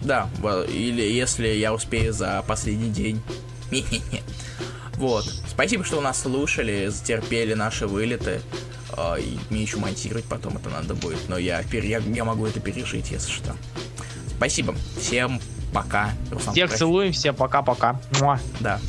да, 0.00 0.28
или 0.68 1.02
если 1.02 1.46
я 1.46 1.72
успею 1.72 2.12
за 2.12 2.42
последний 2.44 2.90
день. 2.90 3.22
Вот. 4.98 5.24
Спасибо, 5.48 5.84
что 5.84 6.00
нас 6.00 6.20
слушали, 6.22 6.88
затерпели 6.88 7.54
наши 7.54 7.86
вылеты. 7.86 8.40
А, 8.96 9.14
и 9.16 9.38
мне 9.48 9.62
еще 9.62 9.76
монтировать 9.76 10.24
потом 10.24 10.56
это 10.56 10.70
надо 10.70 10.94
будет. 10.94 11.28
Но 11.28 11.38
я, 11.38 11.62
я, 11.72 11.98
я 11.98 12.24
могу 12.24 12.46
это 12.46 12.58
пережить, 12.58 13.10
если 13.10 13.30
что. 13.30 13.54
Спасибо. 14.36 14.74
Всем 15.00 15.40
пока. 15.72 16.10
Руслан, 16.30 16.52
Всех 16.52 16.68
прощай. 16.68 16.78
целуем, 16.78 17.12
всем 17.12 17.34
пока-пока. 17.34 18.00
Да. 18.60 18.80